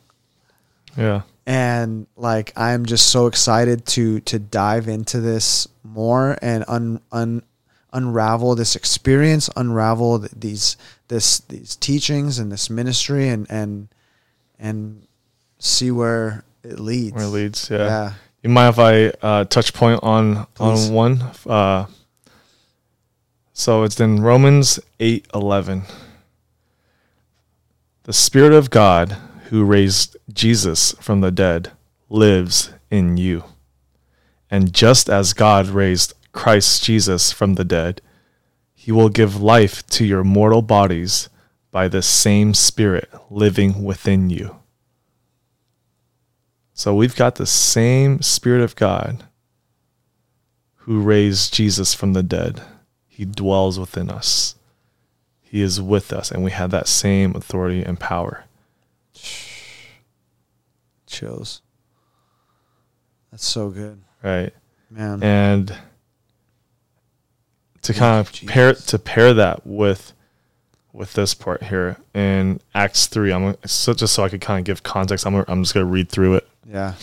Yeah. 0.98 1.22
and 1.46 2.08
like 2.16 2.54
I'm 2.56 2.86
just 2.86 3.08
so 3.08 3.28
excited 3.28 3.86
to 3.88 4.20
to 4.22 4.40
dive 4.40 4.88
into 4.88 5.20
this 5.20 5.68
more 5.84 6.38
and 6.42 6.64
un, 6.68 7.02
un 7.12 7.44
unravel 7.94 8.56
this 8.56 8.76
experience, 8.76 9.50
unravel 9.56 10.20
th- 10.20 10.32
these 10.36 10.78
this 11.08 11.40
these 11.40 11.76
teachings 11.76 12.40
and 12.40 12.52
this 12.52 12.70
ministry 12.70 13.28
and 13.30 13.46
and 13.50 13.88
and 14.60 15.08
see 15.60 15.92
where 15.92 16.44
it 16.64 16.80
leads. 16.80 17.16
Where 17.16 17.26
it 17.26 17.30
leads. 17.30 17.70
Yeah. 17.70 17.86
Yeah. 17.86 18.14
You 18.44 18.50
mind 18.50 18.74
if 18.74 18.80
I 18.80 19.08
uh, 19.26 19.44
touch 19.46 19.74
point 19.74 20.02
on 20.04 20.46
Please. 20.54 20.90
on 20.90 20.94
one? 20.94 21.24
Uh, 21.48 21.88
so 23.54 23.84
it's 23.84 24.00
in 24.00 24.22
Romans 24.22 24.80
eight 25.00 25.28
eleven. 25.34 25.84
The 28.04 28.14
Spirit 28.14 28.54
of 28.54 28.70
God 28.70 29.18
who 29.50 29.64
raised 29.64 30.16
Jesus 30.32 30.92
from 31.00 31.22
the 31.22 31.32
dead 31.32 31.72
lives 32.10 32.72
in 32.92 33.18
you. 33.18 33.44
And 34.52 34.74
just 34.74 35.10
as 35.10 35.34
God 35.34 35.68
raised 35.68 36.14
Christ 36.32 36.84
Jesus 36.84 37.32
from 37.32 37.56
the 37.56 37.66
dead, 37.66 38.02
he 38.74 38.92
will 38.92 39.10
give 39.10 39.42
life 39.42 39.86
to 39.88 40.06
your 40.06 40.24
mortal 40.24 40.62
bodies 40.62 41.30
by 41.72 41.88
the 41.88 42.04
same 42.04 42.54
Spirit 42.54 43.10
living 43.32 43.84
within 43.84 44.30
you. 44.30 44.58
So 46.78 46.94
we've 46.94 47.16
got 47.16 47.36
the 47.36 47.46
same 47.46 48.22
Spirit 48.22 48.62
of 48.62 48.76
God 48.76 49.24
who 50.76 51.02
raised 51.02 51.54
Jesus 51.54 51.94
from 51.94 52.12
the 52.12 52.22
dead. 52.22 52.62
He 53.08 53.24
dwells 53.24 53.80
within 53.80 54.10
us. 54.10 54.56
He 55.42 55.62
is 55.62 55.82
with 55.82 56.12
us, 56.12 56.32
and 56.32 56.44
we 56.44 56.52
have 56.52 56.72
that 56.72 56.90
same 56.90 57.34
authority 57.34 57.82
and 57.82 57.98
power. 57.98 58.44
Chills. 61.08 61.62
That's 63.32 63.46
so 63.46 63.70
good, 63.70 64.02
right? 64.22 64.54
man. 64.90 65.24
And 65.24 65.78
to 67.84 67.94
kind 67.94 68.20
of 68.20 68.42
you, 68.42 68.50
pair 68.50 68.74
to 68.74 69.00
pair 69.00 69.34
that 69.34 69.66
with 69.66 70.12
with 70.92 71.14
this 71.14 71.34
part 71.34 71.64
here 71.64 71.98
in 72.14 72.60
Acts 72.74 73.08
three, 73.08 73.32
I'm 73.32 73.56
so 73.66 73.94
just 73.94 74.14
so 74.14 74.24
I 74.24 74.30
could 74.30 74.42
kind 74.42 74.60
of 74.60 74.66
give 74.66 74.84
context. 74.84 75.26
I'm 75.26 75.36
I'm 75.48 75.64
just 75.64 75.74
gonna 75.74 75.86
read 75.86 76.10
through 76.10 76.36
it. 76.36 76.48
Yeah, 76.68 76.96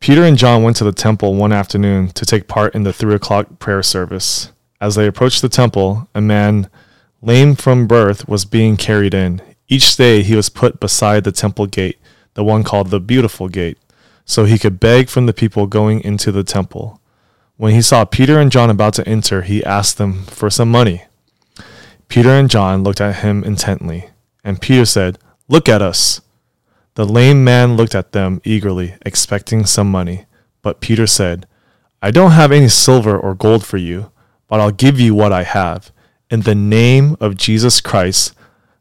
Peter 0.00 0.22
and 0.22 0.36
John 0.36 0.62
went 0.62 0.76
to 0.76 0.84
the 0.84 0.92
temple 0.92 1.34
one 1.34 1.52
afternoon 1.52 2.08
to 2.08 2.26
take 2.26 2.48
part 2.48 2.74
in 2.74 2.82
the 2.82 2.92
three 2.92 3.14
o'clock 3.14 3.58
prayer 3.58 3.82
service. 3.82 4.52
As 4.80 4.96
they 4.96 5.06
approached 5.06 5.40
the 5.40 5.48
temple, 5.48 6.08
a 6.14 6.20
man 6.20 6.68
lame 7.22 7.54
from 7.54 7.86
birth 7.86 8.28
was 8.28 8.44
being 8.44 8.76
carried 8.76 9.14
in. 9.14 9.40
Each 9.66 9.96
day 9.96 10.22
he 10.22 10.36
was 10.36 10.50
put 10.50 10.78
beside 10.78 11.24
the 11.24 11.32
temple 11.32 11.66
gate, 11.66 11.98
the 12.34 12.44
one 12.44 12.64
called 12.64 12.90
the 12.90 13.00
Beautiful 13.00 13.48
Gate, 13.48 13.78
so 14.26 14.44
he 14.44 14.58
could 14.58 14.78
beg 14.78 15.08
from 15.08 15.24
the 15.24 15.32
people 15.32 15.66
going 15.66 16.02
into 16.02 16.30
the 16.30 16.44
temple. 16.44 17.00
When 17.56 17.72
he 17.72 17.80
saw 17.80 18.04
Peter 18.04 18.38
and 18.38 18.52
John 18.52 18.68
about 18.68 18.94
to 18.94 19.08
enter, 19.08 19.42
he 19.42 19.64
asked 19.64 19.96
them 19.96 20.24
for 20.24 20.50
some 20.50 20.70
money. 20.70 21.04
Peter 22.08 22.30
and 22.30 22.50
John 22.50 22.82
looked 22.82 23.00
at 23.00 23.22
him 23.22 23.42
intently, 23.42 24.10
and 24.44 24.60
Peter 24.60 24.84
said, 24.84 25.18
Look 25.48 25.68
at 25.68 25.80
us. 25.80 26.20
The 26.94 27.04
lame 27.04 27.42
man 27.42 27.76
looked 27.76 27.94
at 27.94 28.12
them 28.12 28.40
eagerly, 28.44 28.94
expecting 29.04 29.66
some 29.66 29.90
money. 29.90 30.26
But 30.62 30.80
Peter 30.80 31.06
said, 31.06 31.46
I 32.00 32.10
don't 32.10 32.30
have 32.32 32.52
any 32.52 32.68
silver 32.68 33.18
or 33.18 33.34
gold 33.34 33.64
for 33.64 33.78
you, 33.78 34.12
but 34.46 34.60
I'll 34.60 34.70
give 34.70 35.00
you 35.00 35.14
what 35.14 35.32
I 35.32 35.42
have. 35.42 35.90
In 36.30 36.42
the 36.42 36.54
name 36.54 37.16
of 37.20 37.36
Jesus 37.36 37.80
Christ, 37.80 38.34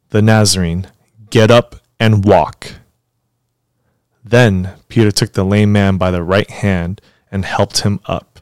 the 0.10 0.22
Nazarene, 0.22 0.88
get 1.30 1.49
up 1.49 1.77
and 1.99 2.23
walk. 2.23 2.73
Then 4.23 4.76
Peter 4.90 5.11
took 5.11 5.34
the 5.34 5.44
lame 5.44 5.72
man 5.72 5.98
by 5.98 6.11
the 6.11 6.23
right 6.23 6.49
hand 6.49 7.02
and 7.31 7.45
helped 7.45 7.81
him 7.81 7.99
up. 8.06 8.40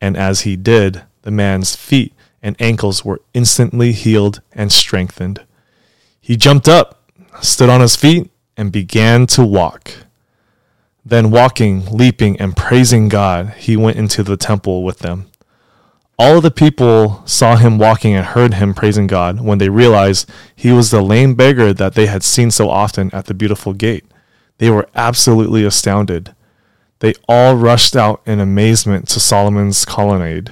And 0.00 0.16
as 0.16 0.42
he 0.42 0.56
did, 0.56 1.02
the 1.22 1.30
man's 1.30 1.76
feet 1.76 2.14
and 2.42 2.56
ankles 2.58 3.04
were 3.04 3.20
instantly 3.34 3.92
healed 3.92 4.40
and 4.52 4.72
strengthened. 4.72 5.44
He 6.20 6.36
jumped 6.36 6.68
up, 6.68 7.10
stood 7.42 7.68
on 7.68 7.82
his 7.82 7.96
feet, 7.96 8.30
and 8.60 8.70
began 8.70 9.26
to 9.26 9.42
walk. 9.42 9.90
Then, 11.02 11.30
walking, 11.30 11.86
leaping, 11.86 12.38
and 12.38 12.54
praising 12.54 13.08
God, 13.08 13.54
he 13.56 13.74
went 13.74 13.96
into 13.96 14.22
the 14.22 14.36
temple 14.36 14.84
with 14.84 14.98
them. 14.98 15.30
All 16.18 16.42
the 16.42 16.50
people 16.50 17.22
saw 17.24 17.56
him 17.56 17.78
walking 17.78 18.12
and 18.14 18.26
heard 18.26 18.52
him 18.54 18.74
praising 18.74 19.06
God 19.06 19.40
when 19.40 19.56
they 19.56 19.70
realized 19.70 20.30
he 20.54 20.72
was 20.72 20.90
the 20.90 21.00
lame 21.00 21.34
beggar 21.34 21.72
that 21.72 21.94
they 21.94 22.04
had 22.04 22.22
seen 22.22 22.50
so 22.50 22.68
often 22.68 23.08
at 23.14 23.24
the 23.24 23.32
beautiful 23.32 23.72
gate. 23.72 24.04
They 24.58 24.68
were 24.68 24.90
absolutely 24.94 25.64
astounded. 25.64 26.34
They 26.98 27.14
all 27.26 27.56
rushed 27.56 27.96
out 27.96 28.20
in 28.26 28.40
amazement 28.40 29.08
to 29.08 29.20
Solomon's 29.20 29.86
colonnade, 29.86 30.50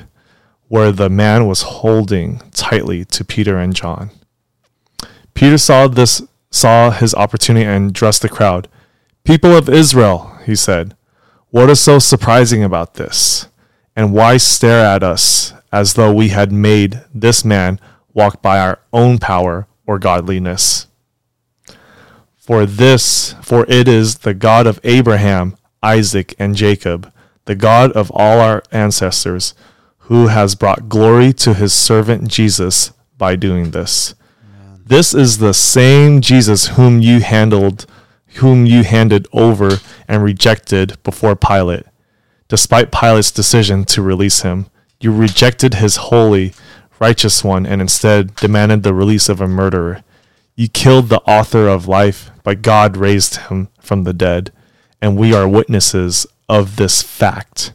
where 0.69 0.93
the 0.93 1.11
man 1.11 1.47
was 1.47 1.61
holding 1.61 2.39
tightly 2.53 3.05
to 3.05 3.23
Peter 3.23 3.59
and 3.59 3.75
John. 3.75 4.13
Peter 5.35 5.59
saw 5.59 5.89
this 5.89 6.23
saw 6.51 6.91
his 6.91 7.15
opportunity 7.15 7.67
and 7.67 7.91
addressed 7.91 8.23
the 8.23 8.29
crowd. 8.29 8.69
People 9.25 9.57
of 9.57 9.69
Israel, 9.69 10.39
he 10.45 10.57
said, 10.57 10.97
what 11.51 11.71
is 11.71 11.81
so 11.81 11.99
surprising 11.99 12.63
about 12.63 12.95
this? 12.95 13.49
And 13.97 14.13
why 14.13 14.37
stare 14.37 14.85
at 14.85 15.03
us 15.03 15.55
as 15.73 15.95
though 15.95 16.13
we 16.13 16.29
had 16.29 16.53
made 16.53 17.03
this 17.15 17.45
man 17.45 17.81
walk 18.13 18.43
by 18.43 18.59
our 18.59 18.81
own 18.93 19.19
power 19.19 19.67
or 19.87 19.99
godliness? 19.99 20.87
For 22.37 22.67
this, 22.67 23.35
for 23.43 23.65
it 23.69 23.89
is 23.89 24.19
the 24.19 24.35
God 24.35 24.67
of 24.67 24.81
Abraham, 24.85 25.57
Isaac, 25.83 26.35
and 26.39 26.55
Jacob, 26.55 27.13
the 27.47 27.55
God 27.55 27.93
of 27.93 28.11
all 28.15 28.41
our 28.41 28.63
ancestors, 28.71 29.55
who 30.09 30.29
has 30.29 30.55
brought 30.55 30.89
glory 30.89 31.33
to 31.35 31.55
his 31.55 31.73
servant 31.73 32.29
Jesus 32.29 32.93
by 33.17 33.37
doing 33.37 33.71
this. 33.71 34.15
This 34.89 35.13
is 35.13 35.37
the 35.37 35.53
same 35.53 36.23
Jesus 36.23 36.69
whom 36.69 37.03
you 37.03 37.21
handled, 37.21 37.85
whom 38.37 38.65
you 38.65 38.85
handed 38.85 39.29
over 39.35 39.81
and 40.09 40.23
rejected 40.23 40.97
before 41.03 41.37
Pilate. 41.37 41.85
Despite 42.49 42.91
Pilate's 42.91 43.31
decision 43.31 43.85
to 43.85 44.01
release 44.01 44.41
him, 44.41 44.71
you 44.99 45.13
rejected 45.13 45.75
his 45.75 45.97
holy, 45.97 46.55
righteous 46.99 47.45
one 47.45 47.67
and 47.67 47.83
instead 47.83 48.35
demanded 48.37 48.83
the 48.83 48.95
release 48.95 49.29
of 49.29 49.43
a 49.43 49.47
murderer. 49.47 50.03
You 50.57 50.69
killed 50.69 51.11
the 51.11 51.21
author 51.25 51.69
of 51.69 51.87
life, 51.87 52.31
but 52.43 52.63
God 52.63 52.97
raised 52.97 53.37
him 53.37 53.69
from 53.81 54.05
the 54.05 54.15
dead, 54.15 54.53
and 55.03 55.19
we 55.19 55.35
are 55.35 55.47
witnesses 55.47 56.27
of 56.49 56.77
this 56.77 57.03
fact. 57.03 57.75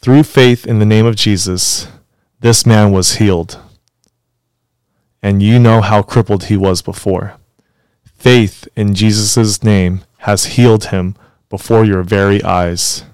Through 0.00 0.24
faith 0.24 0.66
in 0.66 0.80
the 0.80 0.84
name 0.84 1.06
of 1.06 1.14
Jesus, 1.14 1.86
this 2.40 2.66
man 2.66 2.90
was 2.90 3.18
healed 3.18 3.60
and 5.22 5.42
you 5.42 5.58
know 5.58 5.80
how 5.80 6.02
crippled 6.02 6.44
he 6.44 6.56
was 6.56 6.82
before. 6.82 7.34
Faith 8.14 8.68
in 8.76 8.94
Jesus' 8.94 9.62
name 9.62 10.02
has 10.18 10.56
healed 10.56 10.86
him 10.86 11.14
before 11.48 11.84
your 11.84 12.02
very 12.02 12.42
eyes. 12.42 13.04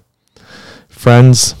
Friends, 0.87 1.55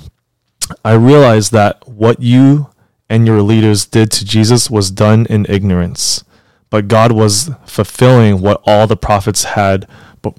I 0.83 0.93
realize 0.93 1.49
that 1.49 1.87
what 1.87 2.21
you 2.21 2.69
and 3.09 3.25
your 3.25 3.41
leaders 3.41 3.85
did 3.85 4.11
to 4.11 4.25
Jesus 4.25 4.69
was 4.69 4.91
done 4.91 5.25
in 5.27 5.45
ignorance, 5.49 6.23
but 6.69 6.87
God 6.87 7.11
was 7.11 7.49
fulfilling 7.65 8.41
what 8.41 8.61
all 8.65 8.85
the 8.85 8.97
prophets 8.97 9.43
had 9.43 9.87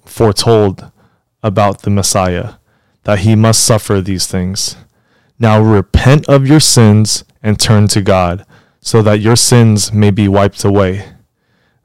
foretold 0.05 0.91
about 1.43 1.83
the 1.83 1.91
Messiah, 1.91 2.55
that 3.05 3.21
he 3.21 3.35
must 3.35 3.65
suffer 3.65 4.01
these 4.01 4.27
things. 4.27 4.77
Now 5.39 5.61
repent 5.61 6.29
of 6.29 6.47
your 6.47 6.61
sins 6.61 7.25
and 7.43 7.59
turn 7.59 7.89
to 7.89 8.03
God 8.03 8.45
so 8.81 9.03
that 9.03 9.21
your 9.21 9.37
sins 9.37 9.93
may 9.93 10.11
be 10.11 10.29
wiped 10.29 10.65
away. 10.65 11.13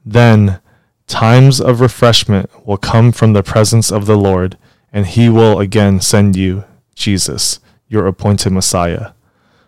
Then 0.04 0.60
times 1.06 1.60
of 1.60 1.80
refreshment 1.80 2.50
will 2.66 2.76
come 2.76 3.12
from 3.12 3.32
the 3.32 3.42
presence 3.42 3.92
of 3.92 4.06
the 4.06 4.16
Lord, 4.16 4.56
and 4.92 5.06
he 5.06 5.28
will 5.28 5.60
again 5.60 6.00
send 6.00 6.36
you, 6.36 6.64
Jesus, 6.94 7.60
your 7.88 8.06
appointed 8.06 8.50
Messiah. 8.50 9.12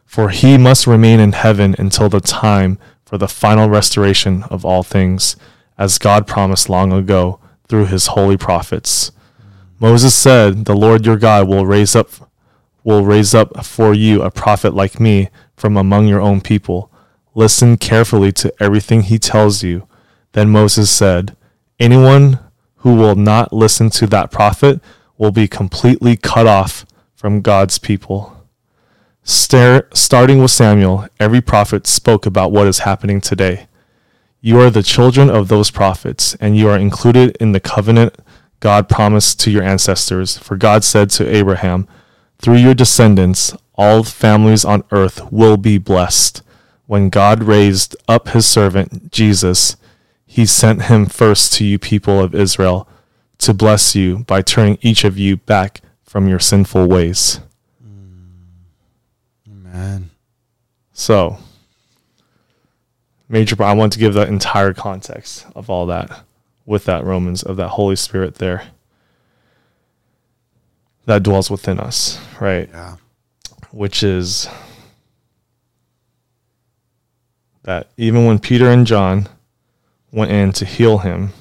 For 0.06 0.30
he 0.30 0.56
must 0.56 0.86
remain 0.86 1.20
in 1.20 1.32
heaven 1.32 1.74
until 1.78 2.08
the 2.08 2.20
time 2.20 2.78
for 3.04 3.18
the 3.18 3.28
final 3.28 3.68
restoration 3.68 4.44
of 4.44 4.64
all 4.64 4.82
things, 4.82 5.36
as 5.76 5.98
God 5.98 6.26
promised 6.26 6.68
long 6.68 6.92
ago 6.92 7.40
through 7.68 7.86
his 7.86 8.08
holy 8.08 8.36
prophets. 8.36 9.12
Moses 9.78 10.14
said, 10.14 10.64
The 10.64 10.74
Lord 10.74 11.06
your 11.06 11.16
God 11.16 11.46
will 11.46 11.66
raise 11.66 11.94
up 11.94 12.10
will 12.84 13.04
raise 13.04 13.34
up 13.34 13.66
for 13.66 13.92
you 13.92 14.22
a 14.22 14.30
prophet 14.30 14.72
like 14.72 14.98
me 14.98 15.28
from 15.56 15.76
among 15.76 16.06
your 16.06 16.22
own 16.22 16.40
people. 16.40 16.87
Listen 17.38 17.76
carefully 17.76 18.32
to 18.32 18.52
everything 18.58 19.02
he 19.02 19.16
tells 19.16 19.62
you. 19.62 19.86
Then 20.32 20.50
Moses 20.50 20.90
said, 20.90 21.36
Anyone 21.78 22.40
who 22.78 22.96
will 22.96 23.14
not 23.14 23.52
listen 23.52 23.90
to 23.90 24.08
that 24.08 24.32
prophet 24.32 24.80
will 25.16 25.30
be 25.30 25.46
completely 25.46 26.16
cut 26.16 26.48
off 26.48 26.84
from 27.14 27.40
God's 27.40 27.78
people. 27.78 28.44
Stare, 29.22 29.86
starting 29.94 30.42
with 30.42 30.50
Samuel, 30.50 31.06
every 31.20 31.40
prophet 31.40 31.86
spoke 31.86 32.26
about 32.26 32.50
what 32.50 32.66
is 32.66 32.80
happening 32.80 33.20
today. 33.20 33.68
You 34.40 34.58
are 34.58 34.68
the 34.68 34.82
children 34.82 35.30
of 35.30 35.46
those 35.46 35.70
prophets, 35.70 36.34
and 36.40 36.56
you 36.56 36.68
are 36.68 36.76
included 36.76 37.36
in 37.36 37.52
the 37.52 37.60
covenant 37.60 38.16
God 38.58 38.88
promised 38.88 39.38
to 39.42 39.52
your 39.52 39.62
ancestors. 39.62 40.36
For 40.38 40.56
God 40.56 40.82
said 40.82 41.08
to 41.10 41.36
Abraham, 41.36 41.86
Through 42.40 42.56
your 42.56 42.74
descendants, 42.74 43.56
all 43.76 44.02
families 44.02 44.64
on 44.64 44.82
earth 44.90 45.30
will 45.30 45.56
be 45.56 45.78
blessed. 45.78 46.42
When 46.88 47.10
God 47.10 47.42
raised 47.42 47.94
up 48.08 48.28
his 48.28 48.46
servant, 48.46 49.12
Jesus, 49.12 49.76
he 50.24 50.46
sent 50.46 50.84
him 50.84 51.04
first 51.04 51.52
to 51.52 51.64
you, 51.66 51.78
people 51.78 52.18
of 52.18 52.34
Israel, 52.34 52.88
to 53.40 53.52
bless 53.52 53.94
you 53.94 54.20
by 54.20 54.40
turning 54.40 54.78
each 54.80 55.04
of 55.04 55.18
you 55.18 55.36
back 55.36 55.82
from 56.02 56.28
your 56.28 56.38
sinful 56.38 56.88
ways. 56.88 57.40
Mm. 57.86 59.64
Man. 59.64 60.10
So, 60.94 61.36
major. 63.28 63.62
I 63.62 63.74
want 63.74 63.92
to 63.92 63.98
give 63.98 64.14
the 64.14 64.26
entire 64.26 64.72
context 64.72 65.46
of 65.54 65.68
all 65.68 65.84
that 65.86 66.24
with 66.64 66.86
that 66.86 67.04
Romans 67.04 67.42
of 67.42 67.56
that 67.58 67.68
Holy 67.68 67.96
Spirit 67.96 68.36
there 68.36 68.68
that 71.04 71.22
dwells 71.22 71.50
within 71.50 71.78
us, 71.78 72.18
right? 72.40 72.70
Yeah. 72.72 72.96
Which 73.72 74.02
is 74.02 74.48
that 77.68 77.86
even 77.98 78.24
when 78.24 78.38
Peter 78.38 78.70
and 78.70 78.86
John 78.86 79.28
went 80.10 80.30
in 80.30 80.52
to 80.52 80.64
heal 80.64 80.96
him, 80.96 81.34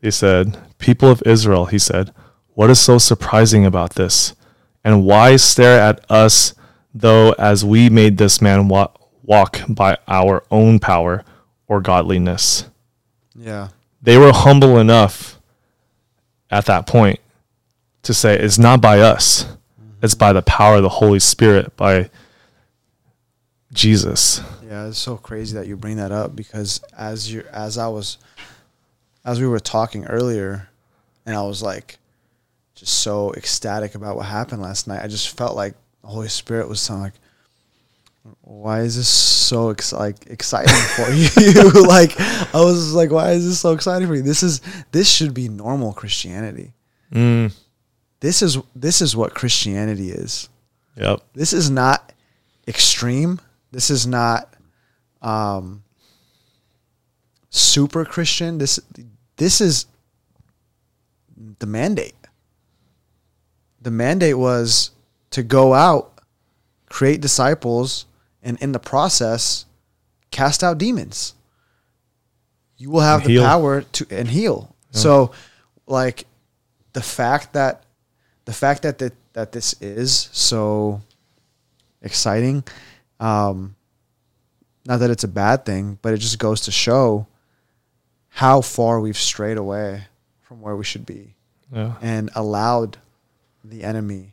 they 0.00 0.12
said, 0.12 0.56
People 0.78 1.10
of 1.10 1.20
Israel, 1.26 1.66
he 1.66 1.80
said, 1.80 2.14
what 2.54 2.70
is 2.70 2.78
so 2.78 2.98
surprising 2.98 3.66
about 3.66 3.96
this? 3.96 4.36
And 4.84 5.04
why 5.04 5.34
stare 5.34 5.80
at 5.80 6.08
us, 6.08 6.54
though, 6.94 7.32
as 7.32 7.64
we 7.64 7.90
made 7.90 8.18
this 8.18 8.40
man 8.40 8.68
wa- 8.68 8.92
walk 9.24 9.62
by 9.68 9.98
our 10.06 10.44
own 10.48 10.78
power 10.78 11.24
or 11.66 11.80
godliness? 11.80 12.68
Yeah. 13.34 13.70
they 14.00 14.16
were 14.16 14.32
humble 14.32 14.78
enough 14.78 15.40
at 16.52 16.66
that 16.66 16.86
point 16.86 17.18
to 18.02 18.14
say 18.14 18.38
it's 18.38 18.58
not 18.58 18.80
by 18.80 19.00
us 19.00 19.51
it's 20.02 20.14
by 20.14 20.32
the 20.32 20.42
power 20.42 20.76
of 20.76 20.82
the 20.82 20.88
holy 20.88 21.18
spirit 21.20 21.74
by 21.76 22.10
jesus 23.72 24.40
Yeah, 24.68 24.88
it's 24.88 24.98
so 24.98 25.16
crazy 25.16 25.54
that 25.56 25.66
you 25.66 25.76
bring 25.76 25.96
that 25.96 26.12
up 26.12 26.36
because 26.36 26.80
as 26.96 27.32
you 27.32 27.44
as 27.52 27.78
I 27.78 27.88
was 27.88 28.18
as 29.24 29.40
we 29.40 29.46
were 29.46 29.60
talking 29.60 30.04
earlier 30.06 30.68
and 31.24 31.36
I 31.36 31.42
was 31.42 31.62
like 31.62 31.98
just 32.74 32.98
so 33.00 33.32
ecstatic 33.34 33.94
about 33.94 34.16
what 34.16 34.26
happened 34.26 34.60
last 34.62 34.88
night. 34.88 35.02
I 35.02 35.06
just 35.08 35.36
felt 35.36 35.54
like 35.56 35.74
the 36.02 36.08
Holy 36.08 36.28
Spirit 36.28 36.68
was 36.68 36.80
saying 36.80 37.00
like 37.00 37.12
why 38.42 38.80
is 38.80 38.96
this 38.96 39.08
so 39.08 39.70
ex- 39.70 39.92
like 39.92 40.26
exciting 40.26 40.74
for 40.96 41.10
you? 41.12 41.86
like 41.86 42.18
I 42.20 42.60
was 42.64 42.92
like 42.92 43.10
why 43.10 43.32
is 43.32 43.46
this 43.46 43.60
so 43.60 43.72
exciting 43.72 44.06
for 44.08 44.14
you? 44.14 44.22
This 44.22 44.42
is 44.42 44.60
this 44.90 45.08
should 45.10 45.32
be 45.34 45.48
normal 45.48 45.92
Christianity. 45.92 46.72
mm, 47.12 47.54
This 48.22 48.40
is 48.40 48.56
this 48.74 49.02
is 49.02 49.14
what 49.14 49.34
Christianity 49.34 50.10
is 50.10 50.48
yep 50.96 51.20
this 51.34 51.52
is 51.52 51.68
not 51.70 52.12
extreme. 52.68 53.40
This 53.72 53.90
is 53.90 54.06
not 54.06 54.54
um, 55.22 55.82
super 57.50 58.04
Christian. 58.04 58.58
This 58.58 58.78
this 59.36 59.60
is 59.60 59.86
the 61.58 61.66
mandate. 61.66 62.14
The 63.80 63.90
mandate 63.90 64.38
was 64.38 64.92
to 65.30 65.42
go 65.42 65.74
out, 65.74 66.20
create 66.88 67.20
disciples, 67.20 68.06
and 68.42 68.56
in 68.60 68.72
the 68.72 68.78
process, 68.78 69.66
cast 70.30 70.62
out 70.62 70.78
demons. 70.78 71.34
You 72.76 72.90
will 72.90 73.00
have 73.00 73.20
And 73.22 73.28
the 73.30 73.32
heal. 73.34 73.42
power 73.44 73.82
to 73.82 74.06
and 74.10 74.28
heal. 74.28 74.74
So, 74.90 75.32
like 75.86 76.26
the 76.92 77.02
fact 77.02 77.54
that 77.54 77.84
the 78.44 78.52
fact 78.52 78.82
that 78.82 78.98
that, 78.98 79.12
that 79.32 79.52
this 79.52 79.74
is 79.80 80.28
so 80.32 81.00
exciting 82.02 82.64
um 83.20 83.74
not 84.86 84.98
that 84.98 85.10
it's 85.10 85.24
a 85.24 85.28
bad 85.28 85.64
thing 85.64 85.98
but 86.02 86.12
it 86.12 86.18
just 86.18 86.38
goes 86.38 86.62
to 86.62 86.70
show 86.72 87.26
how 88.28 88.60
far 88.60 89.00
we've 89.00 89.16
strayed 89.18 89.56
away 89.58 90.04
from 90.40 90.60
where 90.60 90.76
we 90.76 90.84
should 90.84 91.06
be 91.06 91.34
yeah 91.72 91.94
and 92.02 92.30
allowed 92.34 92.98
the 93.64 93.84
enemy 93.84 94.32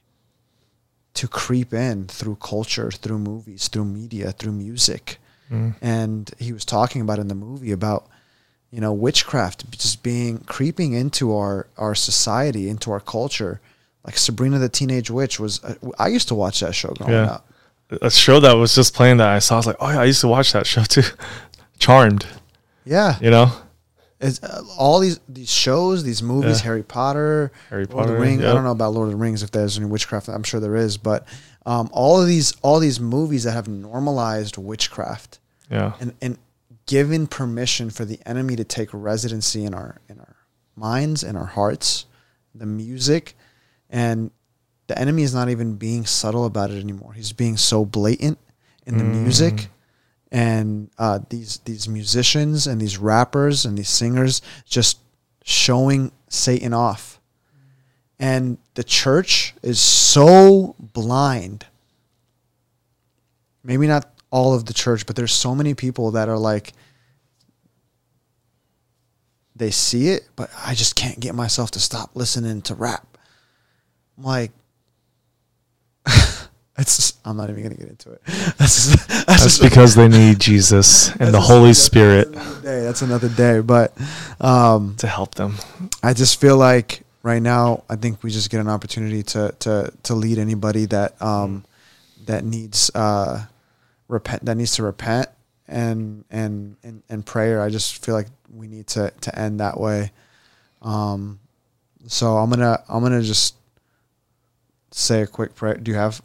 to 1.13 1.27
creep 1.27 1.73
in 1.73 2.07
through 2.07 2.35
culture 2.37 2.89
through 2.91 3.19
movies 3.19 3.67
through 3.67 3.85
media 3.85 4.31
through 4.31 4.53
music 4.53 5.17
Mm. 5.51 5.73
and 5.81 6.29
he 6.37 6.53
was 6.53 6.63
talking 6.63 7.01
about 7.01 7.17
in 7.17 7.27
the 7.27 7.33
movie 7.33 7.71
about 7.71 8.05
you 8.69 8.79
know 8.79 8.93
witchcraft 8.93 9.71
just 9.71 10.03
being 10.03 10.37
creeping 10.45 10.93
into 10.93 11.35
our 11.35 11.65
our 11.75 11.95
society 11.95 12.69
into 12.69 12.91
our 12.91 12.99
culture 12.99 13.59
like 14.05 14.17
sabrina 14.17 14.57
the 14.59 14.69
teenage 14.69 15.09
witch 15.11 15.39
was 15.39 15.63
uh, 15.63 15.75
i 15.97 16.07
used 16.07 16.27
to 16.27 16.35
watch 16.35 16.59
that 16.61 16.73
show 16.75 16.89
growing 16.93 17.13
Yeah. 17.13 17.25
up 17.33 17.45
a 18.01 18.09
show 18.11 18.39
that 18.39 18.53
was 18.53 18.75
just 18.75 18.93
playing 18.93 19.17
that 19.17 19.27
i 19.29 19.39
saw 19.39 19.55
i 19.55 19.57
was 19.57 19.67
like 19.67 19.75
oh 19.79 19.89
yeah 19.89 20.01
i 20.01 20.05
used 20.05 20.21
to 20.21 20.27
watch 20.27 20.51
that 20.53 20.65
show 20.67 20.83
too 20.83 21.01
charmed 21.79 22.25
yeah 22.85 23.17
you 23.21 23.29
know 23.29 23.51
it's, 24.21 24.43
uh, 24.43 24.61
all 24.77 24.99
these 24.99 25.19
these 25.29 25.49
shows 25.51 26.03
these 26.03 26.21
movies 26.21 26.59
Yeah. 26.59 26.65
harry 26.65 26.83
potter 26.83 27.51
Harry 27.69 27.85
Lord 27.85 28.01
of 28.01 28.07
the 28.07 28.13
Potter, 28.13 28.19
Rings. 28.21 28.43
I 28.43 28.53
don't 28.53 28.63
know 28.65 28.71
about 28.71 28.93
Lord 28.93 29.07
of 29.07 29.11
the 29.13 29.17
Rings 29.17 29.43
if 29.43 29.51
there's 29.51 29.77
any 29.77 29.85
witchcraft. 29.85 30.27
I'm 30.27 30.43
sure 30.43 30.59
there 30.59 30.75
is, 30.75 30.97
but 30.97 31.25
um, 31.65 31.89
all 31.93 32.19
of 32.21 32.27
these 32.27 32.53
all 32.61 32.79
these 32.79 32.99
movies 32.99 33.43
that 33.45 33.53
have 33.53 33.67
normalized 33.69 34.57
witchcraft 34.57 35.39
yeah 35.71 35.93
and 36.01 36.13
and 36.21 36.37
given 36.85 37.27
permission 37.27 37.89
for 37.89 38.03
the 38.03 38.19
enemy 38.25 38.55
to 38.57 38.63
take 38.65 38.89
residency 38.91 39.63
in 39.63 39.73
our 39.73 40.01
in 40.09 40.19
our 40.19 40.35
minds 40.75 41.23
and 41.23 41.37
our 41.37 41.45
hearts, 41.45 42.05
the 42.53 42.65
music, 42.65 43.37
and 43.89 44.31
the 44.87 44.97
enemy 44.97 45.23
is 45.23 45.33
not 45.33 45.49
even 45.49 45.75
being 45.75 46.05
subtle 46.05 46.45
about 46.45 46.71
it 46.71 46.81
anymore. 46.81 47.13
He's 47.13 47.31
being 47.33 47.57
so 47.57 47.85
blatant 47.85 48.39
in 48.85 48.97
the 48.97 49.03
music 49.03 49.69
and 50.31 50.89
uh, 50.97 51.19
these 51.29 51.57
these 51.65 51.87
musicians 51.87 52.67
and 52.67 52.79
these 52.79 52.97
rappers 52.97 53.65
and 53.65 53.77
these 53.77 53.89
singers 53.89 54.41
just 54.65 54.99
showing 55.43 56.11
Satan 56.27 56.73
off. 56.73 57.19
And 58.19 58.57
the 58.73 58.83
church 58.83 59.55
is 59.63 59.79
so 59.79 60.75
blind. 60.79 61.65
Maybe 63.63 63.87
not 63.87 64.11
all 64.29 64.53
of 64.53 64.65
the 64.65 64.73
church, 64.73 65.05
but 65.05 65.15
there's 65.15 65.33
so 65.33 65.55
many 65.55 65.73
people 65.73 66.11
that 66.11 66.29
are 66.29 66.37
like 66.37 66.73
they 69.55 69.71
see 69.71 70.09
it, 70.09 70.29
but 70.35 70.49
I 70.65 70.73
just 70.73 70.95
can't 70.95 71.19
get 71.19 71.35
myself 71.35 71.71
to 71.71 71.79
stop 71.79 72.11
listening 72.13 72.61
to 72.63 72.75
rap. 72.75 73.08
I'm 74.19 74.25
like 74.25 74.51
it's 76.77 76.95
just, 76.97 77.17
I'm 77.25 77.37
not 77.37 77.49
even 77.49 77.63
gonna 77.63 77.75
get 77.75 77.87
into 77.89 78.11
it. 78.11 78.21
That's 78.57 78.57
just, 78.91 79.07
that's 79.07 79.25
that's 79.25 79.43
just- 79.43 79.61
because 79.61 79.95
they 79.95 80.07
need 80.19 80.39
jesus 80.39 81.09
and 81.15 81.33
the 81.33 81.39
holy 81.39 81.73
spirit 81.73 82.31
That's 82.33 82.45
another 82.45 82.61
day. 82.61 82.81
That's 82.83 83.01
another 83.01 83.29
day. 83.29 83.59
But 83.61 83.93
um, 84.41 84.95
to 84.97 85.07
help 85.07 85.35
them 85.35 85.55
I 86.03 86.13
just 86.13 86.39
feel 86.41 86.57
like 86.57 87.03
right 87.23 87.41
now, 87.41 87.83
I 87.89 87.95
think 87.95 88.23
we 88.23 88.31
just 88.31 88.49
get 88.49 88.59
an 88.61 88.69
opportunity 88.69 89.23
to 89.23 89.53
to 89.59 89.91
to 90.03 90.13
lead 90.15 90.37
anybody 90.37 90.85
that 90.87 91.21
um, 91.21 91.63
that 92.25 92.43
needs 92.45 92.89
uh, 92.95 93.45
repent 94.07 94.45
that 94.45 94.55
needs 94.55 94.75
to 94.75 94.83
repent 94.83 95.27
and 95.67 96.23
and 96.31 96.77
and 96.83 97.03
and 97.09 97.25
prayer. 97.25 97.61
I 97.61 97.69
just 97.69 98.03
feel 98.03 98.15
like 98.15 98.27
we 98.53 98.67
need 98.67 98.87
to 98.87 99.11
to 99.21 99.37
end 99.39 99.59
that 99.59 99.79
way. 99.79 100.11
Um, 100.81 101.39
so 102.07 102.37
I'm 102.37 102.49
gonna 102.49 102.81
I'm 102.87 103.03
gonna 103.03 103.21
just 103.21 103.55
say 105.09 105.21
a 105.23 105.27
quick 105.27 105.55
prayer. 105.55 105.75
Do 105.75 105.91
you 105.91 105.97
have 105.97 106.21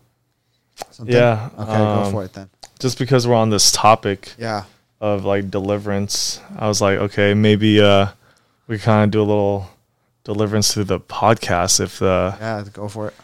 something? 0.90 1.14
Yeah, 1.14 1.48
Okay, 1.58 1.72
go 1.72 2.02
um, 2.04 2.12
for 2.12 2.24
it 2.24 2.32
then. 2.34 2.48
just 2.78 2.98
because 2.98 3.26
we're 3.26 3.34
on 3.34 3.50
this 3.50 3.72
topic 3.72 4.34
Yeah. 4.38 4.64
of 5.00 5.24
like 5.24 5.50
deliverance 5.50 6.40
i 6.58 6.66
was 6.68 6.80
like 6.80 6.98
okay 7.06 7.34
maybe 7.34 7.80
uh 7.80 8.06
we 8.68 8.78
kind 8.78 9.04
of 9.04 9.10
do 9.10 9.20
a 9.20 9.28
little 9.32 9.68
deliverance 10.24 10.72
through 10.72 10.84
the 10.84 10.98
podcast 11.00 11.80
if 11.80 11.98
the 11.98 12.34
Yeah. 12.40 12.64
Go 12.72 12.88
for 12.88 13.08
it. 13.08 13.14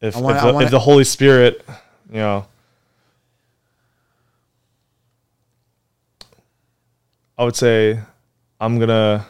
if, 0.00 0.16
wanna- 0.16 0.36
if, 0.36 0.42
the, 0.42 0.52
wanna- 0.52 0.64
if 0.66 0.70
the 0.70 0.80
holy 0.88 1.04
spirit 1.04 1.64
you 2.10 2.18
know 2.18 2.46
i 7.38 7.44
would 7.44 7.56
say 7.56 8.00
i'm 8.60 8.78
gonna 8.78 9.26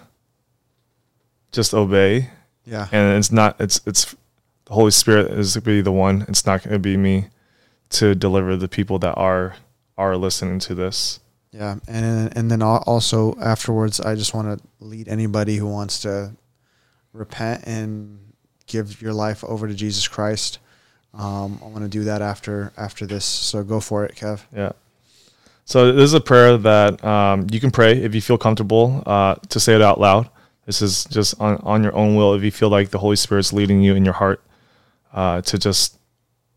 just 1.53 1.75
obey 1.75 2.29
Yeah. 2.65 2.87
and 2.93 3.19
it's 3.19 3.33
not 3.33 3.57
it's 3.61 3.81
it's 3.87 4.15
the 4.71 4.75
holy 4.75 4.91
spirit 4.91 5.31
is 5.33 5.55
going 5.55 5.63
to 5.63 5.71
be 5.71 5.81
the 5.83 5.93
one 5.93 6.25
it's 6.29 6.47
not 6.47 6.63
going 6.63 6.73
to 6.73 6.79
be 6.79 6.97
me 6.97 7.27
to 7.91 8.15
deliver 8.15 8.57
the 8.57 8.69
people 8.69 8.99
that 8.99 9.13
are 9.15 9.57
are 9.99 10.17
listening 10.17 10.59
to 10.59 10.75
this 10.75 11.21
Yeah, 11.53 11.77
and 11.89 12.37
and 12.37 12.51
then 12.51 12.63
also 12.63 13.35
afterwards, 13.41 14.01
I 14.01 14.15
just 14.15 14.35
want 14.35 14.57
to 14.57 14.65
lead 14.79 15.09
anybody 15.09 15.57
who 15.57 15.67
wants 15.67 16.01
to 16.03 16.33
repent 17.13 17.65
and 17.67 18.21
give 18.67 19.03
your 19.03 19.13
life 19.13 19.43
over 19.43 19.67
to 19.67 19.75
Jesus 19.75 20.07
Christ. 20.07 20.61
Um, 21.13 21.59
I 21.61 21.67
want 21.67 21.83
to 21.83 21.89
do 21.89 22.05
that 22.05 22.23
after 22.23 22.73
after 22.77 23.05
this. 23.05 23.25
So 23.25 23.65
go 23.65 23.81
for 23.81 24.05
it, 24.05 24.15
Kev. 24.15 24.43
Yeah. 24.55 24.73
So 25.65 25.93
this 25.93 26.05
is 26.05 26.15
a 26.15 26.21
prayer 26.21 26.57
that 26.57 27.05
um, 27.05 27.47
you 27.51 27.59
can 27.59 27.73
pray 27.73 28.01
if 28.01 28.15
you 28.15 28.21
feel 28.21 28.39
comfortable 28.39 29.03
uh, 29.07 29.35
to 29.49 29.59
say 29.59 29.75
it 29.75 29.83
out 29.83 29.99
loud. 29.99 30.31
This 30.67 30.83
is 30.83 31.05
just 31.07 31.41
on, 31.41 31.57
on 31.65 31.83
your 31.83 31.95
own 31.97 32.15
will 32.15 32.35
if 32.35 32.45
you 32.45 32.53
feel 32.53 32.69
like 32.69 32.91
the 32.91 32.99
Holy 32.99 33.17
Spirit's 33.17 33.53
leading 33.53 33.83
you 33.83 33.97
in 33.97 34.05
your 34.05 34.15
heart 34.15 34.41
uh, 35.13 35.41
to 35.43 35.59
just 35.59 35.99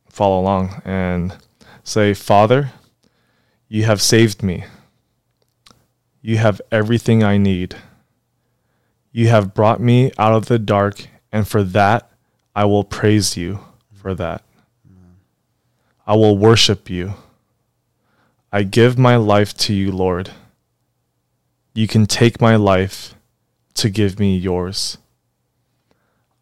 follow 0.10 0.40
along 0.40 0.82
and 0.86 1.36
say, 1.84 2.14
Father, 2.14 2.72
you 3.68 3.86
have 3.86 4.02
saved 4.02 4.44
me. 4.44 4.66
You 6.22 6.38
have 6.38 6.62
everything 6.72 7.24
I 7.24 7.38
need. 7.38 7.76
You 9.12 9.28
have 9.28 9.54
brought 9.54 9.82
me 9.82 10.12
out 10.18 10.34
of 10.34 10.46
the 10.46 10.60
dark, 10.60 11.08
and 11.32 11.48
for 11.48 11.64
that, 11.64 12.10
I 12.56 12.66
will 12.66 12.84
praise 12.84 13.36
you 13.36 13.60
for 13.94 14.14
that. 14.16 14.44
I 16.06 16.16
will 16.16 16.38
worship 16.38 16.90
you. 16.90 17.14
I 18.52 18.64
give 18.64 18.98
my 18.98 19.16
life 19.16 19.56
to 19.58 19.74
you, 19.74 19.92
Lord. 19.92 20.32
You 21.74 21.88
can 21.88 22.06
take 22.06 22.40
my 22.40 22.56
life 22.56 23.16
to 23.76 23.90
give 23.90 24.20
me 24.20 24.38
yours. 24.38 24.98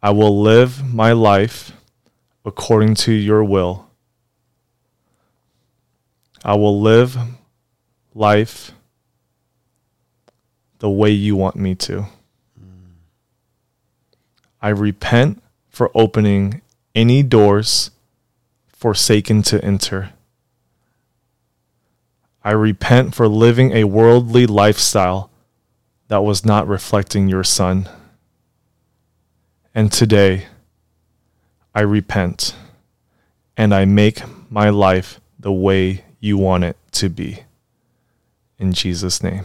I 0.02 0.10
will 0.10 0.42
live 0.42 0.92
my 0.92 1.12
life 1.12 1.72
according 2.44 2.94
to 2.94 3.12
your 3.12 3.44
will. 3.44 3.88
I 6.44 6.54
will 6.54 6.80
live 6.80 7.16
life 8.14 8.72
the 10.80 10.90
way 10.90 11.10
you 11.10 11.36
want 11.36 11.56
me 11.56 11.74
to. 11.76 12.06
I 14.60 14.68
repent 14.68 15.42
for 15.68 15.90
opening 15.94 16.62
any 16.94 17.22
doors 17.22 17.90
for 18.68 18.94
Satan 18.94 19.42
to 19.42 19.64
enter. 19.64 20.10
I 22.44 22.50
repent 22.50 23.14
for 23.14 23.28
living 23.28 23.72
a 23.72 23.84
worldly 23.84 24.46
lifestyle 24.46 25.30
that 26.08 26.24
was 26.24 26.44
not 26.44 26.66
reflecting 26.66 27.28
your 27.28 27.44
son. 27.44 27.88
And 29.74 29.92
today, 29.92 30.46
I 31.74 31.80
repent 31.80 32.54
and 33.56 33.74
I 33.74 33.84
make 33.84 34.22
my 34.50 34.70
life 34.70 35.20
the 35.38 35.52
way 35.52 36.04
you 36.20 36.38
want 36.38 36.64
it 36.64 36.76
to 36.92 37.08
be. 37.08 37.40
In 38.58 38.72
Jesus' 38.72 39.22
name. 39.22 39.44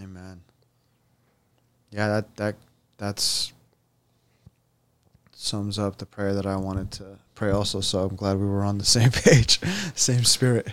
Amen. 0.00 0.40
Yeah, 1.90 2.08
that 2.08 2.36
that 2.36 2.54
that's 2.98 3.52
sums 5.32 5.78
up 5.78 5.98
the 5.98 6.06
prayer 6.06 6.34
that 6.34 6.46
I 6.46 6.56
wanted 6.56 6.90
to 6.92 7.18
pray 7.34 7.50
also. 7.50 7.80
So 7.80 8.04
I'm 8.04 8.16
glad 8.16 8.38
we 8.38 8.46
were 8.46 8.64
on 8.64 8.78
the 8.78 8.84
same 8.96 9.10
page, 9.10 9.60
same 9.94 10.24
spirit. 10.24 10.68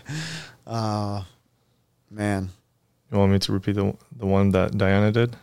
Uh 0.68 1.24
man. 2.10 2.50
You 3.12 3.18
want 3.18 3.32
me 3.32 3.40
to 3.40 3.52
repeat 3.52 3.74
the 3.74 3.96
the 4.16 4.26
one 4.26 4.52
that 4.52 4.78
Diana 4.78 5.12
did? 5.12 5.36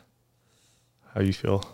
How 1.15 1.23
you 1.23 1.33
feel? 1.33 1.65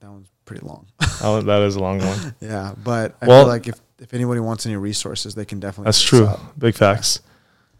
That 0.00 0.10
one's 0.10 0.28
pretty 0.46 0.64
long. 0.66 0.86
Oh, 1.22 1.42
that 1.42 1.60
is 1.62 1.76
a 1.76 1.80
long 1.80 1.98
one. 1.98 2.34
yeah, 2.40 2.72
but 2.82 3.14
I 3.20 3.26
Well- 3.26 3.42
feel 3.44 3.48
like 3.48 3.68
if 3.68 3.80
if 3.98 4.12
anybody 4.14 4.40
wants 4.40 4.64
any 4.66 4.76
resources, 4.76 5.34
they 5.34 5.44
can 5.44 5.58
definitely 5.60 5.86
That's 5.86 6.02
true. 6.02 6.28
Big 6.58 6.74
facts. 6.74 7.20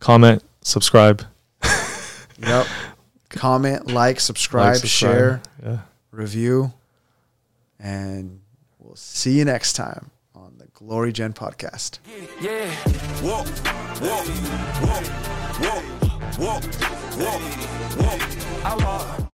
Comment, 0.00 0.42
subscribe. 0.62 1.22
Yep. 2.38 2.66
Comment, 3.30 3.86
like, 3.90 4.20
subscribe, 4.20 4.66
like, 4.74 4.76
subscribe. 4.76 5.14
share, 5.14 5.40
Yeah. 5.64 5.78
review, 6.10 6.72
and 7.80 8.40
we'll 8.78 8.94
see 8.96 9.32
you 9.38 9.44
next 9.46 9.72
time 9.72 10.10
on 10.34 10.54
the 10.58 10.66
Glory 10.74 11.12
Gen 11.12 11.32
podcast. 11.32 11.98
Yeah. 12.40 12.70
Walk, 13.22 13.46
walk, 14.02 14.26
walk, 14.82 15.06
walk, 15.62 15.84
walk, 16.38 16.64
walk, 17.18 17.42
walk. 17.98 18.22
I 18.64 18.76
walk. 18.84 19.32